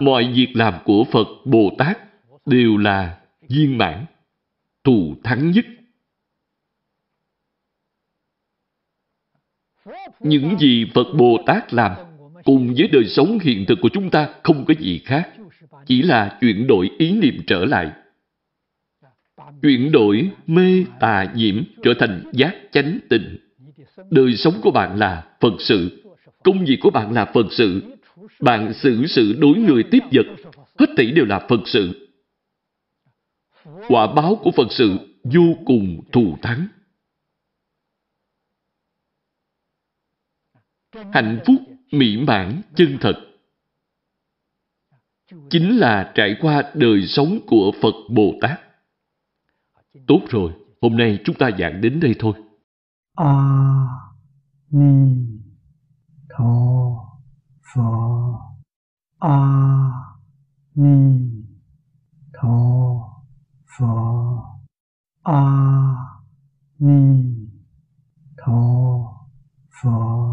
mọi 0.00 0.32
việc 0.34 0.48
làm 0.54 0.74
của 0.84 1.04
Phật 1.12 1.26
Bồ 1.44 1.70
Tát 1.78 1.98
đều 2.46 2.76
là 2.76 3.18
viên 3.48 3.78
mãn, 3.78 4.06
thù 4.84 5.14
thắng 5.24 5.50
nhất. 5.50 5.66
Những 10.20 10.58
gì 10.58 10.84
Phật 10.94 11.06
Bồ 11.14 11.38
Tát 11.46 11.74
làm 11.74 11.92
cùng 12.44 12.74
với 12.78 12.88
đời 12.88 13.04
sống 13.04 13.38
hiện 13.42 13.64
thực 13.68 13.78
của 13.82 13.88
chúng 13.92 14.10
ta 14.10 14.28
không 14.42 14.64
có 14.64 14.74
gì 14.78 14.98
khác, 14.98 15.30
chỉ 15.86 16.02
là 16.02 16.38
chuyển 16.40 16.66
đổi 16.66 16.90
ý 16.98 17.12
niệm 17.12 17.40
trở 17.46 17.64
lại. 17.64 17.90
Chuyển 19.62 19.92
đổi 19.92 20.30
mê 20.46 20.84
tà 21.00 21.32
nhiễm 21.34 21.62
trở 21.82 21.94
thành 21.98 22.30
giác 22.32 22.54
chánh 22.72 22.98
tịnh. 23.08 23.38
Đời 24.10 24.36
sống 24.36 24.54
của 24.62 24.70
bạn 24.70 24.98
là 24.98 25.26
Phật 25.40 25.52
sự, 25.58 26.02
công 26.44 26.64
việc 26.64 26.78
của 26.80 26.90
bạn 26.90 27.12
là 27.12 27.24
Phật 27.24 27.46
sự, 27.50 27.82
bạn 28.40 28.72
xử 28.74 29.06
sự 29.06 29.36
đối 29.38 29.54
người 29.58 29.84
tiếp 29.90 30.00
vật, 30.12 30.26
hết 30.78 30.86
thảy 30.96 31.12
đều 31.12 31.24
là 31.24 31.46
Phật 31.48 31.60
sự. 31.66 32.08
Quả 33.88 34.14
báo 34.14 34.36
của 34.42 34.50
Phật 34.50 34.68
sự 34.70 34.98
vô 35.24 35.54
cùng 35.66 36.00
thù 36.12 36.36
thắng. 36.42 36.68
Hạnh 41.12 41.40
phúc, 41.46 41.56
mỹ 41.92 42.16
mãn, 42.16 42.62
chân 42.76 42.98
thật 43.00 43.14
chính 45.50 45.78
là 45.78 46.12
trải 46.14 46.36
qua 46.40 46.72
đời 46.74 47.06
sống 47.06 47.38
của 47.46 47.72
Phật 47.82 47.94
Bồ 48.10 48.34
Tát. 48.40 48.60
Tốt 50.06 50.20
rồi, 50.28 50.52
hôm 50.80 50.96
nay 50.96 51.18
chúng 51.24 51.36
ta 51.36 51.50
giảng 51.58 51.80
đến 51.80 52.00
đây 52.00 52.14
thôi. 52.18 52.34
A 53.16 53.34
Ni 54.70 55.14
Tho 56.28 57.01
Phở 57.74 57.82
A 59.18 59.36
Ni 60.74 61.30
Tho 62.32 63.22
Phở 63.78 63.86
A 65.22 65.42
Ni 66.78 67.34
Tho 68.36 68.62
Phở 69.82 70.32